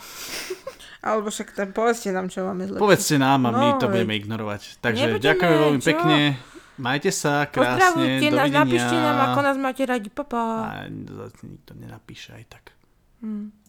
Alebo 0.99 1.31
však 1.31 1.55
tam 1.55 1.71
povedzte 1.71 2.11
nám, 2.11 2.27
čo 2.27 2.43
máme 2.43 2.67
zlepšiť. 2.67 2.83
Povedzte 2.83 3.17
nám 3.17 3.47
a 3.47 3.51
my 3.53 3.69
No, 3.69 3.79
to 3.79 3.87
budeme 3.87 4.19
ignorovať. 4.19 4.83
Takže 4.83 5.23
ďakujem 5.23 5.55
veľmi 5.55 5.79
čo? 5.79 5.87
pekne. 5.87 6.19
Majte 6.79 7.11
sa 7.11 7.51
krásne. 7.51 7.75
Pozdravujte 7.75 8.27
nás, 8.31 8.49
napíšte 8.55 8.95
nám, 8.95 9.17
ako 9.31 9.41
nás 9.43 9.57
máte 9.59 9.83
radi. 9.83 10.09
Pa, 10.15 10.23
pa. 10.23 10.43
A 10.63 10.87
nikto 10.87 11.75
nenapíše 11.75 12.39
aj 12.39 12.45
tak. 12.47 12.65
Hmm. 13.19 13.51